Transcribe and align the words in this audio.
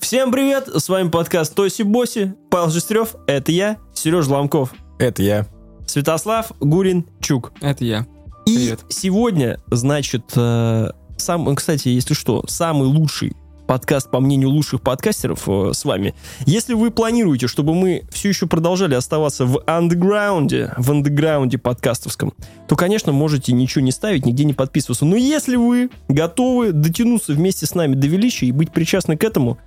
Всем 0.00 0.30
привет, 0.30 0.68
с 0.68 0.88
вами 0.88 1.08
подкаст 1.08 1.54
Тоси 1.54 1.82
Боси, 1.82 2.34
Павел 2.50 2.70
Жестрев, 2.70 3.16
это 3.26 3.52
я, 3.52 3.78
Сереж 3.94 4.26
Ломков, 4.26 4.74
Это 4.98 5.22
я. 5.22 5.46
Святослав 5.86 6.52
Гурин 6.60 7.06
Чук. 7.20 7.52
Это 7.60 7.84
я. 7.84 8.06
И 8.46 8.56
Привет. 8.56 8.80
сегодня, 8.88 9.60
значит, 9.70 10.24
э, 10.36 10.90
сам, 11.16 11.54
кстати, 11.56 11.88
если 11.88 12.14
что, 12.14 12.44
самый 12.46 12.86
лучший 12.86 13.34
подкаст, 13.66 14.10
по 14.10 14.20
мнению 14.20 14.50
лучших 14.50 14.82
подкастеров, 14.82 15.48
э, 15.48 15.70
с 15.72 15.84
вами. 15.86 16.14
Если 16.44 16.74
вы 16.74 16.90
планируете, 16.90 17.46
чтобы 17.46 17.74
мы 17.74 18.04
все 18.10 18.28
еще 18.28 18.46
продолжали 18.46 18.94
оставаться 18.94 19.46
в 19.46 19.62
андеграунде, 19.66 20.74
в 20.76 20.90
андеграунде 20.90 21.56
подкастовском, 21.56 22.34
то, 22.68 22.76
конечно, 22.76 23.12
можете 23.12 23.52
ничего 23.52 23.82
не 23.82 23.92
ставить, 23.92 24.26
нигде 24.26 24.44
не 24.44 24.52
подписываться. 24.52 25.06
Но 25.06 25.16
если 25.16 25.56
вы 25.56 25.90
готовы 26.08 26.72
дотянуться 26.72 27.32
вместе 27.32 27.64
с 27.66 27.74
нами 27.74 27.94
до 27.94 28.06
величия 28.06 28.46
и 28.46 28.52
быть 28.52 28.70
причастны 28.70 29.16
к 29.16 29.24
этому, 29.24 29.58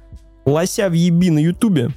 лойс 0.47 0.89
въеби 0.89 1.29
на 1.29 1.39
ютубе, 1.39 1.91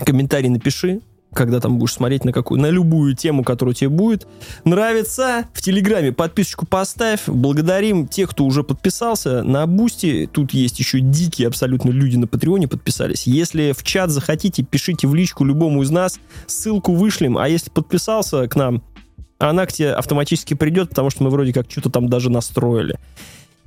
комментарий 0.00 0.48
напиши, 0.48 1.00
когда 1.32 1.60
там 1.60 1.78
будешь 1.78 1.92
смотреть 1.92 2.24
на 2.24 2.32
какую, 2.32 2.60
на 2.60 2.70
любую 2.70 3.14
тему, 3.14 3.44
которая 3.44 3.74
тебе 3.74 3.90
будет 3.90 4.26
нравится. 4.64 5.44
В 5.52 5.62
Телеграме 5.62 6.12
подписочку 6.12 6.66
поставь. 6.66 7.22
Благодарим 7.26 8.08
тех, 8.08 8.30
кто 8.30 8.44
уже 8.44 8.64
подписался. 8.64 9.42
На 9.42 9.66
Бусти 9.66 10.28
тут 10.30 10.52
есть 10.52 10.78
еще 10.78 11.00
дикие 11.00 11.48
абсолютно 11.48 11.90
люди 11.90 12.16
на 12.16 12.26
Патреоне 12.26 12.66
подписались. 12.66 13.26
Если 13.26 13.72
в 13.72 13.82
чат 13.82 14.10
захотите, 14.10 14.62
пишите 14.62 15.06
в 15.06 15.14
личку 15.14 15.44
любому 15.44 15.82
из 15.82 15.90
нас. 15.90 16.18
Ссылку 16.46 16.94
вышлем. 16.94 17.36
А 17.36 17.48
если 17.48 17.70
подписался 17.70 18.48
к 18.48 18.56
нам, 18.56 18.82
она 19.38 19.66
к 19.66 19.72
тебе 19.72 19.92
автоматически 19.92 20.54
придет, 20.54 20.88
потому 20.88 21.10
что 21.10 21.22
мы 21.22 21.30
вроде 21.30 21.52
как 21.52 21.70
что-то 21.70 21.90
там 21.90 22.08
даже 22.08 22.30
настроили. 22.30 22.98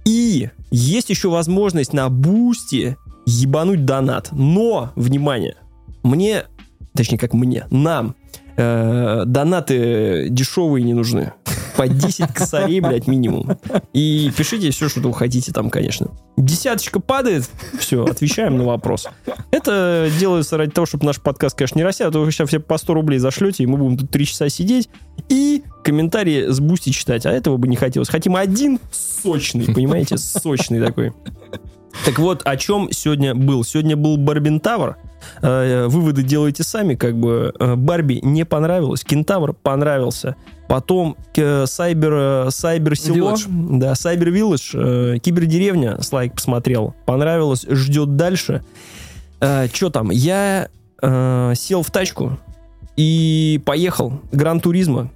И 0.06 0.50
есть 0.72 1.10
еще 1.10 1.30
возможность 1.30 1.94
на 1.94 2.10
Бусти 2.10 2.98
ебануть 3.26 3.86
донат. 3.86 4.30
Но, 4.32 4.92
внимание, 4.96 5.56
мне, 6.04 6.46
точнее 6.96 7.18
как 7.18 7.34
мне, 7.34 7.66
нам 7.70 8.16
э, 8.58 9.24
донаты 9.26 10.28
дешевые 10.30 10.84
не 10.84 10.94
нужны. 10.94 11.34
По 11.76 11.88
10 11.88 12.34
косарей, 12.34 12.80
блядь, 12.80 13.08
минимум. 13.08 13.58
И 13.94 14.32
пишите 14.36 14.72
все, 14.72 14.90
что 14.90 15.02
вы 15.02 15.14
хотите 15.14 15.52
там, 15.52 15.70
конечно. 15.70 16.10
Десяточка 16.38 17.00
падает, 17.00 17.50
все, 17.80 18.06
отвечаем 18.06 18.58
на 18.58 18.66
вопрос. 18.66 19.08
Это 19.52 20.10
делается 20.20 20.58
ради 20.58 20.72
того, 20.72 20.86
чтобы 20.86 21.06
наш 21.06 21.22
подкаст, 21.22 21.58
конечно, 21.58 21.78
не 21.78 21.84
растет, 21.84 22.08
а 22.08 22.12
то 22.12 22.22
вы 22.22 22.32
сейчас 22.32 22.50
все 22.50 22.60
по 22.60 22.78
100 22.78 22.94
рублей 22.94 23.20
зашлете, 23.20 23.64
и 23.64 23.68
мы 23.68 23.78
будем 23.78 23.98
тут 23.98 24.12
3 24.12 24.26
часа 24.26 24.50
сидеть 24.50 24.90
и 25.30 25.64
комментарии 25.84 26.48
с 26.48 26.60
Бусти 26.60 26.92
читать. 26.92 27.26
А 27.26 27.32
этого 27.32 27.58
бы 27.58 27.68
не 27.68 27.76
хотелось. 27.76 28.10
Хотим 28.10 28.36
один 28.36 28.80
сочный, 28.92 29.74
понимаете, 29.74 30.18
сочный 30.18 30.80
такой. 30.80 31.14
Так 32.06 32.20
вот, 32.20 32.42
о 32.46 32.58
чем 32.58 32.90
сегодня 32.92 33.36
был? 33.36 33.64
Сегодня 33.64 33.96
был 33.96 34.18
Барбентавр. 34.18 34.98
Э, 35.42 35.88
Выводы 35.88 36.24
делайте 36.24 36.64
сами, 36.64 36.96
как 36.96 37.18
бы. 37.18 37.54
Э, 37.60 37.76
Барби 37.76 38.20
не 38.24 38.46
понравилось, 38.46 39.04
Кентавр 39.04 39.54
понравился. 39.54 40.36
Потом 40.68 41.18
э, 41.36 41.66
Cyber, 41.66 42.52
Cyber 42.52 42.98
село, 42.98 43.36
да, 43.48 43.96
Cyber 43.96 44.30
Village, 44.30 45.20
Кибердеревня, 45.20 46.02
Слайк 46.02 46.36
посмотрел, 46.36 46.96
понравилось, 47.06 47.66
ждет 47.70 48.16
дальше. 48.16 48.64
Что 49.40 49.90
там? 49.90 50.12
Я 50.12 50.70
сел 51.02 51.82
в 51.82 51.90
тачку 51.90 52.38
и 52.96 53.60
поехал. 53.66 54.22
Гран 54.32 54.60
Туризма, 54.60 55.10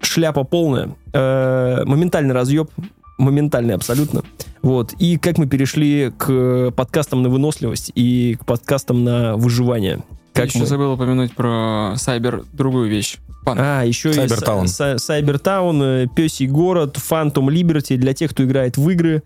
шляпа 0.00 0.44
полная, 0.44 0.94
э, 1.12 1.82
моментальный 1.84 2.34
разъеб, 2.34 2.70
моментальный 3.18 3.74
абсолютно. 3.74 4.22
Вот. 4.62 4.92
И 4.98 5.16
как 5.18 5.38
мы 5.38 5.46
перешли 5.46 6.12
к 6.16 6.70
подкастам 6.76 7.22
на 7.22 7.28
выносливость 7.28 7.92
и 7.94 8.36
к 8.40 8.44
подкастам 8.44 9.04
на 9.04 9.36
выживание. 9.36 10.02
Как 10.32 10.46
еще 10.46 10.60
мы- 10.60 10.66
забыл 10.66 10.92
упомянуть 10.92 11.34
про 11.34 11.92
Сайбер 11.96 12.44
другую 12.52 12.88
вещь. 12.88 13.18
Панк. 13.44 13.60
А, 13.60 13.82
еще 13.82 14.12
Сайбертаун. 14.12 14.64
и 14.64 14.68
Са- 14.68 14.94
Са- 14.94 14.98
Сайбертаун, 14.98 15.82
э, 15.82 16.06
Песий 16.14 16.46
город, 16.46 16.96
Фантом 16.96 17.50
Либерти 17.50 17.96
для 17.96 18.14
тех, 18.14 18.30
кто 18.30 18.44
играет 18.44 18.76
в 18.76 18.88
игры. 18.88 19.22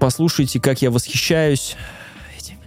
Послушайте, 0.00 0.60
как 0.60 0.82
я 0.82 0.90
восхищаюсь 0.90 1.76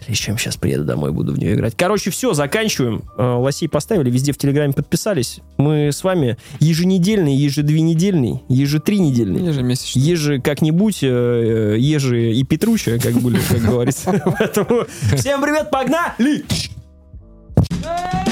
этим 0.01 0.11
вещам. 0.11 0.37
Сейчас 0.37 0.57
приеду 0.57 0.83
домой, 0.83 1.11
буду 1.11 1.33
в 1.33 1.39
нее 1.39 1.53
играть. 1.53 1.73
Короче, 1.77 2.09
все, 2.09 2.33
заканчиваем. 2.33 3.03
Э, 3.17 3.35
Лосей 3.35 3.69
поставили, 3.69 4.09
везде 4.09 4.31
в 4.31 4.37
Телеграме 4.37 4.73
подписались. 4.73 5.39
Мы 5.57 5.91
с 5.91 6.03
вами 6.03 6.37
еженедельный, 6.59 7.35
ежедвенедельный, 7.35 8.43
ежетринедельный. 8.47 9.45
Ежемесячно. 9.45 9.99
Ежи 9.99 10.41
как-нибудь, 10.41 10.99
э, 11.01 11.75
Ежи 11.77 12.33
и 12.33 12.43
Петруча, 12.43 12.99
как 12.99 13.13
были, 13.15 13.39
как 13.47 13.59
говорится. 13.59 14.21
Поэтому 14.39 14.85
всем 15.15 15.41
привет, 15.41 15.69
погнали! 15.69 16.43
Toasty, 17.81 18.30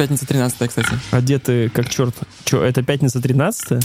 пятница 0.00 0.26
13 0.26 0.66
кстати. 0.66 0.88
Одеты 1.10 1.68
как 1.68 1.90
черт. 1.90 2.14
Че, 2.44 2.62
это 2.62 2.82
пятница 2.82 3.20
13 3.20 3.84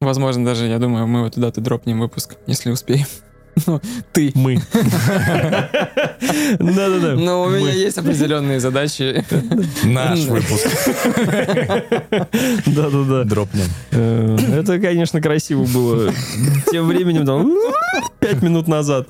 Возможно, 0.00 0.44
даже, 0.44 0.66
я 0.66 0.78
думаю, 0.78 1.08
мы 1.08 1.24
вот 1.24 1.34
туда-то 1.34 1.60
дропнем 1.60 1.98
выпуск, 1.98 2.36
если 2.46 2.70
успеем. 2.70 3.06
Ну, 3.66 3.80
ты. 4.12 4.30
Мы. 4.36 4.58
Да-да-да. 6.60 7.16
Но 7.16 7.42
у 7.42 7.50
меня 7.50 7.72
есть 7.72 7.98
определенные 7.98 8.60
задачи. 8.60 9.24
Наш 9.84 10.20
выпуск. 10.20 10.68
Да-да-да. 12.66 13.24
Дропнем. 13.24 13.66
Э, 13.90 14.38
Это, 14.54 14.78
конечно, 14.78 15.20
красиво 15.20 15.64
было. 15.64 16.12
Тем 16.70 16.86
временем 16.86 17.26
там 17.26 17.52
пять 18.20 18.40
минут 18.40 18.68
назад. 18.68 19.08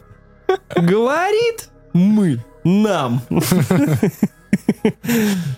Говорит 0.74 1.68
мы 1.92 2.42
нам. 2.64 3.22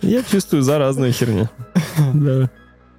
Я 0.02 0.22
чувствую 0.22 0.62
заразную 0.62 1.12
херню. 1.12 1.48
Да. 2.14 2.50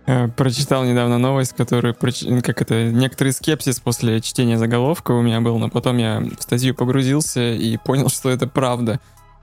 Э, 0.05 0.27
Прочитал 0.27 0.83
недавно 0.83 1.17
новость, 1.17 1.53
которую, 1.53 1.95
как 1.95 2.61
это, 2.61 2.91
некоторый 2.91 3.31
скепсис 3.31 3.79
после 3.79 4.21
чтения 4.21 4.57
заголовка 4.57 5.11
у 5.11 5.21
меня 5.21 5.39
был, 5.41 5.57
но 5.57 5.69
потом 5.69 5.97
я 5.97 6.19
в 6.19 6.41
статью 6.41 6.75
погрузился 6.75 7.53
и 7.53 7.77
понял, 7.77 8.09
что 8.13 8.29
это 8.29 8.47
правда. 8.47 8.99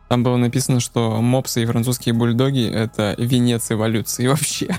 Там 0.09 0.25
было 0.25 0.37
написано, 0.37 0.81
что 0.81 1.21
мопсы 1.23 1.63
и 1.63 1.67
французские 1.67 2.15
бульдоги— 2.15 2.69
это 2.73 3.15
венец 3.17 3.71
эволюции 3.71 4.27
вообще. 4.27 4.77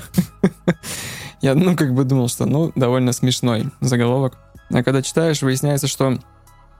Я, 1.42 1.56
ну, 1.56 1.76
как 1.76 1.94
бы 1.94 2.04
думал, 2.04 2.28
что, 2.28 2.46
ну, 2.46 2.72
довольно 2.76 3.14
смешной 3.14 3.70
заголовок. 3.80 4.38
А 4.72 4.84
когда 4.84 5.02
читаешь, 5.02 5.42
выясняется, 5.42 5.88
что 5.88 6.20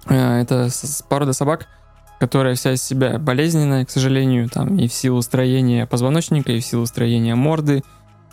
э, 0.08 0.42
это 0.42 0.70
порода 1.08 1.34
собак, 1.34 1.68
которая 2.22 2.54
вся 2.54 2.74
из 2.74 2.84
себя 2.84 3.18
болезненная, 3.18 3.84
к 3.84 3.90
сожалению, 3.90 4.48
там 4.48 4.78
и 4.78 4.88
в 4.88 4.94
силу 4.94 5.24
строения 5.24 5.88
позвоночника, 5.88 6.52
и 6.52 6.60
в 6.60 6.64
силу 6.64 6.86
строения 6.86 7.34
морды, 7.34 7.84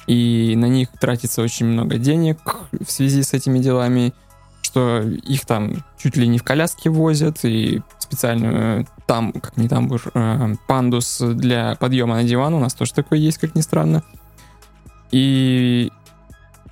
и 0.07 0.53
на 0.59 0.67
них 0.67 0.91
тратится 1.01 1.41
очень 1.41 1.65
много 1.65 1.97
денег 1.97 2.37
в 2.71 2.91
связи 2.91 3.23
с 3.23 3.33
этими 3.33 3.61
делами, 3.61 4.13
что 4.61 5.01
их 5.01 5.47
там 5.47 5.87
чуть 5.97 6.19
ли 6.19 6.29
не 6.29 6.37
в 6.37 6.43
коляске 6.43 6.91
возят, 6.91 7.39
и 7.47 7.81
специальную 7.99 8.87
там, 9.07 9.33
как 9.33 9.57
не 9.57 9.71
тамбур, 9.71 10.03
э, 10.13 10.55
пандус 10.67 11.23
для 11.23 11.75
подъема 11.77 12.17
на 12.17 12.25
диван 12.25 12.53
у 12.53 12.61
нас 12.61 12.75
тоже 12.75 12.93
такой 12.93 13.21
есть, 13.21 13.39
как 13.39 13.55
ни 13.55 13.63
странно. 13.63 14.03
И 15.13 15.91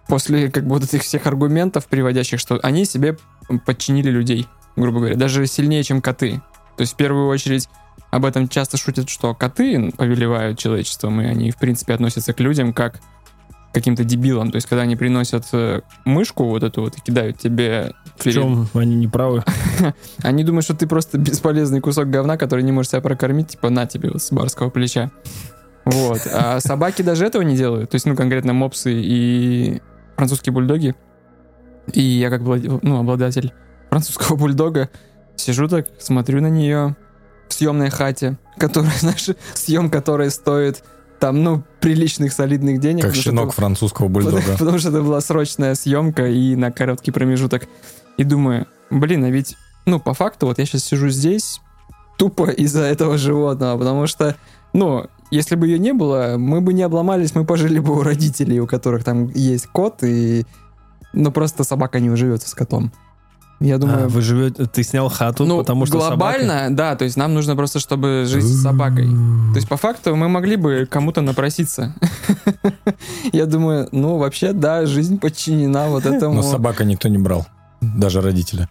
после 0.06 0.50
как 0.50 0.64
бы 0.64 0.74
вот 0.74 0.84
этих 0.84 1.00
всех 1.00 1.26
аргументов, 1.26 1.86
приводящих, 1.86 2.38
что 2.38 2.60
они 2.62 2.84
себе 2.84 3.16
подчинили 3.64 4.10
людей, 4.10 4.46
грубо 4.76 4.98
говоря, 4.98 5.16
даже 5.16 5.46
сильнее, 5.46 5.82
чем 5.82 6.02
коты. 6.02 6.42
То 6.76 6.82
есть 6.82 6.94
в 6.94 6.96
первую 6.96 7.28
очередь 7.28 7.68
об 8.10 8.24
этом 8.24 8.48
часто 8.48 8.76
шутят, 8.76 9.08
что 9.08 9.34
коты 9.34 9.92
повелевают 9.96 10.58
человечеством, 10.58 11.20
и 11.20 11.24
они, 11.24 11.50
в 11.50 11.56
принципе, 11.56 11.94
относятся 11.94 12.32
к 12.32 12.40
людям 12.40 12.72
как 12.72 13.00
к 13.70 13.74
каким-то 13.74 14.04
дебилам. 14.04 14.50
То 14.50 14.56
есть, 14.56 14.66
когда 14.68 14.82
они 14.82 14.96
приносят 14.96 15.44
э, 15.52 15.80
мышку 16.04 16.44
вот 16.44 16.62
эту 16.62 16.82
вот 16.82 16.96
и 16.96 17.00
кидают 17.00 17.38
тебе... 17.38 17.92
В 18.16 18.30
чем 18.30 18.68
они 18.72 18.94
не 18.94 19.08
правы? 19.08 19.44
Они 20.22 20.44
думают, 20.44 20.64
что 20.64 20.74
ты 20.74 20.86
просто 20.86 21.18
бесполезный 21.18 21.80
кусок 21.80 22.08
говна, 22.08 22.38
который 22.38 22.64
не 22.64 22.72
может 22.72 22.92
себя 22.92 23.02
прокормить, 23.02 23.48
типа, 23.48 23.68
на 23.68 23.84
тебе 23.86 24.10
вот 24.10 24.22
с 24.22 24.32
барского 24.32 24.70
плеча. 24.70 25.10
Вот. 25.84 26.26
А 26.32 26.60
собаки 26.60 27.02
даже 27.02 27.26
этого 27.26 27.42
не 27.42 27.56
делают. 27.56 27.90
То 27.90 27.96
есть, 27.96 28.06
ну, 28.06 28.16
конкретно 28.16 28.54
мопсы 28.54 28.92
и 28.94 29.82
французские 30.16 30.54
бульдоги. 30.54 30.94
И 31.92 32.00
я 32.00 32.30
как 32.30 32.40
ну, 32.40 32.98
обладатель 32.98 33.52
французского 33.90 34.36
бульдога 34.36 34.88
сижу 35.36 35.68
так, 35.68 35.86
смотрю 35.98 36.40
на 36.40 36.48
нее 36.48 36.96
в 37.48 37.54
съемной 37.54 37.90
хате, 37.90 38.38
которая, 38.58 38.92
знаешь, 39.00 39.28
съем 39.54 39.90
которой 39.90 40.30
стоит 40.30 40.82
там, 41.20 41.42
ну, 41.42 41.62
приличных, 41.80 42.32
солидных 42.32 42.78
денег. 42.80 43.02
Как 43.04 43.14
щенок 43.14 43.48
это- 43.48 43.56
французского 43.56 44.08
потому, 44.12 44.30
бульдога. 44.30 44.52
потому 44.58 44.78
что 44.78 44.88
это 44.90 45.02
была 45.02 45.20
срочная 45.20 45.74
съемка 45.74 46.26
и 46.28 46.54
на 46.56 46.70
короткий 46.70 47.10
промежуток. 47.10 47.66
И 48.18 48.24
думаю, 48.24 48.66
блин, 48.90 49.24
а 49.24 49.30
ведь, 49.30 49.56
ну, 49.86 49.98
по 50.00 50.12
факту, 50.14 50.46
вот 50.46 50.58
я 50.58 50.66
сейчас 50.66 50.84
сижу 50.84 51.08
здесь 51.08 51.60
тупо 52.18 52.50
из-за 52.50 52.82
этого 52.82 53.16
животного, 53.18 53.78
потому 53.78 54.06
что, 54.06 54.36
ну, 54.72 55.06
если 55.30 55.54
бы 55.54 55.66
ее 55.66 55.78
не 55.78 55.92
было, 55.92 56.36
мы 56.38 56.60
бы 56.60 56.72
не 56.72 56.82
обломались, 56.82 57.34
мы 57.34 57.44
пожили 57.44 57.78
бы 57.78 57.98
у 57.98 58.02
родителей, 58.02 58.60
у 58.60 58.66
которых 58.66 59.02
там 59.04 59.28
есть 59.28 59.66
кот, 59.66 60.02
и, 60.02 60.44
ну, 61.12 61.30
просто 61.32 61.64
собака 61.64 61.98
не 62.00 62.10
уживется 62.10 62.48
с 62.48 62.54
котом. 62.54 62.92
Я 63.58 63.78
думаю, 63.78 64.04
А, 64.04 64.08
вы 64.08 64.20
живете, 64.20 64.66
ты 64.66 64.82
снял 64.82 65.08
хату, 65.08 65.46
ну, 65.46 65.58
потому 65.58 65.86
что 65.86 65.96
глобально, 65.96 66.68
да, 66.70 66.94
то 66.94 67.04
есть 67.04 67.16
нам 67.16 67.32
нужно 67.32 67.56
просто, 67.56 67.80
чтобы 67.80 68.24
жить 68.26 68.44
с 68.44 68.62
собакой. 68.62 69.06
То 69.06 69.56
есть, 69.56 69.68
по 69.68 69.78
факту, 69.78 70.14
мы 70.14 70.28
могли 70.28 70.56
бы 70.56 70.86
кому-то 70.90 71.22
напроситься. 71.22 71.94
Я 73.32 73.46
думаю, 73.46 73.88
ну, 73.92 74.18
вообще, 74.18 74.52
да, 74.52 74.84
жизнь 74.84 75.18
подчинена 75.18 75.88
вот 75.88 76.04
этому. 76.06 76.34
Но 76.34 76.42
собака 76.42 76.84
никто 76.84 77.08
не 77.08 77.18
брал. 77.18 77.46
Даже 77.80 78.20
родители. 78.20 78.68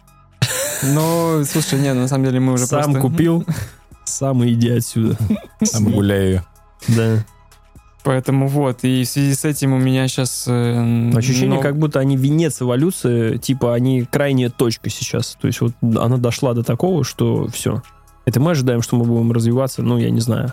Ну, 0.82 1.42
слушай, 1.44 1.80
не, 1.80 1.92
на 1.92 2.06
самом 2.06 2.24
деле 2.24 2.38
мы 2.38 2.52
уже 2.52 2.66
сам 2.66 2.92
просто... 2.92 3.00
купил, 3.00 3.44
сам 4.04 4.46
иди 4.46 4.70
отсюда. 4.70 5.16
Там 5.72 5.90
гуляю. 5.90 6.44
Да. 6.88 7.24
Поэтому 8.06 8.46
вот, 8.46 8.84
и 8.84 9.02
в 9.02 9.08
связи 9.08 9.34
с 9.34 9.44
этим 9.44 9.72
у 9.72 9.78
меня 9.78 10.06
сейчас... 10.06 10.46
Ощущение, 10.46 11.60
как 11.60 11.76
будто 11.76 11.98
они 11.98 12.16
венец 12.16 12.62
эволюции, 12.62 13.36
типа 13.36 13.74
они 13.74 14.02
крайняя 14.04 14.48
точка 14.48 14.90
сейчас. 14.90 15.36
То 15.40 15.48
есть 15.48 15.60
вот 15.60 15.72
она 15.82 16.16
дошла 16.16 16.54
до 16.54 16.62
такого, 16.62 17.02
что 17.02 17.48
все. 17.48 17.82
Это 18.24 18.38
мы 18.38 18.52
ожидаем, 18.52 18.80
что 18.80 18.94
мы 18.94 19.04
будем 19.04 19.32
развиваться, 19.32 19.82
ну, 19.82 19.98
я 19.98 20.10
не 20.10 20.20
знаю. 20.20 20.52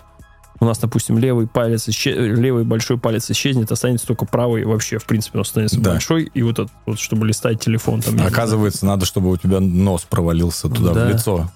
У 0.58 0.64
нас, 0.64 0.78
допустим, 0.78 1.16
левый 1.18 1.46
палец, 1.46 1.88
исче- 1.88 2.16
левый 2.34 2.64
большой 2.64 2.98
палец 2.98 3.30
исчезнет, 3.30 3.70
останется 3.70 4.06
только 4.08 4.24
правый 4.26 4.64
вообще, 4.64 4.98
в 4.98 5.04
принципе, 5.04 5.38
он 5.38 5.42
останется 5.42 5.80
Да. 5.80 5.92
большой, 5.92 6.24
и 6.34 6.42
вот 6.42 6.58
этот, 6.58 6.72
вот, 6.86 6.98
чтобы 6.98 7.24
листать 7.26 7.60
телефон. 7.60 8.00
Там, 8.02 8.20
Оказывается, 8.26 8.84
надо, 8.84 9.06
чтобы 9.06 9.30
у 9.30 9.36
тебя 9.36 9.60
нос 9.60 10.06
провалился 10.08 10.68
туда, 10.68 10.92
Да. 10.92 11.06
в 11.06 11.10
лицо. 11.10 11.50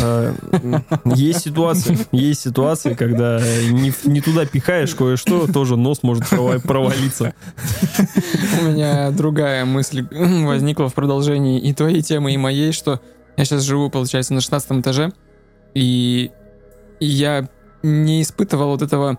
Э, 0.00 0.34
Есть 1.04 1.40
ситуации, 1.42 1.98
есть 2.12 2.42
ситуации, 2.42 2.94
когда 2.94 3.40
не, 3.70 3.92
не 4.04 4.20
туда 4.20 4.44
пихаешь 4.46 4.94
кое-что, 4.94 5.46
тоже 5.50 5.76
нос 5.76 6.02
может 6.02 6.24
прова- 6.24 6.60
провалиться. 6.60 7.34
У 8.60 8.64
меня 8.64 9.10
другая 9.10 9.64
мысль 9.64 10.06
возникла 10.10 10.88
в 10.88 10.94
продолжении 10.94 11.60
и 11.60 11.72
твоей 11.72 12.02
темы, 12.02 12.34
и 12.34 12.36
моей, 12.36 12.72
что 12.72 13.00
я 13.36 13.44
сейчас 13.44 13.62
живу, 13.62 13.90
получается, 13.90 14.34
на 14.34 14.40
16 14.40 14.72
этаже, 14.80 15.12
и 15.74 16.30
и 16.98 17.06
я 17.06 17.48
не 17.82 18.22
испытывал 18.22 18.70
вот 18.70 18.82
этого 18.82 19.18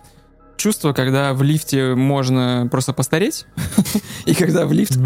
чувства, 0.58 0.94
когда 0.94 1.34
в 1.34 1.44
лифте 1.44 1.94
можно 1.94 2.68
просто 2.72 2.92
постареть, 2.94 3.46
и 4.26 4.34
когда 4.34 4.66
в 4.66 4.74
лифт... 4.74 4.98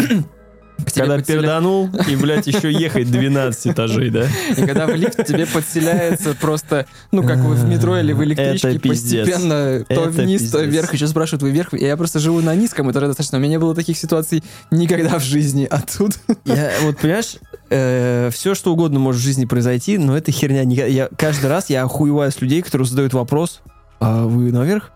Когда 0.94 1.18
подселя- 1.18 1.42
перданул, 1.42 1.90
и, 2.10 2.16
блядь, 2.16 2.48
еще 2.48 2.72
ехать 2.72 3.10
12 3.12 3.68
этажей, 3.68 4.10
да? 4.10 4.26
И 4.58 4.66
когда 4.66 4.86
в 4.88 4.96
лифт 4.96 5.26
тебе 5.26 5.46
подселяется 5.46 6.34
просто, 6.34 6.86
ну, 7.12 7.24
как 7.24 7.38
вы 7.40 7.56
в 7.56 7.66
метро 7.66 7.98
или 7.98 8.14
в 8.14 8.24
электричке, 8.24 8.70
Это 8.70 8.80
постепенно 8.88 9.86
то 9.88 10.02
вниз, 10.06 10.52
то 10.52 10.62
вверх, 10.64 10.94
еще 10.94 11.08
спрашивают, 11.08 11.44
вы 11.44 11.52
вверх? 11.52 11.74
И 11.74 11.84
я 11.86 11.96
просто 11.98 12.20
живу 12.20 12.42
на 12.42 12.56
низком 12.56 12.90
этаже 12.92 13.08
достаточно. 13.08 13.38
У 13.38 13.42
меня 13.42 13.52
не 13.52 13.60
было 13.60 13.74
таких 13.76 13.98
ситуаций 13.98 14.44
никогда 14.72 15.20
в 15.20 15.24
жизни. 15.24 15.68
А 15.70 15.82
тут... 15.82 16.14
Я, 16.46 16.72
вот, 16.82 16.98
понимаешь, 16.98 17.36
все, 18.34 18.56
что 18.56 18.74
угодно 18.74 19.00
может 19.00 19.22
в 19.22 19.24
жизни 19.24 19.46
произойти, 19.46 19.98
но 19.98 20.18
это 20.18 20.32
херня. 20.32 20.64
Никогда- 20.66 20.88
Я, 20.92 21.10
каждый 21.18 21.50
раз 21.50 21.70
я 21.70 21.84
охуеваю 21.84 22.32
с 22.32 22.42
людей, 22.42 22.62
которые 22.62 22.88
задают 22.88 23.14
вопрос, 23.14 23.62
а 24.00 24.26
вы 24.26 24.52
наверх? 24.52 24.92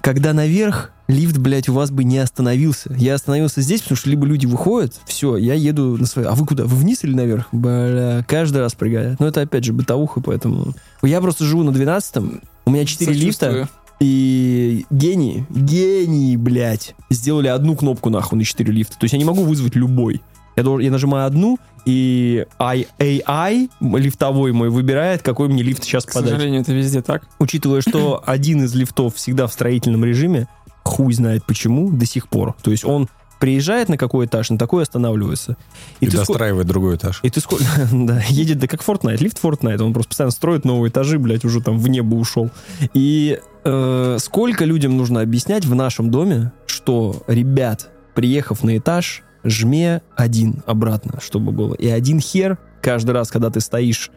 Когда 0.00 0.32
наверх, 0.32 0.92
лифт, 1.08 1.38
блядь, 1.38 1.68
у 1.68 1.74
вас 1.74 1.90
бы 1.90 2.04
не 2.04 2.18
остановился. 2.18 2.94
Я 2.98 3.14
остановился 3.14 3.60
здесь, 3.60 3.82
потому 3.82 3.96
что 3.96 4.10
либо 4.10 4.26
люди 4.26 4.46
выходят, 4.46 4.94
все, 5.06 5.36
я 5.36 5.54
еду 5.54 5.96
на 5.98 6.06
свой... 6.06 6.26
А 6.26 6.34
вы 6.34 6.46
куда? 6.46 6.64
Вы 6.64 6.76
вниз 6.76 7.04
или 7.04 7.14
наверх? 7.14 7.48
Бля, 7.52 8.24
каждый 8.26 8.58
раз 8.58 8.74
прыгаю. 8.74 9.16
Но 9.18 9.26
это, 9.26 9.42
опять 9.42 9.64
же, 9.64 9.72
бытовуха, 9.72 10.20
поэтому... 10.20 10.74
Я 11.02 11.20
просто 11.20 11.44
живу 11.44 11.62
на 11.62 11.70
12-м, 11.70 12.42
у 12.66 12.70
меня 12.70 12.84
4 12.84 13.12
лифта, 13.12 13.68
и 14.00 14.86
гении, 14.90 15.46
гении, 15.50 16.36
блядь, 16.36 16.94
сделали 17.10 17.48
одну 17.48 17.76
кнопку 17.76 18.10
нахуй 18.10 18.38
на 18.38 18.44
4 18.44 18.72
лифта. 18.72 18.98
То 18.98 19.04
есть 19.04 19.12
я 19.12 19.18
не 19.18 19.24
могу 19.24 19.44
вызвать 19.44 19.76
любой. 19.76 20.20
Я, 20.56 20.62
должен, 20.62 20.84
я 20.84 20.90
нажимаю 20.90 21.26
одну, 21.26 21.58
и 21.84 22.46
AI 22.58 23.68
лифтовой 23.80 24.52
мой 24.52 24.70
выбирает, 24.70 25.22
какой 25.22 25.48
мне 25.48 25.62
лифт 25.62 25.84
сейчас 25.84 26.04
К 26.04 26.12
подать. 26.14 26.30
сожалению, 26.30 26.60
это 26.62 26.72
везде 26.72 27.02
так. 27.02 27.24
Учитывая, 27.38 27.80
что 27.80 28.22
один 28.24 28.64
из 28.64 28.74
лифтов 28.74 29.16
всегда 29.16 29.46
в 29.46 29.52
строительном 29.52 30.04
режиме, 30.04 30.48
хуй 30.84 31.12
знает 31.14 31.44
почему, 31.44 31.90
до 31.90 32.06
сих 32.06 32.28
пор. 32.28 32.54
То 32.62 32.70
есть 32.70 32.84
он 32.84 33.08
приезжает 33.40 33.88
на 33.88 33.98
какой 33.98 34.26
этаж, 34.26 34.50
на 34.50 34.58
такой 34.58 34.84
останавливается. 34.84 35.56
И, 36.00 36.06
ты 36.06 36.16
ско- 36.16 36.26
достраивает 36.26 36.66
другой 36.66 36.96
этаж. 36.96 37.20
и 37.22 37.30
ты 37.30 37.40
сколько... 37.40 37.64
да, 37.92 38.22
едет, 38.28 38.58
да 38.58 38.66
как 38.66 38.80
Fortnite, 38.80 39.18
лифт 39.18 39.42
Fortnite, 39.42 39.82
он 39.82 39.92
просто 39.92 40.10
постоянно 40.10 40.30
строит 40.32 40.64
новые 40.64 40.90
этажи, 40.90 41.18
блядь, 41.18 41.44
уже 41.44 41.60
там 41.60 41.78
в 41.78 41.88
небо 41.88 42.14
ушел. 42.14 42.50
И 42.94 43.38
э, 43.64 44.16
сколько 44.20 44.64
людям 44.64 44.96
нужно 44.96 45.20
объяснять 45.20 45.64
в 45.64 45.74
нашем 45.74 46.10
доме, 46.10 46.52
что, 46.66 47.22
ребят, 47.26 47.90
приехав 48.14 48.62
на 48.62 48.78
этаж, 48.78 49.22
жме 49.42 50.02
один 50.16 50.62
обратно, 50.66 51.20
чтобы 51.20 51.52
было. 51.52 51.74
И 51.74 51.88
один 51.88 52.20
хер 52.20 52.58
каждый 52.80 53.10
раз, 53.10 53.30
когда 53.30 53.50
ты 53.50 53.60
стоишь, 53.60 54.10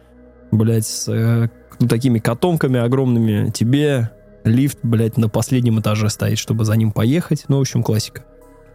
блядь, 0.51 0.85
с 0.87 1.09
э, 1.09 1.49
ну, 1.79 1.87
такими 1.87 2.19
котомками 2.19 2.79
огромными, 2.79 3.49
тебе 3.51 4.11
лифт, 4.43 4.79
блядь, 4.83 5.17
на 5.17 5.29
последнем 5.29 5.79
этаже 5.79 6.09
стоит, 6.09 6.37
чтобы 6.37 6.65
за 6.65 6.75
ним 6.75 6.91
поехать. 6.91 7.45
Ну, 7.47 7.57
в 7.57 7.61
общем, 7.61 7.83
классика. 7.83 8.23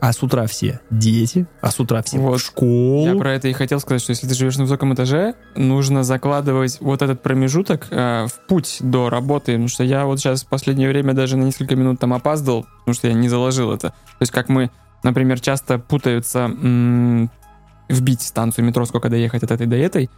А 0.00 0.12
с 0.12 0.20
утра 0.20 0.46
все 0.48 0.80
дети, 0.90 1.46
а 1.60 1.70
с 1.70 1.78
утра 1.78 2.02
все 2.02 2.18
Вот. 2.18 2.40
в 2.40 2.44
школу. 2.44 3.06
Я 3.06 3.14
про 3.14 3.34
это 3.34 3.46
и 3.46 3.52
хотел 3.52 3.78
сказать, 3.78 4.02
что 4.02 4.10
если 4.10 4.26
ты 4.26 4.34
живешь 4.34 4.56
на 4.56 4.64
высоком 4.64 4.92
этаже, 4.92 5.34
нужно 5.54 6.02
закладывать 6.02 6.78
вот 6.80 7.02
этот 7.02 7.22
промежуток 7.22 7.86
э, 7.90 8.26
в 8.26 8.46
путь 8.48 8.78
до 8.80 9.10
работы, 9.10 9.52
потому 9.52 9.68
что 9.68 9.84
я 9.84 10.04
вот 10.04 10.18
сейчас 10.18 10.42
в 10.42 10.48
последнее 10.48 10.88
время 10.88 11.14
даже 11.14 11.36
на 11.36 11.44
несколько 11.44 11.76
минут 11.76 12.00
там 12.00 12.12
опаздывал, 12.14 12.66
потому 12.80 12.94
что 12.94 13.06
я 13.06 13.14
не 13.14 13.28
заложил 13.28 13.70
это. 13.72 13.90
То 13.90 13.94
есть 14.18 14.32
как 14.32 14.48
мы, 14.48 14.72
например, 15.04 15.38
часто 15.38 15.78
путаются 15.78 16.40
м, 16.46 17.30
вбить 17.88 18.22
станцию 18.22 18.64
метро, 18.64 18.84
сколько 18.86 19.08
доехать 19.08 19.44
от 19.44 19.52
этой 19.52 19.68
до 19.68 19.76
этой, 19.76 20.10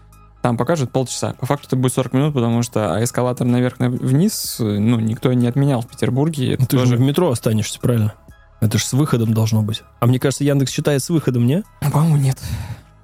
там 0.44 0.58
покажут 0.58 0.92
полчаса. 0.92 1.32
По 1.40 1.46
факту 1.46 1.68
это 1.68 1.76
будет 1.76 1.94
40 1.94 2.12
минут, 2.12 2.34
потому 2.34 2.62
что 2.62 3.02
эскалатор 3.02 3.46
наверх-вниз, 3.46 4.56
ну, 4.58 5.00
никто 5.00 5.32
не 5.32 5.46
отменял 5.46 5.80
в 5.80 5.86
Петербурге. 5.86 6.52
Это 6.52 6.60
Ну, 6.60 6.66
Ты 6.66 6.76
же 6.76 6.84
тоже... 6.84 6.96
в 6.98 7.00
метро 7.00 7.30
останешься, 7.30 7.80
правильно? 7.80 8.12
Это 8.60 8.76
же 8.76 8.84
с 8.84 8.92
выходом 8.92 9.32
должно 9.32 9.62
быть. 9.62 9.84
А 10.00 10.06
мне 10.06 10.18
кажется, 10.18 10.44
Яндекс 10.44 10.70
считает 10.70 11.02
с 11.02 11.08
выходом, 11.08 11.46
не? 11.46 11.64
По-моему, 11.80 12.18
нет. 12.18 12.38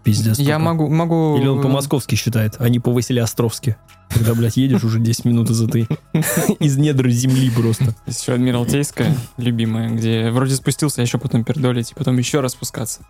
Пиздец. 0.05 0.39
Я 0.39 0.57
только. 0.57 0.59
могу, 0.59 0.89
могу... 0.91 1.39
Или 1.39 1.47
он 1.47 1.63
по-московски 1.63 2.15
считает, 2.15 2.57
а 2.59 2.69
не 2.69 2.79
по-Василиостровски. 2.79 3.79
Когда, 4.11 4.35
блядь, 4.35 4.59
едешь 4.59 4.85
уже 4.85 5.01
10 5.01 5.25
минут 5.25 5.49
из 5.49 5.63
этой... 5.63 5.89
Из 6.61 6.77
недр 6.77 7.09
земли 7.09 7.49
просто. 7.49 7.95
Есть 8.07 8.21
еще 8.21 8.35
Адмиралтейская, 8.35 9.17
любимая, 9.39 9.89
где 9.89 10.31
вроде 10.31 10.57
спустился, 10.57 11.01
а 11.01 11.05
еще 11.05 11.17
потом 11.17 11.45
пердолить, 11.45 11.93
и 11.93 11.95
потом 11.95 12.19
еще 12.19 12.41
раз 12.41 12.53
спускаться. 12.53 13.01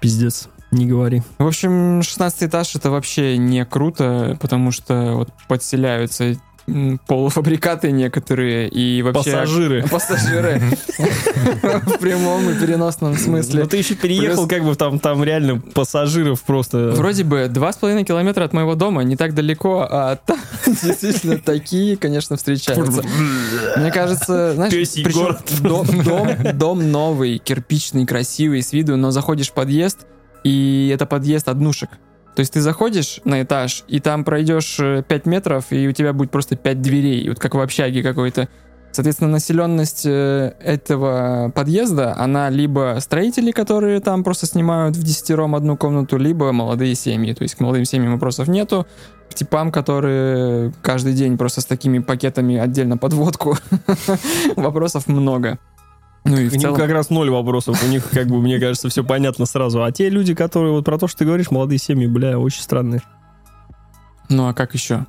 Пиздец. 0.00 0.48
Не 0.74 0.86
говори. 0.86 1.22
В 1.38 1.46
общем, 1.46 2.02
16 2.02 2.44
этаж 2.44 2.74
это 2.74 2.90
вообще 2.90 3.36
не 3.38 3.64
круто, 3.64 4.36
потому 4.40 4.72
что 4.72 5.12
вот 5.14 5.28
подселяются 5.48 6.36
полуфабрикаты 7.06 7.90
некоторые 7.90 8.68
и 8.68 9.02
вообще... 9.02 9.32
Пассажиры. 9.32 9.84
Пассажиры. 9.88 10.60
В 10.98 11.98
прямом 11.98 12.48
и 12.48 12.54
переносном 12.58 13.12
Ну 13.12 13.18
смысле. 13.18 13.66
ты 13.66 13.76
еще 13.76 13.94
переехал, 13.94 14.48
как 14.48 14.64
бы 14.64 14.74
там, 14.74 14.98
там 14.98 15.22
реально 15.22 15.60
пассажиров 15.60 16.42
просто... 16.42 16.92
Вроде 16.92 17.24
бы 17.24 17.48
два 17.48 17.72
с 17.72 17.76
половиной 17.76 18.04
километра 18.04 18.44
от 18.44 18.52
моего 18.52 18.74
дома, 18.74 19.04
не 19.04 19.16
так 19.16 19.34
далеко, 19.34 19.86
а 19.88 20.16
там 20.16 20.38
действительно 20.66 21.38
такие, 21.38 21.96
конечно, 21.96 22.36
встречаются. 22.36 23.02
Мне 23.76 23.92
кажется, 23.92 24.54
знаешь, 24.54 24.72
причем 24.72 25.36
дом, 26.02 26.58
дом 26.58 26.90
новый, 26.90 27.38
кирпичный, 27.38 28.06
красивый 28.06 28.62
с 28.62 28.72
виду, 28.72 28.96
но 28.96 29.10
заходишь 29.10 29.50
в 29.50 29.52
подъезд, 29.52 30.06
и 30.44 30.90
это 30.94 31.06
подъезд 31.06 31.48
однушек. 31.48 31.90
То 32.36 32.40
есть 32.40 32.52
ты 32.52 32.60
заходишь 32.60 33.20
на 33.24 33.42
этаж, 33.42 33.84
и 33.88 34.00
там 34.00 34.24
пройдешь 34.24 34.78
5 34.78 35.26
метров, 35.26 35.66
и 35.70 35.88
у 35.88 35.92
тебя 35.92 36.12
будет 36.12 36.30
просто 36.30 36.56
5 36.56 36.80
дверей, 36.82 37.28
вот 37.28 37.38
как 37.38 37.54
в 37.54 37.60
общаге 37.60 38.02
какой-то. 38.02 38.48
Соответственно, 38.94 39.30
населенность 39.30 40.06
э, 40.06 40.52
этого 40.60 41.50
подъезда, 41.52 42.16
она 42.16 42.48
либо 42.48 42.96
строители, 43.00 43.50
которые 43.50 43.98
там 43.98 44.22
просто 44.22 44.46
снимают 44.46 44.96
в 44.96 45.02
десятером 45.02 45.56
одну 45.56 45.76
комнату, 45.76 46.16
либо 46.16 46.52
молодые 46.52 46.94
семьи. 46.94 47.34
То 47.34 47.42
есть 47.42 47.56
к 47.56 47.60
молодым 47.60 47.84
семьям 47.86 48.12
вопросов 48.12 48.46
нету. 48.46 48.86
К 49.28 49.34
типам, 49.34 49.72
которые 49.72 50.72
каждый 50.80 51.14
день 51.14 51.36
просто 51.36 51.60
с 51.60 51.64
такими 51.64 51.98
пакетами 51.98 52.56
отдельно 52.56 52.96
под 52.96 53.14
водку, 53.14 53.56
вопросов 54.56 55.08
много. 55.08 55.58
Ну 56.24 56.38
и 56.38 56.44
них 56.44 56.60
целом... 56.60 56.76
как 56.76 56.90
раз 56.90 57.10
ноль 57.10 57.30
вопросов. 57.30 57.82
У 57.82 57.86
них, 57.86 58.08
как 58.10 58.28
бы, 58.28 58.40
мне 58.40 58.58
кажется, 58.58 58.88
все 58.88 59.04
понятно 59.04 59.44
сразу. 59.44 59.84
А 59.84 59.92
те 59.92 60.08
люди, 60.08 60.34
которые 60.34 60.72
вот 60.72 60.84
про 60.84 60.98
то, 60.98 61.06
что 61.06 61.18
ты 61.18 61.24
говоришь, 61.26 61.50
молодые 61.50 61.78
семьи, 61.78 62.06
бля, 62.06 62.38
очень 62.38 62.62
странные. 62.62 63.02
Ну 64.30 64.48
а 64.48 64.54
как 64.54 64.74
еще? 64.74 65.06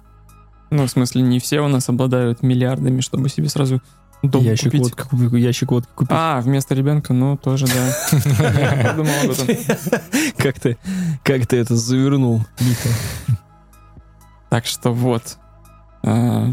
Ну, 0.72 0.86
в 0.86 0.90
смысле, 0.90 1.22
не 1.22 1.40
все 1.40 1.62
у 1.62 1.68
нас 1.68 1.88
обладают 1.88 2.44
миллиардами, 2.44 3.00
чтобы 3.00 3.30
себе 3.30 3.48
сразу 3.48 3.82
Дом 4.24 4.44
ящик 4.44 4.72
купить. 4.72 4.96
водки, 5.12 5.36
ящик 5.38 5.72
водки 5.72 5.90
купить. 5.96 6.12
А, 6.12 6.42
вместо 6.42 6.74
ребенка, 6.74 7.14
ну, 7.14 7.38
тоже, 7.38 7.68
да. 7.68 7.94
Я 8.60 8.90
подумал 8.90 9.14
об 9.24 9.32
этом. 9.32 9.48
Как 10.38 10.60
ты, 10.60 10.78
как 11.24 11.48
ты 11.48 11.58
это 11.58 11.76
завернул? 11.76 12.44
Так 14.50 14.66
что 14.66 14.92
вот. 14.92 15.38
А, 16.04 16.52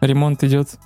Ремонт 0.00 0.42
идет. 0.44 0.78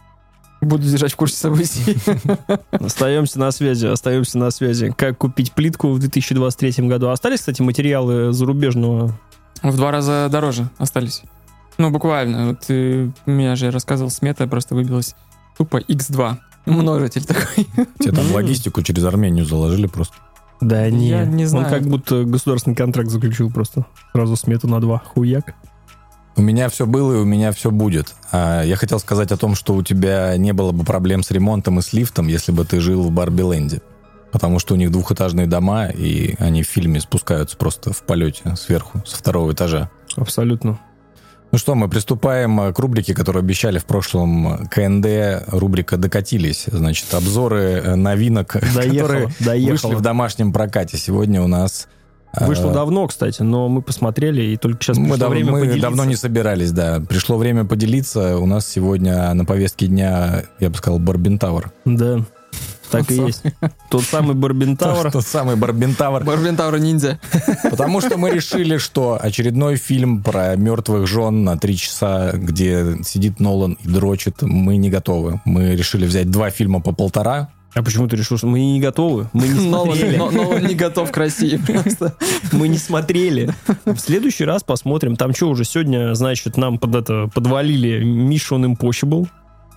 Буду 0.61 0.85
держать 0.85 1.13
в 1.13 1.17
курсе 1.17 1.37
событий. 1.37 1.97
Остаемся 2.71 3.39
на 3.39 3.51
связи, 3.51 3.87
остаемся 3.87 4.39
на 4.39 4.51
связи. 4.51 4.93
Как 4.97 5.19
купить 5.19 5.53
плитку 5.53 5.91
в 5.91 5.99
2023 5.99 6.89
году? 6.89 7.11
Остались, 7.11 7.41
кстати, 7.41 7.61
материалы 7.63 8.33
зарубежного? 8.33 9.13
В 9.63 9.77
два 9.77 9.91
раза 9.91 10.29
дороже 10.31 10.71
остались. 10.79 11.23
Ну, 11.79 11.91
буквально. 11.91 12.49
Вот 12.49 12.65
э, 12.69 13.11
у 13.27 13.31
меня 13.31 13.55
же 13.55 13.71
рассказывал 13.71 14.11
смета, 14.11 14.47
просто 14.47 14.75
выбилась 14.75 15.15
тупо 15.59 15.79
x2. 15.79 16.37
Множитель 16.67 17.25
такой. 17.25 17.67
Тебе 17.99 18.13
там 18.13 18.31
логистику 18.33 18.83
через 18.83 19.05
Армению 19.05 19.45
заложили 19.45 19.87
просто. 19.87 20.17
Да 20.61 20.89
не. 20.91 21.11
Я 21.11 21.25
не 21.27 21.45
знаю. 21.45 21.67
Он 21.67 21.71
как 21.71 21.83
будто 21.83 22.25
государственный 22.25 22.75
контракт 22.75 23.11
заключил 23.11 23.51
просто. 23.51 23.87
Сразу 24.13 24.37
смету 24.37 24.69
на 24.69 24.81
два. 24.81 25.03
Хуяк. 25.15 25.55
У 26.37 26.43
меня 26.43 26.69
все 26.69 26.85
было 26.87 27.15
и 27.15 27.17
у 27.17 27.25
меня 27.25 27.51
все 27.53 27.71
будет. 27.71 28.15
А 28.31 28.63
я 28.63 28.77
хотел 28.77 29.01
сказать 29.01 29.33
о 29.33 29.39
том, 29.39 29.55
что 29.55 29.75
у 29.75 29.83
тебя 29.83 30.37
не 30.37 30.53
было 30.53 30.71
бы 30.73 30.85
проблем 30.85 31.23
с 31.23 31.31
ремонтом 31.31 31.79
и 31.79 31.83
с 31.83 31.95
лифтом, 31.95 32.29
если 32.29 32.53
бы 32.53 32.65
ты 32.67 32.79
жил 32.81 33.03
в 33.03 33.11
Барби-ленде. 33.11 33.81
Потому 34.33 34.59
что 34.59 34.75
у 34.75 34.77
них 34.77 34.91
двухэтажные 34.93 35.47
дома, 35.47 35.87
и 35.87 36.35
они 36.39 36.63
в 36.63 36.67
фильме 36.67 37.01
спускаются 37.01 37.57
просто 37.57 37.93
в 37.93 38.03
полете 38.03 38.55
сверху, 38.57 39.03
со 39.07 39.17
второго 39.17 39.53
этажа. 39.53 39.91
Абсолютно. 40.17 40.79
Ну 41.53 41.59
что, 41.59 41.75
мы 41.75 41.89
приступаем 41.89 42.61
э, 42.61 42.73
к 42.73 42.79
рубрике, 42.79 43.15
которую 43.15 43.41
обещали 43.41 43.79
в 43.79 43.87
прошлом 43.87 44.67
КНД. 44.69 45.49
Рубрика 45.49 45.97
«Докатились». 45.97 46.65
Значит, 46.67 47.15
обзоры 47.15 47.81
э, 47.83 47.95
новинок, 47.95 48.49
которые 48.53 48.75
Доехал, 48.75 49.31
доехал. 49.41 49.89
вышли 49.89 49.95
в 49.95 50.03
домашнем 50.03 50.53
прокате. 50.53 50.99
Сегодня 50.99 51.41
у 51.41 51.47
нас... 51.47 51.89
Вышло 52.41 52.73
давно, 52.73 53.07
кстати, 53.07 53.43
но 53.43 53.69
мы 53.69 53.83
посмотрели, 53.83 54.43
и 54.43 54.57
только 54.57 54.83
сейчас 54.83 54.97
Мы, 54.99 55.05
пришло 55.05 55.17
дав- 55.19 55.31
время 55.31 55.53
мы 55.53 55.61
поделиться. 55.61 55.83
давно 55.83 56.05
не 56.05 56.17
собирались, 56.17 56.73
да. 56.73 57.01
Пришло 57.09 57.37
время 57.39 57.65
поделиться. 57.65 58.39
У 58.39 58.47
нас 58.47 58.67
сегодня 58.67 59.33
на 59.35 59.45
повестке 59.45 59.87
дня, 59.87 60.45
я 60.61 60.71
бы 60.71 60.77
сказал, 60.77 60.99
Барбентауэр. 60.99 61.71
Да, 61.85 62.21
так 62.91 63.11
и 63.11 63.15
есть. 63.17 63.43
Тот 63.91 64.03
самый 64.05 64.35
Барбентауэр. 64.35 65.11
Тот 65.11 65.27
самый 65.27 65.57
Барбентауэр. 65.57 66.25
Барбентаура 66.25 66.77
ниндзя. 66.77 67.19
Потому 67.71 68.01
что 68.01 68.17
мы 68.17 68.31
решили, 68.31 68.77
что 68.79 69.19
очередной 69.21 69.77
фильм 69.77 70.23
про 70.23 70.55
мертвых 70.57 71.07
жен 71.07 71.45
на 71.45 71.59
три 71.59 71.77
часа, 71.77 72.33
где 72.33 72.97
сидит 73.05 73.41
Нолан 73.41 73.77
и 73.83 73.89
дрочит, 73.89 74.43
мы 74.43 74.77
не 74.77 74.91
готовы. 74.91 75.41
Мы 75.45 75.75
решили 75.75 76.07
взять 76.07 76.31
два 76.31 76.51
фильма 76.51 76.81
по 76.81 76.93
полтора. 76.93 77.51
А 77.77 77.83
почему 77.83 78.09
ты 78.09 78.17
решил, 78.17 78.39
что 78.39 78.47
мы 78.47 78.59
не 78.59 78.81
готовы? 78.81 79.29
Мы 79.35 79.49
не 79.49 79.61
смотрели. 79.71 80.17
но- 80.17 80.31
Нолан 80.31 80.65
не 80.67 80.75
готов 80.75 81.13
к 81.13 81.17
России 81.19 81.57
просто. 81.67 82.17
Мы 82.53 82.69
не 82.69 82.79
смотрели. 82.79 83.51
В 83.85 83.99
следующий 83.99 84.45
раз 84.47 84.63
посмотрим. 84.65 85.15
Там 85.17 85.35
что 85.35 85.51
уже 85.51 85.65
сегодня, 85.65 86.15
значит, 86.15 86.57
нам 86.57 86.79
под 86.79 86.95
это 86.95 87.29
подвалили 87.35 88.03
Mission 88.03 88.65
Impossible. 88.75 89.29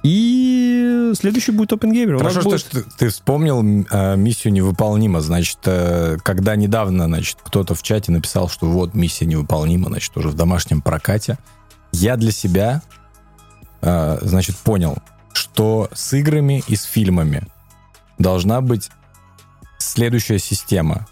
И 0.02 1.12
следующий 1.20 1.52
будет 1.52 1.74
Опенгеймер. 1.74 2.20
Хорошо, 2.20 2.42
будет- 2.42 2.62
что 2.62 2.82
ты, 2.84 2.90
ты 2.98 3.10
вспомнил 3.10 3.62
э, 3.92 4.16
миссию 4.16 4.54
невыполнима. 4.54 5.20
Значит, 5.20 5.58
э, 5.66 6.16
когда 6.24 6.56
недавно, 6.56 7.06
значит, 7.06 7.38
кто-то 7.44 7.76
в 7.76 7.84
чате 7.84 8.14
написал, 8.14 8.48
что 8.48 8.66
вот 8.68 8.94
миссия 8.94 9.26
невыполнима, 9.26 9.90
значит, 9.90 10.16
уже 10.16 10.30
в 10.30 10.36
домашнем 10.36 10.82
прокате, 10.82 11.38
я 11.92 12.16
для 12.16 12.32
себя, 12.32 12.82
э, 13.82 14.20
значит, 14.22 14.56
понял, 14.56 15.00
что 15.34 15.90
с 15.94 16.14
играми 16.14 16.64
и 16.68 16.78
с 16.78 16.84
фильмами 16.84 17.44
должна 18.20 18.62
быть 18.62 18.90
следующая 19.78 20.40
система. 20.40 21.08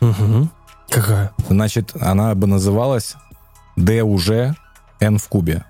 Мгм. 0.00 0.50
Какая? 0.88 1.32
Значит, 1.48 1.92
она 2.00 2.34
бы 2.34 2.46
называлась 2.46 3.16
D 3.76 4.02
уже 4.02 4.54
N 5.00 5.18
в 5.18 5.28
кубе. 5.28 5.64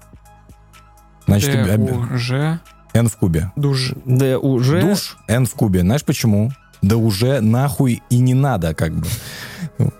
Значит, 1.27 1.69
об- 1.69 2.13
Уже 2.13 2.61
N 2.93 3.09
в 3.09 3.17
кубе. 3.17 3.51
душ. 3.57 3.93
Да 4.05 4.39
уже... 4.39 4.81
Душ 4.81 5.17
N 5.29 5.47
в 5.47 5.55
кубе. 5.55 5.81
Знаешь 5.81 6.05
почему? 6.05 6.53
Да 6.83 6.97
уже 6.97 7.41
нахуй 7.41 8.03
и 8.11 8.19
не 8.19 8.35
надо, 8.35 8.75
как 8.75 8.93
бы. 8.93 9.07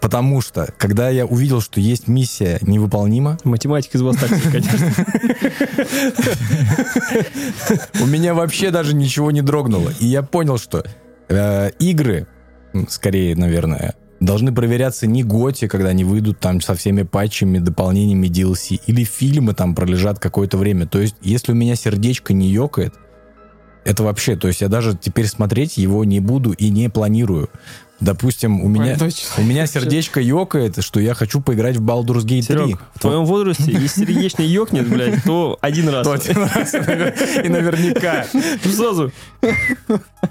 Потому 0.01 0.41
что, 0.41 0.73
когда 0.79 1.11
я 1.11 1.27
увидел, 1.27 1.61
что 1.61 1.81
есть 1.81 2.09
миссия 2.09 2.59
невыполнима, 2.63 3.39
Математик 3.45 3.95
из 3.95 4.03
вас 4.03 4.17
так 4.17 4.31
себе, 4.31 4.51
конечно. 4.51 5.05
у 8.01 8.07
меня 8.07 8.35
вообще 8.35 8.71
даже 8.71 8.95
ничего 8.95 9.31
не 9.31 9.43
дрогнуло. 9.43 9.91
И 10.01 10.07
я 10.07 10.23
понял, 10.23 10.59
что 10.59 10.85
э, 11.29 11.71
игры, 11.79 12.27
скорее, 12.89 13.37
наверное, 13.37 13.95
должны 14.21 14.55
проверяться 14.55 15.07
не 15.07 15.23
готи, 15.23 15.69
когда 15.69 15.89
они 15.91 16.05
выйдут 16.05 16.41
там 16.41 16.61
со 16.61 16.75
всеми 16.75 17.03
патчами, 17.03 17.59
дополнениями 17.59 18.29
DLC, 18.29 18.81
или 18.87 19.05
фильмы 19.05 19.55
там 19.55 19.75
пролежат 19.75 20.19
какое-то 20.19 20.57
время. 20.57 20.87
То 20.87 21.01
есть, 21.01 21.17
если 21.21 21.53
у 21.53 21.55
меня 21.55 21.77
сердечко 21.77 22.33
не 22.33 22.49
ёкает, 22.49 22.95
это 23.85 24.03
вообще, 24.03 24.35
то 24.35 24.49
есть 24.49 24.63
я 24.63 24.69
даже 24.69 24.97
теперь 25.01 25.29
смотреть 25.29 25.77
его 25.77 26.05
не 26.05 26.19
буду 26.19 26.51
и 26.51 26.71
не 26.71 26.91
планирую. 26.91 27.51
Допустим, 27.99 28.61
у 28.61 28.69
меня, 28.69 28.99
у 29.39 29.43
меня 29.43 29.67
сердечко 29.67 30.21
ёкает, 30.21 30.85
что 30.85 31.01
я 31.01 31.15
хочу 31.15 31.41
поиграть 31.41 31.77
в 31.77 31.83
Baldur's 31.83 32.25
Gate 32.25 32.43
3. 32.43 32.43
Серег, 32.43 32.83
в 32.95 33.01
твоем 33.01 33.25
возрасте, 33.25 33.73
если 33.73 34.05
сердечно 34.05 34.43
ёкнет, 34.43 34.87
блядь, 34.89 35.23
то 35.25 35.59
один 35.63 35.89
раз. 35.89 36.07
То 36.07 36.13
один 36.13 36.43
раз, 36.43 36.75
И 36.75 37.49
наверняка. 37.49 38.27
Ну, 38.33 38.71
Сразу. 38.71 39.13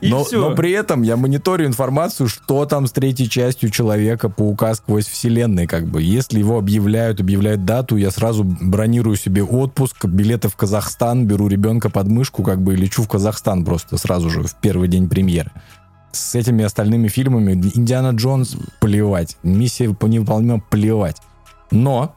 И 0.02 0.10
но, 0.10 0.24
все. 0.24 0.40
но 0.40 0.56
при 0.56 0.72
этом 0.72 1.02
я 1.02 1.18
мониторю 1.18 1.66
информацию, 1.66 2.28
что 2.28 2.66
там 2.66 2.86
с 2.86 2.92
третьей 2.92 3.30
частью 3.30 3.70
Человека-паука 3.70 4.76
сквозь 4.76 5.08
вселенной, 5.08 5.66
как 5.66 5.88
бы. 5.88 6.02
Если 6.02 6.40
его 6.40 6.58
объявляют, 6.60 7.20
объявляют 7.20 7.66
дату, 7.66 7.96
я 7.98 8.12
сразу 8.12 8.44
бронирую 8.44 9.16
себе 9.16 9.44
отпуск, 9.44 10.06
билеты 10.06 10.50
в 10.50 10.56
Казахстан, 10.56 11.26
беру 11.26 11.48
ребенка 11.48 11.90
под 11.90 12.08
мышку, 12.08 12.44
как 12.44 12.62
бы, 12.62 12.74
и 12.74 12.78
лечу 12.78 13.04
в 13.04 13.08
Казахстан 13.08 13.66
просто 13.66 13.98
сразу 13.98 14.30
же, 14.30 14.44
в 14.44 14.56
первый 14.56 14.88
день 14.88 15.10
премьеры. 15.10 15.52
С 16.16 16.36
этими 16.36 16.64
остальными 16.64 17.08
фильмами 17.08 17.52
Индиана 17.52 18.16
Джонс 18.16 18.56
плевать, 18.80 19.38
миссия 19.44 19.94
невыполнима 20.02 20.62
плевать. 20.70 21.18
Но, 21.72 22.16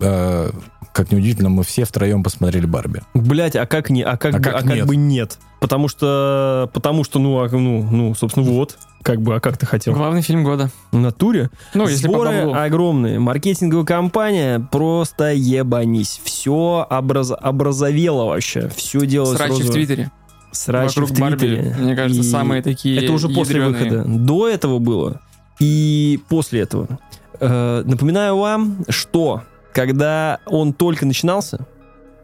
э, 0.00 0.50
как 0.92 1.12
неудивительно, 1.12 1.48
мы 1.48 1.62
все 1.62 1.84
втроем 1.84 2.24
посмотрели 2.24 2.66
Барби. 2.66 3.02
Блять, 3.14 3.54
а 3.54 3.66
как 3.66 3.90
не, 3.90 4.02
а 4.02 4.16
как, 4.16 4.34
А 4.34 4.38
бы, 4.38 4.44
как 4.44 4.54
а 4.54 4.58
как 4.62 4.74
нет? 4.74 4.86
бы 4.86 4.96
нет? 4.96 5.38
Потому 5.60 5.88
что, 5.88 6.68
потому 6.72 7.04
что, 7.04 7.18
ну, 7.18 7.40
а, 7.40 7.48
ну, 7.48 7.86
ну, 7.88 8.14
собственно, 8.14 8.44
вот, 8.46 8.76
как 9.02 9.22
бы, 9.22 9.36
а 9.36 9.40
как 9.40 9.56
ты 9.56 9.66
хотел? 9.66 9.94
Главный 9.94 10.22
фильм 10.22 10.44
года. 10.44 10.70
В 10.90 10.98
натуре? 10.98 11.50
Ну, 11.74 11.86
если 11.86 12.06
по 12.06 12.14
Сборы 12.14 12.50
огромные. 12.52 13.18
Маркетинговая 13.18 13.86
компания 13.86 14.58
просто 14.70 15.32
ебанись. 15.32 16.20
Все 16.24 16.86
образ... 16.90 17.32
образовело 17.38 18.24
вообще. 18.24 18.68
Все 18.68 19.06
делалось 19.06 19.38
Срачи 19.38 19.62
в. 19.62 19.70
Твиттере. 19.70 20.10
Срачи 20.52 21.00
в 21.00 21.06
Твиттере. 21.08 21.62
Барби, 21.62 21.74
мне 21.82 21.96
кажется, 21.96 22.22
И 22.22 22.24
самые 22.24 22.62
такие 22.62 23.02
Это 23.02 23.12
уже 23.12 23.28
после 23.28 23.60
ядрёные. 23.60 23.84
выхода. 23.84 24.04
До 24.06 24.48
этого 24.48 24.78
было. 24.78 25.20
И 25.60 26.20
после 26.28 26.60
этого. 26.60 26.98
Э, 27.40 27.82
напоминаю 27.84 28.36
вам, 28.36 28.84
что 28.88 29.42
когда 29.72 30.38
он 30.46 30.72
только 30.72 31.06
начинался, 31.06 31.66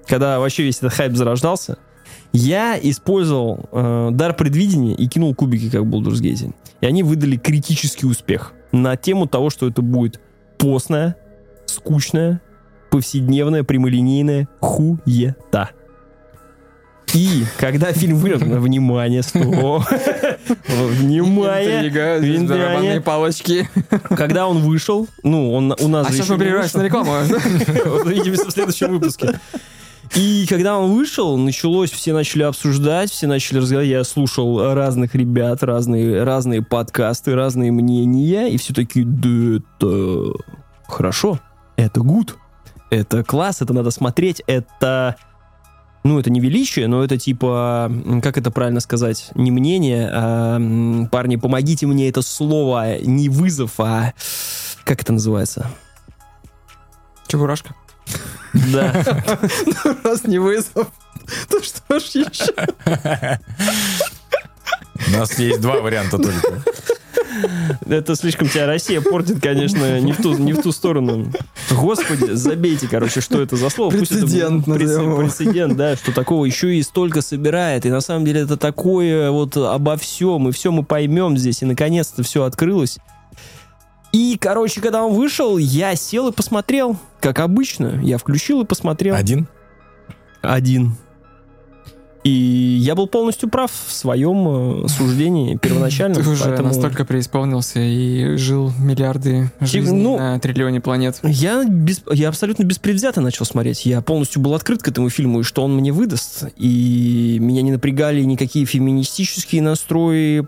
когда 0.06 0.38
вообще 0.40 0.62
весь 0.64 0.78
этот 0.78 0.92
хайп 0.92 1.14
зарождался, 1.16 1.78
я 2.32 2.78
использовал 2.80 3.68
э, 3.70 4.08
дар 4.12 4.34
предвидения 4.34 4.94
и 4.94 5.06
кинул 5.06 5.34
кубики, 5.34 5.70
как 5.70 5.82
в 5.82 5.86
Baldur's 5.86 6.20
Gate. 6.20 6.52
И 6.80 6.86
они 6.86 7.02
выдали 7.02 7.36
критический 7.36 8.06
успех 8.06 8.52
на 8.72 8.96
тему 8.96 9.26
того, 9.26 9.50
что 9.50 9.68
это 9.68 9.82
будет 9.82 10.20
постная, 10.58 11.16
скучная, 11.66 12.40
повседневная, 12.90 13.62
прямолинейная 13.62 14.48
хуета. 14.60 15.70
И 17.12 17.44
когда 17.58 17.92
фильм 17.92 18.16
вылез, 18.16 18.40
внимание, 18.40 19.22
стоп, 19.22 19.44
внимание, 20.66 21.90
Внимание. 22.20 23.00
палочки. 23.00 23.68
когда 24.16 24.48
он 24.48 24.58
вышел, 24.58 25.06
ну, 25.22 25.52
он 25.52 25.74
у 25.78 25.88
нас 25.88 26.08
А 26.08 26.12
сейчас 26.12 26.28
мы 26.28 26.38
прерываемся 26.38 26.78
на 26.78 26.82
рекламу. 26.82 27.12
Вот 27.86 28.06
Увидимся 28.06 28.46
в 28.46 28.50
следующем 28.50 28.88
выпуске. 28.88 29.38
И 30.14 30.46
когда 30.48 30.78
он 30.78 30.92
вышел, 30.92 31.36
началось, 31.36 31.90
все 31.90 32.12
начали 32.12 32.42
обсуждать, 32.42 33.10
все 33.10 33.26
начали 33.26 33.58
разговаривать. 33.58 33.90
Я 33.90 34.04
слушал 34.04 34.74
разных 34.74 35.14
ребят, 35.14 35.62
разные, 35.62 36.22
разные 36.22 36.62
подкасты, 36.62 37.34
разные 37.34 37.72
мнения, 37.72 38.48
и 38.48 38.56
все 38.56 38.74
такие, 38.74 39.04
да 39.04 39.56
это 39.56 40.34
хорошо, 40.86 41.40
это 41.76 42.00
гуд, 42.00 42.36
это 42.90 43.24
класс, 43.24 43.62
это 43.62 43.72
надо 43.72 43.90
смотреть, 43.90 44.42
это... 44.46 45.16
Ну, 46.04 46.20
это 46.20 46.28
не 46.28 46.38
величие, 46.38 46.86
но 46.86 47.02
это 47.02 47.16
типа, 47.16 47.90
как 48.22 48.36
это 48.36 48.50
правильно 48.50 48.80
сказать, 48.80 49.30
не 49.34 49.50
мнение, 49.50 50.10
а, 50.12 51.06
парни, 51.10 51.36
помогите 51.36 51.86
мне 51.86 52.10
это 52.10 52.20
слово, 52.20 53.00
не 53.00 53.30
вызов, 53.30 53.80
а 53.80 54.12
как 54.84 55.00
это 55.00 55.14
называется? 55.14 55.70
Чебурашка. 57.26 57.74
Да. 58.52 58.92
Раз 60.04 60.24
не 60.24 60.38
вызов, 60.38 60.88
то 61.48 61.62
что 61.62 61.98
ждешь 61.98 62.30
еще? 62.30 62.54
У 65.08 65.10
нас 65.10 65.38
есть 65.38 65.60
два 65.62 65.80
варианта 65.80 66.18
только. 66.18 66.62
Это 67.86 68.16
слишком 68.16 68.48
тебя 68.48 68.66
Россия 68.66 69.00
портит, 69.00 69.40
конечно, 69.40 70.00
не 70.00 70.12
в 70.12 70.22
ту, 70.22 70.36
не 70.36 70.52
в 70.52 70.62
ту 70.62 70.72
сторону. 70.72 71.32
Господи, 71.70 72.32
забейте, 72.32 72.88
короче, 72.88 73.20
что 73.20 73.40
это 73.40 73.56
за 73.56 73.68
слово. 73.70 73.90
Пусть 73.90 74.12
это 74.12 74.22
Прецедент, 74.22 74.66
будет 74.66 74.82
назовем 74.82 75.10
его. 75.10 75.18
Прецедент, 75.18 75.76
да, 75.76 75.96
что 75.96 76.12
такого 76.12 76.44
еще 76.44 76.74
и 76.74 76.82
столько 76.82 77.22
собирает. 77.22 77.86
И 77.86 77.90
на 77.90 78.00
самом 78.00 78.24
деле 78.24 78.42
это 78.42 78.56
такое 78.56 79.30
вот 79.30 79.56
обо 79.56 79.96
всем, 79.96 80.48
и 80.48 80.52
все 80.52 80.70
мы 80.70 80.84
поймем 80.84 81.36
здесь. 81.36 81.62
И 81.62 81.66
наконец-то 81.66 82.22
все 82.22 82.44
открылось. 82.44 82.98
И, 84.12 84.38
короче, 84.40 84.80
когда 84.80 85.04
он 85.04 85.14
вышел, 85.14 85.58
я 85.58 85.96
сел 85.96 86.28
и 86.28 86.32
посмотрел, 86.32 86.96
как 87.20 87.40
обычно. 87.40 88.00
Я 88.00 88.18
включил 88.18 88.62
и 88.62 88.64
посмотрел. 88.64 89.16
Один? 89.16 89.48
Один. 90.40 90.92
И 92.24 92.30
я 92.30 92.94
был 92.94 93.06
полностью 93.06 93.50
прав 93.50 93.70
в 93.86 93.92
своем 93.92 94.84
э, 94.84 94.88
суждении 94.88 95.56
первоначально. 95.62 96.16
Ты 96.16 96.28
уже 96.28 96.44
поэтому- 96.44 96.68
настолько 96.68 97.04
преисполнился 97.04 97.80
и 97.80 98.36
жил 98.36 98.72
миллиарды 98.78 99.50
жизней 99.60 100.02
ну, 100.02 100.18
на 100.18 100.38
триллионе 100.40 100.80
планет. 100.80 101.18
Я, 101.22 101.64
без, 101.64 102.02
я 102.10 102.30
абсолютно 102.30 102.64
беспредвзято 102.64 103.20
начал 103.20 103.44
смотреть. 103.44 103.84
Я 103.84 104.00
полностью 104.00 104.40
был 104.40 104.54
открыт 104.54 104.82
к 104.82 104.88
этому 104.88 105.10
фильму, 105.10 105.40
и 105.40 105.42
что 105.42 105.62
он 105.64 105.76
мне 105.76 105.92
выдаст. 105.92 106.44
И 106.56 107.36
меня 107.40 107.60
не 107.60 107.72
напрягали 107.72 108.22
никакие 108.22 108.64
феминистические 108.64 109.60
настрои, 109.60 110.46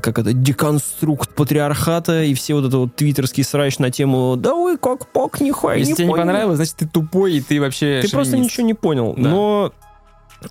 как 0.00 0.18
это, 0.18 0.32
деконструкт 0.32 1.30
патриархата 1.34 2.24
и 2.24 2.34
все 2.34 2.54
вот 2.54 2.64
это 2.64 2.78
вот 2.78 2.96
твиттерский 2.96 3.44
срач 3.44 3.78
на 3.78 3.90
тему 3.90 4.34
«Да 4.36 4.54
вы 4.54 4.76
как 4.76 5.06
пок, 5.12 5.40
нихуя 5.40 5.74
Если 5.76 5.92
не 5.92 5.96
тебе 5.96 6.06
не 6.06 6.10
поняли». 6.10 6.26
понравилось, 6.26 6.56
значит 6.56 6.74
ты 6.76 6.86
тупой 6.86 7.34
и 7.34 7.40
ты 7.40 7.60
вообще 7.60 8.00
Ты 8.02 8.10
просто 8.10 8.32
шовинист. 8.32 8.52
ничего 8.52 8.66
не 8.66 8.74
понял. 8.74 9.14
Да. 9.16 9.28
Но 9.30 9.72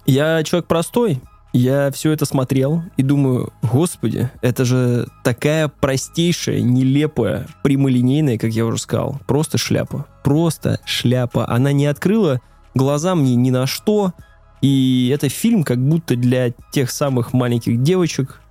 я 0.05 0.43
человек 0.43 0.67
простой. 0.67 1.21
Я 1.53 1.91
все 1.91 2.11
это 2.11 2.25
смотрел 2.25 2.83
и 2.97 3.03
думаю, 3.03 3.51
господи, 3.63 4.29
это 4.41 4.65
же 4.65 5.07
такая 5.23 5.69
простейшая, 5.69 6.61
нелепая, 6.61 7.47
прямолинейная, 7.63 8.37
как 8.37 8.51
я 8.51 8.65
уже 8.65 8.77
сказал. 8.77 9.19
Просто 9.25 9.57
шляпа. 9.57 10.05
Просто 10.23 10.79
шляпа. 10.85 11.49
Она 11.49 11.71
не 11.71 11.87
открыла 11.87 12.41
глаза 12.75 13.15
мне 13.15 13.35
ни 13.35 13.49
на 13.49 13.65
что. 13.65 14.13
И 14.61 15.11
это 15.13 15.29
фильм 15.29 15.63
как 15.63 15.77
будто 15.79 16.15
для 16.15 16.51
тех 16.71 16.91
самых 16.91 17.33
маленьких 17.33 17.81
девочек, 17.81 18.41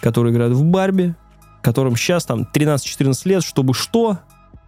которые 0.00 0.32
играют 0.32 0.54
в 0.54 0.64
Барби, 0.64 1.14
которым 1.62 1.96
сейчас 1.96 2.24
там 2.24 2.46
13-14 2.52 3.28
лет, 3.28 3.42
чтобы 3.42 3.74
что? 3.74 4.18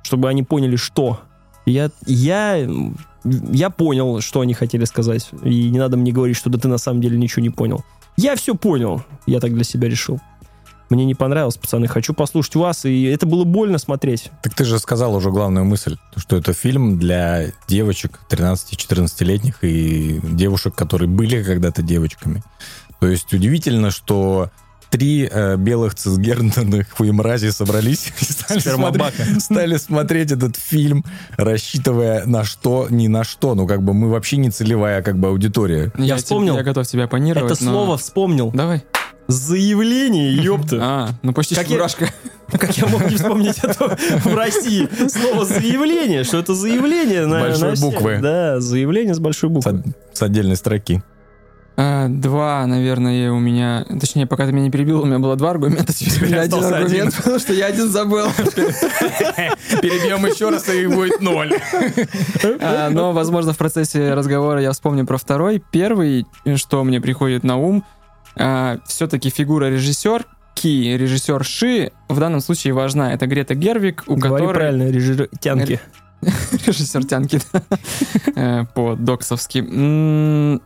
Чтобы 0.03 0.29
они 0.29 0.43
поняли, 0.43 0.77
что. 0.77 1.21
Я, 1.67 1.91
я, 2.07 2.67
я 3.25 3.71
понял, 3.71 4.21
что 4.21 4.41
они 4.41 4.55
хотели 4.55 4.85
сказать. 4.85 5.29
И 5.43 5.71
не 5.71 5.79
надо 5.79 5.97
мне 5.97 6.13
говорить, 6.13 6.37
что 6.37 6.51
да 6.51 6.59
ты 6.59 6.69
на 6.69 6.79
самом 6.79 7.01
деле 7.01 7.19
ничего 7.19 7.43
не 7.43 7.51
понял. 7.51 7.85
Я 8.17 8.37
все 8.37 8.55
понял. 8.55 9.03
Я 9.27 9.41
так 9.41 9.55
для 9.55 9.65
себя 9.65 9.89
решил. 9.89 10.21
Мне 10.91 11.05
не 11.05 11.15
понравилось, 11.15 11.57
пацаны. 11.57 11.87
Хочу 11.87 12.15
послушать 12.15 12.57
вас. 12.57 12.85
И 12.85 13.05
это 13.05 13.27
было 13.27 13.45
больно 13.45 13.79
смотреть. 13.79 14.31
Так 14.43 14.55
ты 14.55 14.65
же 14.65 14.79
сказал 14.79 15.15
уже 15.15 15.31
главную 15.31 15.67
мысль, 15.67 15.97
что 16.17 16.37
это 16.37 16.55
фильм 16.55 16.99
для 16.99 17.53
девочек 17.67 18.21
13-14-летних 18.31 19.59
и 19.63 20.21
девушек, 20.23 20.75
которые 20.75 21.09
были 21.09 21.43
когда-то 21.43 21.83
девочками. 21.83 22.43
То 23.01 23.07
есть 23.07 23.33
удивительно, 23.33 23.91
что 23.91 24.51
три 24.91 25.29
э, 25.31 25.57
белых 25.57 25.95
цисгернных 25.95 26.91
хуемрази 26.91 27.51
собрались 27.51 28.13
и 28.21 28.25
стали 28.25 28.59
смотреть, 28.61 29.43
стали 29.43 29.77
смотреть 29.77 30.33
этот 30.33 30.57
фильм, 30.57 31.05
рассчитывая 31.37 32.25
на 32.27 32.45
что, 32.45 32.87
ни 32.91 33.07
на 33.09 33.25
что. 33.25 33.55
Ну, 33.55 33.67
как 33.67 33.83
бы 33.83 33.95
мы 33.95 34.09
вообще 34.09 34.37
не 34.39 34.51
целевая 34.51 35.03
как 35.03 35.19
бы 35.19 35.29
аудитория. 35.29 35.93
Я 35.99 36.17
те- 36.17 36.23
вспомнил. 36.23 36.57
Я 36.57 36.63
готов 36.63 36.87
тебя 36.87 37.05
оппонировать, 37.05 37.53
это 37.53 37.65
но- 37.65 37.71
слово 37.73 37.99
вспомнил. 37.99 38.51
Давай. 38.53 38.83
Заявление, 39.43 40.33
ёпта. 40.37 40.79
А, 40.81 41.09
ну 41.23 41.35
почти 41.35 41.55
Как 41.55 41.65
я- 41.67 41.73
чебурашка. 41.75 42.09
Как 42.51 42.77
я 42.79 42.87
мог 42.87 43.11
не 43.11 43.17
вспомнить 43.17 43.59
это 43.63 43.95
в 44.25 44.35
России? 44.35 44.89
Слово 45.09 45.45
заявление. 45.45 46.25
Что 46.25 46.39
это 46.39 46.55
заявление? 46.55 47.27
на- 47.27 47.41
Большой 47.41 47.69
на 47.71 47.75
все- 47.75 47.85
буквы. 47.91 48.19
Да, 48.23 48.59
заявление 48.61 49.15
с 49.15 49.19
большой 49.19 49.51
С, 49.51 49.53
буквы. 49.53 49.71
от- 49.71 50.17
с 50.19 50.23
отдельной 50.23 50.57
строки. 50.57 51.03
А, 51.81 52.09
Два, 52.09 52.67
наверное, 52.67 53.31
у 53.31 53.39
меня... 53.39 53.87
Точнее, 54.01 54.27
пока 54.27 54.47
ты 54.47 54.53
меня 54.53 54.65
не 54.65 54.71
перебил, 54.71 55.03
у 55.03 55.05
меня 55.05 55.21
было 55.21 55.37
два 55.37 55.51
аргумента. 55.51 55.93
Теперь 55.93 56.25
у 56.25 56.27
меня 56.27 56.41
один 56.41 56.65
аргумент, 56.65 57.15
потому 57.15 57.39
что 57.39 57.53
я 57.53 57.67
один 57.67 57.89
забыл. 57.89 58.27
Перебьем 59.81 60.27
еще 60.27 60.51
раз, 60.51 60.69
и 60.69 60.89
будет 60.89 61.21
ноль. 61.21 61.53
А, 62.61 62.91
Но, 62.91 63.13
возможно, 63.13 63.53
в 63.53 63.59
процессе 63.59 64.13
разговора 64.13 64.61
я 64.61 64.73
вспомню 64.73 65.07
про 65.07 65.19
второй. 65.19 65.63
Первый, 65.71 66.27
что 66.57 66.83
мне 66.83 67.01
приходит 67.01 67.45
на 67.45 67.57
ум, 67.59 67.85
все-таки 68.35 69.31
фигура 69.31 69.67
режиссер, 69.67 70.27
ки, 70.55 70.97
режиссер 70.97 71.45
Ши, 71.45 71.93
в 72.09 72.19
данном 72.19 72.41
случае 72.41 72.73
важна. 72.73 73.13
Это 73.13 73.29
Грета 73.29 73.55
Гервик, 73.55 74.03
у 74.09 74.17
Говори 74.17 74.47
которой... 74.47 74.59
правильно, 74.59 74.91
режиссер 74.91 75.29
тянки. 75.41 75.81
Режиссер 76.67 77.05
тянки, 77.05 77.41
да. 77.53 77.63
Э, 78.35 78.65
по-доксовски. 78.75 80.61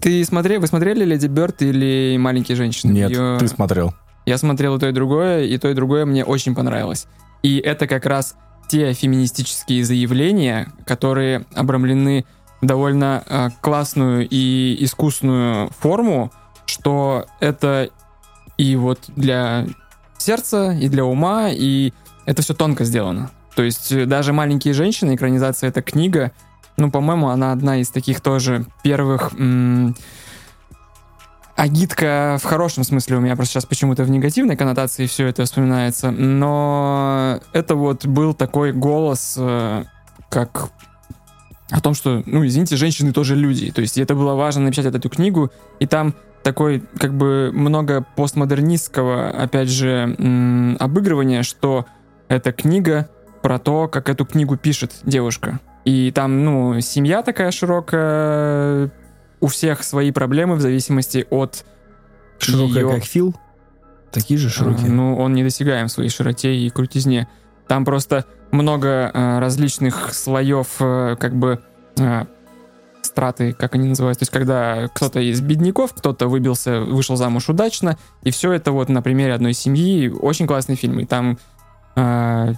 Ты 0.00 0.24
смотрел, 0.24 0.60
вы 0.60 0.66
смотрели 0.66 1.04
«Леди 1.04 1.26
Бёрд» 1.26 1.62
или 1.62 2.16
«Маленькие 2.18 2.56
женщины»? 2.56 2.92
Нет, 2.92 3.10
Её- 3.10 3.38
ты 3.38 3.48
смотрел. 3.48 3.94
Я 4.26 4.38
смотрел 4.38 4.76
и 4.76 4.80
то, 4.80 4.88
и 4.88 4.92
другое, 4.92 5.44
и 5.44 5.56
то, 5.58 5.68
и 5.68 5.74
другое 5.74 6.04
мне 6.04 6.24
очень 6.24 6.54
понравилось. 6.54 7.06
И 7.42 7.58
это 7.58 7.86
как 7.86 8.06
раз 8.06 8.34
те 8.68 8.92
феминистические 8.92 9.84
заявления, 9.84 10.72
которые 10.84 11.46
обрамлены 11.54 12.24
в 12.60 12.66
довольно 12.66 13.22
э, 13.28 13.48
классную 13.60 14.26
и 14.28 14.76
искусную 14.80 15.70
форму, 15.78 16.32
что 16.66 17.26
это 17.40 17.90
и 18.58 18.74
вот 18.76 18.98
для 19.14 19.66
сердца, 20.18 20.72
и 20.72 20.88
для 20.88 21.04
ума, 21.04 21.50
и 21.50 21.92
это 22.24 22.42
все 22.42 22.54
тонко 22.54 22.84
сделано. 22.84 23.30
То 23.54 23.62
есть 23.62 23.92
э, 23.92 24.06
даже 24.06 24.32
«Маленькие 24.32 24.74
женщины», 24.74 25.14
экранизация 25.14 25.68
эта 25.68 25.82
книга, 25.82 26.32
ну, 26.76 26.90
по-моему, 26.90 27.28
она 27.28 27.52
одна 27.52 27.78
из 27.78 27.90
таких 27.90 28.20
тоже 28.20 28.66
первых... 28.82 29.32
м, 29.38 29.94
агитка 31.56 32.36
в 32.40 32.44
хорошем 32.44 32.84
смысле 32.84 33.16
у 33.16 33.20
меня 33.20 33.34
просто 33.34 33.54
сейчас 33.54 33.64
почему-то 33.64 34.04
в 34.04 34.10
негативной 34.10 34.56
коннотации 34.56 35.06
все 35.06 35.26
это 35.26 35.44
вспоминается, 35.44 36.10
но 36.10 37.40
это 37.52 37.74
вот 37.74 38.04
был 38.06 38.34
такой 38.34 38.72
голос, 38.72 39.36
э, 39.38 39.84
как 40.28 40.68
о 41.70 41.80
том, 41.80 41.94
что, 41.94 42.22
ну, 42.26 42.46
извините, 42.46 42.76
женщины 42.76 43.12
тоже 43.12 43.34
люди. 43.34 43.72
То 43.72 43.80
есть 43.80 43.98
это 43.98 44.14
было 44.14 44.34
важно 44.34 44.62
написать 44.62 44.86
эту 44.86 45.08
книгу, 45.08 45.50
и 45.80 45.86
там 45.86 46.14
такой, 46.44 46.84
как 46.98 47.12
бы, 47.14 47.50
много 47.52 48.06
постмодернистского, 48.14 49.30
опять 49.30 49.68
же, 49.68 50.14
м, 50.18 50.76
обыгрывания, 50.78 51.42
что 51.42 51.86
эта 52.28 52.52
книга 52.52 53.08
про 53.42 53.58
то, 53.58 53.88
как 53.88 54.08
эту 54.08 54.24
книгу 54.24 54.56
пишет 54.56 54.92
девушка. 55.04 55.58
И 55.86 56.10
там, 56.10 56.44
ну, 56.44 56.80
семья 56.80 57.22
такая 57.22 57.52
широкая, 57.52 58.90
у 59.40 59.46
всех 59.46 59.84
свои 59.84 60.10
проблемы 60.10 60.56
в 60.56 60.60
зависимости 60.60 61.26
от 61.30 61.64
Широкая, 62.38 62.78
её- 62.84 62.90
как 62.90 63.04
Фил. 63.04 63.34
Такие 64.10 64.38
же 64.38 64.48
а, 64.48 64.50
широкие. 64.50 64.90
Ну, 64.90 65.16
он 65.16 65.34
недосягаем 65.34 65.86
в 65.86 65.92
своей 65.92 66.10
широте 66.10 66.54
и 66.56 66.68
крутизне. 66.70 67.28
Там 67.68 67.84
просто 67.84 68.24
много 68.50 69.10
э, 69.14 69.38
различных 69.38 70.12
слоев, 70.12 70.76
э, 70.80 71.16
как 71.20 71.36
бы, 71.36 71.60
э, 71.98 72.24
страты, 73.02 73.52
как 73.52 73.76
они 73.76 73.88
называются. 73.88 74.20
То 74.20 74.22
есть, 74.24 74.32
когда 74.32 74.88
кто-то 74.88 75.20
из 75.20 75.40
бедняков, 75.40 75.94
кто-то 75.94 76.26
выбился, 76.26 76.80
вышел 76.80 77.14
замуж 77.16 77.48
удачно, 77.48 77.96
и 78.22 78.30
все 78.30 78.52
это 78.52 78.72
вот 78.72 78.88
на 78.88 79.02
примере 79.02 79.34
одной 79.34 79.52
семьи. 79.52 80.08
Очень 80.08 80.48
классный 80.48 80.74
фильм. 80.74 80.98
И 80.98 81.04
там 81.04 81.38
э, 81.94 82.54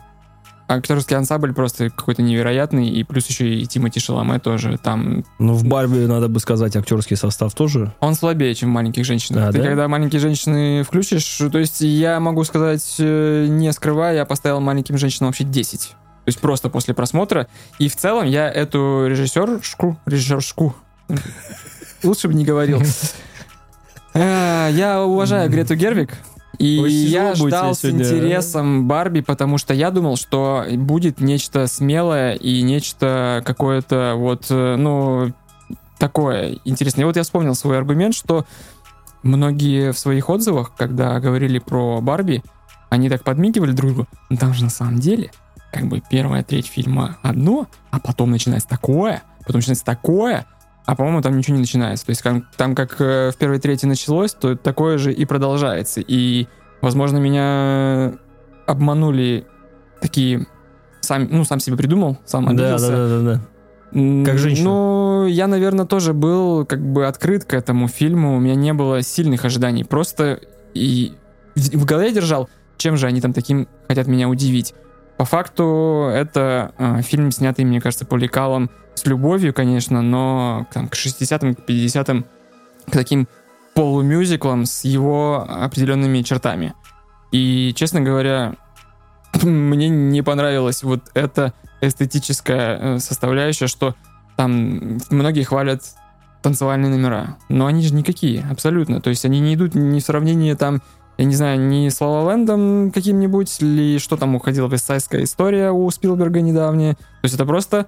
актерский 0.69 1.17
ансамбль 1.17 1.53
просто 1.55 1.91
какой-то 1.91 2.23
невероятный, 2.23 2.89
и 2.89 3.03
плюс 3.05 3.27
еще 3.27 3.49
и 3.49 3.67
Тимати 3.67 4.01
Шаломе 4.01 4.39
тоже. 4.39 4.79
Там 4.79 5.25
Ну, 5.39 5.55
в 5.55 5.65
Барби, 5.65 6.05
надо 6.07 6.29
бы 6.29 6.39
сказать, 6.41 6.77
актерский 6.77 7.17
состав 7.17 7.55
тоже. 7.55 7.93
он 8.01 8.15
слабее, 8.15 8.55
чем 8.55 8.69
в 8.71 8.73
маленьких 8.73 9.05
женщинах. 9.05 9.49
А, 9.49 9.53
Ты 9.53 9.59
да? 9.59 9.65
когда 9.65 9.89
маленькие 9.89 10.21
женщины 10.21 10.83
включишь, 10.83 11.39
то 11.51 11.59
есть 11.59 11.81
я 11.81 12.21
могу 12.21 12.45
сказать, 12.45 12.97
э, 12.99 13.47
не 13.49 13.73
скрывая, 13.73 14.15
я 14.15 14.25
поставил 14.25 14.61
маленьким 14.61 14.99
женщинам 14.99 15.29
вообще 15.29 15.45
10. 15.45 15.89
То 15.89 15.95
есть 16.27 16.41
просто 16.41 16.69
после 16.69 16.93
просмотра. 16.93 17.49
И 17.79 17.89
в 17.89 17.97
целом 17.97 18.27
я 18.27 18.51
эту 18.51 19.07
режиссершку, 19.09 19.99
режиссершку, 20.05 20.77
лучше 22.03 22.29
бы 22.29 22.35
не 22.35 22.45
говорил. 22.45 22.83
Э, 24.15 24.71
Я 24.73 25.03
уважаю 25.05 25.51
Грету 25.51 25.75
Гервик. 25.75 26.15
И 26.59 26.75
я 26.75 27.35
ждал 27.35 27.75
с 27.75 27.81
сегодня, 27.81 28.05
интересом 28.05 28.89
Барби, 28.89 29.21
потому 29.21 29.59
что 29.59 29.75
я 29.75 29.91
думал, 29.91 30.17
что 30.17 30.65
будет 30.73 31.21
нечто 31.21 31.67
смелое 31.69 32.35
и 32.35 32.63
нечто 32.63 33.43
какое-то 33.47 34.15
вот, 34.17 34.47
э, 34.51 34.77
ну, 34.77 35.33
такое 35.99 36.59
интересное. 36.65 37.03
И 37.03 37.07
вот 37.07 37.17
я 37.17 37.23
вспомнил 37.23 37.55
свой 37.55 37.79
аргумент, 37.79 38.15
что 38.15 38.45
многие 39.23 39.93
в 39.93 39.99
своих 39.99 40.29
отзывах, 40.29 40.73
когда 40.77 41.19
говорили 41.21 41.59
про 41.59 42.01
Барби, 42.01 42.43
они 42.91 43.09
так 43.09 43.23
подмигивали 43.23 43.73
друг 43.73 43.93
другу. 43.93 44.09
Но 44.29 44.37
там 44.37 44.55
же 44.55 44.65
на 44.65 44.71
самом 44.71 44.99
деле, 44.99 45.31
как 45.73 45.87
бы 45.87 46.03
первая 46.11 46.43
треть 46.43 46.67
фильма 46.67 47.19
одно, 47.23 47.69
а 47.91 48.01
потом 48.01 48.31
начинается 48.31 48.69
такое, 48.69 49.23
потом 49.41 49.57
начинается 49.57 49.85
такое. 49.85 50.47
А 50.89 50.95
по-моему 50.97 51.21
там 51.21 51.37
ничего 51.37 51.55
не 51.55 51.61
начинается. 51.61 52.07
То 52.07 52.11
есть 52.11 52.23
там, 52.23 52.47
там 52.57 52.75
как 52.75 52.99
э, 52.99 53.31
в 53.31 53.37
первой 53.37 53.59
трети 53.59 53.85
началось, 53.85 54.33
то 54.33 54.57
такое 54.57 54.97
же 54.97 55.13
и 55.13 55.27
продолжается. 55.27 56.01
И, 56.01 56.47
возможно, 56.81 57.19
меня 57.19 58.15
обманули 58.67 59.47
такие... 60.01 60.47
Сам, 61.03 61.29
ну, 61.31 61.45
сам 61.45 61.61
себе 61.61 61.77
придумал, 61.77 62.17
сам 62.25 62.47
Да, 62.47 62.51
обиделся. 62.53 62.89
да, 62.91 62.97
да, 62.97 63.09
да, 63.09 63.23
да. 63.35 63.41
М, 63.99 64.25
Как 64.25 64.39
женщина. 64.39 64.71
Ну, 64.71 65.27
я, 65.27 65.47
наверное, 65.47 65.85
тоже 65.85 66.15
был 66.15 66.65
как 66.65 66.81
бы 66.81 67.07
открыт 67.07 67.45
к 67.45 67.53
этому 67.53 67.87
фильму. 67.89 68.35
У 68.39 68.41
меня 68.41 68.55
не 68.55 68.73
было 68.73 69.03
сильных 69.03 69.45
ожиданий. 69.45 69.85
Просто 69.85 70.41
и 70.73 71.13
в 71.55 71.85
голове 71.85 72.13
держал, 72.13 72.49
чем 72.79 72.97
же 72.97 73.07
они 73.09 73.21
там 73.21 73.35
таким 73.35 73.69
хотят 73.89 74.07
меня 74.07 74.27
удивить. 74.27 74.73
По 75.19 75.25
факту 75.25 76.09
это 76.15 76.73
э, 76.79 77.03
фильм, 77.03 77.33
снятый, 77.33 77.65
мне 77.65 77.81
кажется, 77.81 78.07
по 78.07 78.15
лекалам 78.15 78.71
с 78.95 79.05
любовью, 79.05 79.53
конечно, 79.53 80.01
но 80.01 80.67
там, 80.73 80.89
к 80.89 80.95
60-м, 80.95 81.57
к 81.57 81.69
50-м, 81.69 82.25
к 82.87 82.91
таким 82.93 83.27
полумюзиклам 83.75 84.65
с 84.65 84.85
его 84.85 85.45
определенными 85.49 86.23
чертами. 86.23 86.75
И, 87.33 87.73
честно 87.75 88.01
говоря, 88.01 88.55
мне 89.43 89.89
не 89.89 90.23
понравилась 90.23 90.85
вот 90.85 91.11
эта 91.15 91.53
эстетическая 91.81 92.79
э, 92.79 92.99
составляющая, 93.01 93.67
что 93.67 93.97
там 94.37 94.99
многие 95.11 95.43
хвалят 95.43 95.83
танцевальные 96.43 96.91
номера, 96.91 97.37
но 97.49 97.67
они 97.67 97.83
же 97.83 97.93
никакие, 97.93 98.47
абсолютно. 98.49 99.01
То 99.01 99.11
есть 99.11 99.25
они 99.25 99.41
не 99.41 99.55
идут 99.57 99.75
ни 99.75 99.99
в 99.99 100.05
сравнении 100.05 100.55
там, 100.55 100.81
я 101.19 101.25
не 101.25 101.35
знаю, 101.35 101.61
ни 101.61 101.89
с 101.89 102.01
La 102.01 102.25
Land'ом 102.25 102.93
каким-нибудь, 102.93 103.61
или 103.61 103.99
что 103.99 104.17
там 104.17 104.37
уходила 104.37 104.69
вестсайская 104.69 105.25
история 105.25 105.73
у 105.73 105.91
Спилберга 105.91 106.41
недавняя. 106.41 106.95
То 106.95 107.25
есть 107.25 107.35
это 107.35 107.45
просто 107.45 107.87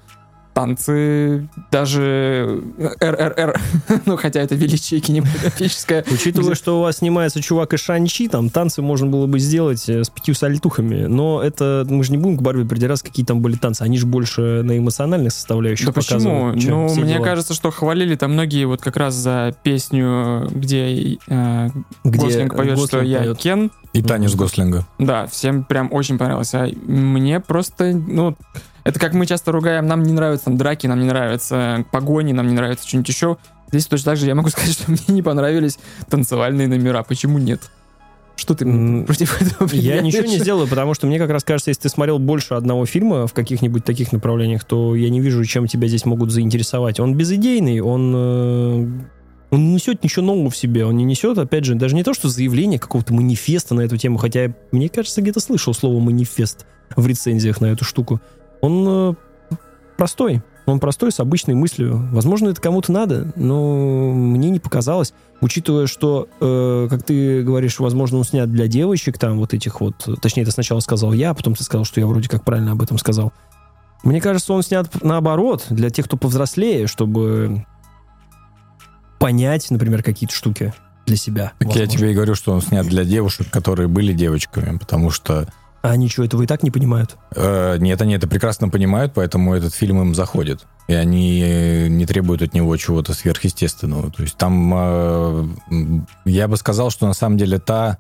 танцы, 0.53 1.49
даже 1.71 2.63
РРР, 3.01 3.61
ну 4.07 4.17
хотя 4.17 4.41
это 4.41 4.55
величие 4.55 5.01
кинематографическое. 5.01 6.05
Учитывая, 6.11 6.55
что 6.55 6.79
у 6.79 6.83
вас 6.83 6.99
снимается 6.99 7.41
чувак 7.41 7.75
из 7.75 7.81
Шанчи, 7.81 8.29
там 8.29 8.51
танцы 8.51 8.83
можно 8.83 9.07
было 9.07 9.27
бы 9.27 9.39
сделать 9.39 9.89
э, 9.89 10.05
с 10.05 10.11
пятью 10.11 10.35
сальтухами, 10.35 11.07
но 11.07 11.43
это 11.43 11.87
мы 11.89 12.05
же 12.05 12.13
не 12.13 12.19
будем 12.19 12.37
к 12.37 12.43
Барби 12.43 12.65
придираться, 12.65 13.05
какие 13.05 13.25
там 13.25 13.41
были 13.41 13.57
танцы, 13.57 13.83
они 13.83 13.99
же 13.99 14.07
больше 14.07 14.63
на 14.63 14.79
эмоциональных 14.79 15.33
составляющих 15.33 15.87
Да 15.87 15.93
почему? 15.93 16.53
Ну, 16.53 16.95
мне 16.95 17.15
дела. 17.15 17.25
кажется, 17.25 17.55
что 17.55 17.71
хвалили 17.71 18.17
там 18.17 18.33
многие 18.33 18.65
вот 18.65 18.81
как 18.81 18.97
раз 18.97 19.15
за 19.15 19.55
песню, 19.63 20.49
где 20.51 21.19
э, 21.29 21.69
Где 22.05 22.19
Гослинг 22.21 22.57
поет, 22.57 22.79
что 22.79 22.99
Гослинг 22.99 23.07
я 23.07 23.19
поет. 23.21 23.39
Кен. 23.39 23.71
И 23.93 24.03
танец 24.03 24.35
Гослинга. 24.35 24.87
Да, 24.99 25.27
всем 25.27 25.65
прям 25.65 25.93
очень 25.93 26.17
понравилось. 26.17 26.55
А 26.55 26.69
мне 26.87 27.41
просто, 27.41 27.93
ну, 27.93 28.37
это 28.85 29.01
как 29.01 29.15
мы 29.15 29.27
часто 29.27 29.53
ругаем, 29.53 29.87
нам 29.87 30.03
не 30.03 30.13
нравятся 30.13 30.47
там 30.47 30.57
драки, 30.57 30.87
нам 30.87 31.01
не 31.01 31.07
нравятся 31.07 31.85
погони, 31.91 32.33
нам 32.33 32.47
не 32.47 32.55
нравится 32.55 32.87
что-нибудь 32.87 33.09
еще. 33.09 33.37
Здесь 33.69 33.87
точно 33.87 34.13
так 34.13 34.19
же 34.19 34.27
я 34.27 34.35
могу 34.35 34.49
сказать, 34.51 34.73
что 34.73 34.91
мне 34.91 35.01
не 35.09 35.23
понравились 35.23 35.79
танцевальные 36.09 36.69
номера. 36.69 37.03
Почему 37.03 37.39
нет? 37.39 37.61
Что 38.37 38.55
ты 38.55 38.65
против 39.05 39.43
этого 39.43 39.69
Я 39.75 40.01
ничего 40.01 40.27
не 40.27 40.39
сделаю, 40.39 40.67
потому 40.67 40.95
что 40.95 41.07
мне 41.07 41.19
как 41.19 41.31
раз 41.31 41.45
кажется, 41.45 41.71
если 41.71 41.83
ты 41.83 41.89
смотрел 41.91 42.19
больше 42.19 42.55
одного 42.55 42.87
фильма 42.87 43.27
в 43.27 43.35
каких-нибудь 43.35 43.85
таких 43.85 44.13
направлениях, 44.13 44.65
то 44.65 44.95
я 44.95 45.11
не 45.11 45.21
вижу, 45.21 45.45
чем 45.45 45.67
тебя 45.67 45.89
здесь 45.89 46.07
могут 46.07 46.31
заинтересовать. 46.31 47.01
Он 47.01 47.15
безыдейный, 47.15 47.81
он, 47.81 48.13
э, 48.17 48.89
он 49.51 49.67
не 49.67 49.75
несет 49.75 50.03
ничего 50.03 50.25
нового 50.25 50.51
в 50.51 50.57
себе, 50.57 50.87
он 50.87 50.97
не 50.97 51.05
несет, 51.05 51.37
опять 51.39 51.65
же, 51.65 51.75
даже 51.75 51.95
не 51.95 52.05
то, 52.05 52.15
что 52.15 52.29
заявление 52.29 52.79
какого-то 52.79 53.13
манифеста 53.13 53.75
на 53.75 53.81
эту 53.83 53.97
тему, 53.97 54.19
хотя 54.19 54.55
мне 54.71 54.89
кажется, 54.89 55.23
где-то 55.23 55.41
слышал 55.41 55.75
слово 55.75 55.99
манифест 56.01 56.67
в 56.97 57.07
рецензиях 57.07 57.61
на 57.61 57.67
эту 57.67 57.85
штуку. 57.85 58.21
Он 58.61 58.87
э, 58.89 59.15
простой, 59.97 60.43
он 60.67 60.79
простой, 60.79 61.11
с 61.11 61.21
обычной 61.21 61.55
мыслью. 61.55 62.09
Возможно, 62.13 62.49
это 62.49 62.61
кому-то 62.61 62.93
надо, 62.93 63.33
но 63.35 64.13
мне 64.13 64.51
не 64.51 64.61
показалось. 64.61 65.13
Учитывая, 65.41 65.87
что, 65.87 66.29
э, 66.41 66.87
как 66.89 67.03
ты 67.03 67.43
говоришь, 67.43 67.81
возможно, 67.81 68.19
он 68.19 68.25
снят 68.25 68.51
для 68.51 68.69
девочек, 68.69 69.19
там 69.19 69.39
вот 69.39 69.53
этих 69.53 69.81
вот... 69.81 70.09
Точнее, 70.21 70.43
это 70.43 70.53
сначала 70.53 70.81
сказал 70.81 71.13
я, 71.13 71.31
а 71.31 71.35
потом 71.35 71.55
ты 71.55 71.65
сказал, 71.65 71.85
что 71.85 72.01
я 72.01 72.07
вроде 72.07 72.29
как 72.29 72.45
правильно 72.45 72.73
об 72.73 72.83
этом 72.83 72.99
сказал. 72.99 73.33
Мне 74.05 74.21
кажется, 74.21 74.53
он 74.53 74.63
снят 74.63 74.89
наоборот, 75.03 75.67
для 75.71 75.91
тех, 75.91 76.07
кто 76.07 76.17
повзрослее, 76.17 76.87
чтобы 76.87 77.67
понять, 79.21 79.71
например, 79.71 80.03
какие-то 80.03 80.35
штуки 80.35 80.75
для 81.07 81.17
себя. 81.17 81.53
Так 81.59 81.69
я 81.69 81.83
возможно. 81.83 81.93
тебе 81.99 82.11
и 82.11 82.15
говорю, 82.15 82.35
что 82.35 82.53
он 82.53 82.63
снят 82.63 82.85
для 82.87 83.05
девушек, 83.05 83.49
которые 83.51 83.87
были 83.87 84.13
девочками, 84.13 84.79
потому 84.79 85.11
что 85.11 85.47
А 85.83 85.91
они 85.91 86.09
что, 86.09 86.25
этого 86.25 86.43
и 86.43 86.47
так 86.47 86.63
не 86.65 86.71
понимают? 86.71 87.17
э, 87.37 87.77
нет, 87.79 88.01
они 88.03 88.15
это 88.15 88.27
прекрасно 88.27 88.69
понимают, 88.69 89.13
поэтому 89.15 89.55
этот 89.55 89.75
фильм 89.75 90.01
им 90.01 90.15
заходит. 90.15 90.67
И 90.89 90.95
они 90.95 91.89
не 91.89 92.07
требуют 92.07 92.43
от 92.43 92.55
него 92.55 92.77
чего-то 92.77 93.15
сверхъестественного. 93.15 94.11
То 94.11 94.23
есть 94.23 94.37
там 94.37 94.73
э, 94.75 95.49
я 96.25 96.49
бы 96.49 96.57
сказал, 96.57 96.91
что 96.91 97.07
на 97.07 97.15
самом 97.15 97.39
деле 97.39 97.59
та 97.59 97.99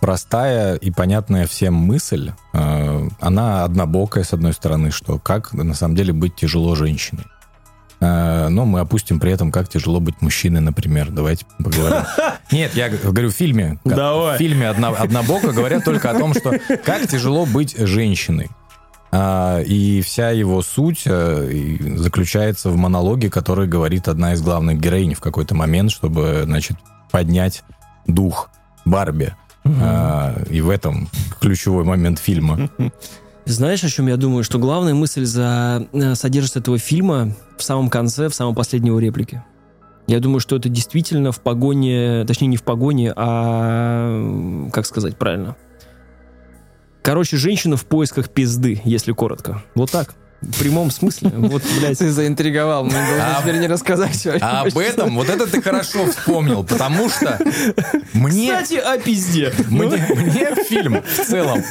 простая 0.00 0.76
и 0.76 0.90
понятная 0.90 1.46
всем 1.46 1.74
мысль, 1.74 2.32
э, 2.54 3.08
она 3.20 3.64
однобокая, 3.64 4.24
с 4.24 4.32
одной 4.32 4.52
стороны, 4.54 4.90
что 4.90 5.18
как 5.18 5.52
на 5.52 5.74
самом 5.74 5.94
деле 5.96 6.12
быть 6.12 6.34
тяжело 6.36 6.74
женщиной. 6.74 7.24
Э, 8.00 8.48
Но 8.48 8.64
мы 8.64 8.80
опустим 8.80 9.20
при 9.20 9.32
этом, 9.32 9.52
как 9.52 9.68
тяжело 9.68 10.00
быть 10.00 10.20
мужчиной, 10.22 10.60
например. 10.60 11.10
Давайте 11.10 11.44
поговорим. 11.58 12.02
Нет, 12.50 12.74
я 12.74 12.88
говорю 12.88 13.30
в 13.30 13.34
фильме. 13.34 13.78
Давай. 13.84 14.36
В 14.36 14.38
фильме 14.38 14.68
«Одна- 14.68 14.88
«Однобоко» 14.88 15.52
говорят 15.52 15.84
только 15.84 16.10
о 16.10 16.18
том, 16.18 16.34
что 16.34 16.58
как 16.84 17.06
тяжело 17.08 17.46
быть 17.46 17.76
женщиной. 17.76 18.48
А, 19.12 19.60
и 19.60 20.02
вся 20.02 20.30
его 20.30 20.62
суть 20.62 21.02
э, 21.04 21.76
заключается 21.96 22.70
в 22.70 22.76
монологе, 22.76 23.28
который 23.28 23.66
говорит 23.66 24.08
одна 24.08 24.34
из 24.34 24.40
главных 24.40 24.78
героинь 24.78 25.14
в 25.14 25.20
какой-то 25.20 25.54
момент, 25.54 25.90
чтобы, 25.90 26.42
значит, 26.44 26.76
поднять 27.10 27.64
дух 28.06 28.50
Барби. 28.84 29.34
А, 29.64 30.40
и 30.48 30.60
в 30.60 30.70
этом 30.70 31.08
ключевой 31.40 31.84
момент 31.84 32.18
фильма. 32.18 32.70
Знаешь, 33.50 33.82
о 33.82 33.88
чем 33.88 34.06
я 34.06 34.16
думаю? 34.16 34.44
Что 34.44 34.58
главная 34.60 34.94
мысль 34.94 35.24
за, 35.24 35.86
э, 35.92 36.14
содержится 36.14 36.60
этого 36.60 36.78
фильма 36.78 37.34
в 37.58 37.62
самом 37.64 37.90
конце, 37.90 38.28
в 38.28 38.34
самом 38.34 38.54
последней 38.54 38.90
его 38.90 39.00
реплике. 39.00 39.44
Я 40.06 40.20
думаю, 40.20 40.38
что 40.38 40.56
это 40.56 40.68
действительно 40.68 41.32
в 41.32 41.40
погоне, 41.40 42.24
точнее 42.26 42.46
не 42.46 42.56
в 42.56 42.62
погоне, 42.62 43.12
а 43.14 44.68
как 44.72 44.86
сказать 44.86 45.16
правильно. 45.16 45.56
Короче, 47.02 47.36
женщина 47.36 47.76
в 47.76 47.86
поисках 47.86 48.30
пизды, 48.30 48.80
если 48.84 49.10
коротко. 49.12 49.64
Вот 49.74 49.90
так. 49.90 50.14
В 50.40 50.58
прямом 50.58 50.90
смысле. 50.90 51.30
Вот, 51.34 51.62
блядь. 51.78 51.98
Ты 51.98 52.10
заинтриговал, 52.10 52.84
мне 52.84 52.94
должен 52.94 53.20
А- 53.20 53.40
теперь 53.42 53.58
не 53.58 53.66
рассказать. 53.66 54.26
А 54.40 54.62
об 54.62 54.78
этом, 54.78 55.16
вот 55.16 55.28
это 55.28 55.46
ты 55.46 55.60
хорошо 55.60 56.06
вспомнил, 56.06 56.64
потому 56.64 57.10
что 57.10 57.38
мне... 58.14 58.52
Кстати, 58.52 58.74
о 58.80 58.98
пизде. 58.98 59.52
Мне, 59.68 60.06
мне 60.16 60.54
фильм 60.64 61.02
в 61.02 61.26
целом 61.26 61.62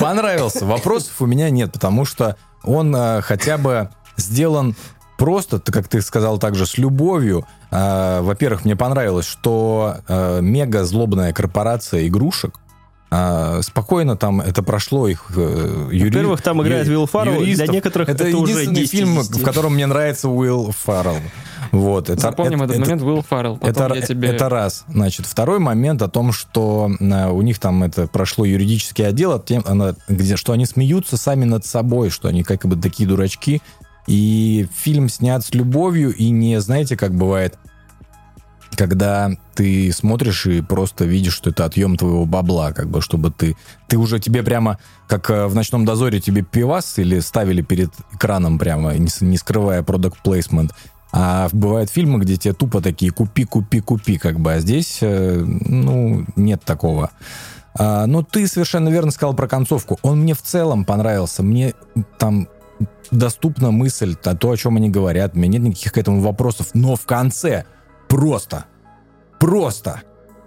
понравился. 0.00 0.64
Вопросов 0.64 1.12
у 1.20 1.26
меня 1.26 1.50
нет, 1.50 1.72
потому 1.72 2.04
что 2.04 2.36
он 2.62 2.94
э, 2.96 3.20
хотя 3.22 3.58
бы 3.58 3.90
сделан 4.16 4.74
просто, 5.18 5.60
как 5.60 5.88
ты 5.88 6.00
сказал, 6.00 6.38
также 6.38 6.66
с 6.66 6.78
любовью. 6.78 7.46
Э, 7.70 8.20
во-первых, 8.22 8.64
мне 8.64 8.74
понравилось, 8.76 9.26
что 9.26 9.98
э, 10.08 10.40
мега 10.40 10.84
злобная 10.84 11.32
корпорация 11.32 12.06
игрушек 12.06 12.58
э, 13.10 13.60
спокойно 13.62 14.16
там 14.16 14.40
это 14.40 14.62
прошло 14.62 15.08
их 15.08 15.30
э, 15.36 15.88
юри- 15.92 16.08
Во-первых, 16.10 16.42
там 16.42 16.62
играет 16.62 16.88
Уилл 16.88 17.06
Фаррелл, 17.06 17.36
для 17.38 17.44
юристов. 17.44 17.68
некоторых 17.68 18.08
это, 18.08 18.24
это 18.24 18.36
уже 18.36 18.52
единственный 18.52 18.74
10 18.80 18.90
фильм, 18.90 19.20
из 19.20 19.28
10. 19.28 19.42
в 19.42 19.44
котором 19.44 19.74
мне 19.74 19.86
нравится 19.86 20.28
Уилл 20.28 20.72
Фаррелл. 20.84 21.16
Вот, 21.72 22.10
это, 22.10 22.20
Запомним 22.20 22.62
это- 22.62 22.74
этот 22.74 22.76
это- 22.76 22.90
момент, 22.90 23.02
Уилл 23.02 23.22
Фаррелл. 23.22 23.56
Потом 23.56 23.86
это, 23.86 23.94
я 23.94 24.02
тебе... 24.02 24.28
это 24.28 24.48
раз. 24.48 24.84
Значит, 24.88 25.26
второй 25.26 25.58
момент 25.58 26.00
о 26.02 26.08
том, 26.08 26.32
что 26.32 26.90
э, 27.00 27.30
у 27.30 27.42
них 27.42 27.58
там 27.58 27.82
это 27.82 28.06
прошло 28.06 28.44
юридический 28.44 29.06
отдел, 29.06 29.32
от 29.32 29.46
тем, 29.46 29.62
она- 29.66 29.94
где, 30.08 30.36
что 30.36 30.52
они 30.52 30.66
смеются 30.66 31.16
сами 31.16 31.44
над 31.44 31.64
собой, 31.66 32.10
что 32.10 32.28
они 32.28 32.42
как 32.44 32.64
бы 32.66 32.76
такие 32.76 33.08
дурачки. 33.08 33.62
И 34.06 34.68
фильм 34.76 35.08
снят 35.08 35.44
с 35.44 35.52
любовью, 35.52 36.14
и 36.14 36.30
не, 36.30 36.60
знаете, 36.60 36.96
как 36.96 37.12
бывает, 37.14 37.58
когда 38.74 39.30
ты 39.54 39.92
смотришь 39.92 40.46
и 40.46 40.60
просто 40.60 41.04
видишь, 41.04 41.34
что 41.34 41.50
это 41.50 41.64
отъем 41.64 41.96
твоего 41.96 42.26
бабла, 42.26 42.72
как 42.72 42.88
бы, 42.88 43.00
чтобы 43.00 43.30
ты... 43.30 43.56
Ты 43.88 43.96
уже 43.96 44.18
тебе 44.18 44.42
прямо, 44.42 44.78
как 45.06 45.30
э, 45.30 45.46
в 45.46 45.54
«Ночном 45.54 45.84
дозоре» 45.84 46.20
тебе 46.20 46.42
пивас 46.42 46.98
или 46.98 47.20
ставили 47.20 47.62
перед 47.62 47.90
экраном 48.12 48.58
прямо, 48.58 48.94
не, 48.96 49.08
не 49.20 49.36
скрывая 49.38 49.82
продукт 49.82 50.22
плейсмент. 50.22 50.72
А 51.12 51.48
бывают 51.52 51.90
фильмы, 51.90 52.18
где 52.18 52.36
тебе 52.36 52.54
тупо 52.54 52.82
такие 52.82 53.12
«купи, 53.12 53.44
купи, 53.44 53.80
купи», 53.80 54.18
как 54.18 54.40
бы, 54.40 54.54
а 54.54 54.60
здесь, 54.60 54.98
э, 55.00 55.42
ну, 55.44 56.26
нет 56.36 56.62
такого. 56.64 57.10
А, 57.78 58.06
но 58.06 58.22
ты 58.22 58.46
совершенно 58.46 58.88
верно 58.88 59.10
сказал 59.10 59.34
про 59.34 59.48
концовку. 59.48 59.98
Он 60.02 60.20
мне 60.20 60.34
в 60.34 60.42
целом 60.42 60.84
понравился. 60.84 61.42
Мне 61.42 61.74
там 62.18 62.48
доступна 63.10 63.70
мысль, 63.70 64.14
то, 64.14 64.50
о 64.50 64.56
чем 64.56 64.76
они 64.76 64.88
говорят. 64.88 65.34
У 65.34 65.38
меня 65.38 65.58
нет 65.58 65.62
никаких 65.62 65.92
к 65.92 65.98
этому 65.98 66.20
вопросов. 66.20 66.68
Но 66.74 66.96
в 66.96 67.04
конце 67.04 67.64
просто, 68.08 68.64
просто 69.38 70.02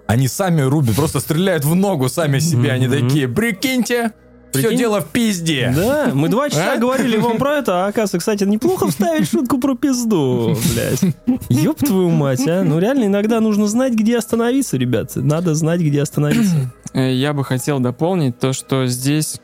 они 0.07 0.27
сами 0.27 0.61
рубят, 0.61 0.95
просто 0.95 1.19
стреляют 1.19 1.65
в 1.65 1.75
ногу 1.75 2.09
сами 2.09 2.39
себе. 2.39 2.71
Они 2.71 2.87
такие, 2.87 3.27
прикиньте, 3.27 4.11
Все 4.51 4.63
Прикинь? 4.63 4.77
дело 4.79 5.01
в 5.01 5.05
пизде. 5.09 5.71
Да, 5.75 6.09
мы 6.15 6.29
два 6.29 6.49
часа 6.49 6.73
А? 6.73 6.77
говорили 6.77 7.17
вам 7.17 7.37
про 7.37 7.57
это, 7.57 7.85
а 7.85 7.87
оказывается, 7.89 8.17
кстати, 8.17 8.43
неплохо 8.45 8.87
вставить 8.87 9.29
шутку 9.29 9.59
про 9.59 9.75
пизду, 9.75 10.57
блядь. 10.73 11.15
Ёб 11.49 11.77
твою 11.77 12.09
мать, 12.09 12.47
а. 12.47 12.63
Ну 12.63 12.79
реально 12.79 13.05
иногда 13.05 13.39
нужно 13.39 13.67
знать, 13.67 13.93
где 13.93 14.17
остановиться, 14.17 14.77
ребят. 14.77 15.11
Надо 15.15 15.53
знать, 15.53 15.81
где 15.81 16.01
остановиться. 16.01 16.55
Э, 16.93 17.13
Я 17.13 17.33
бы 17.33 17.43
хотел 17.45 17.79
дополнить 17.79 18.39
то, 18.39 18.51
что 18.51 18.87
здесь, 18.87 19.39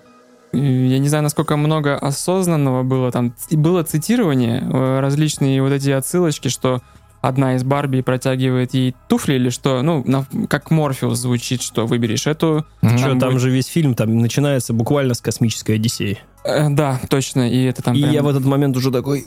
э, 0.51 0.57
я 0.57 0.97
не 0.97 1.07
знаю, 1.09 1.23
насколько 1.23 1.55
много 1.57 1.95
осознанного 1.95 2.81
было 2.81 3.11
там. 3.11 3.35
Было 3.51 3.83
цитирование, 3.83 4.61
э, 4.67 4.99
различные 4.99 5.61
вот 5.61 5.71
эти 5.71 5.91
отсылочки, 5.91 6.47
что 6.47 6.81
одна 7.27 7.55
из 7.55 7.63
Барби 7.63 8.01
протягивает 8.01 8.73
ей 8.73 8.95
туфли 9.07 9.33
или 9.35 9.49
что, 9.49 9.81
ну, 9.81 10.03
на- 10.05 10.25
как 10.47 10.71
Морфеус 10.71 11.17
звучит, 11.19 11.61
что 11.61 11.85
выберешь 11.87 12.27
эту. 12.27 12.65
Мгм. 12.81 12.97
Что, 12.97 13.09
Там 13.19 13.29
будет- 13.31 13.41
же 13.41 13.49
весь 13.49 13.67
фильм 13.67 13.93
там 13.95 14.17
начинается 14.19 14.73
буквально 14.73 15.13
с 15.13 15.21
космической 15.21 15.75
Одиссеи. 15.75 16.19
Э, 16.43 16.69
да, 16.69 16.99
точно, 17.09 17.49
и 17.49 17.63
это 17.63 17.81
там 17.81 17.95
И 17.95 18.01
прям- 18.01 18.13
я 18.13 18.21
в 18.23 18.27
этот 18.27 18.45
момент 18.45 18.77
уже 18.77 18.91
такой, 18.91 19.25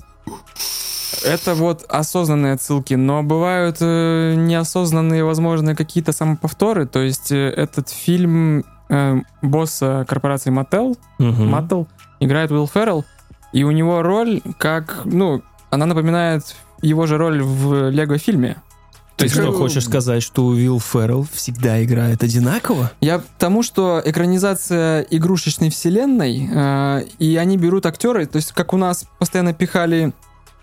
Это 1.24 1.54
вот 1.54 1.84
осознанные 1.88 2.52
отсылки, 2.52 2.94
но 2.94 3.22
бывают 3.22 3.78
э, 3.80 4.34
неосознанные, 4.36 5.24
возможно, 5.24 5.74
какие-то 5.74 6.12
самоповторы. 6.12 6.86
То 6.86 7.00
есть 7.00 7.32
э, 7.32 7.48
этот 7.48 7.88
фильм 7.88 8.64
э, 8.90 9.16
босса 9.42 10.04
корпорации 10.08 10.52
Mattel, 10.52 10.96
«Мгм». 11.18 11.54
Mattel 11.54 11.86
играет 12.20 12.50
Уилл 12.52 12.68
Феррелл, 12.68 13.04
и 13.52 13.64
у 13.64 13.70
него 13.70 14.02
роль 14.02 14.42
как, 14.58 15.00
ну, 15.06 15.42
она 15.70 15.86
напоминает 15.86 16.54
его 16.82 17.06
же 17.06 17.16
роль 17.18 17.42
в 17.42 17.90
Лего-фильме. 17.90 18.56
Ты 19.18 19.24
есть, 19.24 19.34
что, 19.34 19.48
э, 19.48 19.52
хочешь 19.52 19.84
сказать, 19.84 20.22
что 20.22 20.46
Уилл 20.46 20.78
Феррелл 20.78 21.26
всегда 21.32 21.82
играет 21.82 22.22
одинаково? 22.22 22.92
Я 23.00 23.18
к 23.18 23.24
тому, 23.36 23.64
что 23.64 24.00
экранизация 24.04 25.02
игрушечной 25.10 25.70
вселенной, 25.70 26.48
э, 26.48 27.02
и 27.18 27.34
они 27.36 27.56
берут 27.56 27.84
актеры, 27.86 28.26
то 28.26 28.36
есть 28.36 28.52
как 28.52 28.72
у 28.72 28.76
нас 28.76 29.06
постоянно 29.18 29.52
пихали 29.52 30.12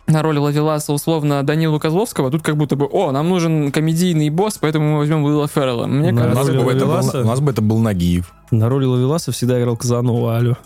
на 0.07 0.21
роль 0.21 0.37
Лавеласа 0.37 0.93
условно 0.93 1.43
Данилу 1.43 1.79
Козловского, 1.81 2.31
тут 2.31 2.43
как 2.43 2.55
будто 2.55 2.77
бы, 2.77 2.85
о, 2.85 3.11
нам 3.11 3.27
нужен 3.27 3.73
комедийный 3.73 4.29
босс, 4.29 4.57
поэтому 4.57 4.93
мы 4.93 4.97
возьмем 4.99 5.25
Уилла 5.25 5.49
Феррелла. 5.49 5.87
Мне 5.87 6.13
На 6.13 6.27
нас, 6.27 6.35
кажется, 6.35 6.53
роли 6.53 6.63
бы 6.63 6.71
это 6.71 6.85
был, 6.85 7.21
у 7.21 7.27
нас 7.27 7.39
бы 7.41 7.51
это 7.51 7.61
был 7.61 7.79
Нагиев. 7.79 8.31
На 8.51 8.69
роли 8.69 8.85
Лавеласа 8.85 9.33
всегда 9.33 9.59
играл 9.59 9.75
Казанова, 9.75 10.37
алло. 10.37 10.57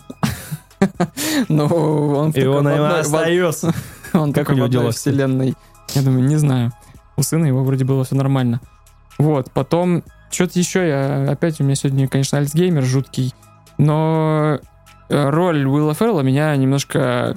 ну, 1.48 1.64
он 1.64 2.32
в 2.32 2.36
И 2.36 2.46
он 2.46 2.68
остается. 2.68 3.74
Он 4.18 4.32
Как 4.32 4.46
такой 4.46 4.54
у 4.54 4.56
него 4.58 4.66
дела, 4.68 4.90
вселенной. 4.92 5.54
Я 5.94 6.02
думаю, 6.02 6.24
не 6.24 6.36
знаю. 6.36 6.72
У 7.16 7.22
сына 7.22 7.46
его 7.46 7.62
вроде 7.64 7.84
было 7.84 8.04
все 8.04 8.14
нормально. 8.14 8.60
Вот, 9.18 9.50
потом, 9.50 10.02
что-то 10.30 10.58
еще 10.58 10.86
я... 10.86 11.30
Опять 11.30 11.60
у 11.60 11.64
меня 11.64 11.74
сегодня, 11.74 12.08
конечно, 12.08 12.38
альцгеймер 12.38 12.82
жуткий. 12.84 13.34
Но 13.76 14.60
э, 15.08 15.30
роль 15.30 15.66
Уилла 15.66 15.94
Феррелла 15.94 16.20
меня 16.22 16.54
немножко 16.56 17.36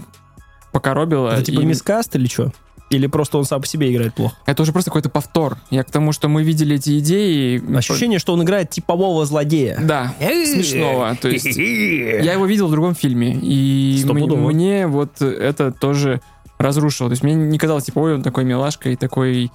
покоробила. 0.72 1.32
Это 1.32 1.46
типа 1.46 1.62
и 1.62 1.66
мискаст 1.66 2.16
или 2.16 2.28
что? 2.28 2.52
Или 2.90 3.08
просто 3.08 3.38
он 3.38 3.46
сам 3.46 3.62
по 3.62 3.68
себе 3.68 3.92
играет 3.92 4.14
плохо? 4.14 4.36
Это 4.46 4.62
уже 4.62 4.72
просто 4.72 4.92
какой-то 4.92 5.10
повтор. 5.10 5.58
Я 5.72 5.84
к 5.84 5.90
тому, 5.90 6.12
что 6.12 6.28
мы 6.28 6.44
видели 6.44 6.76
эти 6.76 7.00
идеи... 7.00 7.62
Ощущение, 7.76 8.20
что 8.20 8.34
он 8.34 8.44
играет 8.44 8.70
типового 8.70 9.26
злодея. 9.26 9.80
Да, 9.82 10.14
смешного. 10.20 11.16
То 11.20 11.30
есть 11.30 11.46
я 11.46 12.34
его 12.34 12.46
видел 12.46 12.68
в 12.68 12.72
другом 12.72 12.96
фильме, 12.96 13.38
и 13.42 14.04
мне 14.06 14.88
вот 14.88 15.22
это 15.22 15.72
тоже 15.72 16.22
разрушило. 16.64 17.10
То 17.10 17.14
есть 17.14 17.24
мне 17.24 17.36
не 17.36 17.58
казалось, 17.58 17.86
типа, 17.86 18.00
ой, 18.00 18.16
он 18.16 18.24
такой 18.24 18.44
милашка 18.44 18.90
и 18.90 18.96
такой 18.96 19.52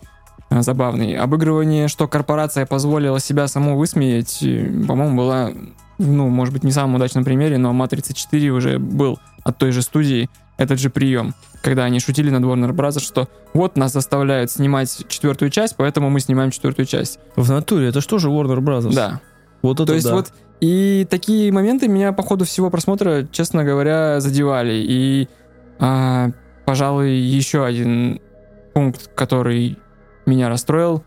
а, 0.51 0.63
забавный. 0.63 1.17
Обыгрывание, 1.17 1.89
что 1.89 2.07
корпорация 2.07 2.67
позволила 2.67 3.21
себя 3.21 3.49
саму 3.49 3.77
высмеять, 3.77 4.43
э, 4.43 4.65
по-моему, 4.87 5.17
была, 5.17 5.51
ну, 5.99 6.29
может 6.29 6.55
быть, 6.55 6.65
не 6.65 6.73
самом 6.73 6.95
удачном 6.95 7.25
примере, 7.25 7.59
но 7.59 7.73
«Матрица 7.73 8.13
4» 8.13 8.49
уже 8.49 8.79
был 8.79 9.19
от 9.43 9.59
той 9.59 9.73
же 9.73 9.83
студии 9.83 10.31
этот 10.57 10.81
же 10.81 10.91
прием, 10.91 11.35
когда 11.63 11.85
они 11.85 12.01
шутили 12.01 12.31
над 12.31 12.43
Warner 12.43 12.73
Bros., 12.73 13.01
что 13.01 13.29
вот 13.55 13.77
нас 13.77 13.93
заставляют 13.93 14.51
снимать 14.51 15.05
четвертую 15.09 15.51
часть, 15.51 15.77
поэтому 15.77 16.11
мы 16.11 16.21
снимаем 16.21 16.51
четвертую 16.51 16.87
часть. 16.87 17.19
В 17.37 17.51
натуре, 17.51 17.89
это 17.89 18.01
что 18.01 18.19
же 18.19 18.29
Warner 18.29 18.59
Brothers? 18.59 18.95
Да. 18.95 19.21
Вот 19.63 19.81
это 19.81 19.87
То 19.87 19.95
есть 19.95 20.07
да. 20.07 20.15
вот 20.15 20.33
и 20.61 21.07
такие 21.09 21.53
моменты 21.53 21.89
меня 21.89 22.13
по 22.13 22.23
ходу 22.23 22.45
всего 22.45 22.71
просмотра, 22.71 23.27
честно 23.31 23.65
говоря, 23.65 24.21
задевали. 24.21 24.75
И, 24.75 25.29
а, 25.79 26.31
пожалуй, 26.69 27.13
еще 27.13 27.65
один 27.65 28.21
пункт, 28.75 29.11
который 29.15 29.79
меня 30.27 30.51
расстроил, 30.51 31.03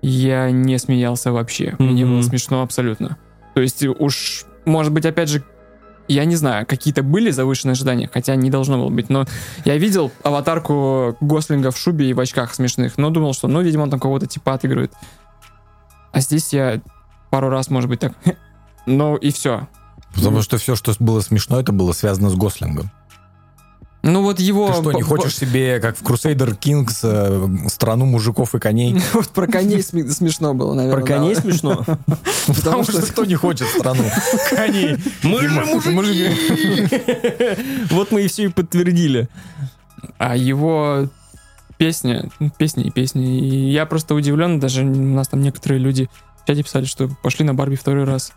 я 0.00 0.50
не 0.50 0.78
смеялся 0.78 1.30
вообще. 1.30 1.76
Мне 1.78 2.06
Мгм. 2.06 2.14
было 2.14 2.22
смешно 2.22 2.62
абсолютно. 2.62 3.18
То 3.54 3.60
есть 3.60 3.84
уж, 3.84 4.46
может 4.64 4.94
быть, 4.94 5.04
опять 5.04 5.28
же, 5.28 5.44
я 6.08 6.24
не 6.24 6.36
знаю, 6.36 6.64
какие-то 6.66 7.02
были 7.02 7.30
завышенные 7.30 7.72
ожидания, 7.72 8.08
хотя 8.10 8.34
не 8.34 8.48
должно 8.48 8.78
было 8.78 8.88
быть, 8.88 9.10
но 9.10 9.26
я 9.66 9.76
видел 9.76 10.10
аватарку 10.22 11.18
Гослинга 11.20 11.70
в 11.70 11.76
шубе 11.76 12.08
и 12.08 12.14
в 12.14 12.20
очках 12.20 12.54
смешных, 12.54 12.96
но 12.96 13.10
думал, 13.10 13.34
что, 13.34 13.46
ну, 13.46 13.60
видимо, 13.60 13.82
он 13.82 13.90
там 13.90 14.00
кого-то 14.00 14.26
типа 14.26 14.54
отыгрывает. 14.54 14.94
А 16.12 16.20
здесь 16.20 16.50
я 16.54 16.80
пару 17.30 17.50
раз, 17.50 17.68
может 17.68 17.90
быть, 17.90 18.00
так, 18.00 18.14
ну 18.86 19.16
и 19.16 19.30
все. 19.32 19.68
Потому 20.14 20.40
что 20.40 20.56
все, 20.56 20.76
что 20.76 20.94
было 20.98 21.20
смешно, 21.20 21.60
это 21.60 21.72
было 21.72 21.92
связано 21.92 22.30
с 22.30 22.36
Гослингом. 22.36 22.90
Ну 24.06 24.22
вот 24.22 24.38
его... 24.38 24.68
Ты 24.68 24.74
что, 24.74 24.92
не 24.92 25.02
хочешь 25.02 25.34
себе, 25.34 25.80
как 25.80 25.96
в 25.96 26.02
Crusader 26.02 26.58
Kings, 26.58 26.98
э, 27.02 27.68
страну 27.68 28.04
мужиков 28.04 28.54
и 28.54 28.58
коней? 28.58 28.94
Вот 29.14 29.28
про 29.30 29.46
коней 29.46 29.80
сме- 29.80 30.10
смешно 30.10 30.52
было, 30.52 30.74
наверное. 30.74 31.00
Про 31.00 31.06
коней 31.06 31.34
смешно. 31.34 31.84
Потому 32.46 32.84
что 32.84 33.00
кто 33.00 33.24
не 33.24 33.34
хочет 33.34 33.66
страну 33.66 34.04
коней? 34.50 34.96
Мы 35.22 35.48
же 35.48 35.64
мужики. 35.64 36.28
Вот 37.90 38.10
мы 38.10 38.22
и 38.22 38.28
все 38.28 38.44
и 38.44 38.48
подтвердили. 38.48 39.30
А 40.18 40.36
его 40.36 41.08
песня, 41.78 42.28
ну, 42.40 42.50
песня 42.50 42.84
и 42.84 42.90
песня. 42.90 43.24
И 43.24 43.70
я 43.70 43.86
просто 43.86 44.14
удивлен, 44.14 44.60
даже 44.60 44.84
у 44.84 44.86
нас 44.86 45.28
там 45.28 45.40
некоторые 45.40 45.78
люди 45.78 46.10
в 46.42 46.46
чате 46.46 46.62
писали, 46.62 46.84
что 46.84 47.08
пошли 47.22 47.46
на 47.46 47.54
Барби 47.54 47.76
второй 47.76 48.04
раз. 48.04 48.32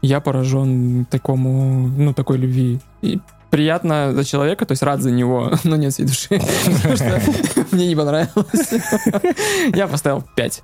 Я 0.00 0.20
поражен 0.20 1.06
такому, 1.10 1.88
ну, 1.88 2.14
такой 2.14 2.38
любви. 2.38 2.78
И 3.02 3.18
приятно 3.50 4.12
за 4.14 4.24
человека, 4.24 4.66
то 4.66 4.72
есть 4.72 4.82
рад 4.82 5.02
за 5.02 5.10
него, 5.10 5.52
но 5.64 5.76
нет 5.76 5.92
всей 5.92 6.04
души. 6.04 6.28
Мне 7.72 7.88
не 7.88 7.96
понравилось. 7.96 8.74
Я 9.74 9.88
поставил 9.88 10.24
5. 10.36 10.62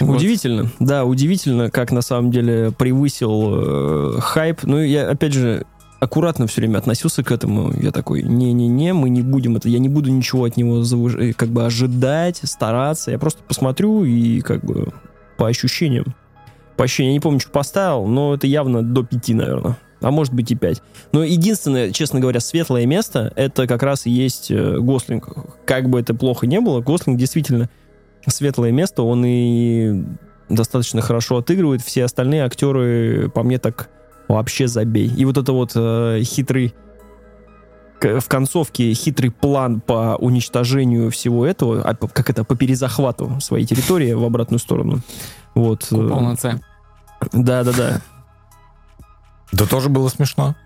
Удивительно, 0.00 0.70
да, 0.80 1.04
удивительно, 1.04 1.70
как 1.70 1.92
на 1.92 2.02
самом 2.02 2.30
деле 2.30 2.72
превысил 2.72 4.16
э, 4.16 4.20
хайп. 4.20 4.64
Ну, 4.64 4.80
я, 4.82 5.08
опять 5.08 5.32
же, 5.32 5.64
аккуратно 6.00 6.48
все 6.48 6.60
время 6.60 6.78
относился 6.78 7.22
к 7.22 7.30
этому. 7.30 7.72
Я 7.80 7.92
такой, 7.92 8.22
не-не-не, 8.22 8.94
мы 8.94 9.08
не 9.10 9.22
будем 9.22 9.56
это, 9.56 9.68
я 9.68 9.78
не 9.78 9.88
буду 9.88 10.10
ничего 10.10 10.44
от 10.44 10.56
него 10.56 10.80
завыш- 10.80 11.30
э, 11.30 11.32
как 11.32 11.50
бы 11.50 11.64
ожидать, 11.64 12.40
стараться. 12.42 13.12
Я 13.12 13.18
просто 13.18 13.42
посмотрю 13.44 14.04
и 14.04 14.40
как 14.40 14.64
бы 14.64 14.92
по 15.36 15.46
ощущениям. 15.46 16.16
По 16.76 16.84
ощущениям, 16.84 17.12
я 17.12 17.18
не 17.18 17.20
помню, 17.20 17.38
что 17.38 17.50
поставил, 17.50 18.06
но 18.06 18.34
это 18.34 18.46
явно 18.48 18.82
до 18.82 19.04
пяти, 19.04 19.34
наверное. 19.34 19.76
А 20.02 20.10
может 20.10 20.34
быть 20.34 20.50
и 20.50 20.54
5. 20.54 20.82
Но 21.12 21.24
единственное, 21.24 21.92
честно 21.92 22.20
говоря, 22.20 22.40
светлое 22.40 22.86
место, 22.86 23.32
это 23.36 23.66
как 23.66 23.82
раз 23.82 24.06
и 24.06 24.10
есть 24.10 24.50
э, 24.50 24.78
Гослинг. 24.78 25.28
Как 25.64 25.88
бы 25.88 26.00
это 26.00 26.14
плохо 26.14 26.46
не 26.46 26.60
было, 26.60 26.80
Гослинг 26.80 27.18
действительно 27.18 27.68
светлое 28.26 28.72
место, 28.72 29.02
он 29.02 29.24
и 29.24 30.04
достаточно 30.48 31.00
хорошо 31.00 31.38
отыгрывает. 31.38 31.82
Все 31.82 32.04
остальные 32.04 32.44
актеры, 32.44 33.30
по 33.30 33.42
мне, 33.42 33.58
так 33.58 33.88
вообще 34.28 34.68
забей. 34.68 35.08
И 35.08 35.24
вот 35.24 35.36
это 35.36 35.52
вот 35.52 35.72
э, 35.74 36.20
хитрый 36.24 36.74
в 38.02 38.28
концовке 38.28 38.92
хитрый 38.94 39.30
план 39.30 39.80
по 39.80 40.16
уничтожению 40.18 41.10
всего 41.12 41.46
этого, 41.46 41.82
а, 41.82 41.94
как 41.94 42.30
это, 42.30 42.42
по 42.42 42.56
перезахвату 42.56 43.38
своей 43.40 43.64
территории 43.64 44.12
в 44.12 44.24
обратную 44.24 44.58
сторону. 44.58 45.00
Вот. 45.54 45.84
э, 45.84 45.94
Купол 45.94 46.20
на 46.20 46.36
С. 46.36 48.02
Да 49.52 49.66
тоже 49.66 49.88
было 49.88 50.08
смешно. 50.08 50.56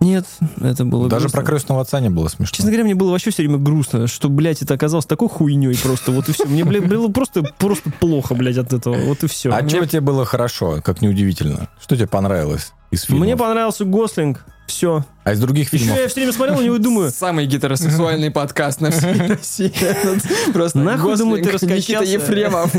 Нет, 0.00 0.24
это 0.62 0.86
было 0.86 1.10
Даже 1.10 1.24
грустно. 1.24 1.40
про 1.42 1.46
крестного 1.46 1.80
отца 1.82 2.00
не 2.00 2.08
было 2.08 2.28
смешно. 2.28 2.54
Честно 2.56 2.70
говоря, 2.70 2.84
мне 2.84 2.94
было 2.94 3.10
вообще 3.10 3.30
все 3.30 3.42
время 3.42 3.58
грустно, 3.58 4.06
что, 4.06 4.30
блядь, 4.30 4.62
это 4.62 4.72
оказалось 4.72 5.04
такой 5.04 5.28
хуйней 5.28 5.76
просто. 5.76 6.10
Вот 6.10 6.26
и 6.30 6.32
все. 6.32 6.46
Мне, 6.46 6.64
блядь, 6.64 6.86
было 6.88 7.08
просто, 7.08 7.42
просто 7.42 7.90
плохо, 7.90 8.34
блядь, 8.34 8.56
от 8.56 8.72
этого. 8.72 8.96
Вот 8.96 9.22
и 9.24 9.26
все. 9.26 9.52
А 9.52 9.62
чего 9.66 9.84
тебе 9.84 10.00
было 10.00 10.24
хорошо, 10.24 10.80
как 10.82 11.02
неудивительно? 11.02 11.68
Что 11.78 11.96
тебе 11.96 12.06
понравилось 12.06 12.72
из 12.90 13.02
фильмов? 13.02 13.24
Мне 13.24 13.36
понравился 13.36 13.84
Гослинг. 13.84 14.46
Все. 14.70 15.04
А 15.24 15.32
из 15.32 15.40
других 15.40 15.68
фильмов? 15.68 15.90
Еще 15.90 16.02
я 16.02 16.08
все 16.08 16.14
время 16.20 16.32
смотрел 16.32 16.56
на 16.58 16.62
него 16.62 16.76
и 16.76 16.78
думаю, 16.78 17.10
Самый 17.14 17.44
гетеросексуальный 17.46 18.30
подкаст 18.30 18.80
на 18.80 18.92
всей 18.92 19.14
России. 19.28 19.72
Просто 20.52 20.78
Нахуй, 20.78 21.16
думаю, 21.16 21.42
ты 21.42 21.50
Гослинг, 21.50 21.74
Никита 21.74 21.98
раскачался. 22.00 22.12
Ефремов. 22.32 22.74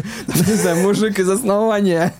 Не 0.47 0.53
знаю, 0.55 0.77
мужик 0.83 1.19
из 1.19 1.29
основания. 1.29 2.13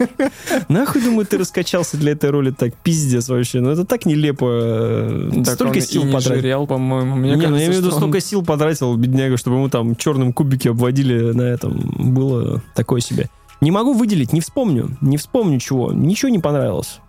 нахуй, 0.68 1.02
думаю, 1.02 1.26
ты 1.26 1.38
раскачался 1.38 1.96
для 1.96 2.12
этой 2.12 2.30
роли 2.32 2.52
так, 2.52 2.76
пиздец 2.76 3.30
вообще. 3.30 3.62
Ну 3.62 3.70
это 3.70 3.86
так 3.86 4.06
нелепо. 4.06 4.46
э, 4.52 5.44
Столько 5.46 5.80
сил 5.80 6.12
потратил. 6.12 6.68
по-моему. 6.68 7.16
Мне 7.16 7.36
не, 7.36 7.48
ну 7.48 7.56
я 7.56 7.68
имею 7.68 7.82
в 7.82 7.86
виду, 7.86 7.92
столько 7.92 8.20
сил 8.20 8.44
потратил, 8.44 8.94
бедняга, 8.98 9.38
чтобы 9.38 9.56
ему 9.56 9.70
там 9.70 9.96
черным 9.96 10.34
кубики 10.34 10.68
обводили 10.68 11.32
на 11.32 11.44
этом. 11.44 12.14
Было 12.14 12.62
такое 12.76 13.00
себе. 13.00 13.30
Не 13.62 13.72
могу 13.72 13.94
выделить, 13.94 14.34
не 14.34 14.42
вспомню. 14.42 14.98
Не 15.02 15.18
вспомню 15.18 15.60
чего. 15.60 15.94
Ничего 15.94 16.30
не 16.30 16.40
понравилось. 16.40 17.00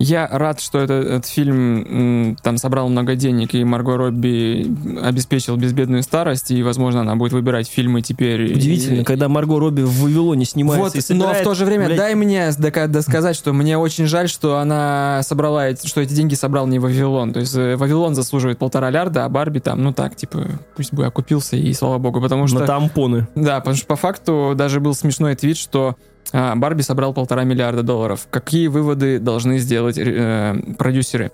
Я 0.00 0.28
рад, 0.30 0.60
что 0.60 0.78
это- 0.78 0.94
этот 0.94 1.26
фильм 1.26 2.36
там 2.42 2.56
собрал 2.56 2.88
много 2.88 3.16
денег, 3.16 3.54
и 3.54 3.64
Марго 3.64 3.96
Робби 3.96 4.72
обеспечил 5.02 5.56
безбедную 5.56 6.02
старость, 6.04 6.52
и, 6.52 6.62
возможно, 6.62 7.00
она 7.00 7.16
будет 7.16 7.32
выбирать 7.32 7.68
фильмы 7.68 8.00
теперь. 8.00 8.54
Удивительно, 8.54 9.00
И- 9.00 9.04
когда 9.04 9.28
Марго 9.28 9.58
Робби 9.58 9.82
в 9.82 10.02
Вавилоне 10.02 10.44
снимается 10.44 10.84
Вот, 10.84 10.94
и 10.94 10.98
но 10.98 11.02
собирает, 11.02 11.40
в 11.40 11.44
то 11.44 11.54
же 11.54 11.64
время 11.64 11.86
блядь, 11.86 11.98
дай 11.98 12.14
мне 12.14 12.50
досказать, 12.88 13.34
что 13.34 13.52
мне 13.52 13.76
очень 13.76 14.06
жаль, 14.06 14.28
что 14.28 14.58
она 14.58 15.20
собрала, 15.24 15.68
эти- 15.68 15.86
что 15.86 16.00
эти 16.00 16.12
деньги 16.14 16.34
собрал 16.34 16.66
не 16.68 16.78
Вавилон. 16.78 17.32
То 17.32 17.40
есть 17.40 17.56
э, 17.56 17.74
Вавилон 17.76 18.14
заслуживает 18.14 18.58
полтора 18.58 18.90
лярда, 18.90 19.24
а 19.24 19.28
Барби 19.28 19.58
там, 19.58 19.82
ну 19.82 19.92
так, 19.92 20.14
типа, 20.14 20.46
пусть 20.76 20.92
бы 20.92 21.06
окупился, 21.06 21.56
и 21.56 21.72
слава 21.72 21.98
богу. 21.98 22.20
Потому 22.20 22.46
что... 22.46 22.60
на 22.60 22.66
тампоны. 22.66 23.26
Да, 23.34 23.58
потому 23.58 23.76
что 23.76 23.86
по 23.86 23.96
факту 23.96 24.52
даже 24.56 24.78
был 24.78 24.94
смешной 24.94 25.34
твит, 25.34 25.56
что 25.56 25.96
а, 26.32 26.54
Барби 26.56 26.82
собрал 26.82 27.14
полтора 27.14 27.44
миллиарда 27.44 27.82
долларов. 27.82 28.26
Какие 28.30 28.68
выводы 28.68 29.18
должны 29.18 29.58
сделать 29.58 29.98
э, 29.98 30.56
продюсеры? 30.76 31.32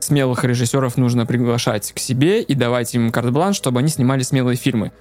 Смелых 0.00 0.44
режиссеров 0.44 0.96
нужно 0.96 1.24
приглашать 1.24 1.92
к 1.92 1.98
себе 1.98 2.42
и 2.42 2.54
давать 2.54 2.94
им 2.94 3.10
карт-бланш, 3.10 3.56
чтобы 3.56 3.80
они 3.80 3.88
снимали 3.88 4.22
смелые 4.22 4.56
фильмы. 4.56 4.92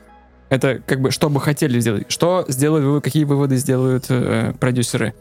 Это 0.49 0.79
как 0.85 1.01
бы 1.01 1.11
что 1.11 1.29
бы 1.29 1.41
хотели 1.41 1.79
сделать. 1.79 2.05
Что 2.09 2.45
сделают 2.47 2.85
выводы, 2.85 3.01
какие 3.01 3.23
выводы 3.23 3.57
сделают 3.57 4.05
э, 4.09 4.53
продюсеры? 4.59 5.13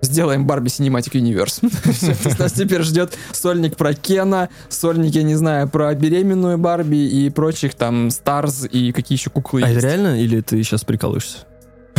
Сделаем 0.00 0.46
Барби 0.46 0.68
Cinematic 0.68 1.12
Universe. 1.12 2.38
Нас 2.38 2.52
теперь 2.52 2.82
ждет 2.82 3.18
сольник 3.32 3.76
про 3.76 3.94
Кена, 3.94 4.48
сольник, 4.68 5.12
я 5.14 5.24
не 5.24 5.34
знаю, 5.34 5.68
про 5.68 5.92
беременную 5.94 6.56
Барби 6.56 6.96
и 6.96 7.28
прочих 7.30 7.74
там 7.74 8.10
Старз 8.10 8.68
и 8.70 8.92
какие 8.92 9.18
еще 9.18 9.30
куклы 9.30 9.62
А 9.64 9.70
это 9.70 9.80
реально 9.80 10.22
или 10.22 10.40
ты 10.40 10.62
сейчас 10.62 10.84
прикалываешься? 10.84 11.47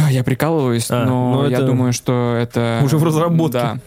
Я 0.10 0.24
прикалываюсь, 0.24 0.90
А, 0.92 1.06
но 1.06 1.34
ну 1.44 1.48
я 1.50 1.58
это 1.58 1.66
думаю, 1.66 1.94
что 1.94 2.36
это... 2.36 2.82
уже 2.84 2.98
в 2.98 3.04
разработке. 3.04 3.60
Да. 3.60 3.78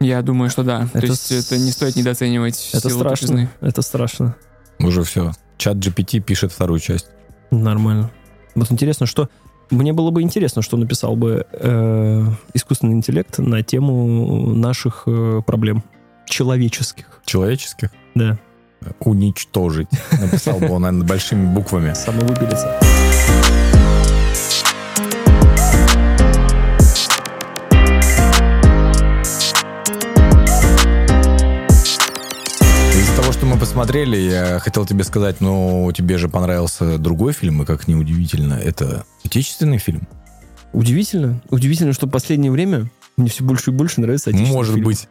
Я 0.00 0.22
думаю, 0.22 0.50
что 0.50 0.62
да. 0.62 0.88
Это 0.92 1.00
То 1.00 1.06
есть 1.06 1.26
с- 1.26 1.32
это 1.52 1.58
не 1.58 1.70
стоит 1.70 1.96
недооценивать 1.96 2.70
Это 2.74 2.88
силу 2.88 3.00
страшно. 3.00 3.26
тупизны. 3.28 3.48
Это 3.60 3.82
страшно. 3.82 4.34
Уже 4.78 5.02
все. 5.04 5.32
Чат 5.56 5.76
GPT 5.76 6.20
пишет 6.20 6.52
вторую 6.52 6.80
часть. 6.80 7.06
Нормально. 7.50 8.10
Вот 8.54 8.70
интересно, 8.70 9.06
что... 9.06 9.28
Мне 9.70 9.92
было 9.92 10.12
бы 10.12 10.22
интересно, 10.22 10.62
что 10.62 10.76
написал 10.76 11.16
бы 11.16 11.44
э, 11.50 12.24
искусственный 12.54 12.92
интеллект 12.92 13.38
на 13.38 13.64
тему 13.64 14.54
наших 14.54 15.02
э, 15.06 15.40
проблем. 15.44 15.82
Человеческих. 16.26 17.06
Человеческих? 17.24 17.90
Да. 18.14 18.38
Уничтожить. 19.00 19.88
Написал 20.12 20.60
бы 20.60 20.70
он, 20.70 20.82
наверное, 20.82 21.08
большими 21.08 21.52
буквами. 21.52 21.94
Самовыпилиться. 21.94 22.78
Посмотрели, 33.76 34.16
я 34.16 34.58
хотел 34.58 34.86
тебе 34.86 35.04
сказать, 35.04 35.42
ну, 35.42 35.92
тебе 35.92 36.16
же 36.16 36.30
понравился 36.30 36.96
другой 36.96 37.34
фильм, 37.34 37.62
и 37.62 37.66
как 37.66 37.88
неудивительно, 37.88 38.54
это 38.54 39.04
отечественный 39.22 39.76
фильм. 39.76 40.08
Удивительно. 40.72 41.42
Удивительно, 41.50 41.92
что 41.92 42.06
в 42.06 42.10
последнее 42.10 42.50
время 42.50 42.90
мне 43.18 43.28
все 43.28 43.44
больше 43.44 43.70
и 43.70 43.74
больше 43.74 44.00
нравится 44.00 44.30
отечественный 44.30 44.56
Может 44.56 44.74
фильм. 44.76 44.86
быть, 44.86 45.08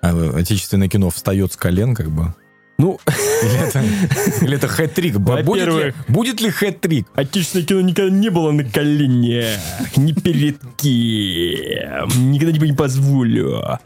а, 0.00 0.36
отечественное 0.36 0.88
кино 0.88 1.10
встает 1.10 1.52
с 1.52 1.56
колен, 1.56 1.94
как 1.94 2.10
бы. 2.10 2.34
Ну, 2.80 2.98
Или 3.42 3.68
это, 3.68 3.82
или 4.40 4.56
это 4.56 4.66
хэт-трик? 4.66 5.18
Будет 5.18 5.66
ли, 5.66 5.94
будет 6.08 6.40
ли 6.40 6.48
хэт-трик? 6.48 7.06
отечественное 7.14 7.66
кино 7.66 7.80
никогда 7.82 8.10
не 8.10 8.30
было 8.30 8.52
на 8.52 8.64
коленях. 8.64 9.58
Ни 9.96 10.12
перед 10.12 10.58
кем. 10.78 12.30
Никогда 12.32 12.54
тебе 12.54 12.70
не 12.70 12.76
позволю 12.76 13.78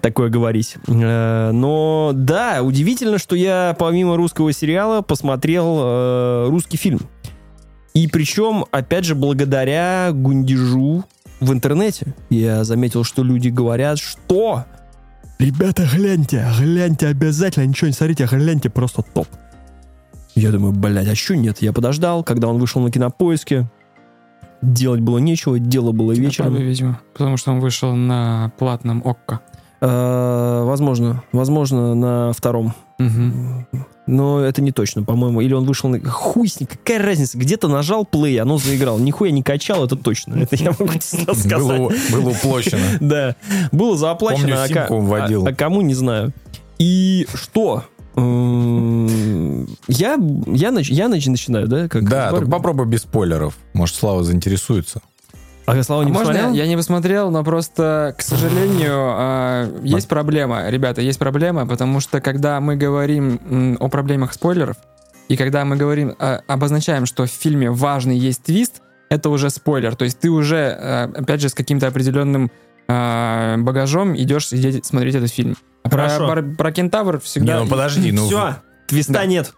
такое 0.00 0.28
говорить. 0.28 0.76
Э, 0.88 1.52
Но 1.52 2.10
да, 2.14 2.62
удивительно, 2.62 3.18
что 3.18 3.36
я 3.36 3.76
помимо 3.78 4.16
русского 4.16 4.52
сериала 4.52 5.02
посмотрел 5.02 5.78
э, 5.80 6.46
русский 6.48 6.76
фильм. 6.76 7.00
И 7.94 8.08
причем, 8.08 8.64
опять 8.72 9.04
же, 9.04 9.14
благодаря 9.14 10.10
гундежу 10.12 11.04
в 11.38 11.52
интернете. 11.52 12.14
Я 12.28 12.64
заметил, 12.64 13.04
что 13.04 13.22
люди 13.22 13.50
говорят, 13.50 14.00
что... 14.00 14.64
Ребята, 15.38 15.86
гляньте, 15.92 16.46
гляньте 16.58 17.08
обязательно, 17.08 17.66
ничего 17.66 17.88
не 17.88 17.94
смотрите, 17.94 18.26
гляньте, 18.26 18.70
просто 18.70 19.02
топ. 19.02 19.26
Я 20.34 20.50
думаю, 20.50 20.72
блядь, 20.72 21.08
а 21.08 21.14
что 21.14 21.36
нет? 21.36 21.60
Я 21.60 21.72
подождал, 21.72 22.22
когда 22.24 22.48
он 22.48 22.58
вышел 22.58 22.80
на 22.80 22.90
кинопоиске. 22.90 23.68
Делать 24.62 25.00
было 25.00 25.18
нечего, 25.18 25.58
дело 25.58 25.92
было 25.92 26.12
вечером. 26.12 26.54
Видимо. 26.54 27.00
Потому 27.12 27.36
что 27.36 27.50
он 27.50 27.60
вышел 27.60 27.94
на 27.94 28.52
платном 28.58 29.02
ОККО. 29.04 29.40
Э, 29.80 30.62
возможно, 30.64 31.24
возможно, 31.32 31.94
на 31.94 32.32
втором. 32.32 32.72
Но 34.06 34.40
это 34.40 34.60
не 34.62 34.72
точно, 34.72 35.04
по-моему. 35.04 35.40
Или 35.40 35.54
он 35.54 35.64
вышел 35.64 35.88
на... 35.88 36.00
Хуй 36.00 36.48
с 36.48 36.58
ним, 36.58 36.68
какая 36.68 36.98
разница? 37.00 37.38
Где-то 37.38 37.68
нажал 37.68 38.04
плей, 38.04 38.40
оно 38.40 38.58
заиграл. 38.58 38.98
Нихуя 38.98 39.30
не 39.30 39.42
качал, 39.42 39.84
это 39.84 39.94
точно. 39.96 40.34
Это 40.34 40.56
я 40.56 40.70
могу 40.70 40.94
тебе 40.94 41.34
сказать. 41.34 41.78
Было, 41.78 41.92
было 42.10 42.30
уплощено. 42.30 42.80
Да, 43.00 43.36
было 43.70 43.96
заоплачено, 43.96 44.48
Помню, 44.48 44.62
а, 44.62 44.68
симку 44.68 44.98
вводил. 45.00 45.46
а- 45.46 45.50
а 45.50 45.54
кому 45.54 45.82
не 45.82 45.94
знаю. 45.94 46.32
И 46.78 47.26
что? 47.34 47.84
Я, 48.16 48.22
я, 49.88 50.16
я 50.46 50.70
нач- 51.06 51.30
начинаю, 51.30 51.68
да? 51.68 51.88
Как 51.88 52.08
Да, 52.08 52.30
только 52.30 52.50
попробуй 52.50 52.86
без 52.86 53.02
спойлеров. 53.02 53.56
Может, 53.72 53.96
Слава 53.96 54.22
заинтересуется. 54.24 55.00
А 55.66 55.82
Слава 55.82 56.02
А 56.02 56.04
не 56.04 56.12
можно 56.12 56.32
посмотрел? 56.32 56.54
я 56.54 56.66
не 56.66 56.76
посмотрел, 56.76 57.30
но 57.30 57.44
просто, 57.44 58.14
к 58.18 58.22
сожалению, 58.22 58.94
а, 58.94 59.80
есть 59.82 60.08
проблема, 60.08 60.68
ребята, 60.68 61.00
есть 61.00 61.18
проблема, 61.18 61.66
потому 61.66 62.00
что 62.00 62.20
когда 62.20 62.60
мы 62.60 62.76
говорим 62.76 63.76
о 63.80 63.88
проблемах 63.88 64.32
спойлеров, 64.32 64.76
и 65.28 65.36
когда 65.36 65.64
мы 65.64 65.76
говорим, 65.76 66.14
а, 66.18 66.40
обозначаем, 66.46 67.06
что 67.06 67.26
в 67.26 67.30
фильме 67.30 67.70
важный 67.70 68.18
есть 68.18 68.42
твист, 68.42 68.82
это 69.08 69.28
уже 69.28 69.50
спойлер. 69.50 69.94
То 69.94 70.04
есть 70.04 70.18
ты 70.18 70.30
уже, 70.30 70.76
а, 70.78 71.10
опять 71.14 71.40
же, 71.40 71.48
с 71.48 71.54
каким-то 71.54 71.86
определенным 71.86 72.50
а, 72.88 73.56
багажом 73.58 74.16
идешь 74.16 74.48
сидеть, 74.48 74.84
смотреть 74.84 75.14
этот 75.14 75.30
фильм. 75.30 75.56
А 75.84 75.88
про, 75.88 76.18
бар- 76.18 76.54
про 76.56 76.72
кентавр 76.72 77.20
всегда... 77.20 77.58
Не, 77.58 77.64
ну 77.64 77.70
подожди, 77.70 78.12
ну... 78.12 78.26
Все, 78.26 78.56
твиста 78.92 79.12
Да. 79.12 79.24
нет. 79.26 79.52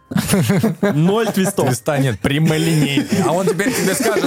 Ноль 0.94 1.26
твистов. 1.28 1.66
Твиста 1.66 1.98
нет, 1.98 2.18
прямолинейный. 2.20 3.06
А 3.26 3.32
он 3.32 3.46
теперь 3.46 3.72
тебе 3.74 3.94
скажет, 3.94 4.24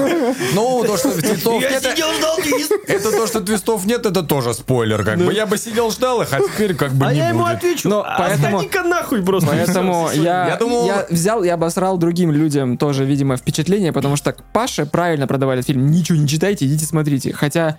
ну, 0.53 0.83
то, 0.85 0.97
что 0.97 1.11
твистов 1.19 1.61
Я 1.61 1.71
нет, 1.71 1.83
сидел, 1.83 2.07
ждал 2.17 2.35
твист. 2.37 2.71
это 2.87 3.11
то, 3.11 3.27
что 3.27 3.41
твистов 3.41 3.85
нет, 3.85 4.05
это 4.05 4.23
тоже 4.23 4.53
спойлер, 4.53 5.03
как 5.03 5.17
бы. 5.17 5.33
Я 5.33 5.45
бы 5.45 5.57
сидел, 5.57 5.91
ждал 5.91 6.21
их, 6.21 6.33
а 6.33 6.39
теперь 6.39 6.75
как 6.75 6.91
бы 6.93 7.05
А 7.05 7.13
не 7.13 7.19
я 7.19 7.29
ему 7.29 7.43
будет. 7.43 7.57
отвечу, 7.57 7.89
Ну, 7.89 7.99
а 7.99 8.15
поэтому- 8.17 8.59
сходи-ка 8.59 8.83
нахуй 8.83 9.21
просто. 9.23 9.49
Поэтому 9.49 10.09
я, 10.13 10.47
Я 10.49 10.57
думал- 10.57 10.85
я 10.87 11.05
взял 11.09 11.43
и 11.43 11.47
обосрал 11.49 11.97
другим 11.97 12.31
людям 12.31 12.77
тоже, 12.77 13.05
видимо, 13.05 13.37
впечатление, 13.37 13.93
потому 13.93 14.15
что 14.15 14.35
Паше 14.53 14.85
правильно 14.85 15.27
продавали 15.27 15.59
этот 15.59 15.67
фильм. 15.67 15.89
Ничего 15.89 16.17
не 16.17 16.27
читайте, 16.27 16.65
идите 16.65 16.85
смотрите. 16.85 17.33
Хотя 17.33 17.77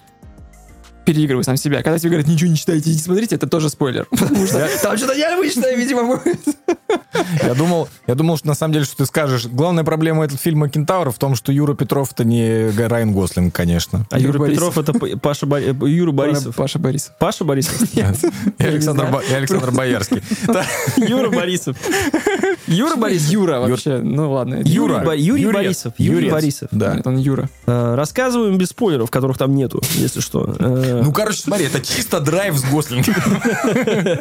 переигрываю 1.09 1.43
сам 1.43 1.57
себя. 1.57 1.83
Когда 1.83 1.99
тебе 1.99 2.11
говорят, 2.11 2.29
ничего 2.29 2.51
не 2.51 2.57
читайте, 2.57 2.91
идите 2.91 3.03
смотрите, 3.03 3.37
это 3.37 3.47
тоже 3.47 3.71
спойлер. 3.71 4.07
Потому 4.11 4.47
что 4.47 4.69
там 4.83 4.95
что-то 4.99 5.17
необычное, 5.17 5.75
видимо, 5.75 6.05
будет. 6.05 6.39
Я 7.43 7.55
думал, 7.55 7.89
я 8.07 8.15
думал, 8.15 8.37
что 8.37 8.47
на 8.47 8.55
самом 8.55 8.75
деле, 8.75 8.85
что 8.85 8.99
ты 8.99 9.07
скажешь. 9.07 9.47
Главная 9.47 9.85
проблема 9.85 10.27
этого 10.27 10.39
фильма 10.39 10.69
«Кентавр» 10.69 11.11
в 11.11 11.19
том, 11.19 11.35
что 11.35 11.51
Юра 11.51 11.75
Петров 11.75 12.13
это 12.13 12.25
не 12.25 12.69
Райан 12.77 13.13
Гослинг, 13.13 13.55
конечно. 13.55 14.07
А 14.11 14.19
Юра 14.19 14.39
Юра 14.39 14.51
Петров 14.51 14.77
это 14.77 14.93
Паша 14.93 15.47
э, 15.57 15.75
Юра 15.87 16.13
Борисов. 16.13 16.55
Паша 16.55 16.79
Борисов. 16.79 17.17
Паша 17.19 17.45
Борисов? 17.45 17.81
Александр, 18.59 19.09
и 19.09 19.75
Боярский. 19.75 20.23
Юра 20.97 21.31
Борисов. 21.31 21.77
Юра 22.67 22.97
Борисов. 22.97 23.31
Юра 23.31 23.61
вообще. 23.61 23.99
Ну 23.99 24.33
ладно. 24.33 24.61
Юра 24.63 25.15
Юрий. 25.15 25.53
Борисов. 25.53 25.95
Юрий. 25.97 26.31
Борисов. 26.31 26.69
Да. 26.71 27.01
Он 27.05 27.17
Юра. 27.17 27.49
Э, 27.67 27.95
Рассказываем 27.95 28.59
без 28.59 28.69
спойлеров, 28.69 29.11
которых 29.11 29.39
там 29.39 29.55
нету, 29.55 29.83
если 29.95 30.21
что. 30.21 30.55
Ну, 31.03 31.13
короче, 31.13 31.41
смотри, 31.43 31.67
это 31.67 31.81
чисто 31.81 32.21
драйв 32.21 32.57
с 32.57 32.65
Гослингом. 32.65 33.15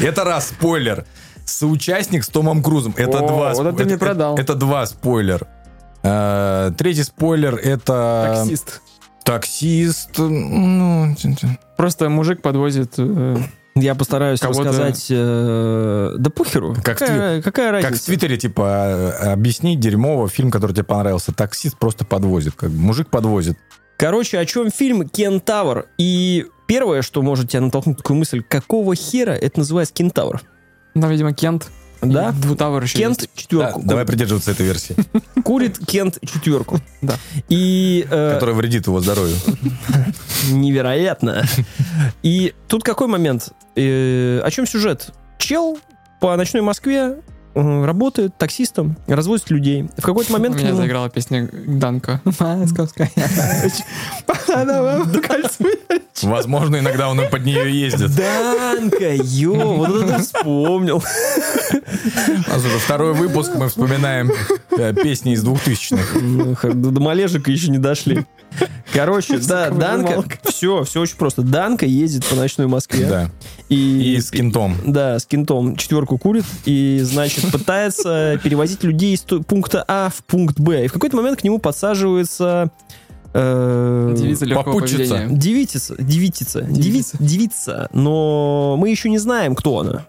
Это 0.00 0.24
раз, 0.24 0.48
спойлер. 0.48 1.04
Соучастник 1.44 2.24
с 2.24 2.28
Томом 2.28 2.62
Крузом. 2.62 2.94
Это 2.96 3.18
два. 3.18 3.52
вот 3.54 3.66
это 3.66 3.76
ты 3.78 3.84
мне 3.84 3.98
продал. 3.98 4.36
Это 4.38 4.54
два 4.54 4.86
спойлер. 4.86 5.46
Э, 6.02 6.70
Третий 6.78 7.02
спойлер 7.02 7.56
это 7.56 8.34
Таксист. 8.38 8.80
таксист. 9.24 10.10
Ну, 10.18 11.14
Просто 11.76 12.08
мужик 12.08 12.40
подвозит... 12.40 12.94
э, 12.98 13.36
Я 13.74 13.94
постараюсь 13.94 14.40
Кого-то- 14.40 14.64
рассказать... 14.68 15.06
э, 15.10 16.14
Да 16.18 16.30
похеру. 16.30 16.74
Как 16.82 16.98
какая, 16.98 17.42
какая 17.42 17.72
как 17.72 17.80
в 17.80 17.84
разница? 17.84 18.06
Твиттере, 18.06 18.36
типа, 18.38 18.62
э, 19.22 19.32
объяснить 19.32 19.80
дерьмово 19.80 20.28
фильм, 20.28 20.50
который 20.50 20.72
тебе 20.72 20.84
понравился. 20.84 21.32
Таксист 21.32 21.76
просто 21.78 22.04
подвозит. 22.04 22.54
Как 22.54 22.70
бы 22.70 22.78
мужик 22.78 23.08
подвозит. 23.10 23.58
Короче, 24.00 24.38
о 24.38 24.46
чем 24.46 24.70
фильм 24.70 25.06
«Кентавр». 25.06 25.84
И 25.98 26.46
первое, 26.66 27.02
что 27.02 27.20
может 27.20 27.50
тебя 27.50 27.60
натолкнуть 27.60 27.98
на 27.98 28.02
такую 28.02 28.16
мысль, 28.16 28.42
какого 28.42 28.94
хера 28.94 29.32
это 29.32 29.58
называется 29.58 29.92
«Кентавр»? 29.92 30.40
Ну, 30.94 31.06
видимо, 31.10 31.34
Кент. 31.34 31.70
Да? 32.00 32.32
Двутавр 32.32 32.82
еще 32.82 32.96
Кент 32.96 33.20
есть. 33.20 33.30
Да, 33.34 33.42
четверку. 33.42 33.82
давай 33.84 34.06
придерживаться 34.06 34.52
этой 34.52 34.64
версии, 34.64 34.96
Курит 35.44 35.78
Кент 35.86 36.18
четверку. 36.22 36.80
Да. 37.02 37.16
И 37.50 38.06
э, 38.10 38.32
которая 38.32 38.56
вредит 38.56 38.86
его 38.86 39.00
здоровью. 39.00 39.36
невероятно. 40.50 41.44
И 42.22 42.54
тут 42.68 42.82
какой 42.82 43.06
момент? 43.06 43.50
Э, 43.76 44.40
о 44.42 44.50
чем 44.50 44.66
сюжет? 44.66 45.12
Чел 45.36 45.78
по 46.20 46.34
ночной 46.36 46.62
Москве 46.62 47.16
работает 47.54 48.36
таксистом, 48.38 48.96
развозит 49.06 49.50
людей. 49.50 49.88
В 49.96 50.02
какой-то 50.02 50.32
У 50.32 50.36
момент 50.36 50.54
к 50.56 50.58
меня 50.58 50.68
нему- 50.68 50.78
заиграла 50.78 51.10
песня 51.10 51.48
Данка. 51.66 52.20
Московская. 52.40 53.10
Возможно, 56.22 56.76
иногда 56.78 57.08
он 57.08 57.20
под 57.30 57.44
нее 57.44 57.80
ездит. 57.80 58.14
Данка, 58.14 59.14
ё, 59.14 59.54
вот 59.76 60.02
это 60.04 60.18
вспомнил. 60.20 61.02
У 61.02 62.50
нас 62.50 62.64
уже 62.64 62.78
второй 62.78 63.14
выпуск, 63.14 63.52
мы 63.54 63.68
вспоминаем 63.68 64.30
э, 64.76 64.92
песни 64.94 65.32
из 65.32 65.42
двухтысячных. 65.42 66.14
До 66.74 67.00
Малежика 67.00 67.50
еще 67.50 67.70
не 67.70 67.78
дошли. 67.78 68.26
Короче, 68.92 69.38
да, 69.38 69.70
Данка, 69.70 70.24
все, 70.44 70.84
все 70.84 71.00
очень 71.00 71.16
просто. 71.16 71.42
Данка 71.42 71.86
ездит 71.86 72.24
по 72.26 72.34
ночной 72.34 72.66
Москве. 72.66 73.06
Да. 73.06 73.30
И, 73.68 74.14
И 74.16 74.20
с 74.20 74.30
кентом. 74.30 74.76
Да, 74.84 75.18
с 75.18 75.24
кентом 75.24 75.76
четверку 75.76 76.18
курит 76.18 76.44
и, 76.64 77.00
значит, 77.02 77.39
пытается 77.52 78.38
перевозить 78.42 78.82
людей 78.84 79.14
из 79.14 79.20
пункта 79.22 79.84
А 79.88 80.08
в 80.10 80.22
пункт 80.24 80.58
Б. 80.58 80.84
И 80.84 80.88
в 80.88 80.92
какой-то 80.92 81.16
момент 81.16 81.40
к 81.40 81.44
нему 81.44 81.58
подсаживается... 81.58 82.70
э, 83.34 84.14
Девица 84.16 84.44
легкого 84.44 84.64
попутчица. 84.74 84.96
поведения. 85.14 85.36
Девитица, 85.38 85.94
девитица, 86.02 86.60
деви- 86.60 86.72
Девица. 86.82 87.16
девица, 87.20 87.88
но 87.92 88.76
мы 88.78 88.90
еще 88.90 89.08
не 89.08 89.18
знаем, 89.18 89.54
кто 89.54 89.78
она. 89.80 90.06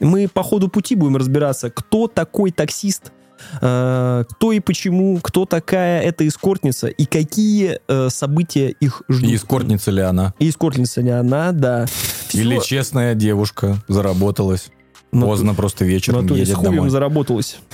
Мы 0.00 0.28
по 0.28 0.42
ходу 0.42 0.68
пути 0.68 0.94
будем 0.94 1.16
разбираться, 1.16 1.70
кто 1.70 2.06
такой 2.08 2.50
таксист, 2.52 3.12
э, 3.60 4.24
кто 4.30 4.52
и 4.52 4.60
почему, 4.60 5.18
кто 5.22 5.44
такая 5.44 6.00
эта 6.02 6.26
эскортница 6.26 6.86
и 6.88 7.04
какие 7.04 7.78
э, 7.86 8.08
события 8.10 8.70
их 8.70 9.02
ждут. 9.08 9.30
И 9.30 9.36
эскортница 9.36 9.90
ли 9.90 10.00
она? 10.02 10.32
И 10.38 10.48
эскортница 10.48 11.02
не 11.02 11.10
она, 11.10 11.52
да. 11.52 11.86
Всё- 12.28 12.40
Или 12.40 12.58
честная 12.60 13.14
девушка 13.14 13.76
заработалась. 13.88 14.70
Ну, 15.12 15.26
Поздно 15.26 15.54
просто 15.54 15.84
вечером 15.84 16.22
Ну, 16.22 16.28
то 16.28 16.34
есть 16.34 16.48
едет 16.48 16.58
хуем 16.60 16.74
домой. 16.76 16.90
заработалась. 16.90 17.58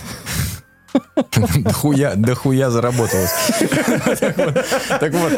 Да 1.58 1.72
хуя, 1.72 2.14
да 2.16 2.34
хуя 2.34 2.70
заработалась. 2.70 3.30
Так 5.00 5.12
вот. 5.12 5.32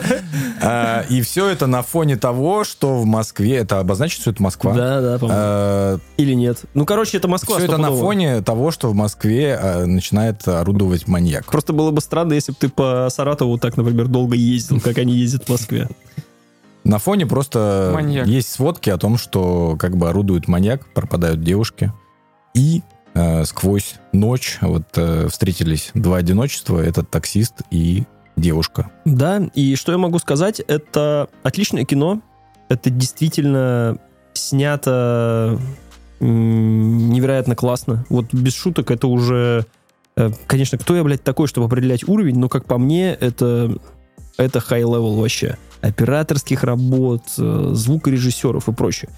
А, 0.63 1.05
И 1.09 1.21
все 1.23 1.49
это 1.49 1.67
на 1.67 1.83
фоне 1.83 2.17
того, 2.17 2.63
что 2.65 2.99
в 2.99 3.07
Москве, 3.07 3.57
это 3.57 3.81
обозначит, 3.81 4.21
что 4.21 4.31
это 4.31 4.43
Москва? 4.43 4.73
Да, 4.73 5.01
да, 5.01 5.19
по-моему. 5.19 6.01
Или 6.17 6.35
нет. 6.35 6.59
Ну, 6.75 6.85
короче, 6.85 7.17
это 7.17 7.27
Москва. 7.27 7.57
Все 7.57 7.65
это 7.67 7.77
на 7.77 7.91
фоне 7.91 8.41
того, 8.43 8.71
что 8.71 8.89
в 8.89 8.95
Москве 8.95 9.59
а, 9.61 9.85
начинает 9.87 10.47
орудовать 10.47 11.09
маньяк. 11.09 11.47
Просто 11.47 11.73
было 11.73 11.91
бы 11.91 12.01
странно, 12.01 12.35
если 12.35 12.53
бы 12.53 12.59
ты 12.61 12.69
по 12.69 13.09
Саратову 13.11 13.59
так, 13.59 13.77
например, 13.77 14.07
долго 14.07 14.37
ездил, 14.37 14.81
как 14.81 14.99
они 14.99 15.15
ездят 15.15 15.45
в 15.45 15.49
Москве. 15.49 15.89
На 16.89 16.99
фоне 16.99 17.27
просто 17.27 17.93
Маньяк. 17.95 18.27
есть 18.27 18.51
сводки 18.51 18.89
о 18.91 18.97
том, 18.97 19.19
что 19.19 19.77
как 19.79 19.97
бы 19.97 20.09
орудует 20.09 20.49
маньяк, 20.49 20.87
пропадают 20.95 21.43
девушки. 21.43 21.93
И 22.55 22.83
э, 23.15 23.45
сквозь 23.45 23.97
ночь 24.13 24.59
вот 24.63 24.85
э, 24.97 25.29
встретились 25.29 25.91
два 25.93 26.17
одиночества, 26.17 26.81
этот 26.81 27.11
таксист 27.11 27.57
и 27.71 28.05
девушка. 28.37 28.91
Да, 29.05 29.43
и 29.55 29.77
что 29.77 29.93
я 29.93 29.99
могу 29.99 30.19
сказать, 30.19 30.61
это 30.61 31.29
отличное 31.43 31.85
кино. 31.85 32.23
Это 32.71 32.89
действительно 32.89 33.99
снято 34.33 35.59
невероятно 36.21 37.55
классно. 37.55 38.07
Вот 38.09 38.33
без 38.33 38.55
шуток 38.55 38.91
это 38.91 39.09
уже... 39.09 39.67
э, 40.17 40.31
Конечно, 40.47 40.79
кто 40.79 40.97
я, 40.97 41.05
блядь, 41.05 41.23
такой, 41.23 41.49
чтобы 41.49 41.67
определять 41.67 42.09
уровень, 42.09 42.39
но, 42.39 42.49
как 42.49 42.65
по 42.65 42.79
мне, 42.79 43.13
это, 43.13 43.77
это 44.39 44.59
high-level 44.59 45.21
вообще. 45.21 45.59
Операторских 45.81 46.65
работ, 46.65 47.23
э, 47.39 47.71
звукорежиссеров 47.73 48.69
и 48.69 48.73
прочее. 48.73 49.11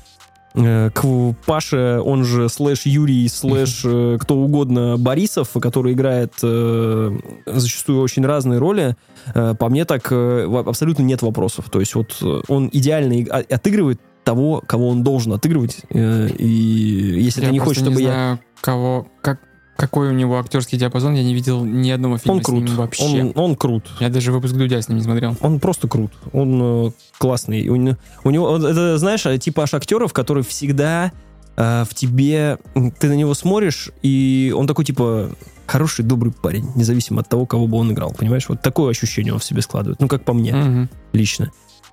Э, 0.54 0.90
К 0.90 1.34
Паше, 1.46 2.00
он 2.04 2.24
же 2.24 2.48
слэш 2.48 2.86
Юрий, 2.86 3.28
слэш 3.28 3.82
э, 3.84 4.18
кто 4.20 4.36
угодно 4.36 4.96
Борисов, 4.98 5.50
который 5.60 5.92
играет 5.92 6.34
зачастую 6.40 8.00
очень 8.02 8.26
разные 8.26 8.58
роли, 8.58 8.96
по 9.34 9.68
мне 9.68 9.84
так 9.84 10.10
абсолютно 10.12 11.02
нет 11.02 11.22
вопросов. 11.22 11.70
То 11.70 11.80
есть 11.80 11.94
вот 11.94 12.16
он 12.48 12.68
идеально 12.72 13.24
а- 13.30 13.44
отыгрывает 13.54 14.00
того, 14.24 14.62
кого 14.66 14.88
он 14.88 15.02
должен 15.02 15.32
отыгрывать. 15.32 15.82
И 15.90 17.18
если 17.22 17.40
Я 17.40 17.46
ты 17.48 17.52
не 17.52 17.58
хочешь, 17.58 17.82
чтобы 17.82 17.96
не 17.96 18.02
я... 18.02 18.12
знаю, 18.12 18.40
кого, 18.60 19.06
как, 19.22 19.40
какой 19.80 20.10
у 20.10 20.12
него 20.12 20.38
актерский 20.38 20.76
диапазон, 20.76 21.14
я 21.14 21.24
не 21.24 21.32
видел 21.32 21.64
ни 21.64 21.90
одного 21.90 22.18
фильма 22.18 22.36
Он 22.36 22.42
с 22.42 22.44
крут. 22.44 22.64
ним 22.64 22.76
вообще. 22.76 23.02
Он, 23.02 23.32
он 23.34 23.56
крут. 23.56 23.88
Я 23.98 24.10
даже 24.10 24.30
выпуск 24.30 24.54
Дудя 24.54 24.82
с 24.82 24.88
ним 24.90 24.98
не 24.98 25.04
смотрел. 25.04 25.36
Он 25.40 25.58
просто 25.58 25.88
крут. 25.88 26.12
Он 26.34 26.88
э, 26.88 26.90
классный. 27.16 27.66
У, 27.66 27.72
у 27.72 28.30
него, 28.30 28.56
это, 28.58 28.98
знаешь, 28.98 29.24
э, 29.24 29.38
типа 29.38 29.62
аж 29.62 29.72
актеров, 29.72 30.12
который 30.12 30.42
всегда 30.42 31.12
э, 31.56 31.84
в 31.88 31.94
тебе... 31.94 32.58
Ты 32.74 33.08
на 33.08 33.14
него 33.14 33.32
смотришь, 33.32 33.88
и 34.02 34.52
он 34.54 34.66
такой, 34.66 34.84
типа, 34.84 35.30
хороший, 35.66 36.04
добрый 36.04 36.34
парень, 36.34 36.66
независимо 36.74 37.22
от 37.22 37.30
того, 37.30 37.46
кого 37.46 37.66
бы 37.66 37.78
он 37.78 37.90
играл. 37.90 38.12
Понимаешь? 38.12 38.50
Вот 38.50 38.60
такое 38.60 38.90
ощущение 38.90 39.32
он 39.32 39.38
в 39.38 39.44
себе 39.44 39.62
складывает. 39.62 39.98
Ну, 39.98 40.08
как 40.08 40.24
по 40.24 40.34
мне. 40.34 40.52
Мгм. 40.52 40.90
лично. 41.14 41.52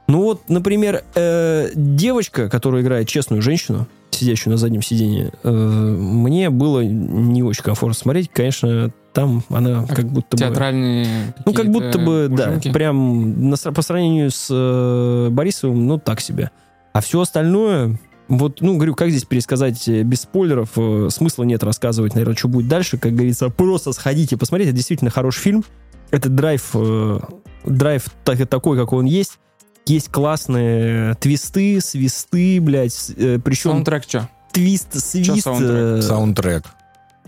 Ну 0.09 0.23
вот, 0.23 0.49
например, 0.49 1.03
э, 1.15 1.69
девочка, 1.73 2.49
которая 2.49 2.81
играет 2.81 3.07
честную 3.07 3.41
женщину, 3.41 3.87
сидящую 4.17 4.51
на 4.51 4.57
заднем 4.57 4.81
сиденье, 4.81 5.31
э, 5.43 5.49
мне 5.51 6.49
было 6.49 6.81
не 6.81 7.43
очень 7.43 7.63
комфортно 7.63 7.93
смотреть. 7.95 8.29
Конечно, 8.31 8.91
там 9.13 9.43
она 9.49 9.85
А 9.89 9.95
как 9.95 10.05
будто 10.05 10.35
бы... 10.37 10.41
Театральные 10.41 11.33
Ну, 11.45 11.53
как 11.53 11.69
будто 11.71 11.97
бы, 11.97 12.25
ужимки. 12.31 12.67
да, 12.67 12.73
прям 12.73 13.49
на 13.49 13.57
по 13.57 13.81
сравнению 13.81 14.31
с 14.31 14.47
э, 14.51 15.29
Борисовым, 15.31 15.87
ну, 15.87 15.97
так 15.97 16.21
себе. 16.21 16.51
А 16.93 17.01
все 17.01 17.21
остальное, 17.21 17.97
вот, 18.27 18.61
ну, 18.61 18.75
говорю, 18.75 18.95
как 18.95 19.09
здесь 19.09 19.25
пересказать 19.25 19.87
э, 19.87 20.03
без 20.03 20.21
спойлеров, 20.21 20.69
э, 20.77 21.09
смысла 21.11 21.43
нет 21.43 21.63
рассказывать, 21.63 22.13
наверное, 22.15 22.35
что 22.35 22.47
будет 22.47 22.67
дальше, 22.67 22.97
как 22.97 23.13
говорится, 23.13 23.49
просто 23.49 23.91
сходите, 23.93 24.37
посмотрите, 24.37 24.69
это 24.69 24.77
действительно 24.77 25.09
хороший 25.11 25.39
фильм. 25.41 25.63
Это 26.11 26.29
драйв, 26.29 26.69
э, 26.73 27.19
драйв 27.65 28.05
так- 28.23 28.47
такой, 28.47 28.77
какой 28.77 28.99
он 28.99 29.05
есть. 29.05 29.39
Есть 29.87 30.09
классные 30.11 31.15
твисты, 31.15 31.79
свисты, 31.81 32.59
блядь, 32.61 33.11
э, 33.15 33.39
причем 33.43 33.71
Саундтрек 33.71 34.03
что? 34.03 34.29
твист, 34.51 34.99
свист. 34.99 35.43
саундтрек? 35.43 35.69
э, 35.71 36.01
Саундтрек. 36.01 36.63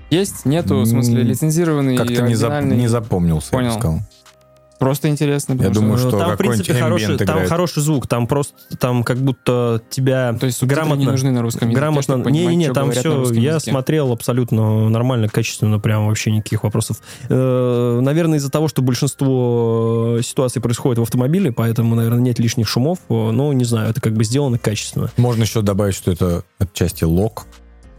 Есть? 0.10 0.46
Нету? 0.46 0.80
В 0.82 0.86
смысле, 0.88 1.22
лицензированный, 1.24 1.96
Как-то 1.96 2.22
не, 2.24 2.34
зап- 2.34 2.64
не 2.66 2.88
запомнился, 2.88 3.50
я 3.52 3.58
бы 3.58 3.64
Понял. 3.66 3.80
сказал. 3.80 4.00
Просто 4.80 5.10
интересно. 5.10 5.54
Я 5.54 5.58
потому 5.60 5.74
думаю, 5.74 5.96
Э, 5.96 6.00
что 6.00 6.18
там, 6.18 6.34
в 6.34 6.38
принципе, 6.38 6.74
хороший, 6.74 7.18
там 7.18 7.28
играет. 7.36 7.50
хороший 7.50 7.84
звук, 7.84 8.08
там 8.08 8.28
просто, 8.28 8.56
там 8.80 9.04
как 9.04 9.18
будто 9.18 9.82
тебя 9.90 10.34
То 10.40 10.46
есть 10.46 10.64
грамотно, 10.64 11.02
не 11.02 11.06
нужны 11.08 11.32
на 11.32 11.42
русском 11.42 11.68
языке, 11.68 11.80
грамотно, 11.80 12.02
чтобы 12.04 12.24
понимать, 12.24 12.50
не, 12.52 12.56
не, 12.56 12.66
что 12.66 12.74
там 12.74 12.92
все, 12.92 13.24
я 13.34 13.56
языке. 13.56 13.72
смотрел 13.72 14.12
абсолютно 14.14 14.90
нормально, 14.90 15.28
качественно, 15.28 15.80
прям 15.80 16.08
вообще 16.08 16.32
никаких 16.32 16.64
вопросов. 16.64 16.98
Э, 17.28 18.00
наверное, 18.02 18.38
из-за 18.38 18.50
того, 18.50 18.70
что 18.70 18.82
большинство 18.82 20.16
э, 20.18 20.22
ситуаций 20.24 20.62
происходит 20.62 21.00
в 21.00 21.02
автомобиле, 21.04 21.52
поэтому, 21.52 21.96
наверное, 21.96 22.22
нет 22.22 22.40
лишних 22.40 22.68
шумов, 22.68 23.00
э, 23.10 23.14
но 23.14 23.52
не 23.54 23.66
знаю, 23.66 23.90
это 23.90 24.00
как 24.02 24.14
бы 24.14 24.24
сделано 24.24 24.58
качественно. 24.58 25.12
Можно 25.18 25.44
еще 25.44 25.62
добавить, 25.62 25.96
что 25.96 26.12
это 26.12 26.44
отчасти 26.58 27.04
лок. 27.04 27.46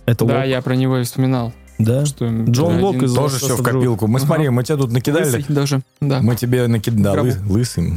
Это 0.07 0.25
Да, 0.25 0.39
лок, 0.39 0.47
я 0.47 0.63
про 0.63 0.75
него 0.75 0.99
и 0.99 1.05
вспоминал. 1.05 1.53
Да. 1.85 2.07
Что 2.07 2.27
Джон 2.27 2.73
один 2.75 2.85
Лок 2.85 3.03
из 3.03 3.15
Тоже 3.15 3.37
все 3.37 3.57
в 3.57 3.63
копилку. 3.63 4.07
Мы 4.07 4.19
Ага. 4.19 4.27
смотри, 4.27 4.49
мы 4.49 4.63
тебя 4.65 4.77
тут 4.77 4.93
накидали. 4.93 5.25
Лысый 5.25 5.45
даже, 5.49 5.83
да. 6.01 6.21
Мы 6.23 6.37
тебе 6.37 6.67
накидали... 6.67 7.31
Да, 7.33 7.39
лысый. 7.49 7.93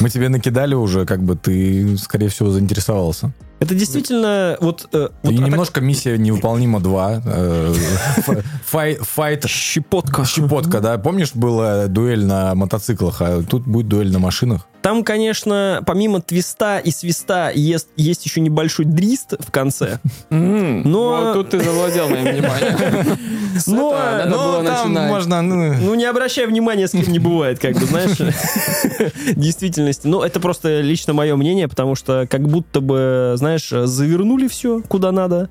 Мы 0.00 0.10
тебе 0.10 0.28
накидали 0.28 0.74
уже, 0.74 1.06
как 1.06 1.22
бы 1.22 1.34
ты, 1.36 1.96
скорее 1.96 2.28
всего, 2.28 2.50
заинтересовался. 2.50 3.32
Это 3.62 3.74
действительно 3.74 4.56
вот... 4.60 4.88
э, 4.92 5.08
вот 5.22 5.32
И 5.32 5.34
а 5.34 5.38
так- 5.38 5.46
немножко 5.48 5.80
миссия 5.80 6.18
невыполнима 6.18 6.80
2. 6.80 7.22
э, 7.24 7.74
фа- 8.22 8.42
фай- 8.70 8.98
Файт 9.02 9.48
щепотка. 9.48 10.24
Щепотка, 10.24 10.80
да? 10.80 10.98
Помнишь, 10.98 11.30
была 11.34 11.86
дуэль 11.86 12.24
на 12.24 12.54
мотоциклах, 12.54 13.20
а 13.22 13.42
тут 13.42 13.64
будет 13.66 13.88
дуэль 13.88 14.10
на 14.12 14.18
машинах? 14.18 14.66
Там, 14.82 15.04
конечно, 15.04 15.80
помимо 15.86 16.20
твиста 16.20 16.78
и 16.80 16.90
свиста 16.90 17.50
есть, 17.54 17.86
есть 17.96 18.24
еще 18.26 18.40
небольшой 18.40 18.84
дрист 18.84 19.34
в 19.38 19.52
конце. 19.52 20.00
Но- 20.30 21.20
Вот 21.22 21.34
тут 21.34 21.50
ты 21.50 21.60
завладел 21.62 22.08
моим 22.08 22.24
вниманием. 22.24 23.18
Но- 23.66 23.92
Ну, 24.26 24.36
было 24.36 24.64
там 24.64 24.90
можно... 24.92 25.42
ну, 25.42 25.74
Ну, 25.74 25.94
не 25.94 26.04
обращай 26.06 26.46
внимания, 26.46 26.88
с 26.88 26.92
кем 26.92 27.06
не 27.12 27.18
бывает, 27.20 27.58
как 27.60 27.74
бы, 27.78 27.84
знаешь, 27.86 28.16
действительности. 29.36 30.06
Ну, 30.06 30.22
это 30.22 30.40
просто 30.40 30.80
лично 30.80 31.12
мое 31.12 31.36
мнение, 31.36 31.68
потому 31.68 31.94
что 31.94 32.26
как 32.28 32.48
будто 32.48 32.80
бы, 32.80 33.34
знаешь, 33.36 33.51
завернули 33.58 34.48
все 34.48 34.82
куда 34.82 35.12
надо, 35.12 35.50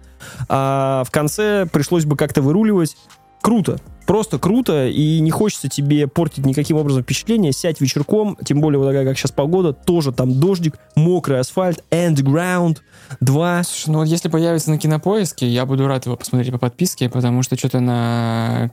а 0.50 1.04
в 1.06 1.12
конце 1.12 1.68
пришлось 1.72 2.06
бы 2.06 2.16
как-то 2.16 2.42
выруливать. 2.42 2.96
круто. 3.42 3.80
Просто 4.08 4.40
круто, 4.40 4.88
и 4.88 5.20
не 5.20 5.32
хочется 5.32 5.70
тебе 5.70 6.08
портить 6.08 6.46
никаким 6.46 6.78
образом 6.78 7.04
впечатление. 7.04 7.54
Сядь 7.54 7.80
вечерком, 7.80 8.38
тем 8.44 8.60
более 8.60 8.80
вот 8.80 8.88
такая, 8.88 9.06
как 9.06 9.18
сейчас 9.18 9.32
погода, 9.32 9.74
тоже 9.74 10.12
там 10.12 10.40
дождик, 10.40 10.78
мокрый 10.96 11.40
асфальт, 11.40 11.84
Endground 11.92 12.80
2. 13.22 13.64
Слушай, 13.64 13.90
ну 13.90 14.00
вот 14.00 14.08
если 14.08 14.28
появится 14.28 14.70
на 14.70 14.78
кинопоиске, 14.78 15.48
я 15.48 15.66
буду 15.66 15.88
рад 15.88 16.06
его 16.06 16.18
посмотреть 16.18 16.52
по 16.52 16.60
подписке, 16.60 17.10
потому 17.10 17.42
что 17.42 17.58
что-то 17.58 17.80
на 17.80 18.72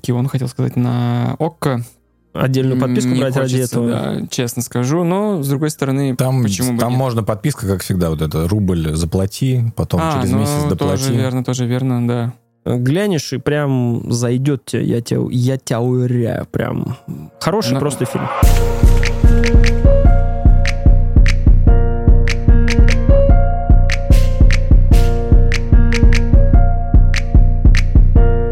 Кион 0.00 0.28
хотел 0.28 0.48
сказать, 0.48 0.76
на 0.76 1.36
ОККО. 1.38 1.84
Отдельную 2.32 2.80
подписку 2.80 3.10
не 3.10 3.20
брать 3.20 3.36
ради 3.36 3.56
хочется, 3.56 3.78
этого. 3.80 3.88
да, 4.20 4.26
честно 4.30 4.62
скажу. 4.62 5.04
Но, 5.04 5.42
с 5.42 5.48
другой 5.48 5.70
стороны, 5.70 6.16
Там, 6.16 6.42
почему 6.42 6.72
бы 6.72 6.78
там 6.78 6.90
нет? 6.90 6.98
можно 6.98 7.22
подписка, 7.22 7.66
как 7.66 7.82
всегда, 7.82 8.08
вот 8.10 8.22
это 8.22 8.48
рубль 8.48 8.94
заплати, 8.94 9.64
потом 9.76 10.00
а, 10.02 10.14
через 10.14 10.30
ну, 10.32 10.38
месяц 10.40 10.64
доплати. 10.68 11.02
тоже 11.04 11.14
верно, 11.14 11.44
тоже 11.44 11.66
верно, 11.66 12.08
да. 12.08 12.32
Глянешь 12.64 13.32
и 13.32 13.38
прям 13.38 14.10
зайдет 14.12 14.64
тебе, 14.64 14.84
я 14.84 15.00
тебя, 15.00 15.20
я 15.30 15.58
тебя 15.58 15.80
уверяю, 15.80 16.46
прям 16.50 16.96
хороший 17.40 17.74
На- 17.74 17.80
просто 17.80 18.04
фильм. 18.06 18.26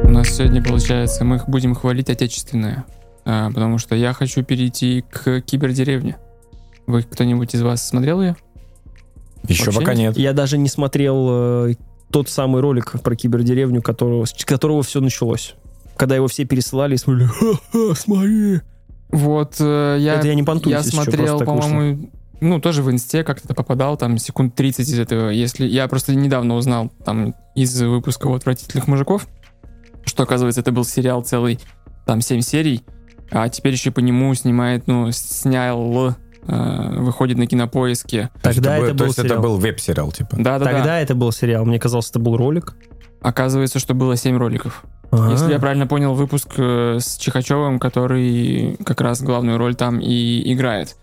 У 0.04 0.08
нас 0.12 0.28
сегодня, 0.28 0.62
получается, 0.62 1.24
мы 1.24 1.40
будем 1.46 1.74
хвалить 1.74 2.10
отечественное, 2.10 2.84
потому 3.24 3.78
что 3.78 3.94
я 3.94 4.12
хочу 4.12 4.42
перейти 4.42 5.04
к 5.10 5.40
кибердеревне. 5.40 6.16
Вы 6.86 7.02
кто-нибудь 7.02 7.54
из 7.54 7.62
вас 7.62 7.86
смотрел 7.86 8.20
ее? 8.20 8.36
Еще 9.48 9.64
Вообще 9.66 9.80
пока 9.80 9.94
нет. 9.94 10.18
Я 10.18 10.32
даже 10.32 10.58
не 10.58 10.68
смотрел 10.68 11.26
э, 11.68 11.74
тот 12.10 12.28
самый 12.28 12.60
ролик 12.60 13.00
про 13.02 13.14
кибердеревню, 13.14 13.82
которого, 13.82 14.24
с 14.24 14.32
которого 14.44 14.82
все 14.82 15.00
началось. 15.00 15.54
Когда 15.96 16.16
его 16.16 16.28
все 16.28 16.44
пересылали 16.44 16.94
и 16.94 16.98
смотрели, 16.98 17.28
ха-ха, 17.28 17.94
смотри. 17.94 18.60
Вот 19.10 19.56
э, 19.60 19.96
я, 20.00 20.14
Это 20.16 20.28
я 20.28 20.34
не 20.34 20.42
понтуюсь, 20.42 20.76
я 20.76 20.82
смотрел, 20.82 21.38
вышло. 21.38 21.44
по-моему, 21.44 22.10
ну, 22.40 22.60
тоже 22.60 22.82
в 22.82 22.90
инсте 22.90 23.24
как-то 23.24 23.54
попадал, 23.54 23.96
там, 23.96 24.18
секунд 24.18 24.54
30 24.54 24.88
из 24.88 24.98
этого. 24.98 25.30
Если 25.30 25.66
Я 25.66 25.88
просто 25.88 26.14
недавно 26.14 26.54
узнал, 26.56 26.90
там, 27.04 27.34
из 27.54 27.80
выпуска 27.80 28.34
«Отвратительных 28.34 28.86
мужиков», 28.88 29.28
что, 30.04 30.22
оказывается, 30.22 30.60
это 30.60 30.72
был 30.72 30.84
сериал 30.84 31.22
целый, 31.22 31.58
там, 32.06 32.20
7 32.20 32.40
серий, 32.40 32.82
а 33.30 33.48
теперь 33.48 33.72
еще 33.72 33.90
по 33.90 34.00
нему 34.00 34.34
снимает, 34.34 34.86
ну, 34.86 35.10
снял, 35.12 36.14
э, 36.46 36.96
выходит 36.98 37.38
на 37.38 37.46
кинопоиске. 37.46 38.30
То 38.42 38.50
есть 38.50 38.62
Тогда 38.62 38.76
это, 38.76 38.80
был- 38.80 38.88
это 38.88 38.94
то 38.94 38.98
был 38.98 39.06
есть 39.06 39.18
это 39.18 39.28
сериал. 39.28 39.42
был 39.42 39.56
веб-сериал, 39.58 40.12
типа. 40.12 40.36
Да-да-да. 40.38 40.72
Тогда 40.72 40.98
это 41.00 41.14
был 41.14 41.32
сериал, 41.32 41.64
мне 41.64 41.78
казалось, 41.78 42.10
это 42.10 42.18
был 42.18 42.36
ролик. 42.36 42.74
Оказывается, 43.22 43.78
что 43.78 43.94
было 43.94 44.16
7 44.16 44.36
роликов. 44.38 44.82
Ага. 45.10 45.32
Если 45.32 45.52
я 45.52 45.58
правильно 45.58 45.86
понял, 45.86 46.14
выпуск 46.14 46.48
э, 46.56 46.98
с 47.00 47.16
Чихачевым, 47.18 47.78
который 47.78 48.76
как 48.84 49.00
раз 49.00 49.20
главную 49.22 49.58
роль 49.58 49.74
там 49.74 49.98
и 50.00 50.52
играет. 50.52 50.96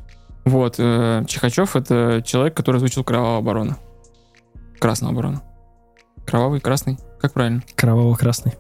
Вот, 0.46 0.76
э, 0.80 1.24
Чихачев— 1.28 1.76
это 1.76 2.24
человек, 2.26 2.56
который 2.56 2.78
озвучил 2.78 3.04
Кровавого 3.04 3.42
Барона. 3.42 3.78
Красного 4.80 5.14
Барона. 5.14 5.42
Кровавый, 6.26 6.60
красный? 6.62 6.98
Как 7.20 7.34
правильно? 7.34 7.62
Кроваво-красный. 7.76 8.54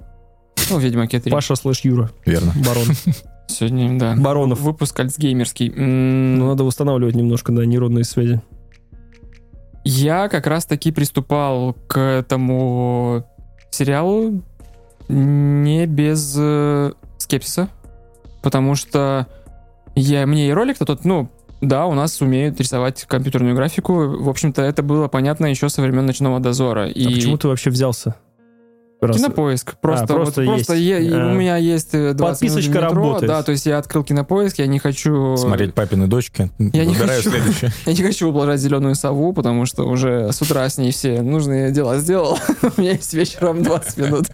Ну, 0.70 0.80
Ведьмаке 0.80 1.20
3. 1.20 1.32
Паша 1.32 1.55
слэш 1.55 1.82
Юра. 1.82 2.09
Верно. 2.26 2.51
Барон. 2.65 2.86
Сегодня, 3.48 3.98
да. 3.98 4.16
Баронов. 4.18 4.60
Выпуск 4.62 5.00
альцгеймерский. 5.00 5.72
М, 5.76 6.38
Ну, 6.38 6.48
надо 6.48 6.64
восстанавливать 6.64 7.16
немножко, 7.16 7.52
да, 7.52 7.66
нейронные 7.66 8.04
связи. 8.04 8.41
Я 9.84 10.28
как 10.28 10.48
раз 10.48 10.66
таки 10.66 10.91
приступал 10.91 11.74
к 11.88 11.98
этому 12.00 13.26
сериалу 13.70 14.43
не 15.08 15.86
без 15.86 16.36
э, 16.38 16.91
скепсиса, 17.18 17.70
потому 18.41 18.76
что 18.76 19.28
я, 19.95 20.26
мне 20.28 20.50
и 20.50 20.52
ролик-то 20.52 20.86
тот, 20.86 21.06
ну, 21.06 21.30
да, 21.62 21.86
у 21.86 21.93
нас 21.93 22.22
умеют 22.22 22.60
рисовать 22.60 23.06
компьютерную 23.06 23.56
графику. 23.56 23.93
В 24.22 24.30
общем-то, 24.30 24.62
это 24.62 24.84
было 24.84 25.08
понятно 25.08 25.45
еще 25.45 25.70
со 25.70 25.82
времен 25.82 26.06
«Ночного 26.06 26.39
дозора». 26.39 26.88
И 26.88 27.06
А 27.06 27.10
почему 27.10 27.38
ты 27.38 27.48
вообще 27.48 27.70
взялся? 27.70 28.16
Раз- 29.00 29.18
Кинопоиск. 29.18 29.78
Просто, 29.78 30.08
просто 30.08 30.41
вот, 30.41 30.48
просто 30.56 30.74
есть. 30.74 31.08
и 31.08 31.14
А. 31.14 31.28
у 31.28 31.34
меня 31.34 31.58
есть 31.58 31.93
э, 31.93 32.14
20 32.14 32.18
минут 32.18 32.56
Подписочка 32.56 32.72
в 32.72 32.76
метро, 32.76 32.89
работает. 32.89 33.28
Да, 33.28 33.43
то 33.43 33.52
есть 33.52 33.66
я 33.68 33.78
открыл 33.78 34.04
кинопоиск, 34.04 34.58
я 34.58 34.66
не 34.66 34.80
хочу... 34.80 35.38
Смотреть 35.38 35.76
папины 35.76 36.08
дочки. 36.08 36.50
Я 36.58 36.86
не 36.86 36.95
хочу. 36.95 37.30
следующее. 37.30 37.72
Я 37.86 37.93
не 37.93 38.02
хочу 38.02 38.30
ублажать 38.30 38.60
зеленую 38.60 38.95
сову, 38.95 39.34
потому 39.34 39.66
что 39.68 39.84
уже 39.84 40.32
с 40.32 40.41
утра 40.41 40.68
с 40.68 40.80
ней 40.80 40.91
все 40.91 41.22
нужные 41.22 41.72
дела 41.72 42.00
сделал. 42.00 42.39
У 42.78 42.82
меня 42.82 42.93
есть 42.93 43.14
вечером 43.14 43.62
20 43.62 43.98
минут. 43.98 44.26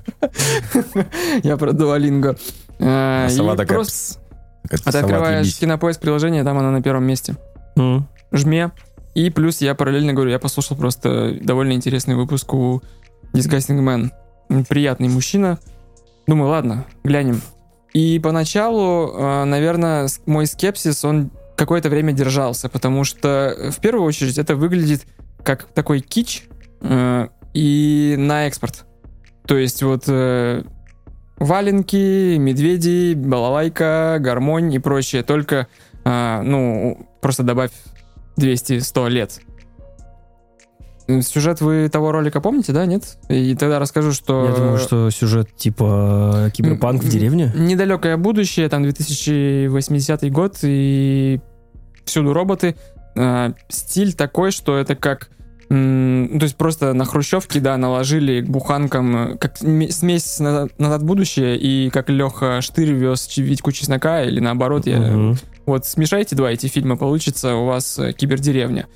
Я 1.43 1.57
про 1.57 1.73
дуалинго. 1.73 2.37
А 2.79 3.27
сова 3.29 3.55
такая, 3.57 3.77
просто... 3.77 4.19
А 4.65 4.77
ты 4.77 4.91
«Сова, 4.91 4.99
открываешь 4.99 5.39
отъебись». 5.41 5.59
кинопоиск 5.59 5.99
приложение, 5.99 6.43
там 6.45 6.57
она 6.57 6.71
на 6.71 6.81
первом 6.81 7.03
месте. 7.03 7.35
М. 7.75 8.07
Жме. 8.31 8.71
И 9.13 9.29
плюс 9.29 9.59
я 9.61 9.75
параллельно 9.75 10.13
говорю, 10.13 10.31
я 10.31 10.39
послушал 10.39 10.77
просто 10.77 11.37
довольно 11.41 11.73
интересный 11.73 12.15
выпуск 12.15 12.53
у 12.53 12.81
Disgusting 13.33 13.79
Man. 13.83 14.11
Приятный 14.69 15.09
мужчина. 15.09 15.59
Думаю, 16.27 16.49
ладно, 16.49 16.85
глянем. 17.03 17.41
И 17.93 18.19
поначалу, 18.19 19.11
э, 19.13 19.43
наверное, 19.45 20.07
мой 20.25 20.47
скепсис, 20.47 21.05
он 21.05 21.31
какое-то 21.55 21.89
время 21.89 22.13
держался, 22.13 22.69
потому 22.69 23.03
что 23.03 23.53
э, 23.55 23.69
в 23.71 23.79
первую 23.79 24.05
очередь 24.05 24.37
это 24.37 24.55
выглядит 24.55 25.05
как 25.43 25.65
такой 25.65 25.99
кич 25.99 26.45
э, 26.81 27.27
и 27.53 28.15
на 28.17 28.47
экспорт. 28.47 28.85
То 29.45 29.57
есть 29.57 29.83
вот 29.83 30.05
э, 30.07 30.63
валенки, 31.37 32.37
медведи, 32.37 33.13
балалайка, 33.13 34.17
гармонь 34.19 34.73
и 34.73 34.79
прочее. 34.79 35.23
Только, 35.23 35.67
э, 36.05 36.41
ну, 36.41 37.07
просто 37.21 37.43
добавь 37.43 37.71
200-100 38.37 39.09
лет. 39.09 39.39
Сюжет 41.21 41.59
вы 41.61 41.89
того 41.89 42.11
ролика 42.13 42.39
помните, 42.39 42.71
да, 42.71 42.85
нет? 42.85 43.17
И 43.27 43.55
тогда 43.55 43.79
расскажу, 43.79 44.13
что... 44.13 44.45
Я 44.49 44.55
думаю, 44.55 44.77
что 44.77 45.09
сюжет 45.09 45.53
типа 45.55 46.49
киберпанк 46.53 47.03
в 47.03 47.09
деревне. 47.09 47.51
Недалекое 47.55 48.15
будущее, 48.17 48.69
там 48.69 48.83
2080 48.83 50.31
год, 50.31 50.57
и 50.63 51.39
всюду 52.05 52.33
роботы. 52.33 52.75
А, 53.15 53.53
стиль 53.69 54.13
такой, 54.13 54.51
что 54.51 54.77
это 54.77 54.95
как... 54.95 55.29
м, 55.69 56.23
ну, 56.33 56.39
то 56.39 56.43
есть 56.45 56.55
просто 56.55 56.93
на 56.93 57.05
хрущевке, 57.05 57.59
да, 57.59 57.77
наложили 57.77 58.41
к 58.41 58.49
буханкам 58.49 59.33
э, 59.33 59.37
как 59.37 59.61
ме- 59.61 59.91
смесь 59.91 60.39
назад, 60.39 60.79
назад 60.79 61.01
в 61.01 61.05
будущее, 61.05 61.57
и 61.57 61.89
как 61.89 62.09
Леха 62.09 62.61
Штырь 62.61 62.91
вез 62.93 63.29
Витьку 63.37 63.71
Чеснока, 63.71 64.23
или 64.23 64.39
наоборот, 64.39 64.87
я 64.87 64.99
Мгм. 64.99 65.37
вот 65.65 65.85
смешайте 65.85 66.35
два 66.35 66.51
эти 66.51 66.67
фильма, 66.67 66.95
получится 66.97 67.55
у 67.55 67.65
вас 67.65 67.99
э, 67.99 68.13
кибердеревня. 68.13 68.87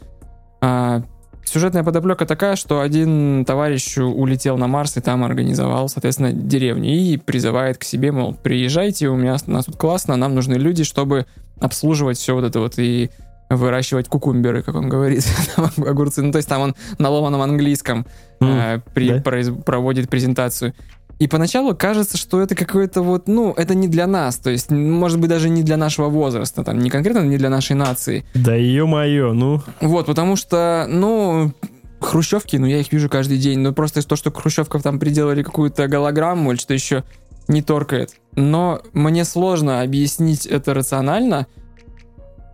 А, 0.61 1.03
сюжетная 1.47 1.83
подоплека 1.83 2.25
такая, 2.25 2.55
что 2.55 2.81
один 2.81 3.45
товарищ 3.45 3.97
улетел 3.97 4.57
на 4.57 4.67
Марс 4.67 4.97
и 4.97 5.01
там 5.01 5.23
организовал, 5.23 5.89
соответственно, 5.89 6.31
деревню 6.33 6.89
и 6.89 7.17
призывает 7.17 7.77
к 7.77 7.83
себе, 7.83 8.11
мол, 8.11 8.33
приезжайте, 8.35 9.07
у 9.09 9.15
меня 9.15 9.37
у 9.47 9.51
нас 9.51 9.65
тут 9.65 9.77
классно, 9.77 10.15
нам 10.15 10.35
нужны 10.35 10.55
люди, 10.55 10.83
чтобы 10.83 11.25
обслуживать 11.59 12.17
все 12.17 12.33
вот 12.35 12.43
это 12.43 12.59
вот 12.59 12.73
и 12.77 13.09
выращивать 13.49 14.09
кукумберы, 14.09 14.61
как 14.61 14.75
он 14.75 14.89
говорит, 14.89 15.25
огурцы. 15.77 16.21
Ну, 16.21 16.31
то 16.33 16.37
есть 16.37 16.49
там 16.49 16.61
он 16.61 16.75
на 16.99 17.09
ломаном 17.09 17.41
английском 17.41 18.05
М. 18.41 18.49
э, 18.49 18.81
при- 18.93 19.07
да? 19.09 19.17
произ- 19.21 19.61
проводит 19.63 20.09
презентацию. 20.09 20.73
И 21.19 21.27
поначалу 21.27 21.75
кажется, 21.75 22.17
что 22.17 22.41
это 22.41 22.53
какое-то 22.55 23.01
вот, 23.01 23.27
ну, 23.27 23.51
это 23.53 23.73
не 23.73 23.87
для 23.87 24.05
нас, 24.05 24.37
то 24.37 24.51
есть, 24.51 24.69
может 24.69 25.19
быть, 25.19 25.29
даже 25.29 25.49
не 25.49 25.63
для 25.63 25.75
нашего 25.75 26.09
возраста, 26.09 26.63
там, 26.63 26.77
не 26.77 26.89
конкретно 26.91 27.21
не 27.21 27.37
для 27.37 27.49
нашей 27.49 27.75
нации. 27.75 28.23
Да 28.35 28.53
ё-моё, 28.55 29.33
ну. 29.33 29.61
Вот, 29.81 30.05
потому 30.05 30.35
что, 30.35 30.85
ну, 30.87 31.53
хрущевки, 31.99 32.57
ну, 32.57 32.67
я 32.67 32.79
их 32.79 32.91
вижу 32.91 33.09
каждый 33.09 33.39
день, 33.39 33.59
но 33.59 33.73
просто 33.73 34.07
то, 34.07 34.15
что 34.15 34.31
хрущевков 34.31 34.83
там 34.83 34.99
приделали 34.99 35.41
какую-то 35.41 35.87
голограмму 35.87 36.51
или 36.51 36.59
что 36.59 36.75
еще, 36.75 37.03
не 37.47 37.63
торкает. 37.63 38.11
Но 38.35 38.81
мне 38.93 39.25
сложно 39.25 39.81
объяснить 39.81 40.45
это 40.45 40.73
рационально. 40.73 41.47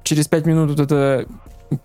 Через 0.04 0.28
пять 0.28 0.46
минут 0.46 0.70
вот 0.70 0.80
эта 0.80 1.26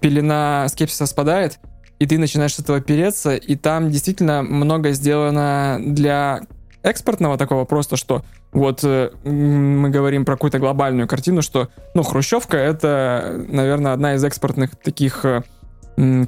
пелена 0.01 0.67
скепсиса 0.69 1.07
спадает, 1.07 1.59
и 1.99 2.07
ты 2.07 2.19
начинаешь 2.19 2.55
с 2.55 2.61
этого 2.61 2.81
переться, 2.81 3.35
и 3.35 3.57
там 3.57 3.91
действительно 3.91 4.43
много 4.43 4.93
сделано 4.93 5.81
для 5.81 6.43
экспортного 6.83 7.37
такого 7.37 7.65
просто, 7.65 7.97
что 7.97 8.23
вот 8.53 8.81
э, 8.85 9.11
мы 9.25 9.91
говорим 9.91 10.25
про 10.25 10.35
какую-то 10.35 10.59
глобальную 10.59 11.09
картину, 11.09 11.43
что, 11.43 11.69
ну, 11.95 12.03
Хрущевка— 12.03 12.57
это, 12.59 13.45
наверное, 13.49 13.93
одна 13.93 14.15
из 14.15 14.25
экспортных 14.25 14.77
таких 14.77 15.25
э, 15.25 15.43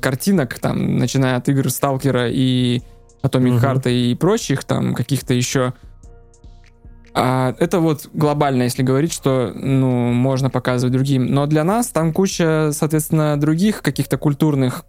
картинок, 0.00 0.58
там, 0.58 0.98
начиная 0.98 1.36
от 1.36 1.48
игр 1.48 1.70
Сталкера 1.70 2.28
и 2.28 2.82
Atomic 3.22 3.52
Мгм. 3.52 3.64
Heart 3.64 3.90
и 3.92 4.14
прочих, 4.14 4.64
там, 4.64 4.94
каких-то 4.94 5.34
еще 5.34 5.72
а 7.12 7.54
это 7.58 7.80
вот 7.80 8.08
глобально, 8.12 8.62
если 8.62 8.82
говорить, 8.82 9.12
что 9.12 9.52
ну, 9.54 10.12
можно 10.12 10.48
показывать 10.48 10.92
другим. 10.92 11.26
Но 11.26 11.46
для 11.46 11.64
нас 11.64 11.88
там 11.88 12.12
куча, 12.12 12.70
соответственно, 12.72 13.38
других 13.38 13.82
каких-то 13.82 14.16
культурных 14.16 14.84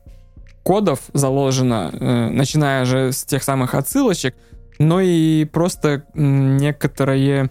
кодов 0.63 0.99
заложено, 1.13 1.89
э, 1.91 2.29
начиная 2.29 2.85
же 2.85 3.11
с 3.11 3.23
тех 3.23 3.43
самых 3.43 3.73
отсылочек. 3.73 4.35
Но 4.81 4.99
и 5.01 5.45
просто 5.45 6.03
некоторое 6.13 7.49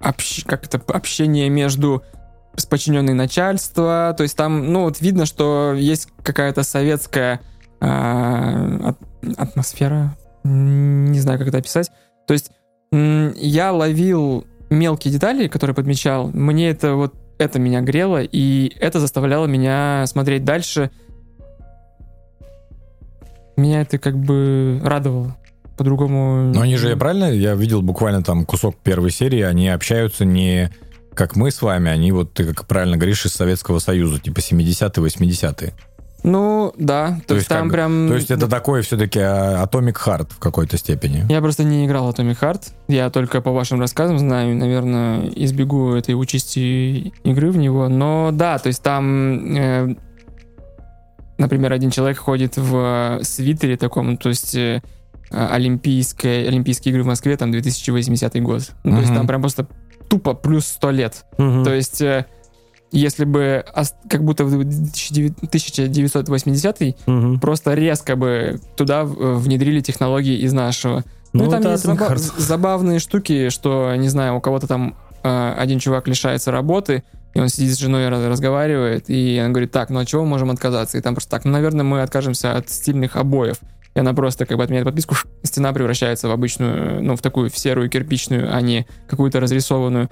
общ- 0.00 0.44
как 0.46 0.64
это, 0.64 0.80
общение 0.88 1.48
между 1.48 2.02
с 2.56 2.66
подчиненной 2.66 3.14
начальства, 3.14 4.14
то 4.16 4.22
есть 4.22 4.36
там, 4.36 4.72
ну 4.72 4.82
вот 4.82 5.00
видно, 5.00 5.26
что 5.26 5.72
есть 5.74 6.08
какая-то 6.22 6.62
советская 6.62 7.40
от- 7.80 8.98
атмосфера, 9.36 10.16
не 10.44 11.18
знаю, 11.20 11.38
как 11.38 11.48
это 11.48 11.58
описать. 11.58 11.90
То 12.26 12.34
есть 12.34 12.50
я 12.92 13.72
ловил 13.72 14.46
мелкие 14.70 15.12
детали, 15.12 15.48
которые 15.48 15.74
подмечал, 15.74 16.28
мне 16.32 16.70
это 16.70 16.94
вот 16.94 17.14
это 17.38 17.58
меня 17.58 17.80
грело, 17.80 18.22
и 18.22 18.72
это 18.78 19.00
заставляло 19.00 19.46
меня 19.46 20.04
смотреть 20.06 20.44
дальше. 20.44 20.90
Меня 23.62 23.82
это 23.82 23.98
как 23.98 24.18
бы 24.18 24.80
радовало. 24.84 25.36
По-другому... 25.76 26.52
Но 26.52 26.60
они 26.60 26.76
же, 26.76 26.88
я 26.88 26.96
правильно, 26.96 27.32
я 27.32 27.54
видел 27.54 27.80
буквально 27.80 28.22
там 28.22 28.44
кусок 28.44 28.76
первой 28.76 29.10
серии, 29.10 29.40
они 29.40 29.68
общаются 29.68 30.24
не 30.24 30.70
как 31.14 31.36
мы 31.36 31.50
с 31.50 31.60
вами, 31.62 31.90
они 31.90 32.10
вот, 32.10 32.32
ты 32.32 32.44
как 32.44 32.66
правильно 32.66 32.96
говоришь, 32.96 33.26
из 33.26 33.32
Советского 33.32 33.78
Союза, 33.78 34.18
типа 34.18 34.38
70-е, 34.38 35.04
80-е. 35.04 35.74
Ну, 36.24 36.72
да. 36.78 37.20
То, 37.26 37.34
есть 37.34 37.48
там 37.48 37.64
как- 37.64 37.72
прям... 37.72 38.08
То 38.08 38.14
есть 38.14 38.30
это 38.30 38.48
такой 38.48 38.82
все-таки 38.82 39.18
Atomic 39.18 39.96
Heart 40.06 40.32
в 40.34 40.38
какой-то 40.38 40.78
степени. 40.78 41.26
Я 41.28 41.40
просто 41.40 41.64
не 41.64 41.84
играл 41.84 42.10
в 42.10 42.14
Atomic 42.14 42.38
Heart. 42.40 42.62
Я 42.88 43.10
только 43.10 43.40
по 43.40 43.50
вашим 43.50 43.80
рассказам 43.80 44.18
знаю, 44.18 44.56
наверное, 44.56 45.28
избегу 45.34 45.94
этой 45.94 46.14
участи 46.14 47.12
игры 47.24 47.50
в 47.50 47.56
него. 47.56 47.88
Но 47.88 48.30
да, 48.32 48.58
то 48.58 48.68
есть 48.68 48.82
там, 48.82 49.56
э, 49.56 49.96
например, 51.42 51.72
один 51.72 51.90
человек 51.90 52.18
ходит 52.18 52.56
в 52.56 53.18
э, 53.20 53.24
свитере 53.24 53.76
таком, 53.76 54.16
то 54.16 54.30
есть 54.30 54.54
э, 54.54 54.80
олимпийская, 55.30 56.48
Олимпийские 56.48 56.92
игры 56.92 57.02
в 57.02 57.06
Москве, 57.06 57.36
там 57.36 57.50
2080 57.52 58.42
год. 58.42 58.70
Ну, 58.84 58.96
то 58.96 59.00
есть 59.02 59.14
там 59.14 59.26
прям 59.26 59.40
просто 59.42 59.66
тупо 60.08 60.34
плюс 60.34 60.66
100 60.66 60.90
лет. 60.90 61.24
Мгм. 61.38 61.64
То 61.64 61.72
есть, 61.74 62.00
э, 62.02 62.26
если 62.90 63.24
бы 63.24 63.64
как 64.08 64.24
будто 64.24 64.44
в 64.44 64.52
1980 64.52 66.96
Мгм. 67.06 67.40
просто 67.40 67.74
резко 67.74 68.16
бы 68.16 68.60
туда 68.76 69.04
внедрили 69.04 69.80
технологии 69.80 70.38
из 70.38 70.52
нашего. 70.52 71.04
Ну, 71.32 71.46
и 71.46 71.50
там 71.50 71.62
есть 71.62 71.84
заба- 71.86 72.16
забавные 72.38 72.98
штуки, 72.98 73.48
что, 73.48 73.94
не 73.96 74.08
знаю, 74.08 74.36
у 74.36 74.40
кого-то 74.40 74.66
там 74.66 74.96
э, 75.24 75.54
один 75.56 75.78
чувак 75.78 76.08
лишается 76.08 76.50
работы, 76.50 77.04
и 77.34 77.40
он 77.40 77.48
сидит 77.48 77.74
с 77.74 77.78
женой 77.78 78.08
раз- 78.08 78.26
разговаривает, 78.26 79.08
и 79.08 79.38
она 79.38 79.50
говорит, 79.50 79.72
так, 79.72 79.90
ну 79.90 80.00
от 80.00 80.08
чего 80.08 80.22
мы 80.22 80.30
можем 80.30 80.50
отказаться? 80.50 80.98
И 80.98 81.00
там 81.00 81.14
просто 81.14 81.30
так, 81.30 81.44
ну, 81.44 81.52
наверное, 81.52 81.84
мы 81.84 82.02
откажемся 82.02 82.56
от 82.56 82.68
стильных 82.68 83.16
обоев. 83.16 83.58
И 83.94 84.00
она 84.00 84.14
просто 84.14 84.46
как 84.46 84.56
бы 84.56 84.64
отменяет 84.64 84.86
подписку, 84.86 85.16
стена 85.42 85.72
превращается 85.72 86.28
в 86.28 86.30
обычную, 86.30 87.02
ну, 87.02 87.16
в 87.16 87.20
такую, 87.20 87.50
в 87.50 87.58
серую 87.58 87.90
кирпичную, 87.90 88.54
а 88.54 88.60
не 88.60 88.86
какую-то 89.06 89.40
разрисованную. 89.40 90.08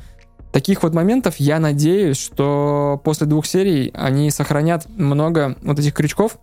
Таких 0.53 0.83
вот 0.83 0.95
моментов 0.95 1.37
я 1.39 1.61
надеюсь, 1.61 2.18
что 2.18 3.01
после 3.05 3.27
двух 3.27 3.47
серий 3.47 3.91
они 3.95 4.31
сохранят 4.31 4.87
много 4.89 5.57
вот 5.62 5.79
этих 5.79 5.95
крючков, 5.95 6.39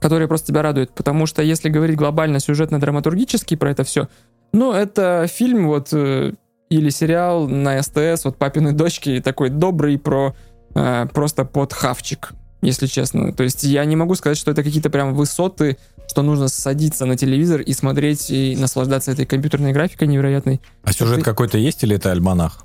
которые 0.00 0.28
просто 0.28 0.48
тебя 0.48 0.62
радуют. 0.62 0.92
Потому 0.92 1.26
что 1.26 1.42
если 1.42 1.68
говорить 1.68 1.96
глобально 1.96 2.38
сюжетно-драматургически 2.38 3.56
про 3.56 3.70
это 3.70 3.84
все, 3.84 4.08
ну, 4.52 4.72
это 4.72 5.26
фильм 5.32 5.68
вот 5.68 5.88
э, 5.92 6.34
или 6.68 6.90
сериал 6.90 7.48
на 7.48 7.82
СТС, 7.82 8.24
вот 8.24 8.36
«Папины 8.36 8.72
дочки», 8.72 9.20
такой 9.20 9.48
добрый 9.50 9.98
про 9.98 10.34
э, 10.74 11.06
просто 11.12 11.44
под 11.44 11.72
хавчик, 11.72 12.32
если 12.62 12.86
честно. 12.86 13.32
То 13.32 13.42
есть 13.42 13.64
я 13.64 13.84
не 13.84 13.96
могу 13.96 14.14
сказать, 14.14 14.36
что 14.38 14.50
это 14.50 14.62
какие-то 14.62 14.90
прям 14.90 15.14
высоты, 15.14 15.78
что 16.08 16.22
нужно 16.22 16.48
садиться 16.48 17.06
на 17.06 17.16
телевизор 17.16 17.60
и 17.60 17.72
смотреть 17.72 18.30
и 18.30 18.56
наслаждаться 18.58 19.12
этой 19.12 19.26
компьютерной 19.26 19.72
графикой 19.72 20.08
невероятной. 20.08 20.60
А 20.82 20.92
сюжет 20.92 21.16
Ты- 21.18 21.22
какой-то 21.24 21.58
есть 21.58 21.82
или 21.84 21.96
это 21.96 22.10
альманах? 22.10 22.64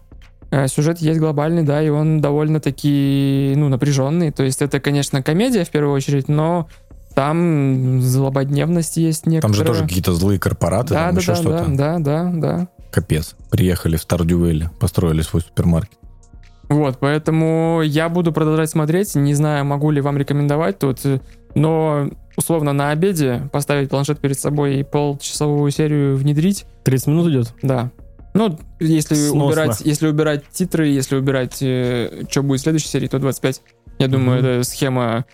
Э, 0.51 0.67
Сюжет 0.67 0.99
есть 0.99 1.19
глобальный, 1.19 1.63
да, 1.63 1.81
и 1.81 1.89
он 1.89 2.21
довольно-таки, 2.21 3.53
ну, 3.55 3.69
напряженный. 3.69 4.31
То 4.31 4.43
есть 4.43 4.61
это, 4.61 4.79
конечно, 4.79 5.23
комедия 5.23 5.63
в 5.65 5.69
первую 5.69 5.95
очередь, 5.95 6.27
но 6.27 6.67
там 7.15 8.01
злободневность 8.01 8.97
есть 8.97 9.25
некоторая. 9.25 9.53
Там 9.55 9.65
же 9.65 9.65
тоже 9.65 9.87
какие-то 9.87 10.13
злые 10.13 10.39
корпораты, 10.39 10.93
да, 10.93 11.05
там 11.05 11.15
да, 11.15 11.21
еще 11.21 11.31
да, 11.33 11.35
что-то. 11.35 11.65
да, 11.69 11.97
да, 11.97 11.99
да, 11.99 12.31
да. 12.33 12.67
Капец. 12.93 13.35
Приехали 13.49 13.97
в 13.97 14.01
Стардювель, 14.01 14.69
построили 14.79 15.21
свой 15.21 15.41
супермаркет. 15.41 15.97
Вот, 16.69 16.97
поэтому 16.99 17.81
я 17.83 18.07
буду 18.07 18.31
продолжать 18.31 18.69
смотреть. 18.69 19.15
Не 19.15 19.33
знаю, 19.33 19.65
могу 19.65 19.89
ли 19.91 19.99
вам 19.99 20.17
рекомендовать 20.17 20.79
тут, 20.79 20.99
э, 21.05 21.19
но 21.55 22.09
условно 22.37 22.71
на 22.73 22.91
обеде 22.91 23.49
поставить 23.51 23.89
планшет 23.89 24.19
перед 24.19 24.39
собой 24.39 24.77
и 24.79 24.83
полчасовую 24.83 25.69
серию 25.71 26.15
внедрить, 26.15 26.65
30 26.83 27.07
минут 27.07 27.27
идет? 27.29 27.53
да. 27.61 27.91
Ну, 28.35 28.57
если 28.79 29.13
Сносно. 29.13 29.45
убирать, 29.45 29.81
если 29.81 30.07
убирать 30.07 30.43
титры, 30.51 30.87
если 30.87 31.15
убирать, 31.17 31.53
что 31.57 32.41
будет 32.41 32.61
в 32.61 32.63
следующей 32.63 32.87
серии, 32.87 33.07
то 33.07 33.19
25. 33.19 33.61
Я 33.99 34.07
думаю, 34.07 34.39
Мгм. 34.39 34.47
это 34.47 34.63
схема 34.67 35.25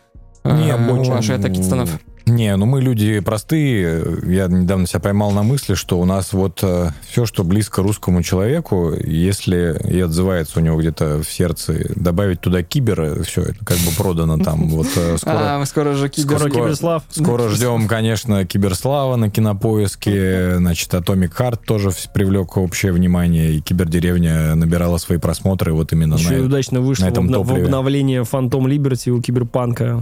э, 0.44 0.58
Не, 0.58 0.76
больше- 0.76 1.12
вашей 1.12 1.36
атаки 1.38 1.62
титанов. 1.62 1.98
Не, 2.30 2.56
ну 2.56 2.66
мы 2.66 2.82
люди 2.82 3.20
простые. 3.20 4.04
Я 4.26 4.48
недавно 4.48 4.88
себя 4.88 5.00
поймал 5.00 5.32
на 5.32 5.44
мысли, 5.44 5.74
что 5.74 6.00
у 6.00 6.06
нас 6.06 6.34
вот 6.34 6.64
все, 7.10 7.26
что 7.26 7.44
близко 7.44 7.82
русскому 7.82 8.22
человеку, 8.24 8.94
если 9.04 9.80
и 9.90 10.00
отзывается 10.00 10.60
у 10.60 10.62
него 10.62 10.80
где-то 10.80 11.22
в 11.24 11.32
сердце, 11.32 11.92
добавить 11.96 12.42
туда 12.42 12.64
кибера, 12.64 13.24
все, 13.24 13.42
это 13.42 13.66
как 13.66 13.78
бы 13.78 13.92
продано 13.98 14.38
там. 14.38 14.70
Вот 14.70 14.88
э, 14.96 15.18
скоро, 15.22 15.62
А, 15.62 15.66
скоро 15.66 15.94
же 15.94 16.10
кибер... 16.10 16.38
Скоро 16.38 16.50
Скоро- 16.50 16.64
Киберслав. 16.64 17.04
скоро 17.10 17.50
ждем, 17.50 17.88
конечно, 17.88 18.46
Киберслава 18.46 19.16
на 19.16 19.30
кинопоиске. 19.30 20.58
Значит, 20.58 20.94
Atomic 20.94 21.32
Heart 21.38 21.60
тоже 21.66 21.92
привлек 22.14 22.58
общее 22.58 22.92
внимание, 22.92 23.54
и 23.54 23.62
Кибердеревня 23.62 24.56
набирала 24.56 24.98
свои 24.98 25.18
просмотры 25.18 25.74
вот 25.74 25.92
именно 25.94 26.16
Еще 26.16 26.36
и 26.36 26.40
на 26.40 26.46
удачно 26.46 26.82
вышло 26.82 27.06
на 27.06 27.10
этом 27.10 27.28
в, 27.28 27.44
в 27.48 27.54
обновление 27.54 28.24
Фантом 28.24 28.68
Либерти 28.68 29.10
у 29.10 29.22
Киберпанка, 29.22 30.02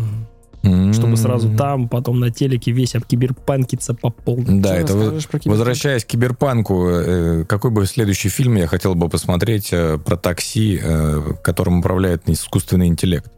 М-м-м. 0.68 0.93
чтобы 0.93 1.18
сразу 1.18 1.55
там, 1.55 1.88
потом 1.89 2.20
на 2.20 2.32
телеке 2.32 2.72
весь 2.72 2.95
об 2.95 3.05
Киберпанкиться 3.05 3.93
по 3.93 4.09
полной. 4.09 4.59
Да, 4.59 4.84
Что 4.86 5.13
это 5.13 5.28
про? 5.28 5.49
Возвращаясь 5.49 6.03
к 6.05 6.07
киберпанку, 6.07 6.88
э, 6.89 7.45
какой 7.45 7.72
бы 7.72 7.86
следующий 7.86 8.30
фильм 8.30 8.55
я 8.55 8.68
хотел 8.68 8.95
бы 8.95 9.09
посмотреть 9.09 9.70
э, 9.72 9.97
про 9.97 10.18
такси, 10.18 10.80
э, 10.82 11.34
которым 11.43 11.80
управляет 11.80 12.28
искусственный 12.30 12.88
интеллект? 12.88 13.32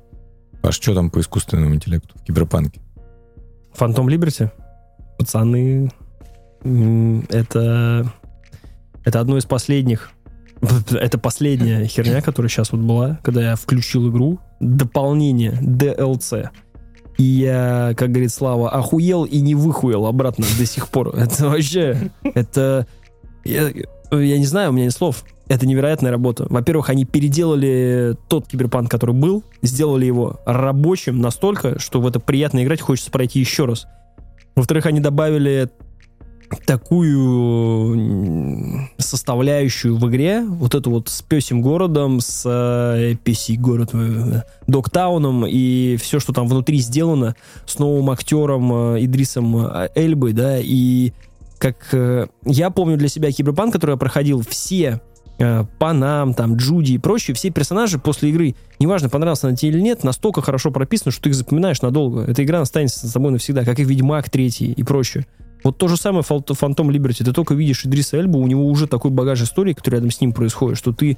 Паш, 0.62 0.76
что 0.76 0.94
там 0.94 1.10
по 1.10 1.20
искусственному 1.20 1.76
интеллекту 1.76 2.18
в 2.20 2.24
киберпанке? 2.24 2.82
Фантом 3.74 4.10
Либерти? 4.10 4.52
Пацаны, 5.18 5.92
это, 7.30 8.12
это 9.06 9.20
одно 9.20 9.38
из 9.38 9.46
последних 9.46 10.12
это 10.92 11.18
последняя 11.18 11.86
херня, 11.86 12.22
которая 12.22 12.50
сейчас 12.50 12.72
вот 12.72 12.82
была, 12.82 13.20
когда 13.24 13.42
я 13.42 13.56
включил 13.56 14.10
игру, 14.10 14.40
дополнение, 14.60 15.54
DLC. 15.62 16.50
И 17.20 17.24
я, 17.24 17.94
как 17.98 18.12
говорит 18.12 18.32
Слава, 18.32 18.70
охуел 18.70 19.26
и 19.26 19.42
не 19.42 19.54
выхуел 19.54 20.06
обратно 20.06 20.46
до 20.58 20.66
сих 20.66 20.88
пор. 20.88 21.10
Это 21.18 21.50
вообще, 21.50 22.12
это... 22.24 22.88
Я, 23.44 23.72
я 24.12 24.38
не 24.38 24.46
знаю, 24.46 24.70
у 24.70 24.74
меня 24.74 24.86
нет 24.86 24.94
слов. 24.94 25.26
Это 25.50 25.68
невероятная 25.68 26.12
работа. 26.12 26.48
Во-первых, 26.50 26.90
они 26.90 27.04
переделали 27.04 28.16
тот 28.30 28.48
киберпанк, 28.48 28.90
который 28.90 29.14
был, 29.14 29.44
сделали 29.62 30.06
его 30.06 30.40
рабочим 30.46 31.20
настолько, 31.20 31.78
что 31.78 32.00
в 32.00 32.08
это 32.08 32.22
приятно 32.22 32.64
играть, 32.64 32.80
хочется 32.80 33.12
пройти 33.12 33.42
еще 33.42 33.66
раз. 33.66 33.86
Во-вторых, 34.56 34.86
они 34.86 35.02
добавили 35.02 35.70
такую 36.66 37.94
м, 37.94 38.90
составляющую 38.98 39.96
в 39.98 40.10
игре, 40.10 40.44
вот 40.44 40.76
эту 40.76 40.92
вот 40.92 41.10
с 41.10 41.22
песим 41.22 41.62
городом, 41.62 42.20
с 42.22 42.44
э, 42.46 43.16
PC 43.24 43.58
город, 43.58 43.92
э, 43.94 44.44
Доктауном 44.68 45.46
и 45.48 45.98
все, 45.98 46.20
что 46.20 46.34
там 46.34 46.48
внутри 46.48 46.80
сделано, 46.80 47.36
с 47.66 47.80
новым 47.80 48.10
актером 48.10 48.96
э, 48.96 49.06
Идрисом 49.06 49.58
э, 49.58 49.90
Эльбой, 49.96 50.34
да, 50.34 50.60
и 50.60 51.14
как 51.58 51.94
э, 51.94 52.28
я 52.46 52.70
помню 52.70 52.98
для 52.98 53.10
себя 53.10 53.32
Киберпанк, 53.32 53.74
который 53.74 53.92
я 53.92 53.98
проходил, 53.98 54.42
все 54.48 55.02
э, 55.40 55.66
Панам, 55.78 56.34
там, 56.34 56.56
Джуди 56.56 56.94
и 56.94 56.98
прочие, 56.98 57.36
все 57.36 57.50
персонажи 57.50 58.00
после 58.00 58.30
игры, 58.30 58.56
неважно, 58.80 59.10
понравился 59.10 59.48
она 59.48 59.56
тебе 59.56 59.72
или 59.72 59.82
нет, 59.82 60.04
настолько 60.04 60.42
хорошо 60.42 60.72
прописаны, 60.72 61.12
что 61.12 61.24
ты 61.24 61.30
их 61.30 61.36
запоминаешь 61.36 61.82
надолго. 61.82 62.22
Эта 62.22 62.44
игра 62.44 62.62
останется 62.62 63.08
с 63.08 63.12
тобой 63.12 63.32
навсегда, 63.32 63.66
как 63.66 63.80
и 63.80 63.84
Ведьмак 63.84 64.30
третий 64.30 64.72
и 64.72 64.84
прочее. 64.84 65.26
Вот 65.64 65.78
то 65.78 65.88
же 65.88 65.98
самое 65.98 66.24
Фантом 66.24 66.90
Либерти. 66.90 67.24
Ты 67.24 67.34
только 67.34 67.54
видишь 67.54 67.86
Идриса 67.86 68.18
Эльбу, 68.18 68.40
у 68.40 68.48
него 68.48 68.66
уже 68.66 68.88
такой 68.88 69.12
багаж 69.12 69.42
истории, 69.42 69.74
который 69.74 69.96
рядом 69.96 70.12
с 70.12 70.22
ним 70.22 70.32
происходит, 70.32 70.78
что 70.78 70.94
ты 70.94 71.18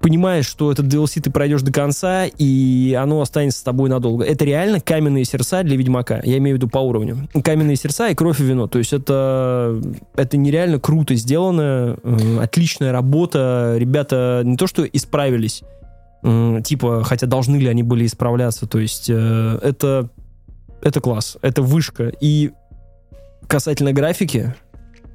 понимаешь, 0.00 0.46
что 0.46 0.72
этот 0.72 0.86
DLC 0.86 1.20
ты 1.20 1.30
пройдешь 1.30 1.62
до 1.62 1.72
конца, 1.72 2.24
и 2.26 2.94
оно 2.94 3.20
останется 3.20 3.60
с 3.60 3.62
тобой 3.62 3.90
надолго. 3.90 4.24
Это 4.24 4.44
реально 4.44 4.80
каменные 4.80 5.24
сердца 5.24 5.62
для 5.62 5.76
Ведьмака. 5.76 6.20
Я 6.24 6.38
имею 6.38 6.56
в 6.56 6.58
виду 6.58 6.68
по 6.68 6.78
уровню. 6.78 7.28
Каменные 7.44 7.76
сердца 7.76 8.08
и 8.08 8.14
кровь 8.14 8.40
и 8.40 8.44
вино. 8.44 8.66
То 8.66 8.78
есть 8.78 8.92
это, 8.92 9.80
это 10.16 10.36
нереально 10.36 10.80
круто 10.80 11.14
сделано, 11.14 11.98
э, 12.02 12.38
отличная 12.40 12.92
работа. 12.92 13.76
Ребята 13.78 14.42
не 14.44 14.56
то 14.56 14.66
что 14.66 14.84
исправились, 14.84 15.62
м, 16.22 16.62
типа, 16.62 17.04
хотя 17.04 17.26
должны 17.26 17.56
ли 17.56 17.68
они 17.68 17.82
были 17.82 18.06
исправляться. 18.06 18.66
То 18.66 18.78
есть 18.78 19.10
э, 19.10 19.58
это, 19.62 20.08
это 20.82 21.00
класс, 21.00 21.36
это 21.42 21.62
вышка. 21.62 22.12
И 22.20 22.52
касательно 23.46 23.92
графики, 23.92 24.54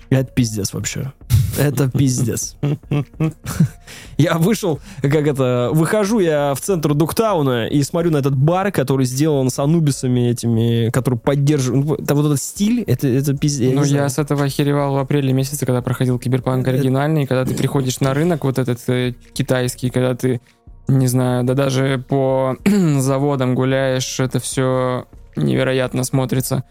это 0.09 0.31
пиздец 0.31 0.73
вообще. 0.73 1.11
Это 1.57 1.89
пиздец. 1.89 2.57
Я 4.17 4.37
вышел, 4.37 4.79
как 5.01 5.27
это, 5.27 5.69
выхожу 5.73 6.19
я 6.19 6.53
в 6.53 6.59
центр 6.59 6.93
Дуктауна 6.93 7.67
и 7.67 7.81
смотрю 7.83 8.11
на 8.11 8.17
этот 8.17 8.35
бар, 8.35 8.71
который 8.71 9.05
сделан 9.05 9.49
с 9.49 9.59
анубисами 9.59 10.29
этими, 10.29 10.89
который 10.89 11.17
поддерживает... 11.17 11.85
ну, 11.85 11.95
Это 11.95 12.15
вот 12.15 12.25
этот 12.25 12.41
стиль, 12.41 12.81
это, 12.81 13.07
это 13.07 13.35
пиздец. 13.35 13.73
Ну, 13.73 13.83
я 13.83 14.07
с 14.09 14.17
этого 14.17 14.45
охеревал 14.45 14.95
в 14.95 14.97
апреле 14.97 15.33
месяце, 15.33 15.65
когда 15.65 15.81
проходил 15.81 16.19
Киберпанк 16.19 16.67
оригинальный, 16.67 17.25
когда 17.25 17.45
ты 17.45 17.55
приходишь 17.55 17.99
на 17.99 18.13
рынок 18.13 18.43
вот 18.43 18.59
этот 18.59 18.79
э, 18.87 19.13
китайский, 19.33 19.89
когда 19.89 20.15
ты, 20.15 20.41
не 20.87 21.07
знаю, 21.07 21.43
да 21.45 21.53
даже 21.53 22.03
по 22.07 22.57
заводам 22.99 23.55
гуляешь, 23.55 24.19
это 24.19 24.39
все 24.39 25.07
невероятно 25.35 26.03
смотрится. 26.03 26.63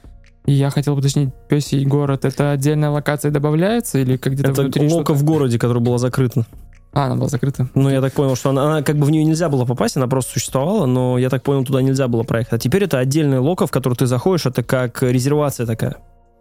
И 0.47 0.53
я 0.53 0.69
хотел 0.71 0.97
уточнить, 0.97 1.31
Песий 1.49 1.85
город, 1.87 2.25
это 2.25 2.51
отдельная 2.51 2.91
локация 2.91 3.31
добавляется 3.31 3.99
или 3.99 4.17
как 4.19 4.35
где-то 4.35 4.51
Это 4.51 4.63
внутри 4.63 4.83
лока 4.89 5.15
что-то? 5.15 5.15
в 5.15 5.25
городе, 5.25 5.59
которая 5.59 5.83
была 5.83 5.97
закрыта. 5.99 6.45
А, 6.93 7.07
она 7.07 7.17
была 7.17 7.29
закрыта. 7.29 7.69
Ну, 7.75 7.89
я 7.89 8.01
так 8.01 8.13
понял, 8.13 8.37
что 8.37 8.51
она, 8.51 8.65
она 8.67 8.83
как 8.83 8.97
бы 8.97 9.07
в 9.07 9.11
нее 9.11 9.25
нельзя 9.25 9.49
было 9.49 9.65
попасть, 9.65 9.97
она 9.97 10.07
просто 10.07 10.33
существовала, 10.35 10.87
но 10.87 11.19
я 11.19 11.29
так 11.31 11.43
понял, 11.43 11.65
туда 11.65 11.81
нельзя 11.83 12.09
было 12.09 12.23
проехать. 12.25 12.53
А 12.53 12.59
теперь 12.59 12.85
это 12.85 12.99
отдельная 12.99 13.41
лока, 13.41 13.67
в 13.67 13.71
которую 13.71 13.97
ты 13.97 14.07
заходишь, 14.07 14.47
это 14.47 14.63
как 14.63 15.03
резервация 15.03 15.67
такая. 15.67 15.97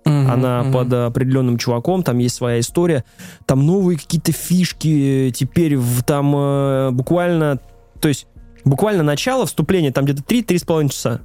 Мгм, 0.05 0.29
Она 0.31 0.63
мгм. 0.63 0.73
под 0.73 0.93
определенным 0.93 1.57
чуваком, 1.57 2.03
там 2.03 2.17
есть 2.17 2.35
своя 2.35 2.59
история. 2.59 3.05
Там 3.45 3.65
новые 3.65 3.97
какие-то 3.97 4.33
фишки, 4.33 5.31
теперь 5.33 5.77
в, 5.77 6.03
там 6.03 6.35
э, 6.35 6.89
буквально, 6.91 7.57
то 8.01 8.09
есть 8.09 8.27
буквально 8.65 9.01
начало 9.01 9.45
вступления, 9.45 9.91
там 9.93 10.03
где-то 10.03 10.21
3-3,5 10.23 10.89
часа. 10.89 11.21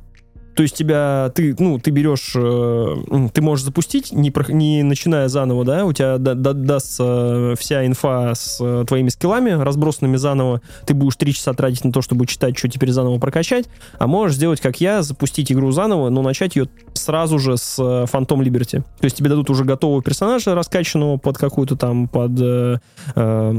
То 0.59 0.63
есть 0.63 0.75
тебя, 0.75 1.31
ты, 1.37 1.55
ну, 1.61 1.79
ты 1.79 1.93
берешь, 1.93 2.33
э, 2.35 3.29
ты 3.33 3.41
можешь 3.43 3.65
запустить, 3.65 4.11
не, 4.11 4.31
прох- 4.33 4.51
не 4.51 4.83
начиная 4.83 5.29
заново, 5.29 5.65
да, 5.65 5.85
у 5.85 5.93
тебя 5.93 6.19
да- 6.19 6.35
да- 6.35 6.53
дастся 6.53 7.55
вся 7.57 7.87
инфа 7.87 8.35
с 8.35 8.59
э, 8.61 8.85
твоими 8.85 9.09
скиллами, 9.09 9.51
разбросанными 9.51 10.17
заново, 10.17 10.61
ты 10.85 10.95
будешь 10.95 11.15
3 11.15 11.33
часа 11.33 11.53
тратить 11.55 11.85
на 11.85 11.93
то, 11.93 12.03
чтобы 12.03 12.27
читать, 12.27 12.59
что 12.59 12.67
теперь 12.69 12.91
заново 12.91 13.21
прокачать, 13.21 13.67
а 14.01 14.09
можешь 14.09 14.35
сделать, 14.35 14.61
как 14.61 14.81
я, 14.81 15.03
запустить 15.03 15.53
игру 15.53 15.71
заново, 15.71 16.09
но 16.11 16.23
начать 16.23 16.57
ее 16.57 16.69
сразу 16.93 17.39
же 17.39 17.57
с 17.57 17.79
э, 17.79 18.07
Phantom 18.13 18.41
Liberty. 18.41 18.79
То 18.81 19.05
есть 19.05 19.15
тебе 19.15 19.31
дадут 19.31 19.51
уже 19.51 19.63
готового 19.63 20.03
персонажа, 20.03 20.57
раскачанного 20.57 21.19
под 21.19 21.39
какую-то 21.39 21.77
там, 21.77 22.09
под... 22.09 22.33
э, 22.41 22.79
э, 23.15 23.55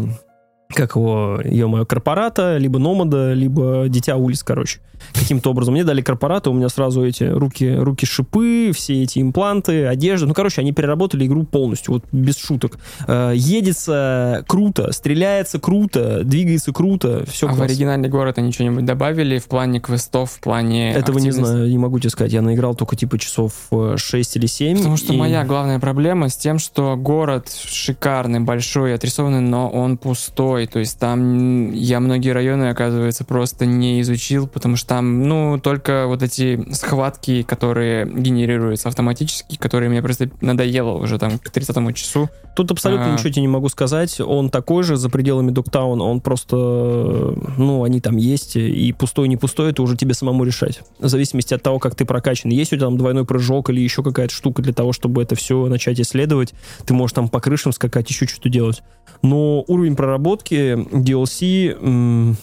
как 0.76 0.97
его, 0.97 1.39
ё 1.45 1.86
корпората, 1.86 2.58
либо 2.58 2.78
номада, 2.78 3.32
либо 3.32 3.86
дитя 3.88 4.18
улиц, 4.18 4.43
короче. 4.43 4.82
Каким-то 5.14 5.52
образом. 5.52 5.74
Мне 5.74 5.84
дали 5.84 6.02
корпората, 6.02 6.50
у 6.50 6.54
меня 6.54 6.70
сразу 6.70 7.06
эти 7.06 7.24
руки, 7.24 7.76
руки 7.76 8.06
шипы, 8.06 8.72
все 8.74 9.04
эти 9.04 9.20
импланты, 9.20 9.86
одежда. 9.86 10.28
Ну, 10.28 10.34
короче, 10.34 10.62
они 10.62 10.72
переработали 10.72 11.26
игру 11.26 11.43
полностью, 11.43 11.93
вот 11.95 12.06
без 12.12 12.38
шуток. 12.38 12.78
Э, 13.08 13.34
едется 13.36 14.43
круто, 14.47 14.91
стреляется 14.91 15.60
круто, 15.60 16.24
двигается 16.24 16.72
круто, 16.72 17.24
все 17.28 17.47
а 17.47 17.54
в 17.54 17.62
оригинальный 17.62 18.10
город 18.10 18.38
они 18.38 18.52
что-нибудь 18.52 18.86
добавили 18.86 19.39
в 19.39 19.45
плане 19.45 19.80
квестов, 19.80 20.32
в 20.32 20.39
плане 20.39 20.93
Этого 20.93 21.20
не 21.20 21.32
знаю, 21.32 21.70
не 21.70 21.78
могу 21.78 22.00
тебе 22.00 22.10
сказать. 22.10 22.32
Я 22.34 22.41
наиграл 22.41 22.76
только 22.76 22.95
типа 22.95 23.18
часов 23.18 23.54
э, 23.72 23.95
6 23.97 24.36
или 24.38 24.45
7. 24.45 24.78
Потому 24.78 24.97
что 24.97 25.14
и- 25.14 25.18
моя 25.18 25.43
главная 25.43 25.80
проблема 25.80 26.30
с 26.30 26.36
тем, 26.36 26.60
что 26.60 26.95
город 26.95 27.50
шикарный, 27.50 28.39
большой, 28.39 28.95
отрисованный, 28.95 29.41
но 29.41 29.70
он 29.70 29.97
пустой. 29.97 30.68
То 30.68 30.80
есть 30.80 31.00
там 31.00 31.72
я 31.74 32.00
многие 32.00 32.32
районы, 32.32 32.70
оказывается, 32.70 33.24
просто 33.26 33.66
не 33.66 34.02
изучил, 34.02 34.47
потому 34.47 34.76
что 34.76 34.88
там, 34.89 35.21
ну, 35.27 35.59
только 35.61 36.07
вот 36.07 36.23
эти 36.23 36.65
схватки, 36.73 37.43
которые 37.43 38.07
генерируются 38.11 38.89
автоматически, 38.89 39.55
которые 39.55 39.87
мне 39.87 40.01
просто 40.01 40.31
надоело 40.41 40.93
уже 40.93 41.19
там 41.19 41.37
к 41.37 41.51
30 41.51 41.95
часу. 41.95 42.27
Тут 42.55 42.71
абсолютно 42.71 43.05
А. 43.05 43.13
ничего 43.13 43.29
тебе 43.29 43.43
не 43.43 43.47
могу 43.47 43.69
сказать. 43.69 44.19
Он 44.19 44.49
такой 44.49 44.81
же 44.81 44.97
за 44.97 45.11
пределами 45.11 45.51
Доктауна. 45.51 46.05
Он 46.05 46.21
просто, 46.21 46.55
ну, 46.55 47.83
они 47.83 48.01
там 48.01 48.17
есть. 48.17 48.55
И 48.55 48.91
пустой, 48.93 49.27
не 49.27 49.37
пустой, 49.37 49.69
это 49.69 49.83
уже 49.83 49.95
тебе 49.95 50.15
самому 50.15 50.43
решать. 50.43 50.81
В 50.97 51.07
зависимости 51.07 51.53
от 51.53 51.61
того, 51.61 51.77
как 51.77 51.93
ты 51.93 52.03
прокачан. 52.03 52.49
Есть 52.49 52.73
у 52.73 52.75
тебя 52.75 52.87
там 52.87 52.97
двойной 52.97 53.25
прыжок 53.25 53.69
или 53.69 53.81
еще 53.81 54.01
какая-то 54.01 54.33
штука 54.33 54.63
для 54.63 54.73
того, 54.73 54.91
чтобы 54.91 55.21
это 55.21 55.35
все 55.35 55.67
начать 55.67 56.01
исследовать. 56.01 56.55
Ты 56.87 56.95
можешь 56.95 57.13
там 57.13 57.29
по 57.29 57.39
крышам 57.39 57.73
скакать, 57.73 58.09
еще 58.09 58.25
что-то 58.25 58.49
делать. 58.49 58.81
Но 59.21 59.63
уровень 59.67 59.95
проработки 59.95 60.73
DLC... 60.73 62.35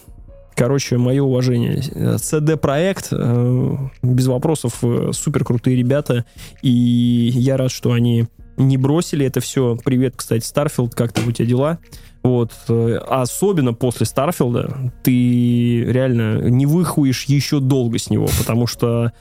Короче, 0.57 0.97
мое 0.97 1.23
уважение. 1.23 1.83
CD 2.17 2.35
Projekt, 2.35 3.09
э, 3.13 3.77
без 4.03 4.27
вопросов, 4.27 4.79
э, 4.83 5.11
супер 5.13 5.45
крутые 5.45 5.77
ребята. 5.77 6.25
И 6.63 7.31
я 7.35 7.59
рад, 7.59 7.71
что 7.71 7.93
они 7.93 8.25
не 8.57 8.79
бросили 8.79 9.27
это 9.27 9.41
все. 9.41 9.77
Привет, 9.85 10.15
кстати, 10.17 10.47
Starfield, 10.47 10.95
как 10.95 11.13
там 11.13 11.29
у 11.29 11.33
тебя 11.33 11.47
дела? 11.47 11.79
Вот. 12.23 12.53
э, 12.71 12.97
Особенно 13.07 13.75
после 13.75 14.07
Starfield'а 14.07 14.93
ты 15.03 15.85
реально 15.85 16.49
не 16.49 16.65
выхуешь 16.65 17.25
еще 17.25 17.61
долго 17.61 17.99
с 17.99 18.09
него, 18.09 18.27
потому 18.39 18.67
что 18.67 19.13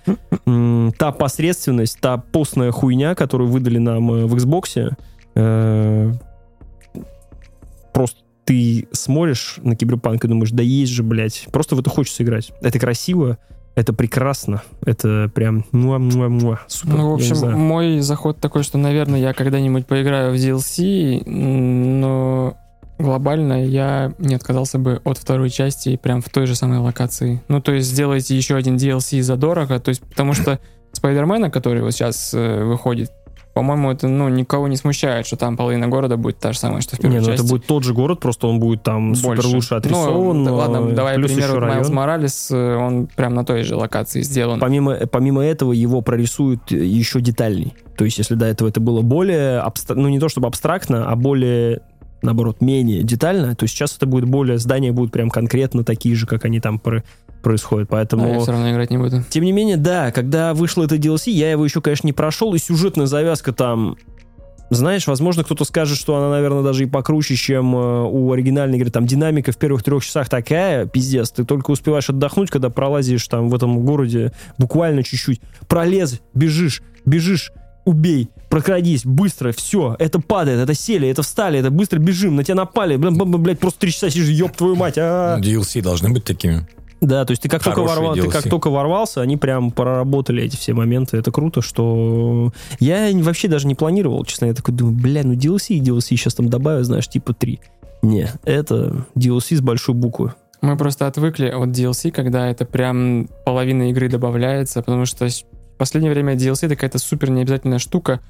та 0.98 1.12
посредственность, 1.12 2.00
та 2.00 2.16
постная 2.16 2.72
хуйня, 2.72 3.14
которую 3.14 3.50
выдали 3.50 3.78
нам 3.78 4.08
в 4.08 4.34
Xbox, 4.36 4.94
просто 7.94 8.25
ты 8.46 8.88
смотришь 8.92 9.58
на 9.64 9.76
Киберпанк 9.76 10.24
и 10.24 10.28
думаешь, 10.28 10.52
да 10.52 10.64
есть 10.64 10.92
же, 10.92 11.04
блядь, 11.04 11.48
просто 11.52 11.76
в 11.76 11.80
это 11.80 11.90
хочется 11.90 12.24
играть. 12.24 12.52
Это 12.62 12.80
красиво, 12.80 13.38
это 13.74 13.92
прекрасно, 13.92 14.62
это 14.86 15.30
прям 15.34 15.66
муа-муа-муа, 15.72 16.60
супер. 16.68 16.96
Ну, 16.96 17.12
в 17.12 17.14
общем, 17.16 17.60
мой 17.60 18.00
заход 18.00 18.40
такой, 18.40 18.64
что, 18.64 18.78
наверное, 18.78 19.20
я 19.20 19.34
когда-нибудь 19.34 19.86
поиграю 19.86 20.32
в 20.32 20.36
DLC, 20.36 21.28
но 21.28 22.56
глобально 22.98 23.66
я 23.66 24.14
не 24.20 24.36
отказался 24.36 24.80
бы 24.80 25.02
от 25.04 25.18
второй 25.18 25.50
части 25.50 25.98
прям 25.98 26.22
в 26.22 26.30
той 26.30 26.46
же 26.46 26.56
самой 26.56 26.80
локации. 26.80 27.42
Ну, 27.48 27.62
то 27.62 27.74
есть 27.74 27.90
сделайте 27.90 28.38
еще 28.38 28.56
один 28.56 28.78
DLC 28.78 29.22
задорого, 29.22 29.80
то 29.80 29.90
есть 29.90 30.02
потому 30.02 30.34
что 30.34 30.60
Спайдермена, 30.94 31.52
который 31.52 31.82
вот 31.82 31.92
сейчас 31.92 32.34
э, 32.34 32.64
выходит, 32.64 33.12
по-моему, 33.56 33.90
это, 33.90 34.10
ну, 34.10 34.28
никого 34.28 34.68
не 34.68 34.76
смущает, 34.76 35.26
что 35.26 35.38
там 35.38 35.56
половина 35.56 35.88
города 35.88 36.18
будет 36.18 36.38
та 36.40 36.52
же 36.52 36.60
самая, 36.60 36.82
что 36.82 36.98
в 36.98 37.00
первой 37.00 37.14
Не, 37.14 37.20
ну 37.22 37.26
части. 37.28 37.42
это 37.42 37.50
будет 37.50 37.66
тот 37.66 37.86
же 37.86 37.94
город, 37.94 38.20
просто 38.20 38.48
он 38.48 38.60
будет 38.60 38.84
там 38.84 39.16
супер 39.16 39.36
Больше. 39.36 39.48
лучше 39.48 39.76
отрисован. 39.76 40.44
Ну, 40.44 40.46
да 40.46 40.52
ладно, 40.54 40.80
но 40.82 40.92
давай, 40.92 41.16
плюс 41.16 41.32
пример, 41.32 41.62
Майлз. 41.62 41.90
Моралес, 41.90 42.52
э, 42.52 42.76
он 42.76 43.08
прям 43.08 43.34
на 43.34 43.46
той 43.46 43.64
же 43.64 43.78
локации 43.78 44.24
сделан. 44.24 44.60
Помимо, 44.60 44.98
помимо 45.10 45.42
этого, 45.42 45.72
его 45.72 46.02
прорисуют 46.02 46.70
еще 46.70 47.22
детальней. 47.22 47.74
То 47.98 48.04
есть, 48.04 48.18
если 48.18 48.36
до 48.36 48.46
этого 48.46 48.68
это 48.68 48.82
было 48.82 49.00
более, 49.02 49.62
абстра- 49.62 49.96
ну 49.96 50.10
не 50.10 50.20
то 50.20 50.28
чтобы 50.28 50.48
абстрактно, 50.48 51.10
а 51.10 51.16
более, 51.16 51.80
наоборот, 52.26 52.62
менее 52.62 53.04
детально, 53.04 53.56
то 53.56 53.68
сейчас 53.68 53.96
это 53.96 54.06
будет 54.06 54.26
более, 54.26 54.58
здания 54.58 54.92
будут 54.92 55.12
прям 55.12 55.30
конкретно 55.30 55.84
такие 55.84 56.16
же, 56.16 56.28
как 56.28 56.46
они 56.46 56.60
там 56.60 56.80
про- 56.80 57.04
происходят. 57.42 57.90
Но 57.90 57.98
Поэтому... 57.98 58.34
я 58.34 58.40
все 58.40 58.52
равно 58.52 58.72
играть 58.72 58.90
не 58.90 58.98
буду. 58.98 59.24
Тем 59.30 59.44
не 59.44 59.52
менее, 59.52 59.78
да, 59.78 60.12
когда 60.12 60.54
вышло 60.54 60.84
это 60.84 60.96
DLC, 60.96 61.32
я 61.32 61.52
его 61.52 61.64
еще, 61.64 61.82
конечно, 61.82 62.08
не 62.08 62.14
прошел, 62.14 62.54
и 62.54 62.58
сюжетная 62.58 63.06
завязка 63.06 63.54
там... 63.54 63.98
Знаешь, 64.72 65.06
возможно, 65.06 65.44
кто-то 65.44 65.64
скажет, 65.64 65.96
что 65.96 66.16
она, 66.16 66.32
наверное, 66.32 66.64
даже 66.64 66.84
и 66.84 66.88
покруче, 66.88 67.36
чем 67.36 67.76
э, 67.76 68.02
у 68.10 68.32
оригинальной 68.32 68.80
игры. 68.80 68.90
Там 68.90 69.06
динамика 69.06 69.52
в 69.52 69.58
первых 69.58 69.84
трех 69.84 70.04
часах 70.04 70.28
такая, 70.28 70.88
пиздец. 70.88 71.30
Ты 71.30 71.46
только 71.46 71.70
успеваешь 71.70 72.10
отдохнуть, 72.10 72.50
когда 72.50 72.72
пролазишь 72.72 73.28
там 73.28 73.50
в 73.50 73.54
этом 73.54 73.86
городе 73.86 74.32
буквально 74.58 75.04
чуть-чуть. 75.04 75.40
Пролез, 75.68 76.20
бежишь, 76.34 76.82
бежишь, 77.06 77.52
убей, 77.86 78.30
прокрадись, 78.50 79.06
быстро, 79.06 79.52
все, 79.52 79.96
это 80.00 80.20
падает, 80.20 80.60
это 80.60 80.74
сели, 80.74 81.08
это 81.08 81.22
встали, 81.24 81.60
это 81.60 81.70
быстро 81.72 82.00
бежим, 82.00 82.36
на 82.36 82.44
тебя 82.44 82.56
напали, 82.56 82.98
бля, 82.98 83.12
бля, 83.12 83.26
бля, 83.26 83.38
блядь, 83.38 83.60
просто 83.60 83.80
три 83.80 83.92
часа 83.92 84.10
сидишь, 84.10 84.28
ёб 84.30 84.56
твою 84.56 84.76
мать, 84.76 84.96
а 84.98 85.40
DLC 85.40 85.82
должны 85.82 86.10
быть 86.10 86.24
такими. 86.24 86.68
да, 87.02 87.24
то 87.26 87.32
есть 87.32 87.44
ты 87.44 87.50
как, 87.50 87.64
только 87.64 87.82
ворвал- 87.82 88.16
ты 88.16 88.28
как 88.30 88.50
только 88.50 88.70
ворвался, 88.70 89.22
они 89.22 89.38
прям 89.38 89.72
проработали 89.72 90.44
эти 90.44 90.56
все 90.56 90.74
моменты. 90.74 91.18
Это 91.18 91.32
круто, 91.32 91.62
что... 91.62 92.52
Я 92.80 93.12
вообще 93.22 93.48
даже 93.48 93.68
не 93.68 93.76
планировал, 93.76 94.26
честно. 94.26 94.46
Я 94.46 94.54
такой 94.54 94.74
думаю, 94.74 94.96
бля, 94.96 95.22
ну 95.24 95.34
DLC 95.34 95.76
и 95.76 95.82
DLC 95.82 96.02
сейчас 96.16 96.34
там 96.34 96.50
добавят, 96.50 96.86
знаешь, 96.86 97.08
типа 97.08 97.34
три. 97.34 97.60
Не, 98.02 98.30
это 98.44 99.06
DLC 99.16 99.56
с 99.58 99.62
большой 99.62 99.94
буквы. 99.96 100.34
Мы 100.62 100.78
просто 100.78 101.06
отвыкли 101.06 101.48
от 101.48 101.70
DLC, 101.70 102.12
когда 102.12 102.50
это 102.50 102.66
прям 102.66 103.28
половина 103.46 103.92
игры 103.92 104.10
добавляется, 104.10 104.82
потому 104.82 105.06
что 105.06 105.28
в 105.76 105.78
последнее 105.78 106.14
время 106.14 106.36
DLC 106.36 106.68
это 106.68 106.76
какая-то 106.76 107.00
супер 107.00 107.30
необязательная 107.30 107.80
штука. 107.80 108.22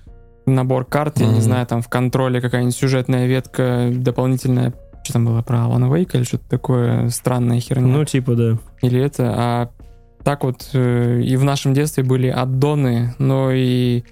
Набор 0.48 0.86
карт, 0.86 1.20
я 1.20 1.28
не 1.28 1.42
знаю, 1.42 1.66
там 1.68 1.82
в 1.82 1.90
контроле 1.90 2.42
какая-нибудь 2.42 2.76
сюжетная 2.76 3.28
ветка 3.28 3.90
дополнительная. 3.94 4.74
Что 5.04 5.14
там 5.14 5.26
было 5.26 5.44
про 5.44 5.60
Alan 5.60 5.92
Wake 5.92 6.12
или 6.14 6.24
что-то 6.24 6.50
такое 6.50 7.10
странная 7.10 7.60
херня? 7.60 7.86
Ну, 7.86 8.04
типа, 8.04 8.34
да. 8.34 8.58
или 8.82 9.00
это, 9.00 9.34
а 9.36 9.70
так 10.24 10.44
вот 10.44 10.70
э, 10.74 11.22
и 11.22 11.36
в 11.38 11.44
нашем 11.44 11.76
детстве 11.76 12.04
были 12.04 12.28
аддоны, 12.28 13.14
но 13.20 13.52
и 13.52 14.04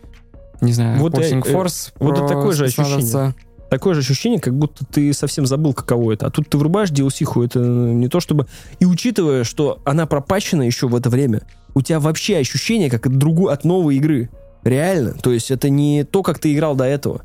не 0.62 0.72
знаю, 0.74 1.00
Вот 1.00 1.18
я- 1.18 1.24
Forcing 1.24 1.44
э, 1.48 1.52
Force. 1.52 1.94
вот 1.98 2.18
это 2.18 2.28
такое 2.28 2.54
же 2.54 2.70
спецназовца. 2.70 3.34
Такое 3.72 3.96
же 3.96 4.02
ощущение, 4.02 4.40
как 4.40 4.56
будто 4.56 4.86
ты 4.86 5.12
совсем 5.14 5.48
забыл, 5.48 5.74
каково 5.74 6.12
это. 6.12 6.28
А 6.28 6.30
тут 6.30 6.48
ты 6.48 6.60
врубаешь 6.60 6.92
DLC-ху, 6.92 7.42
это 7.42 7.60
не 7.60 8.08
то 8.08 8.20
чтобы... 8.20 8.46
И 8.80 8.86
учитывая, 8.86 9.44
что 9.44 9.82
она 9.84 10.06
пропачена 10.06 10.62
еще 10.62 10.88
в 10.88 10.96
это 10.96 11.10
время, 11.10 11.42
у 11.74 11.82
тебя 11.82 12.00
вообще 12.00 12.38
ощущение, 12.38 12.90
как 12.90 13.06
от 13.06 13.18
другой, 13.18 13.54
от 13.54 13.64
новой 13.64 13.98
игры. 13.98 14.30
Реально. 14.64 15.14
То 15.14 15.32
есть 15.32 15.52
это 15.52 15.70
не 15.70 16.04
то, 16.04 16.24
как 16.24 16.40
ты 16.40 16.54
играл 16.54 16.76
до 16.76 16.86
этого. 16.86 17.22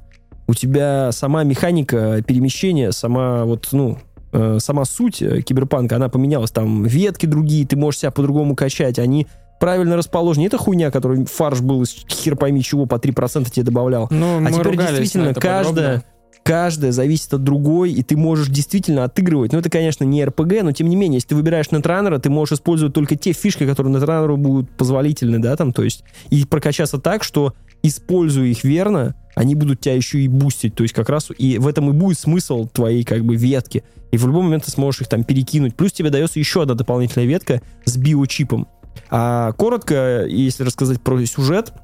У 0.47 0.55
тебя 0.55 1.13
сама 1.13 1.45
механика 1.45 2.23
перемещения, 2.23 2.91
сама 2.93 3.45
вот, 3.45 3.69
ну, 3.73 3.99
э, 4.33 4.59
сама 4.61 4.85
суть 4.85 5.23
э, 5.23 5.43
киберпанка, 5.43 5.97
она 5.97 6.09
поменялась. 6.09 6.51
Там 6.51 6.85
ветки 6.85 7.27
другие, 7.27 7.67
ты 7.67 7.77
можешь 7.77 8.01
себя 8.01 8.11
по-другому 8.11 8.57
качать. 8.57 8.99
Они 8.99 9.27
правильно 9.61 9.97
расположены. 9.97 10.47
Эта 10.47 10.57
хуйня, 10.57 10.91
которая 10.91 11.25
фарш 11.27 11.61
был 11.61 11.83
из 11.83 11.91
хер 12.09 12.37
пойми 12.37 12.63
чего, 12.63 12.87
по 12.87 12.97
3% 12.97 13.51
тебе 13.51 13.65
добавлял. 13.65 14.09
Ну, 14.11 14.39
А 14.39 14.41
мы 14.41 14.53
теперь 14.53 14.77
действительно 14.77 15.29
это 15.29 15.41
каждая, 15.41 15.97
подробно. 15.97 16.05
Каждая 16.49 16.93
зависит 16.93 17.35
от 17.35 17.45
другой, 17.45 17.93
и 17.93 18.03
ты 18.03 18.17
можешь 18.17 18.49
действительно 18.49 19.05
отыгрывать. 19.05 19.53
Ну, 19.53 19.59
это, 19.59 19.69
конечно, 19.69 20.05
не 20.05 20.25
РПГ, 20.25 20.63
но 20.63 20.73
тем 20.73 20.89
не 20.89 20.97
менее, 20.97 21.17
если 21.17 21.29
ты 21.29 21.35
выбираешь 21.35 21.71
нетранера, 21.71 22.19
ты 22.19 22.31
можешь 22.31 22.55
использовать 22.55 22.95
только 22.95 23.17
те 23.17 23.35
фишки, 23.35 23.67
которые 23.67 23.95
нетранеру 23.95 24.39
будут 24.39 24.71
позволительны, 24.71 25.41
да, 25.41 25.57
там, 25.57 25.75
то 25.75 25.83
есть, 25.83 26.05
и 26.31 26.47
прокачаться 26.47 26.97
так, 26.97 27.23
что, 27.23 27.53
используя 27.83 28.47
их 28.47 28.65
верно, 28.65 29.15
они 29.35 29.57
будут 29.57 29.81
тебя 29.81 29.95
еще 29.95 30.21
и 30.21 30.29
бустить, 30.29 30.75
то 30.75 30.85
есть 30.85 30.95
как 30.95 31.11
раз 31.11 31.31
и 31.37 31.59
в 31.59 31.67
этом 31.67 31.91
и 31.91 31.93
будет 31.93 32.19
смысл 32.19 32.67
твоей 32.67 33.05
как 33.05 33.27
бы 33.27 33.37
ветки. 33.37 33.85
И 34.11 34.17
в 34.17 34.27
любой 34.27 34.41
момент 34.41 34.65
ты 34.65 34.71
сможешь 34.71 35.03
их 35.03 35.09
там 35.09 35.25
перекинуть. 35.25 35.75
Плюс 35.77 35.93
тебе 35.93 36.09
дается 36.09 36.39
еще 36.39 36.63
одна 36.63 36.73
дополнительная 36.73 37.27
ветка 37.27 37.61
с 37.85 37.99
биочипом. 37.99 38.67
А 39.11 39.53
коротко, 39.53 40.25
если 40.27 40.65
рассказать 40.65 41.03
про 41.03 41.23
сюжет, 41.27 41.75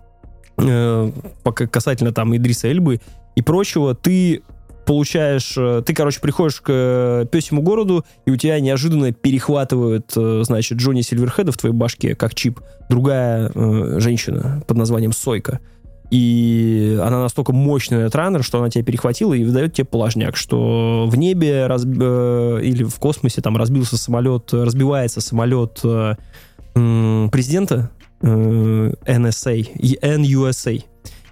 э, 0.56 1.12
пока 1.42 1.66
касательно 1.66 2.12
там 2.14 2.34
Идриса 2.34 2.68
Эльбы 2.68 3.02
и 3.36 3.42
прочего, 3.42 3.94
ты 3.94 4.42
получаешь, 4.84 5.54
э, 5.56 5.82
ты, 5.84 5.94
короче, 5.94 6.20
приходишь 6.20 6.60
к 6.60 6.68
э, 6.68 7.26
песему 7.30 7.62
городу, 7.62 8.04
и 8.26 8.30
у 8.30 8.36
тебя 8.36 8.60
неожиданно 8.60 9.12
перехватывают, 9.12 10.12
э, 10.16 10.42
значит, 10.44 10.78
Джонни 10.78 11.02
Сильверхеда 11.02 11.52
в 11.52 11.56
твоей 11.56 11.74
башке, 11.74 12.14
как 12.14 12.34
чип, 12.34 12.60
другая 12.88 13.50
э, 13.54 14.00
женщина 14.00 14.62
под 14.66 14.76
названием 14.76 15.12
Сойка. 15.12 15.60
И 16.10 16.98
она 17.02 17.22
настолько 17.22 17.52
мощный 17.52 18.06
раннер, 18.08 18.44
что 18.44 18.58
она 18.58 18.70
тебя 18.70 18.84
перехватила 18.84 19.34
и 19.34 19.42
выдает 19.44 19.74
тебе 19.74 19.86
положняк, 19.86 20.36
что 20.36 21.06
в 21.08 21.16
небе 21.16 21.66
разби- 21.66 22.62
или 22.62 22.84
в 22.84 22.96
космосе 22.96 23.40
там 23.40 23.56
разбился 23.56 23.96
самолет, 23.96 24.52
разбивается 24.52 25.20
самолет 25.20 25.80
э, 25.82 26.14
президента 26.74 27.90
э, 28.20 28.26
NSA, 29.06 29.80
NUSA. 29.80 30.84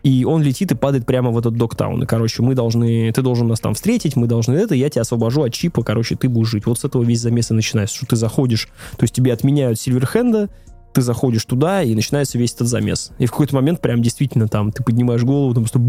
И 0.03 0.25
он 0.25 0.43
летит 0.43 0.73
и 0.73 0.75
падает 0.75 1.07
прямо 1.07 1.31
в 1.31 1.39
этот 1.39 1.57
доктаун. 1.57 2.03
И, 2.03 2.07
короче, 2.07 2.43
мы 2.43 2.55
должны... 2.55 3.13
Ты 3.13 3.23
должен 3.23 3.47
нас 3.49 3.61
там 3.61 3.75
встретить, 3.75 4.17
мы 4.17 4.27
должны 4.27 4.55
это, 4.55 4.75
я 4.75 4.89
тебя 4.91 5.03
освобожу 5.03 5.43
от 5.43 5.53
чипа, 5.53 5.83
короче, 5.83 6.17
ты 6.17 6.29
будешь 6.29 6.49
жить. 6.49 6.67
Вот 6.67 6.79
с 6.81 6.85
этого 6.85 7.03
весь 7.03 7.21
замес 7.21 7.51
и 7.51 7.55
начинается, 7.55 7.97
что 7.97 8.07
ты 8.07 8.17
заходишь, 8.17 8.69
то 8.97 9.05
есть 9.05 9.15
тебе 9.15 9.33
отменяют 9.33 9.79
Сильверхенда, 9.79 10.51
ты 10.93 11.03
заходишь 11.03 11.45
туда, 11.45 11.83
и 11.83 11.95
начинается 11.95 12.39
весь 12.39 12.53
этот 12.53 12.69
замес. 12.69 13.13
И 13.19 13.27
в 13.27 13.31
какой-то 13.31 13.55
момент 13.55 13.81
прям 13.81 14.03
действительно 14.03 14.49
там 14.49 14.73
ты 14.73 14.83
поднимаешь 14.83 15.23
голову, 15.23 15.55
там 15.55 15.65
просто 15.65 15.81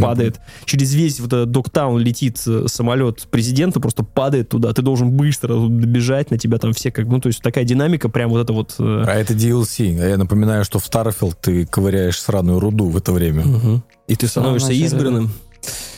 падает. 0.00 0.40
Через 0.64 0.94
весь 0.94 1.20
вот 1.20 1.32
этот 1.32 1.50
доктаун 1.50 1.98
летит 1.98 2.40
э, 2.46 2.64
самолет 2.66 3.28
президента, 3.30 3.80
просто 3.80 4.02
падает 4.02 4.48
туда. 4.48 4.72
Ты 4.72 4.82
должен 4.82 5.10
быстро 5.10 5.54
добежать, 5.68 6.30
на 6.30 6.38
тебя 6.38 6.58
там 6.58 6.72
все 6.72 6.90
как... 6.90 7.06
Ну, 7.06 7.20
то 7.20 7.28
есть 7.28 7.42
такая 7.42 7.64
динамика, 7.64 8.08
прям 8.08 8.30
вот 8.30 8.40
это 8.40 8.52
вот... 8.52 8.74
э, 8.78 9.04
А 9.06 9.14
это 9.14 9.34
DLC. 9.34 10.00
А 10.00 10.08
я 10.08 10.16
напоминаю, 10.16 10.64
что 10.64 10.78
в 10.78 10.88
Starfield 10.88 11.36
ты 11.40 11.66
ковыряешь 11.66 12.20
сраную 12.20 12.60
руду 12.60 12.88
в 12.88 12.96
это 12.96 13.12
время. 13.12 13.44
Мгм. 13.44 13.82
И 14.06 14.16
ты 14.16 14.26
становишься 14.26 14.68
начале, 14.68 14.86
избранным. 14.86 15.32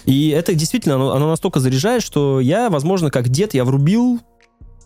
И 0.04 0.30
это 0.30 0.54
действительно, 0.54 0.96
оно, 0.96 1.12
оно 1.12 1.28
настолько 1.28 1.60
заряжает, 1.60 2.02
что 2.02 2.40
я, 2.40 2.70
возможно, 2.70 3.10
как 3.10 3.28
дед, 3.28 3.54
я 3.54 3.64
врубил, 3.64 4.20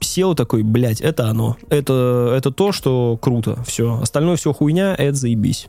сел 0.01 0.35
такой, 0.35 0.63
блядь, 0.63 1.01
это 1.01 1.29
оно. 1.29 1.57
Это, 1.71 2.35
это 2.37 2.51
то, 2.51 2.73
что 2.73 3.19
круто. 3.21 3.63
Все. 3.67 4.01
Остальное 4.03 4.37
все 4.37 4.53
хуйня, 4.53 4.95
это 4.95 5.17
заебись. 5.17 5.69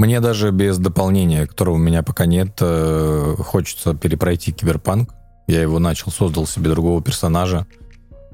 Мне 0.00 0.20
даже 0.20 0.50
без 0.50 0.78
дополнения, 0.78 1.46
которого 1.46 1.74
у 1.74 1.78
меня 1.78 2.02
пока 2.02 2.24
нет, 2.24 2.56
э, 2.62 3.34
хочется 3.38 3.92
перепройти 3.94 4.50
киберпанк. 4.50 5.14
Я 5.46 5.60
его 5.60 5.78
начал, 5.78 6.10
создал 6.10 6.46
себе 6.46 6.70
другого 6.70 7.02
персонажа, 7.02 7.66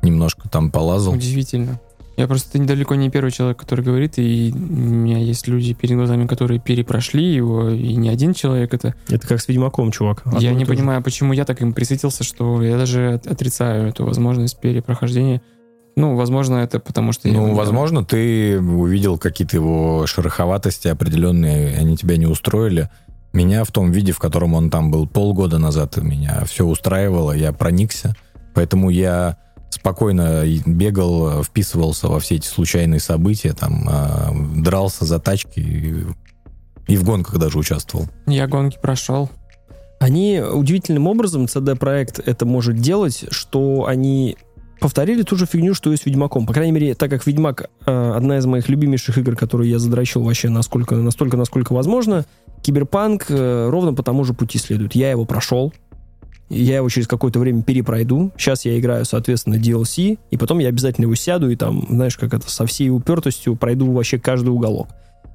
немножко 0.00 0.48
там 0.48 0.70
полазал. 0.70 1.14
Удивительно. 1.14 1.80
Я 2.16 2.28
просто 2.28 2.56
недалеко 2.60 2.94
не 2.94 3.10
первый 3.10 3.32
человек, 3.32 3.58
который 3.58 3.84
говорит, 3.84 4.14
и 4.16 4.52
у 4.54 4.58
меня 4.58 5.18
есть 5.18 5.48
люди 5.48 5.74
перед 5.74 5.96
глазами, 5.96 6.28
которые 6.28 6.60
перепрошли 6.60 7.34
его, 7.34 7.68
и 7.68 7.96
не 7.96 8.10
один 8.10 8.32
человек 8.32 8.72
это. 8.72 8.94
Это 9.08 9.26
как 9.26 9.40
с 9.40 9.48
Ведьмаком, 9.48 9.90
чувак. 9.90 10.22
Одно 10.24 10.38
я 10.38 10.52
не 10.54 10.64
то 10.64 10.72
же. 10.72 10.78
понимаю, 10.78 11.02
почему 11.02 11.32
я 11.32 11.44
так 11.44 11.60
им 11.62 11.72
присытился, 11.72 12.22
что 12.22 12.62
я 12.62 12.78
даже 12.78 13.14
от- 13.14 13.26
отрицаю 13.26 13.88
эту 13.88 14.06
возможность 14.06 14.58
перепрохождения. 14.60 15.42
Ну, 15.96 16.14
возможно, 16.14 16.56
это 16.56 16.78
потому 16.78 17.12
что... 17.12 17.28
я 17.28 17.34
Ну, 17.34 17.54
возможно, 17.54 18.04
ты 18.04 18.60
увидел 18.60 19.16
какие-то 19.16 19.56
его 19.56 20.06
шероховатости 20.06 20.88
определенные, 20.88 21.76
они 21.78 21.96
тебя 21.96 22.18
не 22.18 22.26
устроили. 22.26 22.90
Меня 23.32 23.64
в 23.64 23.72
том 23.72 23.90
виде, 23.92 24.12
в 24.12 24.18
котором 24.18 24.54
он 24.54 24.68
там 24.70 24.90
был 24.90 25.06
полгода 25.06 25.58
назад, 25.58 25.96
меня 25.96 26.44
все 26.44 26.66
устраивало, 26.66 27.32
я 27.32 27.52
проникся. 27.52 28.14
Поэтому 28.54 28.90
я 28.90 29.38
спокойно 29.70 30.44
бегал, 30.66 31.42
вписывался 31.42 32.08
во 32.08 32.20
все 32.20 32.36
эти 32.36 32.46
случайные 32.46 33.00
события, 33.00 33.52
там, 33.54 33.84
а, 33.88 34.30
дрался 34.54 35.06
за 35.06 35.18
тачки 35.18 35.60
и, 35.60 36.06
и 36.86 36.96
в 36.96 37.04
гонках 37.04 37.38
даже 37.38 37.58
участвовал. 37.58 38.06
Я 38.26 38.46
гонки 38.46 38.78
прошел. 38.80 39.30
Они 39.98 40.40
удивительным 40.40 41.06
образом, 41.06 41.46
CD-проект 41.46 42.18
это 42.18 42.44
может 42.44 42.76
делать, 42.76 43.24
что 43.30 43.86
они 43.86 44.36
повторили 44.80 45.22
ту 45.22 45.36
же 45.36 45.46
фигню, 45.46 45.74
что 45.74 45.92
и 45.92 45.96
с 45.96 46.06
Ведьмаком. 46.06 46.46
По 46.46 46.52
крайней 46.52 46.72
мере, 46.72 46.94
так 46.94 47.10
как 47.10 47.26
Ведьмак 47.26 47.70
э, 47.86 48.12
одна 48.14 48.38
из 48.38 48.46
моих 48.46 48.68
любимейших 48.68 49.18
игр, 49.18 49.36
которые 49.36 49.70
я 49.70 49.78
задрочил 49.78 50.22
вообще 50.22 50.48
насколько, 50.48 50.96
настолько, 50.96 51.36
насколько 51.36 51.72
возможно, 51.72 52.24
Киберпанк 52.62 53.26
э, 53.28 53.68
ровно 53.70 53.94
по 53.94 54.02
тому 54.02 54.24
же 54.24 54.34
пути 54.34 54.58
следует. 54.58 54.94
Я 54.94 55.10
его 55.10 55.24
прошел, 55.24 55.72
я 56.48 56.76
его 56.76 56.88
через 56.88 57.08
какое-то 57.08 57.38
время 57.38 57.62
перепройду. 57.62 58.32
Сейчас 58.36 58.64
я 58.64 58.78
играю, 58.78 59.04
соответственно, 59.04 59.54
DLC, 59.54 60.18
и 60.30 60.36
потом 60.36 60.58
я 60.58 60.68
обязательно 60.68 61.04
его 61.06 61.14
сяду 61.14 61.50
и 61.50 61.56
там, 61.56 61.86
знаешь, 61.88 62.16
как 62.16 62.34
это, 62.34 62.50
со 62.50 62.66
всей 62.66 62.90
упертостью 62.90 63.56
пройду 63.56 63.90
вообще 63.92 64.18
каждый 64.18 64.50
уголок. 64.50 64.88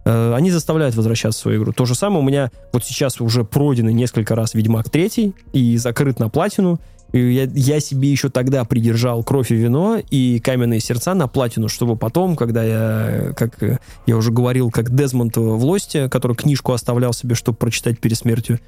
Э, 0.05 0.33
Они 0.33 0.51
заставляют 0.51 0.95
возвращаться 0.95 1.39
в 1.39 1.41
свою 1.43 1.61
игру. 1.61 1.73
То 1.73 1.85
же 1.85 1.95
самое 1.95 2.23
у 2.23 2.27
меня 2.27 2.51
вот 2.73 2.83
сейчас 2.85 3.19
уже 3.19 3.43
пройдено 3.43 3.91
несколько 3.91 4.35
раз 4.35 4.53
Ведьмак 4.53 4.89
3 4.89 5.33
и 5.53 5.77
закрыт 5.77 6.19
на 6.19 6.29
платину. 6.29 6.79
Я, 7.13 7.43
я 7.43 7.79
себе 7.79 8.09
еще 8.09 8.29
тогда 8.29 8.63
придержал 8.63 9.23
кровь 9.23 9.51
и 9.51 9.55
вино 9.55 10.01
и 10.09 10.39
каменные 10.39 10.79
сердца 10.79 11.13
на 11.13 11.27
платину, 11.27 11.67
чтобы 11.67 11.97
потом, 11.97 12.35
когда 12.35 12.63
я, 12.63 13.33
как 13.35 13.57
я 14.05 14.17
уже 14.17 14.31
говорил, 14.31 14.71
как 14.71 14.95
Дезмонд 14.95 15.35
в 15.35 15.65
Лосте, 15.65 16.07
который 16.07 16.35
книжку 16.35 16.71
оставлял 16.71 17.13
себе, 17.13 17.35
чтобы 17.35 17.57
прочитать 17.57 17.99
перед 17.99 18.17
смертью, 18.17 18.59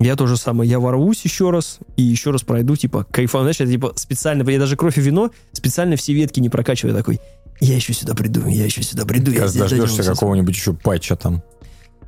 я 0.00 0.16
тоже 0.16 0.36
самое, 0.36 0.68
я 0.68 0.80
ворвусь 0.80 1.24
еще 1.24 1.50
раз 1.50 1.78
и 1.96 2.02
еще 2.02 2.32
раз 2.32 2.42
пройду, 2.42 2.74
типа, 2.74 3.06
кайфан, 3.08 3.42
знаешь, 3.42 3.60
это 3.60 3.70
типа 3.70 3.92
специально, 3.94 4.48
я 4.50 4.58
даже 4.58 4.76
кровь 4.76 4.98
и 4.98 5.00
вино 5.00 5.30
специально 5.52 5.94
все 5.94 6.12
ветки 6.12 6.40
не 6.40 6.48
прокачиваю, 6.48 6.96
такой, 6.96 7.20
я 7.60 7.76
еще 7.76 7.92
сюда 7.92 8.14
приду, 8.14 8.44
я 8.48 8.64
еще 8.64 8.82
сюда 8.82 9.04
приду. 9.06 9.30
я 9.30 9.40
Как 9.40 9.48
здесь 9.50 9.62
дождешься 9.62 10.02
какого-нибудь 10.02 10.56
еще 10.56 10.72
патча 10.72 11.14
там. 11.14 11.42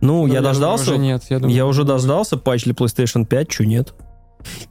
ну, 0.00 0.26
Ну, 0.26 0.32
я 0.32 0.40
дождался. 0.40 0.90
Уже 0.90 0.98
нет, 0.98 1.22
я 1.30 1.38
думаю. 1.38 1.54
я 1.54 1.64
уже 1.64 1.84
дождался 1.84 2.36
патч 2.36 2.64
для 2.64 2.72
PlayStation 2.72 3.24
5, 3.24 3.52
что 3.52 3.64
нет. 3.64 3.94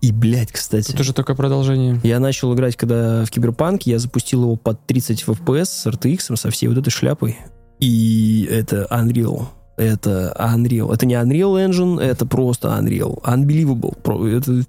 И, 0.01 0.11
блядь, 0.11 0.51
кстати. 0.51 0.91
Тут 0.91 1.01
уже 1.01 1.13
только 1.13 1.35
продолжение. 1.35 1.99
Я 2.03 2.19
начал 2.19 2.53
играть, 2.53 2.75
когда 2.75 3.25
в 3.25 3.31
Киберпанк, 3.31 3.83
я 3.83 3.99
запустил 3.99 4.43
его 4.43 4.55
под 4.55 4.85
30 4.85 5.23
FPS 5.23 5.65
с 5.65 5.87
RTX, 5.87 6.35
со 6.35 6.49
всей 6.49 6.67
вот 6.67 6.77
этой 6.77 6.89
шляпой. 6.89 7.37
И 7.79 8.47
это 8.49 8.87
Unreal. 8.91 9.47
Это 9.77 10.35
Unreal. 10.39 10.93
Это 10.93 11.05
не 11.05 11.15
Unreal 11.15 11.69
Engine, 11.69 12.01
это 12.01 12.25
просто 12.25 12.69
Unreal. 12.69 13.21
Unbelievable. 13.23 13.95
Это... 14.37 14.65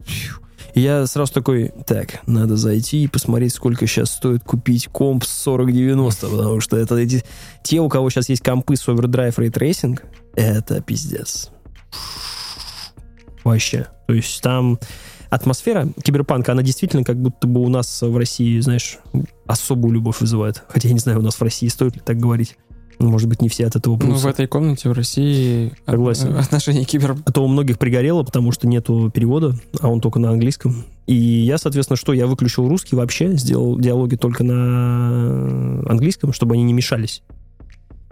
Я 0.75 1.07
сразу 1.07 1.33
такой, 1.33 1.73
так, 1.87 2.27
надо 2.27 2.57
зайти 2.57 3.05
и 3.05 3.09
посмотреть, 3.09 3.55
сколько 3.55 3.87
сейчас 3.87 4.11
стоит 4.11 4.43
купить 4.43 4.89
комп 4.89 5.25
с 5.25 5.45
4090, 5.45 6.27
потому 6.27 6.61
что 6.61 6.77
это 6.77 6.97
эти, 6.97 7.23
те, 7.63 7.81
у 7.81 7.89
кого 7.89 8.11
сейчас 8.11 8.29
есть 8.29 8.43
компы 8.43 8.75
с 8.75 8.89
Ray 8.89 9.53
Tracing, 9.53 10.01
это 10.35 10.81
пиздец. 10.81 11.51
Вообще. 13.45 13.87
То 14.07 14.15
есть 14.15 14.43
там 14.43 14.79
атмосфера 15.31 15.89
киберпанка, 16.03 16.53
она 16.53 16.63
действительно 16.63 17.05
как 17.05 17.21
будто 17.21 17.47
бы 17.47 17.61
у 17.61 17.69
нас 17.69 18.03
в 18.03 18.17
России, 18.17 18.59
знаешь, 18.61 18.99
особую 19.47 19.93
любовь 19.95 20.21
вызывает. 20.21 20.63
Хотя 20.69 20.89
я 20.89 20.95
не 20.95 21.01
знаю, 21.01 21.19
у 21.19 21.23
нас 21.23 21.35
в 21.37 21.43
России 21.43 21.69
стоит 21.69 21.95
ли 21.97 22.03
так 22.05 22.17
говорить. 22.19 22.57
Ну, 23.01 23.11
может 23.11 23.29
быть, 23.29 23.43
не 23.43 23.49
все 23.49 23.67
от 23.67 23.75
этого 23.75 23.95
Ну, 23.95 23.99
прутся. 23.99 24.27
в 24.29 24.31
этой 24.31 24.47
комнате 24.47 24.89
в 24.89 24.93
России 24.93 25.73
Согласен. 25.85 26.37
отношение 26.37 26.85
кибер... 26.85 27.17
А 27.27 27.33
то 27.33 27.45
у 27.45 27.49
многих 27.49 27.77
пригорело, 27.77 28.23
потому 28.23 28.53
что 28.53 28.69
нету 28.69 29.11
перевода, 29.13 29.57
а 29.81 29.89
он 29.89 30.01
только 30.01 30.21
на 30.21 30.31
английском. 30.31 30.85
И 31.09 31.15
я, 31.15 31.59
соответственно, 31.59 31.97
что? 31.97 32.13
Я 32.13 32.29
выключил 32.29 32.69
русский 32.69 32.95
вообще, 32.95 33.37
сделал 33.37 33.79
диалоги 33.81 34.15
только 34.15 34.45
на 34.45 35.81
английском, 35.91 36.33
чтобы 36.33 36.55
они 36.55 36.63
не 36.63 36.73
мешались. 36.73 37.23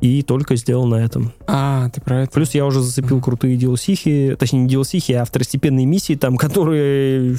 И 0.02 0.22
только 0.22 0.56
сделал 0.56 0.86
на 0.86 0.96
этом. 0.96 1.32
А, 1.46 1.88
ты 1.90 2.00
про 2.00 2.24
это? 2.24 2.32
Плюс 2.32 2.54
я 2.54 2.66
уже 2.66 2.82
зацепил 2.82 3.20
крутые 3.20 3.56
DLC, 3.56 4.36
точнее 4.36 4.64
не 4.64 4.74
DLC, 4.74 5.14
а 5.14 5.24
второстепенные 5.24 5.86
миссии, 5.86 6.16
там, 6.16 6.36
которые... 6.36 7.36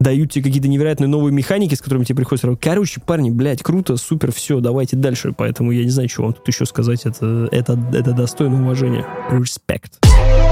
дают 0.00 0.32
тебе 0.32 0.44
какие-то 0.44 0.66
невероятные 0.66 1.06
новые 1.06 1.32
механики, 1.32 1.74
с 1.74 1.80
которыми 1.80 2.04
тебе 2.04 2.16
приходится 2.16 2.48
работать. 2.48 2.64
Короче, 2.64 3.00
парни, 3.00 3.30
блядь, 3.30 3.62
круто, 3.62 3.96
супер, 3.96 4.32
все, 4.32 4.58
давайте 4.58 4.96
дальше. 4.96 5.32
Поэтому 5.36 5.70
я 5.70 5.84
не 5.84 5.90
знаю, 5.90 6.08
что 6.08 6.22
вам 6.22 6.32
тут 6.32 6.48
еще 6.48 6.66
сказать. 6.66 7.02
Это, 7.04 7.48
это, 7.52 7.78
это 7.92 8.12
достойно 8.12 8.62
уважения. 8.62 9.06
Респект. 9.30 10.04
М, 10.04 10.49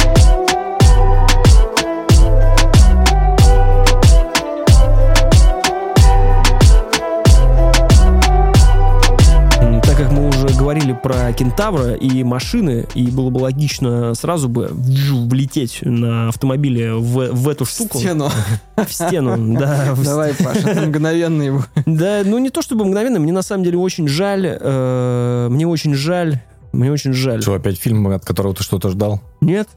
говорили 10.79 10.99
про 11.03 11.33
кентавра 11.33 11.95
и 11.95 12.23
машины, 12.23 12.87
и 12.95 13.11
было 13.11 13.31
бы 13.31 13.39
логично 13.39 14.15
сразу 14.15 14.49
бы 14.49 14.69
вжу, 14.71 15.27
влететь 15.27 15.81
на 15.83 16.29
автомобиле 16.29 16.95
в, 16.95 17.33
в 17.33 17.49
эту 17.49 17.65
штуку. 17.65 17.99
Стену. 17.99 18.31
В 18.77 18.93
стену, 18.93 19.59
да. 19.59 19.89
в 19.95 20.05
Давай, 20.05 20.35
Паша, 20.35 20.75
ты 20.75 20.87
мгновенно 20.87 21.43
его. 21.43 21.65
да, 21.87 22.23
ну 22.25 22.39
не 22.39 22.51
то 22.51 22.63
чтобы 22.63 22.85
мгновенно, 22.85 23.19
мне 23.19 23.33
на 23.33 23.43
самом 23.43 23.65
деле 23.65 23.79
очень 23.79 24.07
жаль, 24.07 24.47
э, 24.47 25.49
мне 25.51 25.67
очень 25.67 25.95
жаль, 25.95 26.41
мне 26.73 26.93
очень 26.93 27.13
жаль. 27.13 27.43
Что, 27.43 27.55
опять 27.55 27.79
фильм, 27.79 28.07
от 28.09 28.25
которого 28.25 28.55
ты 28.55 28.63
что-то 28.63 28.91
ждал? 28.91 29.21
Нет, 29.41 29.69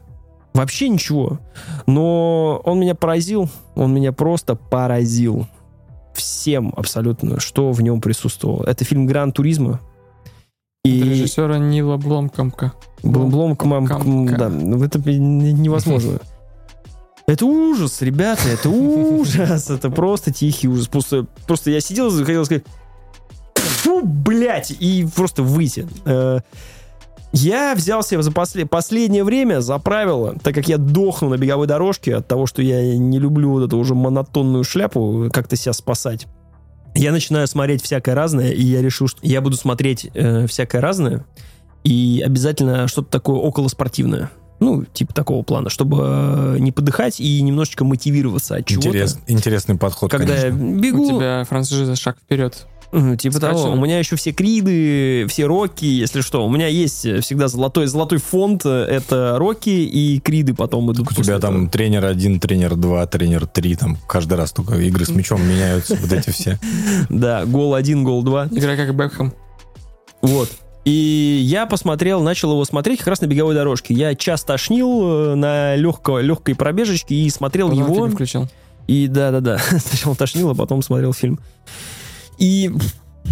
вообще 0.54 0.88
ничего. 0.88 1.40
Но 1.86 2.60
он 2.64 2.78
меня 2.78 2.94
поразил, 2.94 3.48
он 3.74 3.92
меня 3.92 4.12
просто 4.12 4.54
поразил 4.54 5.48
всем 6.14 6.72
абсолютно, 6.76 7.40
что 7.40 7.72
в 7.72 7.82
нем 7.82 8.00
присутствовало. 8.00 8.64
Это 8.66 8.84
фильм 8.84 9.06
«Гран 9.06 9.32
Туризма». 9.32 9.80
И 10.84 11.00
Режиссера 11.00 11.58
Нила 11.58 11.96
Бломкомка. 11.96 12.72
Бломком, 13.04 13.68
Бломкомка. 13.68 14.36
да, 14.36 14.48
ну, 14.48 14.82
это 14.82 14.98
невозможно. 14.98 16.18
Это 17.28 17.46
ужас, 17.46 18.02
ребята, 18.02 18.48
это 18.48 18.68
ужас, 18.68 19.70
это 19.70 19.90
просто 19.90 20.32
тихий 20.32 20.66
ужас. 20.66 20.88
Просто, 20.88 21.24
просто 21.46 21.70
я 21.70 21.80
сидел 21.80 22.08
и 22.18 22.24
хотел 22.24 22.44
сказать, 22.44 22.64
фу, 23.54 24.00
блядь, 24.04 24.72
и 24.72 25.06
просто 25.14 25.44
выйти. 25.44 25.86
Э, 26.04 26.40
Я 27.30 27.74
взял 27.76 28.02
себе 28.02 28.22
за 28.22 28.32
после- 28.32 28.66
последнее 28.66 29.22
время 29.22 29.60
за 29.60 29.78
правило, 29.78 30.34
так 30.42 30.52
как 30.56 30.66
я 30.66 30.78
дохну 30.78 31.28
на 31.28 31.38
беговой 31.38 31.68
дорожке 31.68 32.16
от 32.16 32.26
того, 32.26 32.46
что 32.46 32.60
я 32.60 32.98
не 32.98 33.20
люблю 33.20 33.50
вот 33.52 33.62
эту 33.68 33.78
уже 33.78 33.94
монотонную 33.94 34.64
шляпу, 34.64 35.30
как-то 35.32 35.54
себя 35.54 35.74
спасать. 35.74 36.26
Я 36.94 37.12
начинаю 37.12 37.46
смотреть 37.46 37.82
всякое 37.82 38.14
разное, 38.14 38.50
и 38.50 38.62
я 38.62 38.82
решил, 38.82 39.08
что 39.08 39.18
я 39.22 39.40
буду 39.40 39.56
смотреть 39.56 40.10
э, 40.14 40.46
всякое 40.46 40.80
разное, 40.80 41.24
и 41.84 42.22
обязательно 42.24 42.86
что-то 42.88 43.10
такое 43.10 43.36
околоспортивное. 43.36 44.30
Ну, 44.60 44.84
типа 44.84 45.12
такого 45.12 45.42
плана, 45.42 45.70
чтобы 45.70 45.98
э, 46.00 46.56
не 46.60 46.70
подыхать 46.70 47.18
и 47.18 47.42
немножечко 47.42 47.84
мотивироваться 47.84 48.56
от 48.56 48.66
чего-то. 48.66 48.90
Интерес- 48.90 49.18
интересный 49.26 49.76
подход, 49.76 50.10
Когда 50.10 50.34
я 50.34 50.50
конечно. 50.50 50.80
бегу, 50.80 51.02
У 51.02 51.08
тебя 51.18 51.44
франшиза 51.48 51.96
шаг 51.96 52.18
вперед. 52.22 52.66
Типа 53.18 53.40
того. 53.40 53.70
У 53.70 53.76
меня 53.76 53.98
еще 53.98 54.16
все 54.16 54.32
криды, 54.32 55.26
все 55.26 55.46
роки, 55.46 55.86
если 55.86 56.20
что. 56.20 56.44
У 56.46 56.50
меня 56.50 56.66
есть 56.66 57.00
всегда 57.22 57.48
золотой, 57.48 57.86
золотой 57.86 58.18
фонд. 58.18 58.66
э, 58.66 58.84
Это 58.84 59.36
роки 59.38 59.70
и 59.70 60.20
криды 60.20 60.52
потом 60.54 60.92
идут. 60.92 61.10
У 61.10 61.14
тебя 61.22 61.36
этого. 61.36 61.52
там 61.54 61.68
тренер 61.70 62.04
один, 62.04 62.38
тренер 62.38 62.76
два, 62.76 63.06
тренер 63.06 63.46
три, 63.46 63.76
там 63.76 63.96
каждый 64.06 64.34
раз 64.34 64.52
только 64.52 64.74
игры 64.76 65.06
с 65.06 65.08
мячом 65.08 65.42
меняются, 65.42 65.96
вот 65.96 66.12
эти 66.12 66.30
все. 66.30 66.58
Да, 67.08 67.46
гол 67.46 67.74
один, 67.74 68.04
гол 68.04 68.22
два. 68.22 68.46
Игра 68.50 68.76
как 68.76 68.94
Бекхэм. 68.94 69.32
Вот. 70.20 70.50
И 70.84 71.40
я 71.44 71.66
посмотрел, 71.66 72.22
начал 72.22 72.50
его 72.52 72.64
смотреть 72.64 72.98
как 72.98 73.08
раз 73.08 73.20
на 73.20 73.26
беговой 73.26 73.54
дорожке. 73.54 73.94
Я 73.94 74.14
час 74.14 74.42
тошнил 74.44 75.02
э, 75.32 75.34
на 75.36 75.76
легко, 75.76 76.18
легкой 76.18 76.54
пробежечке 76.56 77.14
и 77.14 77.30
смотрел 77.30 77.68
Потом 77.70 77.84
его. 77.84 77.94
фильм 77.94 78.10
включил. 78.10 78.48
И 78.88 79.06
да-да-да, 79.06 79.58
сначала 79.78 80.14
тошнило, 80.16 80.54
потом 80.54 80.82
смотрел 80.82 81.12
фильм. 81.12 81.38
И 82.42 82.72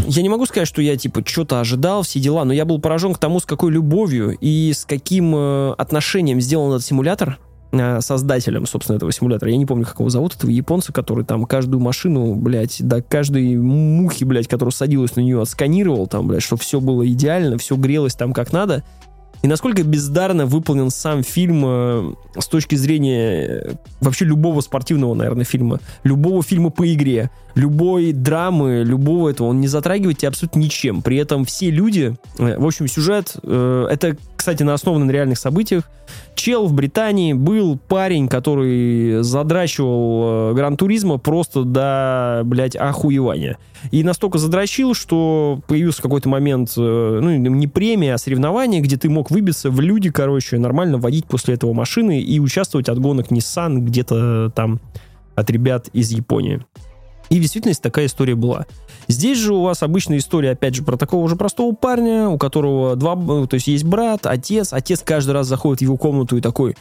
я 0.07 0.23
не 0.23 0.29
могу 0.29 0.47
сказать, 0.47 0.69
что 0.69 0.81
я, 0.81 0.97
типа, 0.97 1.25
что-то 1.27 1.59
ожидал, 1.59 2.05
все 2.05 2.21
дела, 2.21 2.45
но 2.45 2.53
я 2.53 2.65
был 2.65 2.79
поражен 2.79 3.13
к 3.13 3.19
тому, 3.19 3.41
с 3.41 3.45
какой 3.45 3.73
любовью 3.73 4.39
и 4.41 4.73
с 4.73 4.85
каким 4.85 5.35
э, 5.35 5.73
отношением 5.73 6.41
сделан 6.41 6.75
этот 6.75 6.87
симулятор 6.87 7.41
э, 7.73 8.01
создателем, 8.03 8.67
собственно, 8.67 8.99
этого 8.99 9.11
симулятора. 9.11 9.51
Я 9.51 9.57
не 9.57 9.67
помню, 9.67 9.85
как 9.85 9.99
его 9.99 10.11
зовут, 10.11 10.37
этого 10.37 10.49
японца, 10.49 10.93
который 10.93 11.25
там 11.25 11.45
каждую 11.45 11.81
машину, 11.81 12.37
блядь, 12.37 12.77
до 12.87 13.03
каждой 13.03 13.57
мухи, 13.57 14.23
блядь, 14.23 14.47
которая 14.47 14.71
садилась 14.71 15.17
на 15.17 15.23
нее, 15.23 15.43
отсканировал 15.43 16.07
там, 16.07 16.29
блядь, 16.29 16.45
чтобы 16.45 16.63
все 16.63 16.79
было 16.79 17.05
идеально, 17.09 17.59
все 17.59 17.75
грелось 17.75 18.15
там 18.15 18.33
как 18.33 18.53
надо. 18.53 18.85
И 19.43 19.49
насколько 19.49 19.83
бездарно 19.83 20.45
выполнен 20.45 20.91
сам 20.91 21.23
фильм 21.23 21.63
э, 21.65 22.15
с 22.39 22.47
точки 22.47 22.75
зрения 22.75 23.63
э, 23.65 23.73
вообще 24.01 24.27
любого 24.27 24.61
спортивного, 24.61 25.15
наверное, 25.15 25.45
фильма, 25.45 25.81
любого 26.05 26.43
фильма 26.43 26.69
по 26.69 26.93
игре, 26.93 27.31
любой 27.55 28.13
драмы, 28.13 28.83
любого 28.85 29.31
этого, 29.31 29.49
он 29.49 29.61
не 29.61 29.69
затрагивает 29.69 30.19
тебя 30.19 30.29
абсолютно 30.29 30.61
ничем. 30.61 31.03
При 31.03 31.17
этом 31.17 31.45
все 31.45 31.71
люди, 31.71 32.17
э, 32.39 32.59
в 32.59 32.67
общем, 32.67 32.87
сюжет, 32.89 33.37
э, 33.43 33.87
это, 33.91 34.17
кстати, 34.37 34.63
на 34.63 34.75
основан 34.75 35.07
на 35.07 35.11
реальных 35.11 35.39
событиях. 35.39 35.85
Чел 36.35 36.67
в 36.67 36.73
Британии 36.73 37.33
был 37.33 37.79
парень, 37.79 38.29
который 38.29 39.23
задрачивал 39.23 40.51
э, 40.51 40.55
Гран-туризма 40.55 41.19
просто 41.19 41.65
до, 41.65 42.43
блядь, 42.45 42.77
охуевания. 42.77 43.59
И 43.91 44.03
настолько 44.03 44.39
задрочил, 44.39 44.95
что 44.95 45.61
появился 45.67 46.03
какой-то 46.03 46.29
момент, 46.29 46.73
ну, 46.77 47.31
не 47.37 47.67
премия, 47.67 48.15
а 48.15 48.19
соревнование, 48.19 48.83
где 48.83 48.99
ты 48.99 49.09
мог 49.09 49.31
выбиться 49.31 49.71
в 49.71 49.81
люди, 49.81 50.11
короче, 50.11 50.59
нормально 50.59 50.99
водить 50.99 51.25
после 51.27 51.55
этого 51.55 51.73
машины 51.73 52.21
и 52.21 52.41
участвовать 52.41 52.91
от 52.91 52.99
гонок 52.99 53.29
Nissan 53.31 53.79
где-то 53.79 54.53
там 54.55 54.81
от 55.35 55.51
ребят 55.51 55.89
из 55.93 56.11
Японии. 56.11 56.61
И 57.31 57.39
в 57.39 57.41
действительности 57.41 57.83
такая 57.83 58.07
история 58.07 58.35
была. 58.35 58.67
Здесь 59.07 59.39
же 59.39 59.55
у 59.55 59.63
вас 59.63 59.83
обычная 59.83 60.19
история, 60.19 60.51
опять 60.51 60.75
же, 60.75 60.83
про 60.83 60.97
такого 60.97 61.29
же 61.29 61.37
простого 61.37 61.73
парня, 61.75 62.29
у 62.29 62.39
которого 62.39 62.97
два, 62.97 63.17
то 63.47 63.55
есть 63.55 63.69
есть 63.69 63.85
брат, 63.85 64.27
отец. 64.27 64.73
Отец 64.73 65.01
каждый 65.05 65.31
раз 65.31 65.47
заходит 65.47 65.79
в 65.79 65.83
его 65.83 65.97
комнату 65.97 66.37
и 66.37 66.41
такой, 66.41 66.77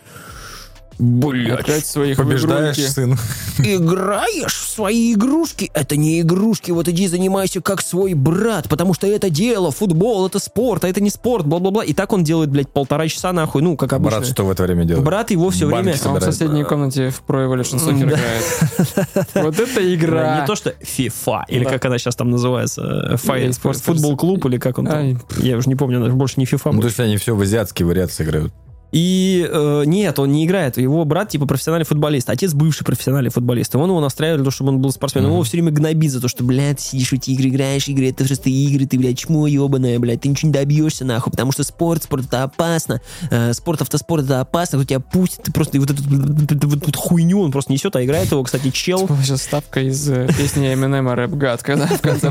блядь, 1.00 1.62
Опять 1.62 1.86
своих 1.86 2.18
Побеждаешь, 2.18 2.76
в 2.76 2.80
игрульки. 2.80 2.92
сын. 2.94 3.18
играешь 3.60 4.54
в 4.54 4.70
свои 4.70 5.14
игрушки? 5.14 5.72
Это 5.74 5.96
не 5.96 6.22
игрушки, 6.22 6.72
вот 6.72 6.88
иди 6.88 7.08
занимайся 7.08 7.62
как 7.62 7.82
свой 7.82 8.14
брат, 8.14 8.68
потому 8.70 8.94
что 8.94 9.08
это 9.08 9.30
дело, 9.30 9.72
футбол, 9.72 10.28
это 10.28 10.40
спорт, 10.40 10.84
а 10.84 10.88
это 10.90 11.02
не 11.02 11.10
спорт, 11.10 11.46
бла-бла-бла. 11.46 11.84
И 11.84 11.94
так 11.94 12.14
он 12.14 12.24
делает, 12.24 12.50
блядь, 12.50 12.70
полтора 12.70 13.08
часа 13.08 13.34
нахуй, 13.34 13.62
ну, 13.62 13.76
как 13.78 13.94
обычно. 13.94 14.20
Брат 14.20 14.30
что 14.30 14.46
в 14.46 14.52
это 14.52 14.64
время 14.64 14.86
делает? 14.86 15.06
Брат 15.06 15.32
его 15.32 15.50
все 15.50 15.70
Банки 15.70 15.86
время... 15.86 15.92
А 15.92 16.10
он 16.10 16.16
в 16.16 16.20
собирает. 16.20 16.24
соседней 16.24 16.64
комнате 16.64 17.10
в 17.10 17.24
Pro 17.28 17.48
Evolution 17.48 17.80
Soccer 17.80 18.04
играет. 18.04 19.28
Вот 19.36 19.60
это 19.60 19.96
игра. 19.96 20.42
Не 20.42 20.48
то, 20.48 20.56
что 20.56 20.72
FIFA, 20.72 21.44
или 21.48 21.64
как 21.64 21.84
она 21.86 21.98
сейчас 21.98 22.16
там 22.16 22.30
называется, 22.30 22.82
э, 22.82 23.16
фай- 23.16 23.44
Да, 23.44 23.48
eSports 23.50 23.82
футбол 23.84 24.16
клуб, 24.18 24.46
или 24.46 24.58
как 24.58 24.78
он 24.80 24.86
там. 24.88 25.22
Я 25.38 25.58
уже 25.58 25.70
не 25.70 25.76
помню, 25.76 26.12
больше 26.14 26.36
не 26.40 26.46
FIFA. 26.46 26.72
Ну, 26.74 26.82
то 26.82 26.88
есть 26.88 27.00
они 27.00 27.18
все 27.18 27.36
в 27.36 27.42
азиатские 27.42 27.86
вариации 27.88 28.24
играют. 28.24 28.54
И 28.92 29.48
э, 29.50 29.84
нет, 29.86 30.18
он 30.20 30.32
не 30.32 30.46
играет. 30.46 30.78
Его 30.78 31.06
брат 31.06 31.30
типа 31.30 31.46
профессиональный 31.46 31.86
футболист. 31.86 32.30
Отец 32.30 32.54
бывший 32.54 32.84
профессиональный 32.84 33.30
футболист. 33.30 33.76
И 33.76 33.78
он 33.78 33.90
его 33.90 34.00
настраивал 34.00 34.38
для 34.38 34.44
того, 34.46 34.52
чтобы 34.52 34.70
он 34.72 34.80
был 34.80 34.92
спортсменом. 34.92 35.30
Мгм. 35.30 35.36
Его 35.36 35.44
все 35.44 35.58
время 35.58 35.72
гнобит 35.72 36.12
за 36.12 36.22
то, 36.22 36.28
что, 36.28 36.44
блядь, 36.44 36.80
сидишь 36.80 37.10
в 37.10 37.14
эти 37.14 37.32
игры, 37.32 37.50
играешь 37.50 37.88
игры, 37.88 38.10
это 38.10 38.26
просто 38.26 38.50
игры, 38.50 38.86
ты, 38.86 38.98
блядь, 38.98 39.18
чмо 39.18 39.48
ебаное, 39.48 40.00
блядь, 40.00 40.22
ты 40.22 40.30
ничего 40.30 40.48
не 40.48 40.54
добьешься, 40.54 41.06
нахуй, 41.06 41.32
потому 41.32 41.52
что 41.52 41.64
спорт, 41.64 42.04
спорт 42.04 42.26
это 42.26 42.44
опасно, 42.44 43.02
э, 43.30 43.54
спорт, 43.54 43.82
автоспорт 43.82 44.26
это 44.26 44.42
опасно, 44.42 44.80
кто 44.80 44.88
тебя 44.88 45.00
пустит, 45.00 45.44
ты 45.44 45.52
просто 45.52 45.78
и 45.78 45.80
вот 45.80 45.92
эту, 45.92 46.04
вот 46.04 46.88
эту 46.88 47.00
хуйню 47.00 47.42
он 47.42 47.52
просто 47.52 47.72
несет, 47.72 47.96
а 47.96 48.04
играет 48.04 48.32
его, 48.32 48.44
кстати, 48.44 48.70
чел. 48.72 49.08
Сейчас 49.24 49.44
ставка 49.44 49.82
из 49.82 50.10
э, 50.10 50.28
песни 50.38 50.74
Эминема 50.74 51.16
«Рэп 51.16 51.32
Гад», 51.32 51.64
когда 51.64 51.88
в 51.88 52.02
конце... 52.02 52.30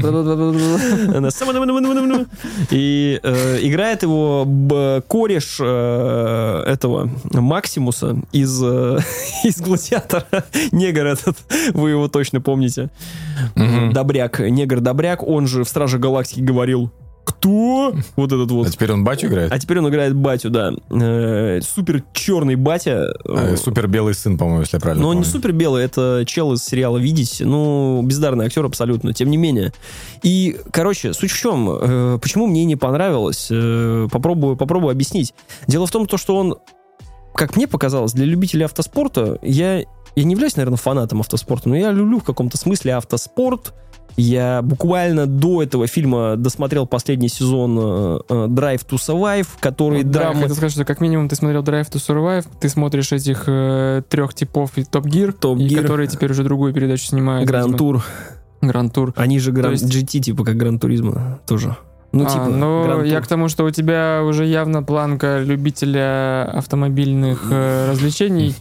И 2.71 3.21
э, 3.23 3.59
играет 3.63 4.03
его 4.03 5.03
кореш 5.07 5.61
э, 6.49 6.71
этого 6.71 7.11
Максимуса 7.33 8.17
из, 8.33 8.63
э, 8.63 8.99
из 9.45 9.61
Гладиатора. 9.61 10.45
Негр 10.73 11.07
этот, 11.07 11.37
вы 11.73 11.91
его 11.91 12.09
точно 12.09 12.41
помните. 12.41 12.91
Мгм. 13.55 13.93
Добряк, 13.93 14.41
негр 14.41 14.81
Добряк, 14.81 15.23
он 15.23 15.47
же 15.47 15.65
в 15.65 15.69
Страже 15.69 15.99
Галактики 15.99 16.41
говорил 16.41 16.91
кто? 17.29 17.95
Вот 18.17 18.33
этот 18.33 18.51
А 18.51 18.55
вот. 18.55 18.71
теперь 18.71 18.91
он 18.91 19.05
батю 19.05 19.27
играет? 19.27 19.53
А 19.53 19.59
теперь 19.59 19.79
он 19.81 19.89
играет 19.91 20.17
батю, 20.17 20.49
да. 20.49 20.73
Э, 20.91 21.61
супер 21.61 22.03
черный 22.15 22.55
батя. 22.55 23.13
А, 23.27 23.55
Супер 23.57 23.87
белый 23.87 24.15
сын, 24.15 24.39
по-моему, 24.39 24.63
если 24.63 24.77
я 24.77 24.81
правильно 24.81 25.03
Но 25.03 25.11
он 25.11 25.19
не 25.19 25.25
супер 25.25 25.53
белый, 25.53 25.85
это 25.85 26.25
чел 26.27 26.55
из 26.55 26.65
сериала 26.65 26.97
«Видеть». 26.97 27.41
Ну, 27.41 28.01
бездарный 28.03 28.47
актер 28.47 28.65
абсолютно, 28.65 29.13
тем 29.13 29.31
не 29.31 29.37
менее. 29.37 29.75
И, 30.23 30.59
короче, 30.73 31.13
суть 31.13 31.31
в 31.31 31.39
чем? 31.39 31.69
Э, 31.71 32.19
почему 32.19 32.47
мне 32.47 32.65
не 32.65 32.77
понравилось? 32.77 33.49
Э, 33.51 34.09
попробую, 34.11 34.57
попробую 34.57 34.91
объяснить. 34.93 35.35
Дело 35.67 35.87
в 35.87 35.91
том, 35.91 36.07
то, 36.07 36.17
что 36.17 36.35
он, 36.35 36.57
как 37.35 37.57
мне 37.57 37.69
показалось, 37.69 38.13
для 38.13 38.25
любителей 38.25 38.65
автоспорта, 38.65 39.39
я, 39.43 39.81
я 40.17 40.25
не 40.25 40.33
являюсь, 40.33 40.57
наверное, 40.57 40.79
фанатом 40.79 41.21
автоспорта, 41.21 41.69
но 41.69 41.77
я 41.77 41.93
люблю 41.93 42.21
в 42.21 42.25
каком-то 42.25 42.57
смысле 42.57 42.95
автоспорт, 42.95 43.75
Я 44.19 44.63
буквально 44.63 45.27
до 45.27 45.63
этого 45.63 45.87
фильма 45.87 46.35
досмотрел 46.37 46.87
последний 46.87 47.29
сезон 47.29 47.79
э, 47.79 48.19
э, 48.29 48.35
Drive 48.49 48.85
to 48.87 48.97
Survive, 48.97 49.47
который 49.61 50.03
Вот, 50.03 50.11
да, 50.11 50.21
я 50.21 50.31
драма 50.33 50.49
сказать, 50.49 50.73
что 50.73 50.85
как 50.85 51.01
минимум 51.01 51.29
ты 51.29 51.37
смотрел 51.37 51.63
Drive 51.63 51.89
to 51.91 51.97
Survive, 51.97 52.45
ты 52.61 52.69
смотришь 52.69 53.13
этих 53.13 53.45
э, 53.47 54.03
трех 54.09 54.35
типов 54.35 54.73
и 54.77 54.83
Топ 54.85 55.07
Гир, 55.07 55.31
Top 55.31 55.59
и 55.61 55.69
Gear. 55.69 55.83
которые 55.83 56.09
теперь 56.09 56.33
уже 56.33 56.43
другую 56.43 56.75
передачу 56.75 57.07
снимают. 57.07 57.49
Гранд 57.49 57.79
Тур. 57.79 58.03
Гранд 58.61 58.93
Тур. 58.93 59.15
Они 59.17 59.39
же 59.39 59.53
Гран 59.53 59.73
есть- 59.73 59.85
GT, 59.85 60.21
типа 60.21 60.45
как 60.45 60.57
Гран 60.57 60.81
Туризма 60.81 61.39
тоже. 61.47 61.77
Ну, 62.11 62.25
А, 62.25 62.29
типа, 62.31 62.47
ну, 62.47 62.85
Гранд 62.85 63.07
я 63.07 63.21
к 63.21 63.27
тому, 63.29 63.49
что 63.49 63.65
у 63.65 63.71
тебя 63.71 64.23
уже 64.25 64.47
явно 64.47 64.83
планка 64.83 65.41
любителя 65.41 66.45
автомобильных 66.53 67.47
э, 67.51 67.91
развлечений 67.91 68.57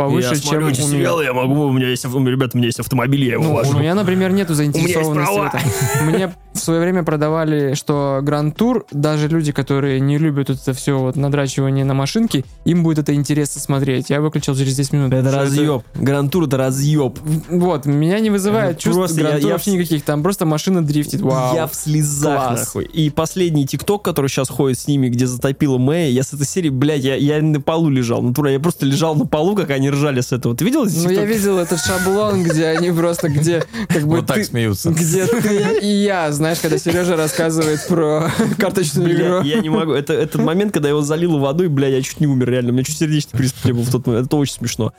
повыше, 0.00 0.28
я 0.30 0.34
смотрю 0.36 0.60
чем 0.60 0.68
эти 0.70 0.80
у 0.82 0.86
меня. 0.86 0.96
сериалы, 0.98 1.24
я 1.24 1.32
могу, 1.32 1.62
у 1.66 1.72
меня 1.72 1.88
есть, 1.88 2.04
ав- 2.04 2.14
ребята, 2.14 2.52
у 2.54 2.58
меня 2.58 2.66
есть 2.66 2.80
автомобиль, 2.80 3.24
я 3.24 3.32
его 3.34 3.44
Ну, 3.44 3.54
вожу. 3.54 3.76
у 3.76 3.78
меня, 3.80 3.94
например, 3.94 4.32
нету 4.32 4.54
заинтересованности 4.54 5.30
в 5.32 5.34
права. 5.34 5.48
этом. 5.48 6.06
Мне 6.06 6.34
в 6.52 6.58
свое 6.58 6.80
время 6.80 7.02
продавали, 7.04 7.74
что 7.74 8.20
Гранд 8.22 8.56
Тур, 8.56 8.84
даже 8.90 9.28
люди, 9.28 9.52
которые 9.52 10.00
не 10.00 10.18
любят 10.18 10.50
это 10.50 10.72
все 10.74 10.98
вот 10.98 11.16
надрачивание 11.16 11.84
на 11.84 11.94
машинке, 11.94 12.44
им 12.64 12.82
будет 12.82 12.98
это 12.98 13.14
интересно 13.14 13.60
смотреть. 13.60 14.10
Я 14.10 14.20
выключил 14.20 14.54
через 14.56 14.74
10 14.76 14.92
минут. 14.92 15.12
Это 15.12 15.30
разъеб. 15.30 15.82
Гранд 15.94 16.32
Тур 16.32 16.44
это 16.44 16.56
разъеб. 16.56 17.18
Вот, 17.48 17.86
меня 17.86 18.18
не 18.20 18.30
вызывает 18.30 18.78
чувств 18.78 18.98
Просто 18.98 19.20
я- 19.20 19.26
Гранд 19.28 19.40
Тур 19.42 19.48
я 19.48 19.54
вообще 19.54 19.70
в- 19.70 19.74
никаких. 19.74 20.02
Там 20.04 20.22
просто 20.22 20.44
машина 20.46 20.84
дрифтит. 20.84 21.20
Вау. 21.20 21.54
Я 21.54 21.66
в 21.66 21.74
слезах, 21.74 22.48
Класс. 22.48 22.60
нахуй. 22.60 22.84
И 22.84 23.10
последний 23.10 23.66
тикток, 23.66 24.02
который 24.02 24.28
сейчас 24.28 24.48
ходит 24.48 24.78
с 24.78 24.86
ними, 24.88 25.08
где 25.08 25.26
затопила 25.26 25.78
Мэя, 25.78 26.08
я 26.10 26.22
с 26.22 26.32
этой 26.32 26.46
серии, 26.46 26.68
блядь, 26.70 27.04
я, 27.04 27.14
я 27.14 27.40
на 27.42 27.60
полу 27.60 27.88
лежал. 27.90 28.22
Натура, 28.22 28.50
я 28.50 28.58
просто 28.60 28.86
лежал 28.86 29.14
на 29.14 29.26
полу, 29.26 29.54
как 29.54 29.70
они 29.70 29.89
ржали 29.90 30.20
с 30.20 30.32
этого. 30.32 30.56
Ты 30.56 30.64
видел 30.64 30.84
Ну, 30.86 31.10
я 31.10 31.24
видел 31.24 31.58
этот 31.58 31.80
шаблон, 31.80 32.42
где 32.42 32.66
они 32.66 32.90
просто, 32.90 33.28
где 33.28 33.64
как 33.88 34.02
бы 34.06 34.16
Вот 34.16 34.26
так 34.26 34.36
ты- 34.38 34.44
смеются. 34.44 34.90
где 34.90 35.26
ты 35.26 35.78
и 35.82 35.86
я, 35.86 36.32
знаешь, 36.32 36.58
когда 36.60 36.78
Сережа 36.78 37.16
рассказывает 37.16 37.86
про 37.88 38.30
карточную 38.58 39.14
игру. 39.14 39.40
я 39.42 39.60
не 39.60 39.68
могу. 39.68 39.92
Это, 39.92 40.12
это 40.14 40.40
момент, 40.40 40.72
когда 40.72 40.88
его 40.88 41.02
залило 41.02 41.38
водой, 41.38 41.68
бля, 41.68 41.88
я 41.88 42.02
чуть 42.02 42.20
не 42.20 42.26
умер, 42.26 42.48
реально. 42.50 42.70
У 42.70 42.72
меня 42.74 42.84
чуть 42.84 42.96
сердечный 42.98 43.36
приступ 43.38 43.64
не 43.66 43.72
был 43.72 43.82
в 43.82 43.90
тот 43.90 44.06
момент. 44.06 44.26
Это 44.26 44.36
очень 44.36 44.54
смешно. 44.54 44.92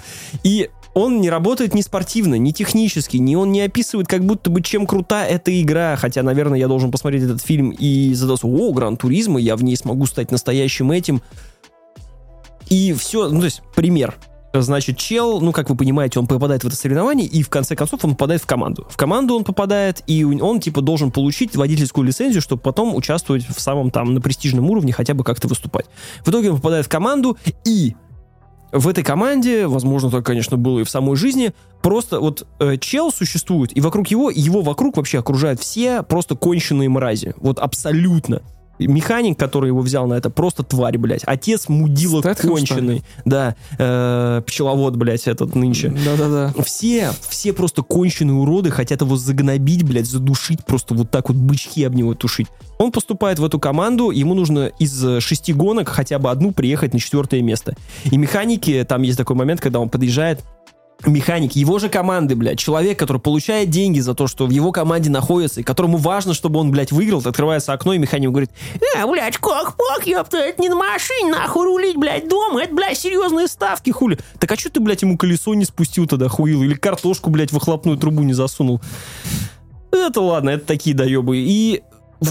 И 0.43 0.69
он 0.93 1.21
не 1.21 1.29
работает 1.29 1.73
ни 1.73 1.81
спортивно, 1.81 2.35
ни 2.35 2.51
технически, 2.51 3.15
ни 3.15 3.35
он 3.35 3.51
не 3.53 3.61
описывает, 3.61 4.07
как 4.09 4.25
будто 4.25 4.49
бы 4.49 4.61
чем 4.61 4.85
крута 4.85 5.25
эта 5.25 5.61
игра. 5.61 5.95
Хотя, 5.95 6.21
наверное, 6.21 6.59
я 6.59 6.67
должен 6.67 6.91
посмотреть 6.91 7.23
этот 7.23 7.41
фильм 7.41 7.69
и 7.69 8.13
задаться, 8.13 8.45
о, 8.47 8.73
Гран 8.73 8.97
Туризма, 8.97 9.39
я 9.39 9.55
в 9.55 9.63
ней 9.63 9.77
смогу 9.77 10.05
стать 10.05 10.31
настоящим 10.31 10.91
этим. 10.91 11.21
И 12.69 12.93
все, 12.93 13.29
ну, 13.29 13.39
то 13.39 13.45
есть, 13.45 13.61
пример. 13.75 14.15
Значит, 14.54 14.97
чел, 14.97 15.39
ну, 15.39 15.54
как 15.54 15.70
вы 15.70 15.78
понимаете, 15.78 16.20
он 16.20 16.28
попадает 16.28 16.64
в 16.64 16.68
это 16.68 16.76
соревнование, 16.76 17.26
и 17.26 17.41
в 17.41 17.49
конце 17.49 17.76
концов 17.76 18.04
он 18.04 18.12
попадает 18.12 18.41
в 18.41 18.45
команду. 18.45 18.86
В 18.89 18.97
команду 18.97 19.36
он 19.36 19.45
попадает, 19.45 20.04
и 20.08 20.26
он, 20.26 20.60
типа, 20.60 20.82
должен 20.82 21.10
получить 21.12 21.56
водительскую 21.56 22.06
лицензию, 22.06 22.41
чтобы 22.41 22.62
потом 22.62 22.93
участвовать 22.93 23.47
в 23.47 23.60
самом 23.62 23.91
там, 23.91 24.14
на 24.14 24.20
престижном 24.20 24.70
уровне, 24.70 24.91
хотя 24.91 25.14
бы 25.14 25.24
как-то 25.24 25.47
выступать. 25.47 25.86
В 26.26 26.30
итоге 26.30 26.52
он 26.52 26.58
попадает 26.58 26.86
в 26.86 26.89
команду, 26.89 27.38
и 27.64 27.95
в 28.74 28.88
этой 28.88 29.04
команде, 29.04 29.68
возможно, 29.68 30.10
так, 30.10 30.26
конечно, 30.26 30.58
было 30.58 30.80
и 30.80 30.84
в 30.84 30.89
самой 30.89 31.16
жизни, 31.16 31.54
просто 31.82 32.20
вот 32.20 32.47
э, 32.60 32.78
чел 32.78 33.12
существует, 33.12 33.76
и 33.76 33.82
вокруг 33.82 34.08
его, 34.08 34.30
его 34.30 34.62
вокруг 34.62 34.97
вообще 34.97 35.20
окружают 35.20 35.60
все 35.60 36.04
просто 36.04 36.36
конченые 36.36 36.89
мрази. 36.89 37.34
Вот 37.38 37.60
абсолютно. 37.60 38.41
Механик, 38.88 39.38
который 39.38 39.67
его 39.67 39.82
взял 39.82 40.07
на 40.07 40.15
это, 40.15 40.29
просто 40.29 40.63
тварь, 40.63 40.97
блядь. 40.97 41.21
Отец 41.25 41.69
мудила 41.69 42.21
Стэтхэм, 42.21 42.49
конченый. 42.49 43.03
Да, 43.25 43.55
э, 43.77 44.41
пчеловод, 44.45 44.95
блядь, 44.95 45.27
этот 45.27 45.55
нынче. 45.55 45.89
Да-да-да. 45.89 46.53
Все, 46.63 47.11
все 47.27 47.53
просто 47.53 47.82
конченые 47.82 48.36
уроды 48.36 48.71
хотят 48.71 49.01
его 49.01 49.15
загнобить, 49.15 49.84
блядь, 49.84 50.07
задушить, 50.07 50.65
просто 50.65 50.93
вот 50.93 51.11
так 51.11 51.29
вот 51.29 51.38
бычки 51.38 51.84
об 51.84 51.95
него 51.95 52.13
тушить. 52.13 52.47
Он 52.77 52.91
поступает 52.91 53.38
в 53.38 53.45
эту 53.45 53.59
команду, 53.59 54.09
ему 54.09 54.34
нужно 54.34 54.71
из 54.79 55.05
э, 55.05 55.19
шести 55.19 55.53
гонок 55.53 55.88
хотя 55.89 56.17
бы 56.17 56.32
одну 56.32 56.51
приехать 56.51 56.93
на 56.93 56.99
четвертое 56.99 57.41
место. 57.41 57.75
И 58.05 58.17
механики, 58.17 58.86
там 58.88 59.03
есть 59.03 59.17
такой 59.17 59.36
момент, 59.36 59.61
когда 59.61 59.79
он 59.79 59.89
подъезжает, 59.89 60.39
механик 61.08 61.54
его 61.54 61.80
же 61.80 61.89
команды, 61.89 62.36
блядь, 62.36 62.60
человек, 62.60 62.99
который 62.99 63.20
получает 63.20 63.70
деньги 63.70 63.99
за 63.99 64.14
то, 64.14 64.28
что 64.28 64.45
в 64.45 64.49
его 64.49 64.72
команде 64.72 65.10
находится, 65.10 65.62
и 65.62 65.64
которому 65.64 65.97
важно, 65.97 66.34
чтобы 66.34 66.60
он, 66.60 66.72
блядь, 66.72 66.91
выиграл, 66.91 67.22
открывается 67.26 67.74
окно, 67.74 67.93
и 67.93 67.97
механик 67.97 68.30
говорит, 68.30 68.52
э, 68.76 69.06
блядь, 69.06 69.38
как 69.38 69.76
пак, 69.76 70.06
ёпта, 70.06 70.38
это 70.38 70.62
не 70.62 70.70
на 70.70 70.76
машине, 70.76 71.32
нахуй 71.32 71.66
рулить, 71.66 71.97
блядь, 71.97 72.28
дома, 72.28 72.64
это, 72.64 72.74
блядь, 72.74 72.97
серьезные 72.97 73.47
ставки, 73.47 73.89
хули. 73.91 74.18
Так 74.39 74.52
а 74.52 74.58
что 74.58 74.70
ты, 74.70 74.80
блядь, 74.80 75.02
ему 75.02 75.18
колесо 75.18 75.54
не 75.54 75.66
спустил 75.66 76.08
тогда, 76.08 76.28
хуил, 76.28 76.64
или 76.64 76.74
картошку, 76.74 77.30
блядь, 77.30 77.52
в 77.52 77.54
выхлопную 77.54 77.97
трубу 77.97 78.24
не 78.24 78.34
засунул? 78.34 78.82
Это 79.91 80.22
ладно, 80.22 80.52
это 80.52 80.66
такие 80.66 80.95
доебы. 80.95 81.38
И 81.38 81.84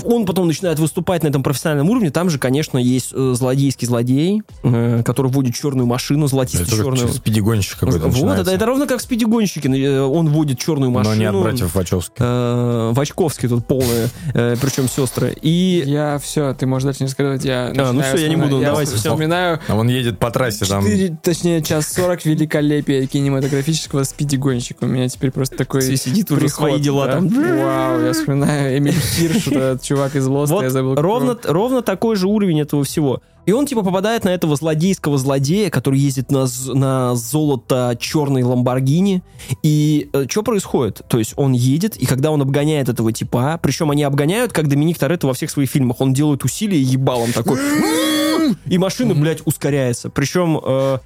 он 0.05 0.24
потом 0.26 0.47
начинает 0.47 0.78
выступать 0.78 1.22
на 1.22 1.28
этом 1.28 1.43
профессиональном 1.43 1.91
уровне. 1.91 2.11
Там 2.11 2.30
же, 2.30 2.38
конечно, 2.38 2.78
есть 2.78 3.11
э, 3.12 3.32
злодейский 3.36 3.86
злодей, 3.86 4.43
э, 4.62 5.03
который 5.05 5.30
водит 5.30 5.55
черную 5.55 5.86
машину, 5.86 6.26
Это 6.26 6.30
золотисто-черную. 6.30 7.07
как 7.09 7.16
спидигонщик 7.16 7.78
какой-то 7.78 7.99
Вот, 7.99 8.09
это, 8.09 8.16
начинается. 8.18 8.53
это 8.53 8.66
ровно 8.66 8.86
как 8.86 8.99
в 9.01 9.03
спидигонщике. 9.03 9.68
э, 9.68 10.01
Он 10.01 10.28
водит 10.28 10.59
черную 10.59 10.91
машину. 10.91 11.14
Но 11.14 11.20
не 11.20 11.26
от 11.26 11.34
братьев 11.41 11.74
Вачовски. 11.74 12.14
Э, 12.18 12.93
Вачковский 12.95 13.49
тут 13.49 13.66
полные, 13.66 14.09
э, 14.34 14.57
причем 14.61 14.88
сестры. 14.88 15.34
И 15.43 15.82
Я 15.86 16.18
все, 16.18 16.55
ты 16.55 16.66
можешь 16.66 16.84
дальше 16.86 17.03
не 17.05 17.09
сказать. 17.09 17.45
Я 17.45 17.72
ну 17.74 17.84
начинаю 17.93 18.16
всё, 18.16 18.22
я 18.26 18.28
не 18.28 18.36
буду, 18.36 18.61
я 18.61 18.68
давайте, 18.68 18.93
всё. 18.97 19.11
вспоминаю 19.11 19.59
А 19.68 19.74
он 19.74 19.88
едет 19.88 20.18
по 20.18 20.30
трассе 20.30 20.64
там. 20.66 20.84
4, 20.84 21.16
точнее, 21.22 21.62
час 21.62 21.93
40 21.93 22.24
великолепия 22.24 23.07
кинематографического 23.07 24.05
спидигонщика. 24.05 24.84
У 24.84 24.86
меня 24.86 25.09
теперь 25.09 25.30
просто 25.30 25.57
такой 25.57 25.82
сидит 25.97 26.30
уже 26.30 26.41
приход, 26.43 26.70
свои 26.70 26.80
дела 26.80 27.07
да. 27.07 27.12
там. 27.14 27.28
Вау, 27.28 28.01
я 28.01 28.12
вспоминаю 28.12 28.78
Эмиль 28.78 28.93
Хирш, 28.95 29.80
этот 29.81 29.89
чувак 29.89 30.14
из 30.16 30.26
Лоста, 30.26 30.55
Вот 30.55 30.62
я 30.62 30.70
забыл. 30.70 30.95
ровно, 30.95 31.31
его. 31.31 31.41
ровно 31.45 31.83
такой 31.83 32.16
же 32.16 32.28
уровень 32.28 32.61
этого 32.61 32.85
всего. 32.85 33.20
И 33.47 33.53
он 33.53 33.66
типа 33.66 33.83
попадает 33.83 34.24
на 34.24 34.28
этого 34.28 34.55
злодейского 34.55 35.18
злодея, 35.18 35.70
который 35.70 35.99
ездит 35.99 36.31
на, 36.31 36.47
на 36.74 37.14
золото 37.14 37.97
черной 37.99 38.43
Ламборгини. 38.43 39.22
И 39.62 40.11
что 40.28 40.43
происходит? 40.43 41.03
То 41.09 41.18
есть 41.18 41.33
он 41.37 41.53
едет, 41.53 41.97
и 41.97 42.07
когда 42.07 42.31
он 42.31 42.43
обгоняет 42.43 42.89
этого 42.89 43.12
типа, 43.12 43.59
причем 43.62 43.91
они 43.91 44.03
обгоняют, 44.03 44.53
как 44.53 44.68
Доминик 44.68 44.99
Торетто 44.99 45.26
во 45.26 45.33
всех 45.33 45.51
своих 45.51 45.70
фильмах, 45.70 46.01
он 46.01 46.12
делает 46.12 46.45
усилия 46.45 46.81
ебалом 46.81 47.33
такой. 47.33 47.59
И 48.66 48.78
машина, 48.78 49.14
блядь, 49.14 49.43
ускоряется. 49.45 50.11
Причем 50.11 50.61
э, 50.62 50.99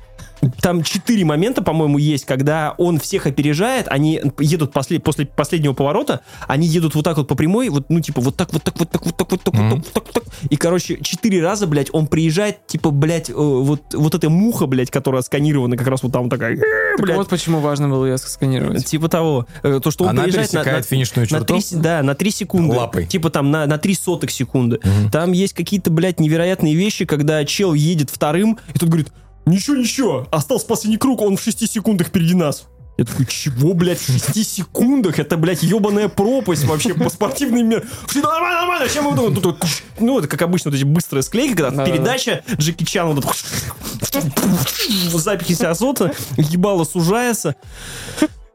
там 0.61 0.83
четыре 0.83 1.25
момента, 1.25 1.63
по-моему, 1.63 1.99
есть, 1.99 2.25
когда 2.25 2.75
он 2.79 2.99
всех 2.99 3.27
опережает, 3.27 3.87
они 3.89 4.21
едут 4.39 4.73
после, 4.73 5.01
после 5.01 5.27
последнего 5.27 5.73
поворота, 5.73 6.21
они 6.47 6.67
едут 6.67 6.95
вот 6.95 7.05
так 7.05 7.17
вот 7.17 7.29
по 7.29 7.35
прямой, 7.35 7.69
вот, 7.69 7.87
ну, 7.89 8.01
типа, 8.01 8.21
вот 8.21 8.37
так, 8.37 8.53
вот 8.53 8.63
так, 8.63 8.79
вот 8.79 8.91
так, 8.91 9.05
вот 9.05 9.17
так, 9.17 9.31
вот 9.31 9.43
так, 9.43 9.55
вот 9.55 9.93
так, 9.93 10.05
вот 10.05 10.13
так, 10.13 10.25
и, 10.51 10.57
короче, 10.57 10.99
четыре 11.03 11.43
раза, 11.43 11.67
блядь, 11.67 11.89
он 11.93 12.07
приезжает, 12.07 12.67
типа, 12.67 12.91
блядь, 12.91 13.31
э, 13.31 13.33
вот, 13.35 13.95
вот 13.95 14.15
эта 14.15 14.29
муха, 14.29 14.67
блядь, 14.67 14.91
которая 14.91 15.23
сканирована 15.23 15.77
как 15.77 15.87
раз 15.87 16.03
вот 16.03 16.13
там 16.13 16.29
такая, 16.29 16.57
так 16.57 16.67
э, 16.67 17.03
блядь. 17.03 17.17
вот 17.17 17.29
почему 17.29 17.61
важно 17.61 17.89
было 17.89 18.07
ее 18.07 18.19
сканировать. 18.19 18.85
Типа 18.85 19.09
того, 19.09 19.47
э, 19.63 19.81
то, 19.83 19.91
что 19.91 20.05
он 20.05 20.11
Она 20.11 20.25
приезжает 20.25 20.53
на, 20.53 20.65
на, 20.65 20.83
финишную 20.83 21.27
черту? 21.27 21.55
На 21.55 21.61
три, 21.61 21.79
да, 21.79 22.03
на 22.03 22.15
три 22.15 22.31
секунды. 22.31 22.77
Лапой. 22.77 23.07
Типа 23.07 23.31
там 23.31 23.51
на, 23.51 23.67
на 23.67 23.79
три 23.79 23.95
сотых 23.95 24.31
секунды. 24.31 24.81
Там 25.11 25.33
есть 25.33 25.55
какие-то, 25.55 25.91
блядь, 25.91 26.21
невероятные 26.21 26.75
вещи, 26.75 27.05
когда 27.05 27.45
чел 27.45 27.75
едет 27.75 28.11
вторым, 28.11 28.59
и 28.75 28.79
тут 28.79 28.89
говорит, 28.89 29.09
ничего, 29.47 29.77
ничего, 29.77 30.29
остался 30.31 30.67
последний 30.67 30.99
круг, 30.99 31.21
он 31.23 31.37
в 31.37 31.43
6 31.43 31.71
секундах 31.71 32.09
впереди 32.09 32.35
нас. 32.35 32.67
Я 32.97 33.05
такой, 33.05 33.27
чего, 33.27 33.75
блядь, 33.75 33.99
в 33.99 34.07
6 34.07 34.49
секундах? 34.49 35.19
Это, 35.19 35.37
блядь, 35.37 35.65
ебаная 35.65 36.09
пропасть 36.09 36.65
вообще 36.65 36.95
по 36.95 37.11
спортивным 37.11 37.69
мирам. 37.69 37.83
Все 38.07 38.21
нормально, 38.21 38.61
нормально, 38.61 38.89
сейчас 38.89 39.05
мы 39.05 39.11
вот 39.11 39.43
тут 39.43 39.65
ну, 39.99 40.19
это 40.19 40.29
как 40.29 40.43
обычно, 40.43 40.71
вот 40.71 40.77
эти 40.77 40.85
быстрые 40.85 41.23
склейки, 41.23 41.55
когда 41.55 41.71
Да-да-да. 41.71 41.91
передача 41.91 42.45
Джеки 42.57 42.85
Чан 42.85 43.13
вот 43.13 43.25
в 43.25 45.19
запихе 45.19 45.67
азота, 45.67 46.15
ебало 46.37 46.85
сужается. 46.85 47.57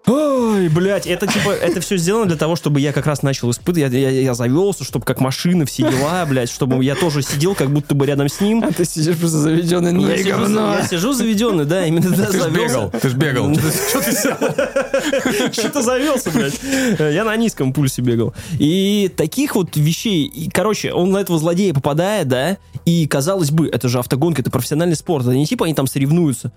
Ой, 0.09 0.69
блядь, 0.69 1.05
это 1.05 1.27
типа, 1.27 1.51
это 1.51 1.81
все 1.81 1.97
сделано 1.97 2.25
для 2.25 2.35
того, 2.37 2.55
чтобы 2.55 2.79
я 2.79 2.91
как 2.93 3.05
раз 3.05 3.21
начал 3.21 3.51
испытывать, 3.51 3.93
я, 3.93 3.99
я, 3.99 4.09
я 4.09 4.33
завелся, 4.33 4.83
чтобы 4.83 5.05
как 5.05 5.19
машина, 5.21 5.65
все 5.65 5.83
дела, 5.83 6.25
блядь, 6.25 6.49
чтобы 6.49 6.83
я 6.83 6.95
тоже 6.95 7.21
сидел, 7.21 7.53
как 7.53 7.69
будто 7.69 7.93
бы 7.93 8.05
рядом 8.05 8.27
с 8.27 8.41
ним. 8.41 8.63
А 8.63 8.71
ты 8.71 8.85
сидишь 8.85 9.17
просто 9.17 9.37
заведенный, 9.37 9.91
ну 9.91 10.07
Я 10.07 10.17
сижу, 10.17 10.49
я 10.49 10.87
сижу 10.87 11.13
заведенный, 11.13 11.65
да, 11.65 11.85
именно 11.85 12.09
да, 12.09 12.25
Ты 12.25 12.37
ж 12.37 12.41
завелся. 12.41 12.59
бегал, 12.59 12.91
ты 12.91 13.09
ж 13.09 13.13
бегал. 13.13 13.55
Что 13.55 14.01
ты 14.01 14.11
сел? 14.11 14.35
Что-то 15.51 15.81
завелся, 15.81 16.31
блядь. 16.31 16.59
Э, 16.97 17.11
Я 17.13 17.23
на 17.23 17.35
низком 17.35 17.71
пульсе 17.73 18.01
бегал. 18.01 18.33
И 18.57 19.11
таких 19.15 19.55
вот 19.55 19.75
вещей... 19.77 20.25
И, 20.25 20.49
короче, 20.49 20.91
он 20.91 21.11
на 21.11 21.19
этого 21.19 21.37
злодея 21.37 21.73
попадает, 21.73 22.27
да, 22.27 22.57
и, 22.85 23.05
казалось 23.07 23.51
бы, 23.51 23.67
это 23.67 23.87
же 23.89 23.99
автогонка, 23.99 24.41
это 24.41 24.49
профессиональный 24.49 24.95
спорт. 24.95 25.25
Это 25.25 25.35
не 25.35 25.45
типа 25.45 25.65
они 25.65 25.73
там 25.75 25.85
соревнуются. 25.87 26.51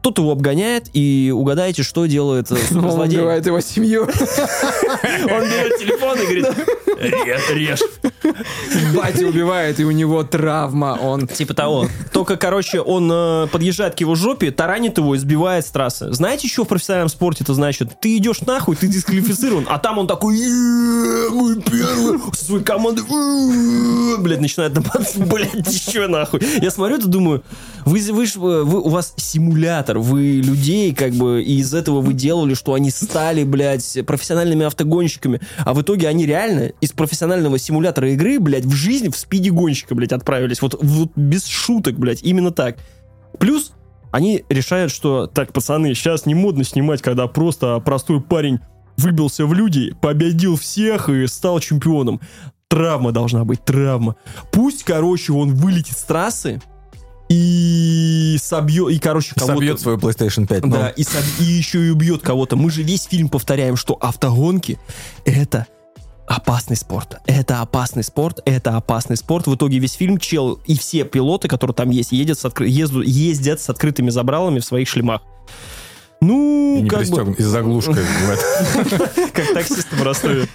Кто-то 0.00 0.22
его 0.22 0.32
обгоняет, 0.32 0.88
и 0.92 1.32
угадайте, 1.34 1.82
что 1.82 2.06
делает 2.06 2.50
э, 2.50 2.56
Он 2.74 3.00
убивает 3.00 3.46
его 3.46 3.60
семью. 3.60 4.02
Он 4.04 4.08
берет 5.44 5.78
телефон 5.78 6.18
и 6.18 6.22
говорит, 6.24 6.46
режь, 6.98 7.50
режь. 7.50 7.80
Батя 8.94 9.26
убивает, 9.26 9.80
и 9.80 9.84
у 9.84 9.90
него 9.90 10.22
травма. 10.24 10.98
Он 11.00 11.26
Типа 11.26 11.54
того. 11.54 11.88
Только, 12.12 12.36
короче, 12.36 12.80
он 12.80 13.10
э, 13.12 13.46
подъезжает 13.48 13.94
к 13.94 14.00
его 14.00 14.14
жопе, 14.14 14.50
таранит 14.50 14.98
его 14.98 15.14
и 15.14 15.18
сбивает 15.18 15.66
с 15.66 15.70
трассы. 15.70 16.12
Знаете, 16.12 16.48
что 16.48 16.64
в 16.64 16.68
профессиональном 16.68 17.08
спорте 17.08 17.44
это 17.44 17.54
значит? 17.54 18.00
Ты 18.00 18.16
идешь 18.16 18.40
нахуй, 18.42 18.76
ты 18.76 18.86
дисквалифицирован, 18.88 19.66
а 19.68 19.78
там 19.78 19.98
он 19.98 20.06
такой, 20.06 20.36
«Е, 20.36 21.28
мы 21.30 21.60
первые, 21.60 22.20
со 22.32 22.44
своей 22.44 22.64
командой, 22.64 23.04
блядь, 24.18 24.40
начинает 24.40 24.74
нападать, 24.74 25.16
блядь, 25.16 25.72
еще 25.72 26.06
нахуй. 26.06 26.40
Я 26.60 26.70
смотрю 26.70 26.96
это, 26.96 27.08
думаю, 27.08 27.42
вы, 27.84 28.00
вы, 28.12 28.26
ж, 28.26 28.36
э, 28.36 28.38
вы- 28.38 28.80
у 28.80 28.88
вас 28.88 29.14
симулятор, 29.16 29.87
вы 29.96 30.40
людей, 30.42 30.94
как 30.94 31.12
бы, 31.12 31.42
и 31.42 31.58
из 31.58 31.72
этого 31.72 32.00
вы 32.00 32.12
делали, 32.12 32.54
что 32.54 32.74
они 32.74 32.90
стали, 32.90 33.44
блядь, 33.44 33.98
профессиональными 34.06 34.66
автогонщиками, 34.66 35.40
а 35.58 35.72
в 35.72 35.82
итоге 35.82 36.08
они 36.08 36.26
реально 36.26 36.72
из 36.80 36.92
профессионального 36.92 37.58
симулятора 37.58 38.12
игры, 38.12 38.38
блядь, 38.40 38.66
в 38.66 38.72
жизнь 38.72 39.10
в 39.10 39.16
спиде 39.16 39.50
гонщика, 39.50 39.94
блядь, 39.94 40.12
отправились. 40.12 40.60
Вот, 40.60 40.78
вот 40.82 41.12
без 41.16 41.46
шуток, 41.46 41.98
блядь, 41.98 42.22
именно 42.22 42.50
так. 42.50 42.78
Плюс 43.38 43.72
они 44.10 44.44
решают, 44.48 44.90
что 44.92 45.26
так, 45.26 45.52
пацаны, 45.52 45.94
сейчас 45.94 46.26
не 46.26 46.34
модно 46.34 46.64
снимать, 46.64 47.02
когда 47.02 47.26
просто 47.26 47.78
простой 47.80 48.20
парень 48.20 48.58
выбился 48.96 49.46
в 49.46 49.54
люди, 49.54 49.94
победил 50.00 50.56
всех 50.56 51.08
и 51.08 51.26
стал 51.26 51.60
чемпионом. 51.60 52.20
Травма 52.68 53.12
должна 53.12 53.44
быть, 53.44 53.64
травма. 53.64 54.16
Пусть, 54.52 54.84
короче, 54.84 55.32
он 55.32 55.54
вылетит 55.54 55.96
с 55.96 56.02
трассы 56.02 56.60
и 57.28 58.36
собьет, 58.40 58.90
и, 58.90 58.98
короче, 58.98 59.34
кого-то... 59.34 59.54
Собьет 59.54 59.80
свою 59.80 59.98
PlayStation 59.98 60.46
5. 60.46 60.64
ну. 60.64 60.72
Да, 60.72 60.88
и, 60.90 61.02
соб- 61.02 61.40
и 61.40 61.44
еще 61.44 61.86
и 61.86 61.90
убьет 61.90 62.22
кого-то. 62.22 62.56
Мы 62.56 62.70
же 62.70 62.82
весь 62.82 63.04
фильм 63.04 63.28
повторяем, 63.28 63.76
что 63.76 63.94
автогонки 64.00 64.78
это 65.24 65.66
опасный 66.26 66.76
спорт. 66.76 67.16
Это 67.26 67.60
опасный 67.60 68.04
спорт, 68.04 68.40
это 68.44 68.76
опасный 68.76 69.16
спорт. 69.16 69.46
В 69.46 69.54
итоге 69.54 69.78
весь 69.78 69.92
фильм 69.94 70.18
чел 70.18 70.60
и 70.66 70.76
все 70.76 71.04
пилоты, 71.04 71.48
которые 71.48 71.74
там 71.74 71.90
есть, 71.90 72.12
едят 72.12 72.38
с 72.38 72.44
откры- 72.44 72.66
езду- 72.68 73.04
ездят 73.04 73.60
с 73.60 73.68
открытыми 73.68 74.10
забралами 74.10 74.60
в 74.60 74.64
своих 74.64 74.88
шлемах. 74.88 75.22
Ну, 76.20 76.78
И 76.78 76.82
не 76.82 76.88
как 76.88 77.00
бы, 77.00 77.04
пристегнут. 77.04 77.38
И 77.38 77.42
с 77.42 77.46
заглушкой. 77.46 77.94
как 79.32 79.52
таксисты 79.54 79.94
в 79.94 80.02
Ростове. 80.02 80.48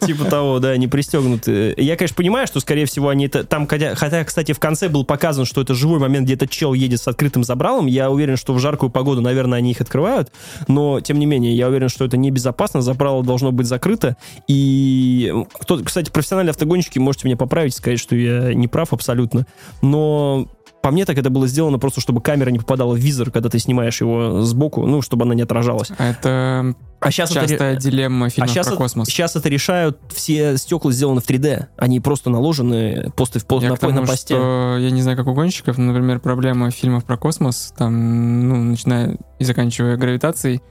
Типа 0.00 0.24
того, 0.26 0.58
да, 0.58 0.76
не 0.76 0.86
пристегнуты. 0.86 1.74
Я, 1.78 1.96
конечно, 1.96 2.14
понимаю, 2.14 2.46
что, 2.46 2.60
скорее 2.60 2.84
всего, 2.84 3.08
они 3.08 3.26
это... 3.26 3.44
Там, 3.44 3.66
хотя, 3.66 3.94
хотя, 3.94 4.22
кстати, 4.24 4.52
в 4.52 4.58
конце 4.58 4.88
был 4.88 5.04
показан, 5.04 5.46
что 5.46 5.62
это 5.62 5.74
живой 5.74 5.98
момент, 5.98 6.26
где 6.26 6.34
этот 6.34 6.50
чел 6.50 6.74
едет 6.74 7.00
с 7.00 7.08
открытым 7.08 7.42
забралом. 7.42 7.86
Я 7.86 8.10
уверен, 8.10 8.36
что 8.36 8.52
в 8.52 8.58
жаркую 8.58 8.90
погоду, 8.90 9.22
наверное, 9.22 9.58
они 9.58 9.70
их 9.70 9.80
открывают. 9.80 10.30
Но, 10.66 11.00
тем 11.00 11.18
не 11.18 11.24
менее, 11.24 11.56
я 11.56 11.68
уверен, 11.68 11.88
что 11.88 12.04
это 12.04 12.18
небезопасно. 12.18 12.82
Забрало 12.82 13.24
должно 13.24 13.50
быть 13.50 13.66
закрыто. 13.66 14.16
И, 14.46 15.32
кто, 15.60 15.78
кстати, 15.78 16.10
профессиональные 16.10 16.50
автогонщики, 16.50 16.98
можете 16.98 17.28
меня 17.28 17.36
поправить, 17.38 17.74
сказать, 17.74 17.98
что 17.98 18.14
я 18.14 18.52
не 18.52 18.68
прав 18.68 18.92
абсолютно. 18.92 19.46
Но 19.80 20.48
по 20.82 20.90
мне 20.90 21.04
так 21.04 21.18
это 21.18 21.30
было 21.30 21.46
сделано 21.46 21.78
просто, 21.78 22.00
чтобы 22.00 22.20
камера 22.20 22.50
не 22.50 22.58
попадала 22.58 22.94
в 22.94 22.98
визор, 22.98 23.30
когда 23.30 23.48
ты 23.48 23.58
снимаешь 23.58 24.00
его 24.00 24.42
сбоку, 24.42 24.86
ну, 24.86 25.02
чтобы 25.02 25.24
она 25.24 25.34
не 25.34 25.42
отражалась. 25.42 25.90
Это 25.98 26.74
А 27.00 27.10
сейчас 27.10 27.30
это 27.30 27.46
частая 27.48 27.76
дилемма 27.76 28.26
а 28.26 28.30
фильмов 28.30 28.50
сейчас 28.50 28.66
про 28.66 28.74
это, 28.74 28.82
космос. 28.82 29.08
сейчас 29.08 29.36
это 29.36 29.48
решают, 29.48 29.98
все 30.08 30.56
стекла 30.56 30.92
сделаны 30.92 31.20
в 31.20 31.28
3D, 31.28 31.66
они 31.76 32.00
просто 32.00 32.30
наложены 32.30 33.10
просто 33.16 33.38
в 33.40 33.46
пол, 33.46 33.60
Я 33.60 33.70
на, 33.70 33.76
тому, 33.76 34.00
на 34.00 34.06
посте. 34.06 34.34
что 34.34 34.76
я 34.78 34.90
не 34.90 35.02
знаю, 35.02 35.16
как 35.16 35.26
у 35.26 35.34
гонщиков, 35.34 35.78
но, 35.78 35.92
например, 35.92 36.20
проблема 36.20 36.70
фильмов 36.70 37.04
про 37.04 37.16
космос, 37.16 37.74
там, 37.76 38.48
ну, 38.48 38.56
начиная 38.62 39.18
и 39.38 39.44
заканчивая 39.44 39.96
гравитацией, 39.96 40.62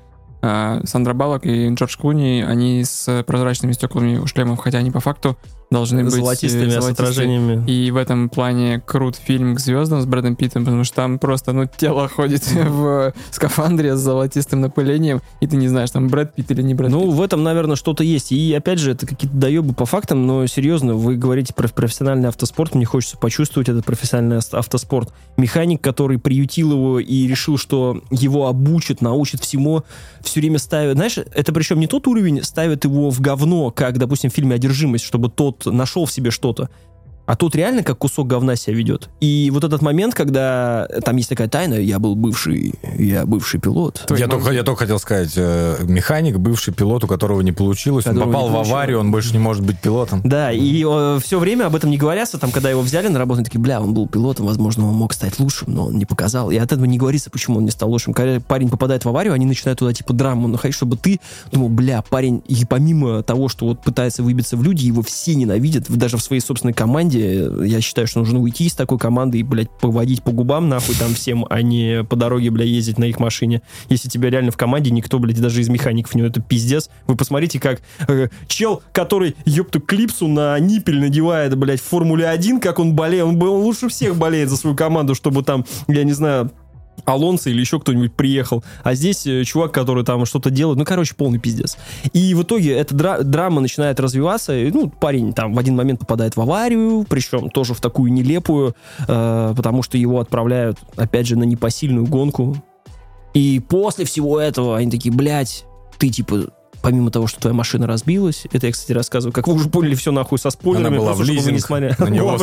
а, 0.42 0.82
Сандра 0.86 1.14
Баллок 1.14 1.46
и 1.46 1.68
Джордж 1.74 1.98
Клуни, 1.98 2.46
они 2.48 2.84
с 2.84 3.24
прозрачными 3.26 3.74
стеклами 3.74 4.18
у 4.18 4.28
шлемов, 4.28 4.60
хотя 4.60 4.78
они 4.78 4.92
по 4.92 5.00
факту 5.00 5.38
должны 5.70 6.04
быть 6.04 6.14
э, 6.14 6.18
Золотистыми, 6.18 6.70
с 6.70 6.74
золотистые. 6.74 6.92
отражениями. 7.10 7.70
И 7.70 7.92
в 7.92 7.98
этом 7.98 8.30
плане 8.30 8.82
крут 8.86 9.16
фильм 9.18 9.56
к 9.56 9.60
звездам 9.60 10.02
с 10.02 10.06
Брэдом 10.06 10.36
Питтом, 10.36 10.64
потому 10.64 10.84
что 10.84 10.96
там 10.96 11.20
просто, 11.20 11.52
ну, 11.52 11.68
тело 11.78 12.08
ходит 12.08 12.48
в 12.54 13.14
скафандре 13.32 13.96
с 13.96 14.00
золотистым 14.00 14.62
напылением, 14.62 15.22
и 15.42 15.48
ты 15.48 15.58
не 15.58 15.68
знаешь, 15.68 15.92
там 15.92 16.08
Брэд 16.08 16.36
Питт 16.36 16.52
или 16.52 16.62
не 16.62 16.74
Брэд 16.74 16.92
Ну, 16.92 17.02
Питт. 17.06 17.14
в 17.16 17.22
этом, 17.22 17.44
наверное, 17.44 17.76
что-то 17.76 18.04
есть. 18.04 18.32
И, 18.32 18.54
опять 18.54 18.80
же, 18.80 18.92
это 18.92 19.06
какие-то 19.06 19.36
доебы 19.36 19.74
по 19.74 19.86
фактам, 19.86 20.26
но 20.26 20.46
серьезно, 20.48 20.94
вы 20.96 21.16
говорите 21.16 21.54
про 21.54 21.68
профессиональный 21.68 22.30
автоспорт, 22.30 22.74
мне 22.76 22.86
хочется 22.86 23.18
почувствовать 23.18 23.68
этот 23.70 23.86
профессиональный 23.86 24.38
автоспорт. 24.38 25.14
Механик, 25.36 25.82
который 25.82 26.18
приютил 26.18 26.72
его 26.72 27.00
и 27.00 27.28
решил, 27.28 27.58
что 27.58 28.02
его 28.12 28.48
обучат, 28.48 29.02
научат 29.02 29.42
всему, 29.42 29.84
все 30.22 30.40
время 30.40 30.60
ставит... 30.60 30.96
Знаешь, 30.96 31.18
это 31.18 31.52
причем 31.54 31.80
не 31.80 31.88
тот 31.88 32.08
уровень, 32.08 32.42
ставит 32.44 32.86
его 32.86 33.10
в 33.10 33.20
говно, 33.20 33.72
как, 33.72 33.98
допустим, 33.98 34.30
в 34.30 34.34
фильме 34.34 34.56
«Одержимость», 34.56 35.04
чтобы 35.06 35.30
тот 35.30 35.57
нашел 35.66 36.06
в 36.06 36.12
себе 36.12 36.32
что-то. 36.32 36.70
А 37.28 37.36
тут 37.36 37.56
реально 37.56 37.84
как 37.84 37.98
кусок 37.98 38.26
говна 38.28 38.56
себя 38.56 38.76
ведет. 38.76 39.10
И 39.20 39.52
вот 39.54 39.66
этот 39.66 39.82
момент, 39.82 40.16
когда 40.16 40.88
там 41.04 41.18
есть 41.18 41.30
такая 41.30 41.50
тайна, 41.50 41.74
я 41.74 42.00
был 42.00 42.16
бывший, 42.16 42.74
я 42.98 43.26
бывший 43.26 43.60
пилот. 43.60 44.02
Твои 44.08 44.20
Я 44.20 44.28
мам- 44.28 44.38
только, 44.40 44.54
я 44.54 44.64
только 44.64 44.80
хотел 44.80 44.98
сказать, 44.98 45.34
э, 45.36 45.76
механик, 45.84 46.38
бывший 46.38 46.74
пилот, 46.74 47.04
у 47.04 47.08
которого 47.08 47.42
не 47.42 47.52
получилось, 47.52 48.08
он 48.08 48.14
Которого 48.14 48.32
попал 48.32 48.50
не 48.50 48.56
в 48.56 48.58
аварию, 48.60 49.00
он 49.00 49.12
больше 49.12 49.34
не 49.34 49.40
может 49.40 49.66
быть 49.66 49.78
пилотом. 49.78 50.22
Да, 50.24 50.54
и 50.54 50.86
все 51.22 51.38
время 51.38 51.66
об 51.66 51.76
этом 51.76 51.90
не 51.90 51.98
говорятся, 51.98 52.38
там, 52.38 52.52
когда 52.52 52.70
его 52.70 52.82
взяли 52.82 53.10
на 53.10 53.20
работу, 53.20 53.40
они 53.40 53.46
такие, 53.46 53.60
бля, 53.60 53.82
он 53.82 53.94
был 53.94 54.08
пилотом, 54.08 54.46
возможно, 54.46 54.88
он 54.88 54.96
мог 54.96 55.14
стать 55.14 55.38
лучшим, 55.38 55.74
но 55.74 55.88
он 55.88 55.98
не 55.98 56.06
показал. 56.06 56.50
И 56.50 56.56
от 56.56 56.72
этого 56.72 56.86
не 56.86 56.98
говорится, 56.98 57.30
почему 57.30 57.58
он 57.58 57.66
не 57.66 57.72
стал 57.72 57.90
лучшим. 57.92 58.14
Когда 58.14 58.40
парень 58.40 58.70
попадает 58.70 59.04
в 59.04 59.10
аварию, 59.10 59.34
они 59.34 59.46
начинают 59.46 59.80
туда, 59.80 59.92
типа, 59.92 60.14
драму 60.14 60.48
находить, 60.48 60.78
чтобы 60.78 60.96
ты 60.96 61.20
думал, 61.52 61.68
бля, 61.68 62.02
парень, 62.02 62.42
и 62.48 62.64
помимо 62.64 63.22
того, 63.22 63.50
что 63.50 63.66
вот 63.66 63.82
пытается 63.82 64.24
выбиться 64.24 64.56
в 64.56 64.64
люди, 64.64 64.86
его 64.86 65.02
все 65.02 65.36
ненавидят, 65.36 65.90
даже 65.90 66.16
в 66.16 66.22
своей 66.24 66.42
собственной 66.42 66.74
команде. 66.74 67.17
Я 67.18 67.82
считаю, 67.82 68.08
что 68.08 68.20
нужно 68.20 68.40
уйти 68.40 68.66
из 68.66 68.74
такой 68.74 68.98
команды 68.98 69.40
и, 69.40 69.44
блядь, 69.44 69.70
поводить 69.70 70.24
по 70.24 70.32
губам 70.32 70.70
нахуй 70.70 70.96
там 70.96 71.14
всем, 71.14 71.46
а 71.50 71.62
не 71.62 72.04
по 72.04 72.16
дороге, 72.16 72.50
бля, 72.50 72.66
ездить 72.66 72.98
на 72.98 73.06
их 73.06 73.20
машине. 73.20 73.62
Если 73.90 74.10
тебя 74.10 74.30
реально 74.30 74.52
в 74.52 74.58
команде 74.58 74.92
никто, 74.92 75.20
блядь, 75.20 75.42
даже 75.42 75.62
из 75.62 75.70
механиков 75.70 76.16
не... 76.16 76.22
Это 76.22 76.42
пиздец. 76.42 76.90
Вы 77.08 77.16
посмотрите, 77.16 77.60
как 77.60 77.82
э, 78.08 78.28
чел, 78.48 78.82
который, 78.92 79.36
ёпту, 79.46 79.80
клипсу 79.80 80.28
на 80.28 80.58
ниппель 80.60 81.00
надевает, 81.00 81.58
блядь, 81.58 81.82
в 81.82 81.86
Формуле 81.86 82.28
1, 82.28 82.60
как 82.60 82.80
он 82.80 82.94
болеет. 82.94 83.26
Он, 83.26 83.42
он 83.42 83.62
лучше 83.62 83.88
всех 83.90 84.16
болеет 84.16 84.50
за 84.50 84.58
свою 84.58 84.76
команду, 84.76 85.16
чтобы 85.16 85.44
там, 85.44 85.66
я 85.88 86.04
не 86.04 86.14
знаю, 86.14 86.52
Алонсо 87.08 87.50
или 87.50 87.62
еще 87.62 87.80
кто-нибудь 87.80 88.14
приехал. 88.14 88.64
А 88.84 88.94
здесь 88.94 89.26
э, 89.26 89.44
чувак, 89.46 89.72
который 89.72 90.04
там 90.04 90.26
что-то 90.26 90.50
делает, 90.50 90.78
ну, 90.78 90.86
короче, 90.86 91.16
полный 91.16 91.40
пиздец. 91.40 91.78
И 92.14 92.34
в 92.34 92.44
итоге 92.44 92.74
эта 92.74 92.94
дра- 92.94 93.24
драма 93.24 93.62
начинает 93.62 94.00
развиваться, 94.00 94.56
и, 94.56 94.70
ну, 94.72 94.90
парень 94.90 95.34
там 95.34 95.54
в 95.54 95.60
один 95.60 95.76
момент 95.76 96.02
попадает 96.02 96.36
в 96.36 96.42
аварию, 96.42 97.06
причем 97.10 97.50
тоже 97.50 97.74
в 97.74 97.82
такую 97.82 98.12
нелепую, 98.12 98.76
э, 99.08 99.54
потому 99.56 99.84
что 99.84 99.98
его 99.98 100.20
отправляют, 100.20 100.78
опять 100.98 101.28
же, 101.28 101.38
на 101.38 101.44
непосильную 101.44 102.06
гонку. 102.06 102.58
И 103.34 103.62
после 103.68 104.04
всего 104.06 104.40
этого 104.40 104.76
они 104.78 104.92
такие, 104.92 105.14
блядь, 105.14 105.66
ты, 105.98 106.10
типа, 106.10 106.48
помимо 106.88 107.12
того, 107.12 107.28
что 107.28 107.42
твоя 107.42 107.54
машина 107.54 107.86
разбилась, 107.86 108.46
это 108.54 108.68
я, 108.68 108.72
кстати, 108.72 108.94
рассказываю, 108.94 109.34
как 109.34 109.46
вы 109.46 109.56
уже 109.56 109.68
поняли, 109.68 109.94
все 109.94 110.14
нахуй 110.14 110.40
со 110.40 110.50
спойлерами. 110.50 110.96
Она 110.96 110.98
была 110.98 111.14
просто 111.16 111.24
в 111.24 111.28
вы 111.28 111.34
не 111.34 111.38
лизинг 111.40 111.60
смотрели. 111.66 111.96
на 111.98 112.06
Она 112.06 112.16
него. 112.16 112.38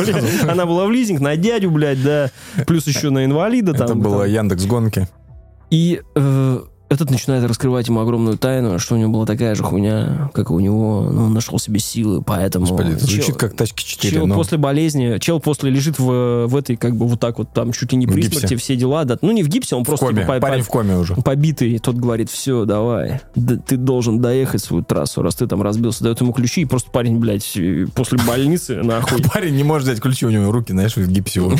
Она 0.51 0.65
была 0.67 0.85
в 0.85 0.91
лизинг 0.91 1.19
на 1.19 1.35
дядю, 1.35 1.71
блядь, 1.71 2.03
да, 2.03 2.29
плюс 2.67 2.85
еще 2.85 3.09
на 3.09 3.25
инвалида. 3.25 3.71
Это 3.71 3.87
там, 3.87 4.01
было 4.01 4.25
там. 4.25 4.31
Яндекс 4.31 4.65
гонки. 4.65 5.07
И 5.71 5.99
э, 6.15 6.59
этот 6.87 7.09
начинает 7.09 7.43
раскрывать 7.43 7.87
ему 7.87 7.99
огромную 7.99 8.37
тайну, 8.37 8.77
что 8.79 8.95
у 8.95 8.97
него 8.97 9.11
была 9.11 9.25
такая 9.25 9.55
же 9.55 9.63
хуйня, 9.63 10.29
как 10.33 10.49
и 10.49 10.53
у 10.53 10.59
него, 10.59 11.09
но 11.11 11.25
он 11.25 11.33
нашел 11.33 11.57
себе 11.59 11.79
силы, 11.79 12.21
поэтому... 12.21 12.65
Господи, 12.67 12.91
это 12.91 12.99
звучит 12.99 13.25
чел- 13.25 13.35
как 13.35 13.55
тачки 13.55 13.83
4. 13.83 14.13
Чел 14.17 14.27
но 14.27 14.35
после 14.35 14.57
болезни, 14.57 15.17
чел 15.19 15.39
после 15.39 15.71
лежит 15.71 15.97
в, 15.97 16.45
в 16.47 16.55
этой, 16.55 16.75
как 16.75 16.95
бы 16.95 17.07
вот 17.07 17.19
так 17.19 17.37
вот, 17.39 17.49
там 17.53 17.71
чуть 17.71 17.91
ли 17.91 17.97
не 17.97 18.05
В 18.05 18.11
при 18.11 18.21
смерти, 18.21 18.55
все 18.55 18.75
дела, 18.75 19.03
да. 19.05 19.17
Ну, 19.21 19.31
не 19.31 19.41
в 19.43 19.47
гипсе, 19.47 19.75
он 19.75 19.83
в 19.83 19.87
просто 19.87 20.05
коме. 20.05 20.21
типа, 20.21 20.39
Парень 20.39 20.59
по- 20.59 20.65
в 20.65 20.69
коме 20.69 20.95
уже. 20.97 21.15
побитый, 21.15 21.79
тот 21.79 21.95
говорит, 21.95 22.29
все, 22.29 22.65
давай, 22.65 23.21
д- 23.35 23.57
ты 23.57 23.77
должен 23.77 24.19
доехать 24.21 24.61
свою 24.61 24.83
трассу, 24.83 25.21
раз 25.23 25.35
ты 25.35 25.47
там 25.47 25.61
разбился, 25.63 26.03
дает 26.03 26.21
ему 26.21 26.33
ключи, 26.33 26.61
и 26.61 26.65
просто 26.65 26.91
парень, 26.91 27.17
блядь, 27.17 27.57
после 27.95 28.19
больницы, 28.19 28.75
нахуй, 28.83 29.21
Парень 29.33 29.55
не 29.55 29.63
может 29.63 29.87
взять 29.87 29.99
ключи, 30.01 30.25
у 30.25 30.29
него 30.29 30.51
руки, 30.51 30.71
знаешь, 30.71 30.95
в 30.95 31.07
гипсе. 31.07 31.41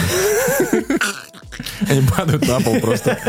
Они 1.89 2.01
падают 2.01 2.47
на 2.47 2.59
пол 2.59 2.79
просто. 2.79 3.17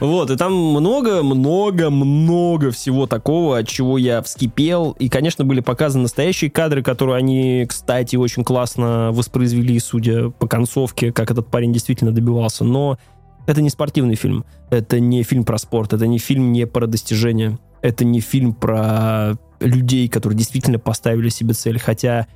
Вот, 0.00 0.30
и 0.30 0.36
там 0.36 0.52
много, 0.52 1.22
много, 1.22 1.90
много 1.90 2.70
всего 2.70 3.06
такого, 3.06 3.58
от 3.58 3.68
чего 3.68 3.98
я 3.98 4.22
вскипел. 4.22 4.92
И, 4.98 5.08
конечно, 5.08 5.44
были 5.44 5.60
показаны 5.60 6.02
настоящие 6.02 6.50
кадры, 6.50 6.82
которые 6.82 7.16
они, 7.16 7.66
кстати, 7.68 8.16
очень 8.16 8.44
классно 8.44 9.10
воспроизвели, 9.12 9.78
судя 9.78 10.30
по 10.30 10.46
концовке, 10.46 11.12
как 11.12 11.30
этот 11.30 11.48
парень 11.48 11.72
действительно 11.72 12.12
добивался. 12.12 12.64
Но 12.64 12.98
это 13.46 13.60
не 13.62 13.70
спортивный 13.70 14.14
фильм. 14.14 14.44
Это 14.70 15.00
не 15.00 15.22
фильм 15.22 15.44
про 15.44 15.58
спорт. 15.58 15.92
Это 15.92 16.06
не 16.06 16.18
фильм 16.18 16.52
не 16.52 16.66
про 16.66 16.86
достижения. 16.86 17.58
Это 17.82 18.04
не 18.04 18.20
фильм 18.20 18.54
про 18.54 19.36
людей, 19.60 20.08
которые 20.08 20.38
действительно 20.38 20.78
поставили 20.78 21.28
себе 21.28 21.52
цель. 21.54 21.78
Хотя, 21.78 22.26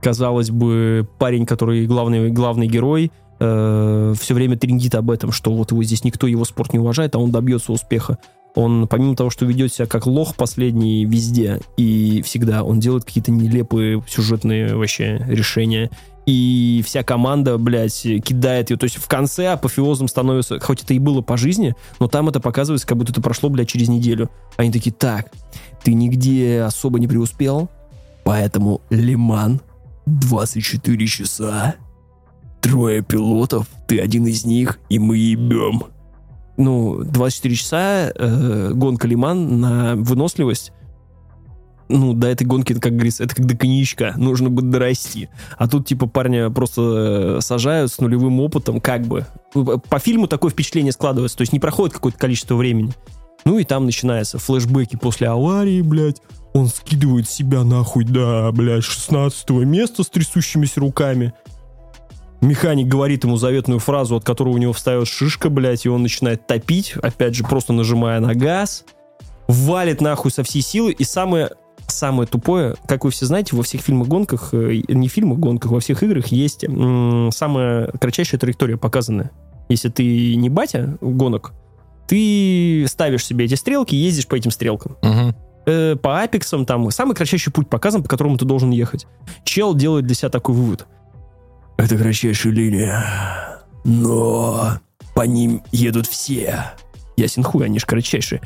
казалось 0.00 0.50
бы, 0.50 1.08
парень, 1.18 1.46
который 1.46 1.86
главный, 1.86 2.30
главный 2.30 2.66
герой, 2.66 3.10
э, 3.44 4.14
все 4.18 4.34
время 4.34 4.56
трендит 4.56 4.94
об 4.94 5.10
этом, 5.10 5.32
что 5.32 5.52
вот 5.52 5.70
его 5.70 5.82
здесь 5.82 6.04
никто 6.04 6.26
его 6.26 6.44
спорт 6.44 6.72
не 6.72 6.78
уважает, 6.78 7.14
а 7.14 7.18
он 7.18 7.30
добьется 7.30 7.72
успеха. 7.72 8.18
Он, 8.54 8.86
помимо 8.86 9.16
того, 9.16 9.30
что 9.30 9.44
ведет 9.46 9.72
себя 9.72 9.86
как 9.86 10.06
лох 10.06 10.36
последний 10.36 11.04
везде 11.04 11.60
и 11.76 12.22
всегда, 12.22 12.62
он 12.62 12.78
делает 12.78 13.04
какие-то 13.04 13.32
нелепые 13.32 14.02
сюжетные 14.08 14.76
вообще 14.76 15.24
решения. 15.28 15.90
И 16.24 16.82
вся 16.86 17.02
команда, 17.02 17.58
блядь, 17.58 18.00
кидает 18.00 18.70
ее. 18.70 18.76
То 18.76 18.84
есть 18.84 18.96
в 18.96 19.06
конце 19.08 19.48
апофеозом 19.48 20.08
становится, 20.08 20.58
хоть 20.60 20.82
это 20.82 20.94
и 20.94 20.98
было 20.98 21.20
по 21.20 21.36
жизни, 21.36 21.74
но 22.00 22.06
там 22.06 22.28
это 22.28 22.40
показывается, 22.40 22.86
как 22.86 22.96
будто 22.96 23.12
это 23.12 23.20
прошло, 23.20 23.50
блядь, 23.50 23.68
через 23.68 23.88
неделю. 23.88 24.30
Они 24.56 24.70
такие, 24.72 24.92
так, 24.92 25.30
ты 25.82 25.92
нигде 25.92 26.62
особо 26.62 26.98
не 26.98 27.08
преуспел, 27.08 27.68
поэтому 28.24 28.80
Лиман 28.88 29.60
24 30.06 31.06
часа, 31.06 31.74
трое 32.64 33.02
пилотов, 33.02 33.66
ты 33.86 34.00
один 34.00 34.26
из 34.26 34.46
них, 34.46 34.78
и 34.88 34.98
мы 34.98 35.18
ебем. 35.18 35.84
Ну, 36.56 37.02
24 37.04 37.54
часа 37.54 38.10
э, 38.14 38.70
гонка 38.72 39.06
Лиман 39.06 39.60
на 39.60 39.96
выносливость 39.96 40.72
ну, 41.90 42.14
до 42.14 42.28
этой 42.28 42.44
гонки, 42.44 42.72
как 42.72 42.94
говорится, 42.94 43.24
это 43.24 43.34
как 43.34 43.44
до 43.44 43.54
коньячка, 43.54 44.14
нужно 44.16 44.48
бы 44.48 44.62
дорасти. 44.62 45.28
А 45.58 45.68
тут, 45.68 45.86
типа, 45.86 46.06
парня 46.06 46.48
просто 46.48 47.36
э, 47.36 47.40
сажают 47.42 47.92
с 47.92 47.98
нулевым 47.98 48.40
опытом, 48.40 48.80
как 48.80 49.02
бы. 49.02 49.26
По 49.52 49.98
фильму 49.98 50.26
такое 50.26 50.50
впечатление 50.50 50.92
складывается, 50.92 51.36
то 51.36 51.42
есть 51.42 51.52
не 51.52 51.60
проходит 51.60 51.92
какое-то 51.92 52.18
количество 52.18 52.54
времени. 52.54 52.94
Ну 53.44 53.58
и 53.58 53.64
там 53.64 53.84
начинаются 53.84 54.38
флешбеки 54.38 54.96
после 54.96 55.28
аварии, 55.28 55.82
блядь. 55.82 56.22
Он 56.54 56.68
скидывает 56.68 57.28
себя 57.28 57.62
нахуй 57.64 58.04
до, 58.04 58.50
блядь, 58.52 58.84
16 58.84 59.50
места 59.50 60.02
с 60.02 60.08
трясущимися 60.08 60.80
руками. 60.80 61.34
Механик 62.44 62.88
говорит 62.88 63.24
ему 63.24 63.36
заветную 63.36 63.80
фразу, 63.80 64.16
от 64.16 64.24
которой 64.24 64.50
у 64.50 64.58
него 64.58 64.72
встает 64.72 65.08
шишка, 65.08 65.48
блядь, 65.48 65.86
и 65.86 65.88
он 65.88 66.02
начинает 66.02 66.46
топить, 66.46 66.94
опять 67.02 67.34
же, 67.34 67.42
просто 67.42 67.72
нажимая 67.72 68.20
на 68.20 68.34
газ. 68.34 68.84
Валит 69.48 70.00
нахуй 70.00 70.30
со 70.30 70.42
всей 70.42 70.62
силы. 70.62 70.92
И 70.92 71.04
самое 71.04 71.50
самое 71.86 72.26
тупое, 72.26 72.76
как 72.86 73.04
вы 73.04 73.10
все 73.10 73.26
знаете, 73.26 73.54
во 73.56 73.62
всех 73.62 73.82
фильмах-гонках, 73.82 74.50
э, 74.52 74.82
не 74.88 75.08
фильмах, 75.08 75.38
гонках, 75.38 75.70
во 75.70 75.80
всех 75.80 76.02
играх 76.02 76.28
есть 76.28 76.64
м, 76.64 77.30
самая 77.30 77.88
кратчайшая 78.00 78.40
траектория 78.40 78.78
показанная. 78.78 79.30
Если 79.68 79.90
ты 79.90 80.34
не 80.36 80.48
батя 80.48 80.96
гонок, 81.02 81.52
ты 82.06 82.86
ставишь 82.88 83.24
себе 83.24 83.44
эти 83.44 83.54
стрелки 83.54 83.94
и 83.94 83.98
ездишь 83.98 84.26
по 84.26 84.34
этим 84.34 84.50
стрелкам. 84.50 84.96
Мгм. 85.02 85.34
Э, 85.66 85.96
по 85.96 86.22
апексам 86.22 86.64
там 86.66 86.90
самый 86.90 87.14
кратчайший 87.14 87.52
путь 87.52 87.68
показан, 87.68 88.02
по 88.02 88.08
которому 88.08 88.38
ты 88.38 88.44
должен 88.44 88.70
ехать. 88.70 89.06
Чел 89.44 89.74
делает 89.74 90.06
для 90.06 90.14
себя 90.14 90.30
такой 90.30 90.54
вывод. 90.54 90.86
Это 91.76 91.96
кратчайшая 91.96 92.52
линия, 92.52 93.04
но 93.84 94.78
по 95.14 95.22
ним 95.22 95.62
едут 95.72 96.06
все. 96.06 96.72
Ясен 97.16 97.42
хуй, 97.42 97.64
они 97.64 97.78
же 97.78 97.86
кратчайшие. 97.86 98.40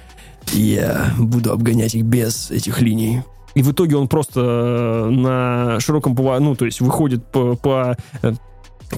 Я 0.53 1.13
буду 1.19 1.53
обгонять 1.53 1.95
их 1.95 2.05
без 2.05 2.51
этих 2.51 2.81
линий. 2.81 3.23
И 3.55 3.63
в 3.63 3.73
итоге 3.73 3.97
он 3.97 4.09
просто 4.09 4.41
э, 4.41 5.11
на 5.11 5.81
широком 5.81 6.15
ну, 6.15 6.55
то 6.55 6.65
есть 6.65 6.81
выходит 6.81 7.27
по, 7.27 7.57
по, 7.57 7.97
э, 8.23 8.33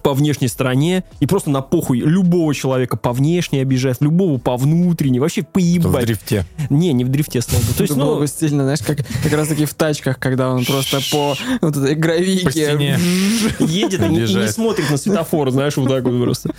по 0.02 0.14
внешней 0.14 0.48
стороне 0.48 1.04
и 1.20 1.26
просто 1.26 1.50
на 1.50 1.60
похуй 1.60 1.98
любого 2.00 2.54
человека 2.54 2.96
по 2.96 3.12
внешней 3.12 3.60
обижает, 3.60 3.98
любого 4.00 4.38
по 4.38 4.56
внутренней, 4.56 5.18
вообще 5.20 5.42
В 5.42 5.46
поебать. 5.46 6.06
дрифте. 6.06 6.46
Не, 6.70 6.92
не 6.92 7.04
в 7.04 7.08
дрифте 7.08 7.40
слава 7.40 7.62
богу. 7.62 7.74
То 7.76 7.82
есть, 7.82 7.96
ну, 7.96 8.18
бы 8.18 8.26
стильно, 8.26 8.62
знаешь, 8.62 8.80
как, 8.80 8.98
как 9.22 9.32
раз 9.32 9.48
таки 9.48 9.64
в 9.64 9.74
тачках, 9.74 10.18
когда 10.18 10.50
он 10.50 10.64
просто 10.64 11.00
по 11.10 11.34
вот 11.60 11.76
этой 11.76 11.96
стене. 12.50 12.98
едет 13.58 14.02
и 14.02 14.08
не, 14.08 14.22
и 14.24 14.48
смотрит 14.48 14.90
на 14.90 14.96
светофор, 14.96 15.50
знаешь, 15.50 15.76
вот 15.76 15.88
так 15.88 16.04
вот 16.04 16.22
просто. 16.22 16.50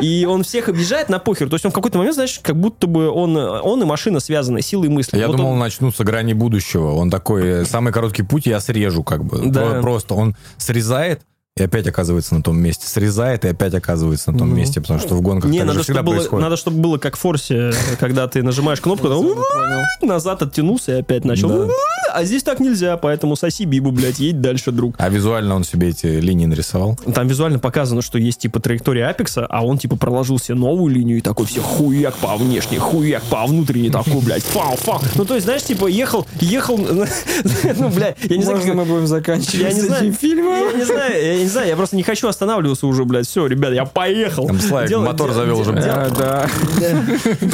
И 0.00 0.24
он 0.28 0.42
всех 0.42 0.68
объезжает 0.68 1.08
на 1.08 1.18
похер. 1.18 1.48
То 1.48 1.54
есть 1.54 1.64
он 1.64 1.70
в 1.70 1.74
какой-то 1.74 1.98
момент, 1.98 2.14
знаешь, 2.14 2.38
как 2.42 2.56
будто 2.56 2.86
бы 2.86 3.08
он, 3.10 3.36
он 3.36 3.82
и 3.82 3.84
машина 3.84 4.20
связаны 4.20 4.62
силой 4.62 4.88
мысли. 4.88 5.18
Я 5.18 5.28
Вот 5.28 5.36
думал, 5.36 5.52
он- 5.52 5.58
начнутся 5.58 6.04
грани 6.04 6.32
будущего. 6.32 6.92
Он 6.94 7.10
такой, 7.10 7.42
э, 7.62 7.64
самый 7.64 7.92
короткий 7.92 8.22
путь 8.22 8.46
я 8.46 8.60
срежу, 8.60 9.02
как 9.04 9.24
бы. 9.24 9.42
Да. 9.46 9.70
Про- 9.70 9.80
Просто 9.82 10.14
он 10.14 10.36
срезает 10.56 11.20
и 11.60 11.64
опять 11.64 11.86
оказывается 11.86 12.34
на 12.34 12.42
том 12.42 12.58
месте. 12.58 12.86
Срезает 12.86 13.44
и 13.44 13.48
опять 13.48 13.74
оказывается 13.74 14.32
на 14.32 14.38
том 14.38 14.48
Ну. 14.50 14.56
месте, 14.56 14.80
потому 14.80 14.98
что 15.00 15.14
в 15.14 15.20
гонках 15.20 15.50
Не, 15.50 15.58
так 15.58 15.68
же 15.68 15.72
надо 15.74 15.82
всегда 15.84 15.98
чтобы, 16.00 16.06
было, 16.10 16.16
происходит. 16.16 16.42
надо, 16.42 16.56
чтобы 16.56 16.76
было 16.78 16.98
как 16.98 17.16
в 17.16 17.20
Форсе, 17.20 17.72
когда 18.00 18.26
ты 18.28 18.42
нажимаешь 18.42 18.80
кнопку, 18.80 19.08
назад 20.02 20.42
оттянулся 20.42 20.92
и 20.96 21.00
опять 21.00 21.24
начал. 21.24 21.70
А 22.12 22.24
здесь 22.24 22.42
так 22.42 22.60
нельзя, 22.60 22.96
поэтому 22.96 23.36
соси 23.36 23.64
бибу, 23.64 23.90
блядь, 23.90 24.18
едь 24.18 24.40
дальше, 24.40 24.70
друг. 24.72 24.94
А 24.98 25.08
визуально 25.08 25.54
он 25.56 25.64
себе 25.64 25.88
эти 25.90 26.06
линии 26.06 26.46
нарисовал. 26.46 26.98
Там 27.14 27.28
визуально 27.28 27.58
показано, 27.58 28.02
что 28.02 28.18
есть 28.18 28.38
типа 28.40 28.60
траектория 28.60 29.06
Апекса, 29.06 29.46
а 29.48 29.64
он 29.64 29.78
типа 29.78 29.96
проложил 29.96 30.38
себе 30.38 30.56
новую 30.56 30.92
линию 30.94 31.18
и 31.18 31.20
такой 31.20 31.46
все 31.46 31.60
хуяк 31.60 32.14
по 32.16 32.36
внешней, 32.36 32.78
хуяк 32.78 33.22
по 33.24 33.46
внутренней, 33.46 33.90
такой, 33.90 34.20
блядь, 34.22 34.42
фау, 34.42 34.76
фау. 34.76 35.00
Ну, 35.14 35.24
то 35.24 35.34
есть, 35.34 35.44
знаешь, 35.46 35.62
типа 35.62 35.86
ехал, 35.86 36.26
ехал, 36.40 36.76
ну, 36.78 37.88
блядь, 37.90 38.16
я 38.24 38.36
не 38.36 38.42
знаю, 38.42 38.58
Можно 38.58 38.72
как- 38.74 38.74
мы 38.76 38.84
будем 38.84 39.06
заканчивать 39.06 39.54
я 39.54 39.72
не 39.72 39.80
с 39.80 39.86
знаю, 39.86 40.02
этим 40.04 40.14
фильмом? 40.14 40.54
я 40.54 40.72
не 40.72 40.84
знаю, 40.84 41.24
я 41.24 41.36
не 41.38 41.46
знаю, 41.48 41.68
я 41.68 41.76
просто 41.76 41.96
не 41.96 42.02
хочу 42.02 42.28
останавливаться 42.28 42.86
уже, 42.86 43.04
блядь, 43.04 43.26
все, 43.26 43.46
ребят, 43.46 43.72
я 43.72 43.84
поехал. 43.84 44.46
Там 44.46 44.60
Славик 44.60 44.88
Дело- 44.88 45.04
мотор 45.04 45.32
завел 45.32 45.60
уже. 45.60 45.72
де- 45.72 45.80
А, 45.80 46.10
да. 46.10 46.48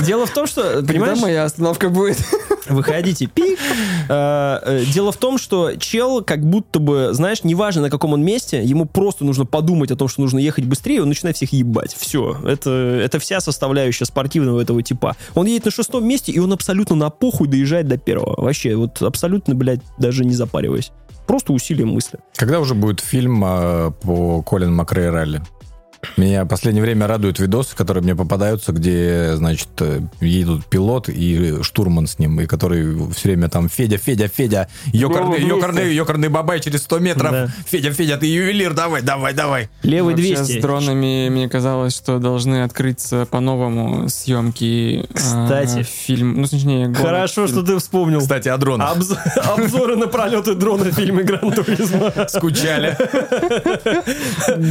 Дело 0.04 0.26
в 0.26 0.30
том, 0.30 0.46
что, 0.46 0.62
Когда 0.62 0.92
понимаешь, 0.92 1.20
моя 1.20 1.44
остановка 1.44 1.88
будет? 1.88 2.18
выходите, 2.68 3.26
пик. 3.26 3.58
Э, 4.64 4.84
Дело 4.92 5.12
в 5.12 5.16
том, 5.16 5.38
что 5.38 5.72
чел 5.76 6.22
как 6.22 6.44
будто 6.44 6.78
бы, 6.78 7.10
знаешь, 7.12 7.44
неважно 7.44 7.82
на 7.82 7.90
каком 7.90 8.12
он 8.12 8.22
месте, 8.22 8.62
ему 8.62 8.86
просто 8.86 9.24
нужно 9.24 9.44
подумать 9.44 9.90
о 9.90 9.96
том, 9.96 10.08
что 10.08 10.22
нужно 10.22 10.38
ехать 10.38 10.64
быстрее, 10.64 11.02
он 11.02 11.08
начинает 11.08 11.36
всех 11.36 11.52
ебать. 11.52 11.94
Все. 11.98 12.36
Это, 12.44 12.70
это 12.70 13.18
вся 13.18 13.40
составляющая 13.40 14.04
спортивного 14.04 14.60
этого 14.60 14.82
типа. 14.82 15.16
Он 15.34 15.46
едет 15.46 15.66
на 15.66 15.70
шестом 15.70 16.06
месте, 16.06 16.32
и 16.32 16.38
он 16.38 16.52
абсолютно 16.52 16.96
на 16.96 17.10
похуй 17.10 17.48
доезжает 17.48 17.88
до 17.88 17.98
первого. 17.98 18.40
Вообще, 18.40 18.76
вот 18.76 19.02
абсолютно, 19.02 19.54
блядь, 19.54 19.80
даже 19.98 20.24
не 20.24 20.34
запариваясь. 20.34 20.92
Просто 21.26 21.52
усилием 21.52 21.88
мысли. 21.88 22.20
Когда 22.36 22.60
уже 22.60 22.74
будет 22.74 23.00
фильм 23.00 23.42
э, 23.44 23.90
по 24.02 24.42
Колин 24.42 24.72
Макрей 24.74 25.10
ралли? 25.10 25.42
Меня 26.16 26.44
в 26.44 26.48
последнее 26.48 26.82
время 26.82 27.06
радуют 27.06 27.38
видосы, 27.38 27.74
которые 27.76 28.02
мне 28.02 28.14
попадаются, 28.14 28.72
где, 28.72 29.32
значит, 29.34 29.68
э, 29.80 30.00
едут 30.20 30.66
пилот 30.66 31.08
и 31.08 31.62
штурман 31.62 32.06
с 32.06 32.18
ним, 32.18 32.40
и 32.40 32.46
который 32.46 32.94
все 33.12 33.28
время 33.30 33.48
там 33.48 33.68
Федя, 33.68 33.98
Федя, 33.98 34.28
Федя, 34.28 34.68
ёкарный, 34.92 35.42
ёкарный, 35.42 35.94
ёкарный 35.94 36.28
бабай 36.28 36.60
через 36.60 36.82
100 36.84 36.98
метров. 37.00 37.30
Да. 37.32 37.48
Федя, 37.66 37.92
Федя, 37.92 38.16
ты 38.18 38.26
ювелир, 38.26 38.72
давай, 38.74 39.02
давай, 39.02 39.34
давай. 39.34 39.68
Левый 39.82 40.14
Вообще 40.14 40.36
200. 40.36 40.58
с 40.58 40.62
дронами, 40.62 41.28
мне 41.28 41.48
казалось, 41.48 41.94
что 41.96 42.18
должны 42.18 42.62
открыться 42.62 43.26
по-новому 43.30 44.08
съемки 44.08 45.06
Кстати. 45.12 45.80
а, 45.80 45.82
фильм, 45.82 46.40
ну, 46.40 46.46
точнее, 46.46 46.86
гонок 46.88 46.98
Хорошо, 47.02 47.46
фильм. 47.46 47.48
что 47.48 47.62
ты 47.66 47.78
вспомнил. 47.78 48.20
Кстати, 48.20 48.48
о 48.48 48.56
дронах. 48.58 48.96
Обз- 48.96 49.16
Обзоры 49.56 49.96
на 49.96 50.06
пролеты 50.06 50.54
дрона 50.54 50.84
в 50.84 50.92
фильме 50.94 51.22
Гран 51.24 51.52
Туризма. 51.52 52.12
Скучали. 52.28 52.96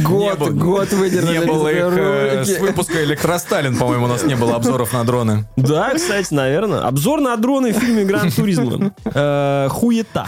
Год, 0.02 0.38
год 0.50 0.92
выдержали. 0.92 1.15
Не 1.22 1.40
было 1.40 1.68
их 1.68 1.96
э, 1.96 2.44
с 2.44 2.58
выпуска 2.58 3.02
«Электросталин», 3.04 3.76
по-моему, 3.76 4.04
у 4.04 4.08
нас 4.08 4.24
не 4.24 4.36
было 4.36 4.56
обзоров 4.56 4.92
на 4.92 5.04
дроны. 5.04 5.46
Да, 5.56 5.92
кстати, 5.94 6.32
наверное. 6.32 6.80
Обзор 6.80 7.20
на 7.20 7.36
дроны 7.36 7.72
в 7.72 7.78
фильме 7.78 8.04
Гран 8.04 8.30
Туризма. 8.30 8.92
Э, 9.14 9.68
Хуета. 9.70 10.26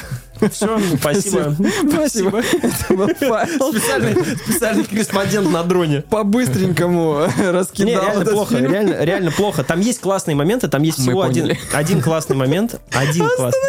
Все, 0.51 0.79
спасибо. 1.01 1.55
Спасибо. 1.91 2.39
Это. 2.41 3.47
Специальный, 4.45 4.85
корреспондент 4.85 5.51
на 5.51 5.63
дроне. 5.63 6.03
По-быстренькому 6.03 7.27
раскидал 7.39 8.03
реально 8.03 8.25
плохо, 8.25 8.59
реально, 8.59 9.05
реально 9.05 9.31
плохо. 9.31 9.65
Там 9.65 9.81
есть 9.81 10.01
классные 10.01 10.35
моменты, 10.37 10.69
там 10.69 10.83
есть 10.83 10.99
всего 10.99 11.23
один, 11.23 12.01
классный 12.03 12.37
момент. 12.37 12.81
Один 12.93 13.29
классный. 13.37 13.61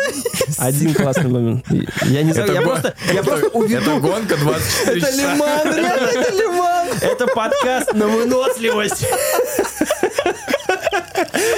Один 0.57 0.93
классный 0.93 1.29
момент. 1.29 1.65
Я 2.05 2.23
не 2.23 2.33
знаю, 2.33 2.49
Это 2.51 2.53
я 2.59 2.61
просто, 2.61 2.93
я 3.13 3.23
просто 3.23 3.47
Это 3.47 3.57
уведу. 3.57 3.99
гонка 3.99 4.37
24 4.37 4.97
Это 4.97 5.07
часа. 5.11 5.33
лиман, 5.33 5.75
реально, 5.75 6.07
это 6.07 6.31
лиман. 6.33 6.87
Это 7.01 7.27
подкаст 7.27 7.93
на 7.93 8.07
выносливость. 8.07 9.05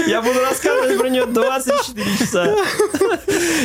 Я 0.07 0.21
буду 0.21 0.39
рассказывать 0.41 0.97
про 0.97 1.09
нее 1.09 1.25
24 1.25 2.17
часа. 2.17 2.55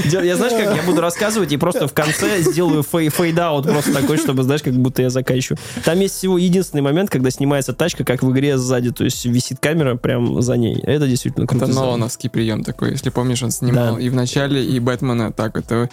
Я 0.05 0.37
знаешь, 0.37 0.53
как 0.53 0.77
я 0.77 0.83
буду 0.83 1.01
рассказывать 1.01 1.53
и 1.53 1.57
просто 1.57 1.89
в 1.89 1.93
конце 1.93 2.41
сделаю 2.43 2.83
фей- 2.83 3.11
фейдаут 3.11 3.67
просто 3.67 3.93
такой, 3.93 4.17
чтобы, 4.19 4.43
знаешь, 4.43 4.63
как 4.63 4.75
будто 4.75 5.03
я 5.03 5.11
заканчиваю. 5.11 5.59
Там 5.85 5.99
есть 6.01 6.15
всего 6.17 6.39
единственный 6.39 6.81
момент, 6.83 7.11
когда 7.11 7.31
снимается 7.31 7.73
тачка, 7.73 8.05
как 8.05 8.23
в 8.23 8.31
игре 8.33 8.59
сзади, 8.59 8.91
то 8.93 9.05
есть 9.05 9.25
висит 9.25 9.59
камера 9.61 9.97
прям 9.97 10.41
за 10.43 10.57
ней. 10.57 10.79
Это 10.83 11.07
действительно 11.07 11.47
круто. 11.47 11.67
Это. 11.67 11.75
Нолановский 11.75 12.31
прием 12.31 12.63
такой, 12.65 12.93
если 12.93 13.11
помнишь, 13.11 13.43
он 13.43 13.51
снимал 13.51 13.97
Да. 13.97 14.01
и 14.01 14.09
в 14.09 14.15
начале, 14.15 14.65
и 14.65 14.79
Бэтмена 14.81 15.33
так, 15.33 15.57
это 15.57 15.89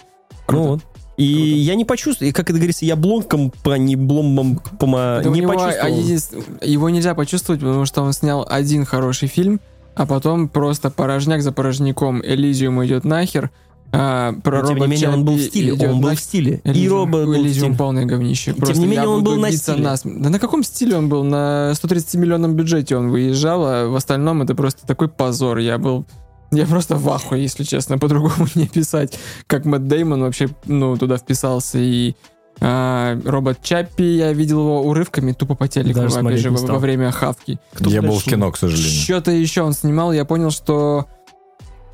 Ну 0.48 0.62
вот. 0.64 0.80
И 1.16 1.24
я 1.24 1.76
не 1.76 1.84
почувствую, 1.84 2.30
и 2.30 2.32
как 2.32 2.50
это 2.50 2.58
говорится, 2.58 2.84
я 2.84 2.96
бломком 2.96 3.50
по 3.62 3.76
не 3.76 3.94
бломбом 3.94 4.60
по 4.80 5.20
не 5.24 5.40
него, 5.40 5.52
а, 5.52 5.54
почувствовал. 5.54 5.96
единствен- 5.96 6.44
его 6.60 6.90
нельзя 6.90 7.14
почувствовать, 7.14 7.60
потому 7.60 7.86
что 7.86 8.02
он 8.02 8.12
снял 8.12 8.44
один 8.50 8.84
хороший 8.84 9.28
фильм, 9.28 9.60
а 9.94 10.06
потом 10.06 10.48
просто 10.48 10.90
порожняк 10.90 11.42
за 11.42 11.52
порожняком. 11.52 12.20
Элизиум 12.24 12.84
идет 12.84 13.04
нахер, 13.04 13.50
а, 13.92 14.32
про 14.42 14.62
Но, 14.62 14.68
тем 14.68 14.78
не 14.78 14.86
менее, 14.88 15.08
он 15.10 15.24
был 15.24 15.36
в 15.36 15.40
стиле. 15.40 15.72
Он 15.88 16.00
был 16.00 16.10
в 16.10 16.18
стиле. 16.20 16.60
И 16.64 16.68
Elysium- 16.68 16.88
робот 16.88 17.26
был 17.26 17.32
в 17.34 17.36
Elysium 17.46 17.50
стиле. 17.52 17.74
полное 17.76 18.04
говнище. 18.06 18.52
Тем 18.52 18.60
Просто 18.60 18.80
не 18.80 18.86
менее, 18.88 19.06
он 19.06 19.22
был 19.22 19.36
на 19.36 19.52
стиле. 19.52 19.82
насмерть. 19.82 20.20
Да 20.20 20.30
на 20.30 20.38
каком 20.40 20.64
стиле 20.64 20.96
он 20.96 21.08
был? 21.08 21.22
На 21.22 21.72
130-миллионном 21.74 22.54
бюджете 22.54 22.96
он 22.96 23.10
выезжал, 23.10 23.64
а 23.64 23.86
в 23.88 23.94
остальном 23.94 24.42
это 24.42 24.54
просто 24.56 24.84
такой 24.86 25.08
позор. 25.08 25.58
Я 25.58 25.78
был... 25.78 26.04
Я 26.50 26.66
просто 26.66 26.96
в 26.96 27.08
ахуе, 27.08 27.42
если 27.42 27.62
честно, 27.64 27.98
по-другому 27.98 28.46
не 28.56 28.66
писать. 28.66 29.16
Как 29.46 29.64
Мэтт 29.64 29.86
Деймон 29.86 30.22
вообще, 30.22 30.48
ну, 30.66 30.96
туда 30.96 31.16
вписался. 31.16 31.78
И 31.78 32.14
а, 32.60 33.18
робот 33.24 33.58
Чаппи, 33.62 34.02
я 34.02 34.32
видел 34.32 34.60
его 34.60 34.82
урывками 34.82 35.32
тупо 35.32 35.54
по 35.54 35.68
телеку, 35.68 36.00
Даже 36.00 36.18
опять 36.18 36.38
же, 36.38 36.50
во, 36.50 36.66
во 36.66 36.78
время 36.78 37.10
хавки. 37.10 37.58
Кто 37.72 37.90
Я 37.90 38.02
был 38.02 38.18
в 38.18 38.24
кино, 38.24 38.50
к 38.50 38.56
сожалению. 38.56 39.02
Что-то 39.02 39.30
еще 39.30 39.62
он 39.62 39.72
снимал, 39.72 40.12
я 40.12 40.24
понял, 40.24 40.50
что, 40.50 41.06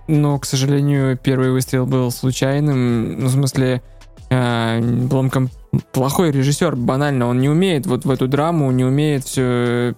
ну, 0.06 0.38
к 0.38 0.44
сожалению, 0.44 1.16
первый 1.16 1.50
выстрел 1.50 1.86
был 1.86 2.10
случайным. 2.10 3.20
Ну, 3.20 3.26
в 3.26 3.32
смысле, 3.32 3.82
э, 4.30 4.80
Бломком 4.80 5.50
плохой 5.92 6.30
режиссер, 6.30 6.76
банально. 6.76 7.28
Он 7.28 7.40
не 7.40 7.48
умеет 7.48 7.86
вот 7.86 8.04
в 8.04 8.10
эту 8.10 8.28
драму, 8.28 8.70
не 8.70 8.84
умеет 8.84 9.24
все 9.24 9.94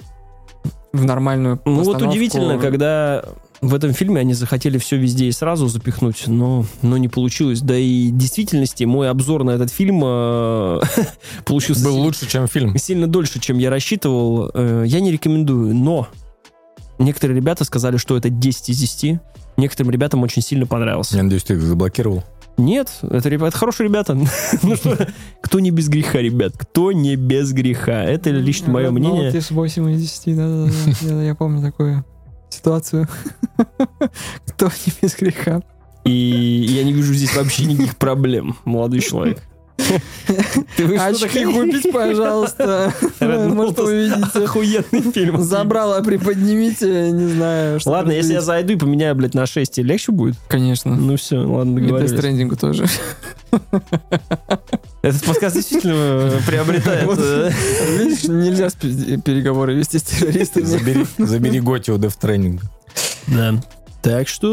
в 0.93 1.05
нормальную 1.05 1.61
Ну 1.65 1.83
вот 1.83 2.03
удивительно, 2.03 2.59
когда 2.59 3.25
в 3.63 3.75
этом 3.75 3.93
фильме 3.93 4.21
они 4.21 4.35
захотели 4.35 4.77
все 4.79 4.97
везде 4.97 5.27
и 5.27 5.33
сразу 5.33 5.69
запихнуть, 5.69 6.25
но, 6.27 6.67
но 6.83 6.97
не 6.99 7.09
получилось. 7.09 7.61
Да 7.61 7.77
и 7.77 8.11
в 8.11 8.17
действительности 8.19 8.85
мой 8.85 9.09
обзор 9.09 9.45
на 9.45 9.53
этот 9.53 9.71
фильм 9.71 10.03
э, 10.05 10.81
получился 11.45 11.85
Был 11.85 11.93
сильно- 11.93 12.05
лучше, 12.05 12.29
чем 12.29 12.49
фильм. 12.49 12.77
сильно 12.77 13.07
дольше, 13.07 13.41
чем 13.41 13.59
я 13.59 13.71
рассчитывал. 13.71 14.51
Э, 14.53 14.85
Я 14.87 15.01
не 15.01 15.13
рекомендую, 15.13 15.75
но 15.75 16.09
некоторые 16.99 17.37
ребята 17.37 17.65
сказали, 17.65 17.97
что 17.97 18.17
это 18.17 18.29
10 18.31 18.69
из 18.71 18.79
10. 18.79 19.21
Некоторым 19.57 19.91
ребятам 19.93 20.23
очень 20.23 20.43
сильно 20.43 20.67
понравился. 20.67 21.17
Я 21.17 21.23
надеюсь, 21.23 21.45
ты 21.45 21.55
их 21.55 21.63
заблокировал. 21.63 22.25
Нет, 22.59 22.89
это, 23.03 23.29
ребята, 23.31 23.49
это 23.49 23.59
хорошие 23.59 23.89
ребята. 23.89 24.19
Ну 24.63 24.77
что, 24.77 25.09
кто 25.41 25.61
не 25.61 25.71
без 25.71 25.89
греха, 25.89 26.19
ребят? 26.21 26.53
Кто 26.59 26.93
не 26.93 27.17
без 27.17 27.53
греха? 27.53 28.03
Это 28.05 28.31
лично 28.31 28.73
мое 28.73 28.89
Red 28.89 28.93
мнение. 28.93 29.31
Notice 29.31 29.55
8 29.55 29.91
из 29.93 30.03
10, 30.03 30.37
да-да-да. 30.37 30.71
Я- 31.15 31.23
Я 31.29 31.35
помню 31.35 31.63
такую 31.63 32.05
ситуацию. 32.53 33.09
Кто 34.49 34.67
не 34.87 34.93
без 35.03 35.17
греха. 35.17 35.63
И 36.05 36.11
я 36.69 36.83
не 36.85 36.93
вижу 36.93 37.15
здесь 37.15 37.35
вообще 37.37 37.65
никаких 37.67 37.97
проблем, 37.97 38.57
молодой 38.65 39.01
человек. 39.01 39.41
Ты 40.77 40.87
вы 40.87 40.97
что 40.97 41.07
Очки 41.07 41.27
такая- 41.29 41.47
купить, 41.47 41.93
пожалуйста. 41.93 42.93
Может, 43.21 43.79
Notice. 43.79 43.85
увидите. 43.85 44.45
Охуенный 44.45 45.13
фильм. 45.13 45.43
Забрало, 45.43 46.01
приподнимите, 46.03 47.11
не 47.11 47.27
знаю. 47.29 47.81
что 47.81 47.91
Ладно, 47.91 48.13
если 48.13 48.35
я 48.35 48.41
зайду 48.43 48.75
и 48.75 48.77
поменяю, 48.77 49.15
блядь, 49.17 49.35
на 49.35 49.47
6, 49.47 49.73
тебе 49.73 49.87
легче 49.89 50.13
будет? 50.13 50.37
Конечно. 50.49 50.95
Ну 50.95 51.17
все, 51.17 51.39
ладно, 51.39 51.79
И 51.79 51.83
договорились. 51.83 52.13
Stranding 52.13 52.57
тоже. 52.57 52.87
Этот 55.03 55.25
подкаст 55.25 55.57
действительно 55.57 55.95
э, 55.95 56.41
приобретает... 56.47 57.11
э, 57.19 57.51
Видишь, 57.99 58.25
нельзя 58.25 58.69
переговоры 58.71 59.75
вести 59.75 59.99
с 59.99 60.03
террористами. 60.03 60.65
Забери, 60.65 61.07
забери 61.19 61.61
Готио 61.61 61.97
Death 61.97 62.17
Stranding. 62.21 62.61
Да. 63.27 63.55
Так 64.01 64.27
что... 64.29 64.49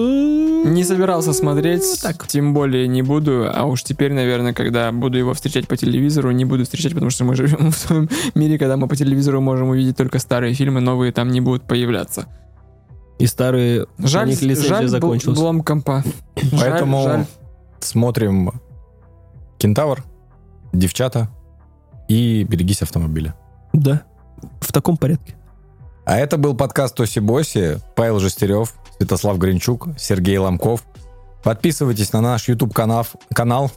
Не 0.66 0.84
собирался 0.84 1.34
смотреть, 1.34 1.82
Ну, 1.82 1.96
так. 2.10 2.28
тем 2.28 2.54
более 2.54 2.88
не 2.88 3.02
буду, 3.02 3.48
а 3.52 3.64
уж 3.66 3.84
теперь, 3.84 4.14
наверное, 4.14 4.54
когда 4.54 4.92
буду 4.92 5.18
его 5.18 5.34
встречать 5.34 5.68
по 5.68 5.76
телевизору, 5.76 6.30
не 6.32 6.46
буду 6.46 6.64
встречать, 6.66 6.94
потому 6.94 7.10
что 7.10 7.26
мы 7.26 7.36
живем 7.36 7.72
в 7.72 7.88
том 7.88 8.10
мире, 8.36 8.60
когда 8.60 8.78
мы 8.78 8.88
по 8.88 8.96
телевизору 8.96 9.42
можем 9.42 9.70
увидеть 9.70 9.98
только 9.98 10.20
старые 10.20 10.54
фильмы, 10.54 10.82
новые 10.82 11.12
там 11.12 11.30
не 11.30 11.42
будут 11.42 11.64
появляться. 11.64 12.28
И 13.18 13.26
старые... 13.26 13.88
Жаль, 13.98 14.34
жаль 14.34 14.88
закончилась. 14.88 15.38
блом 15.38 15.62
компа. 15.62 16.04
Жаль, 16.36 16.72
Поэтому 16.72 17.04
жаль. 17.04 17.26
смотрим 17.80 18.52
Кентавр, 19.58 20.04
Девчата 20.74 21.30
и 22.08 22.44
Берегись 22.44 22.82
автомобиля. 22.82 23.36
Да. 23.74 24.04
В 24.62 24.72
таком 24.72 24.98
порядке. 24.98 25.36
А 26.06 26.18
это 26.18 26.38
был 26.38 26.56
подкаст 26.56 26.96
Тоси 26.96 27.20
Боси, 27.20 27.80
Павел 27.96 28.20
Жестерев, 28.20 28.74
Святослав 28.98 29.38
Гринчук, 29.38 29.90
Сергей 29.98 30.38
Ломков. 30.38 30.84
Подписывайтесь 31.44 32.12
на 32.14 32.22
наш 32.22 32.48
YouTube 32.50 32.74
канал. 32.74 33.06
канал. 33.34 33.72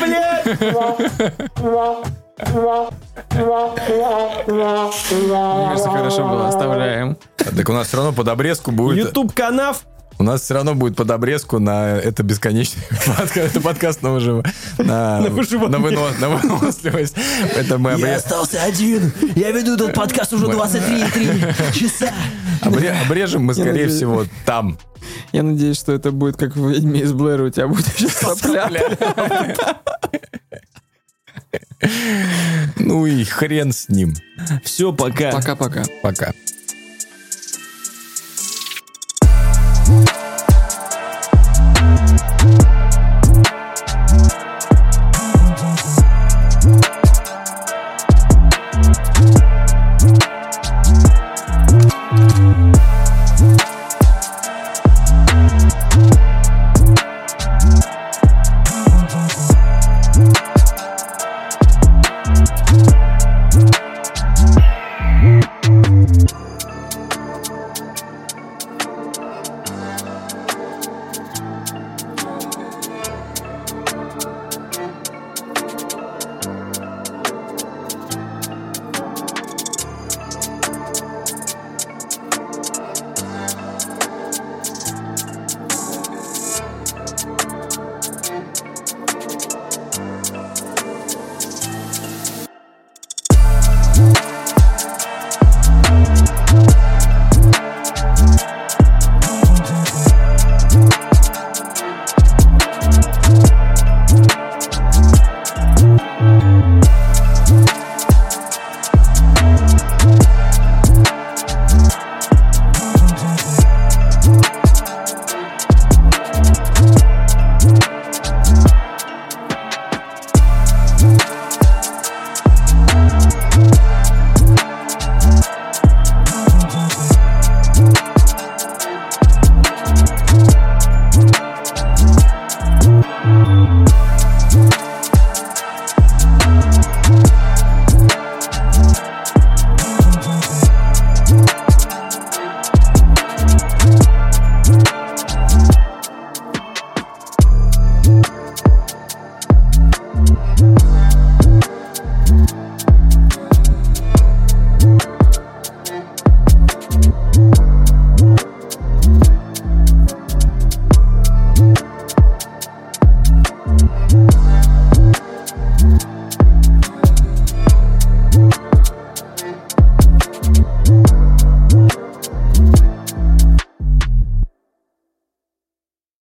Мне 0.00 0.20
кажется, 5.68 5.90
хорошо 5.90 6.28
было, 6.28 6.48
оставляем. 6.48 7.16
Так 7.36 7.68
у 7.68 7.72
нас 7.72 7.88
все 7.88 7.96
равно 7.98 8.12
под 8.12 8.28
обрезку 8.28 8.72
будет. 8.72 9.08
YouTube 9.08 9.32
канал. 9.32 9.76
У 10.20 10.24
нас 10.24 10.42
все 10.42 10.54
равно 10.54 10.74
будет 10.74 10.96
под 10.96 11.10
обрезку 11.12 11.60
на 11.60 11.90
это 11.96 12.22
бесконечный 12.24 12.82
подкаст. 13.06 13.36
Это 13.36 13.60
подкаст 13.60 14.02
на 14.02 14.08
выжив- 14.10 14.44
на, 14.78 15.20
На 15.20 15.28
на 15.68 15.76
выно- 15.78 16.18
на 16.20 16.28
выносливость. 16.28 17.14
Это 17.54 17.78
мы 17.78 17.92
обре- 17.92 18.14
остался 18.16 18.62
один. 18.64 19.12
Я 19.36 19.52
веду 19.52 19.74
этот 19.74 19.94
подкаст 19.94 20.32
уже 20.32 20.46
23,3 20.46 21.72
часа. 21.78 22.12
обре- 22.62 23.00
обрежем 23.06 23.44
мы, 23.44 23.54
скорее 23.54 23.70
надеюсь. 23.72 23.94
всего, 23.94 24.24
там. 24.44 24.76
Я 25.32 25.42
надеюсь, 25.44 25.78
что 25.78 25.92
это 25.92 26.10
будет 26.10 26.36
как 26.36 26.56
в 26.56 26.68
«Ведьме 26.68 27.00
из 27.00 27.12
Блэра», 27.12 27.44
у 27.44 27.50
тебя 27.50 27.68
будет 27.68 27.86
еще 27.98 28.08
сопля. 28.08 28.68
Ну 32.76 33.06
и 33.06 33.22
хрен 33.24 33.72
с 33.72 33.88
ним. 33.88 34.14
Все, 34.64 34.92
пока. 34.92 35.30
Пока-пока. 35.30 35.84
Пока. 36.02 36.32
Thank 36.32 36.57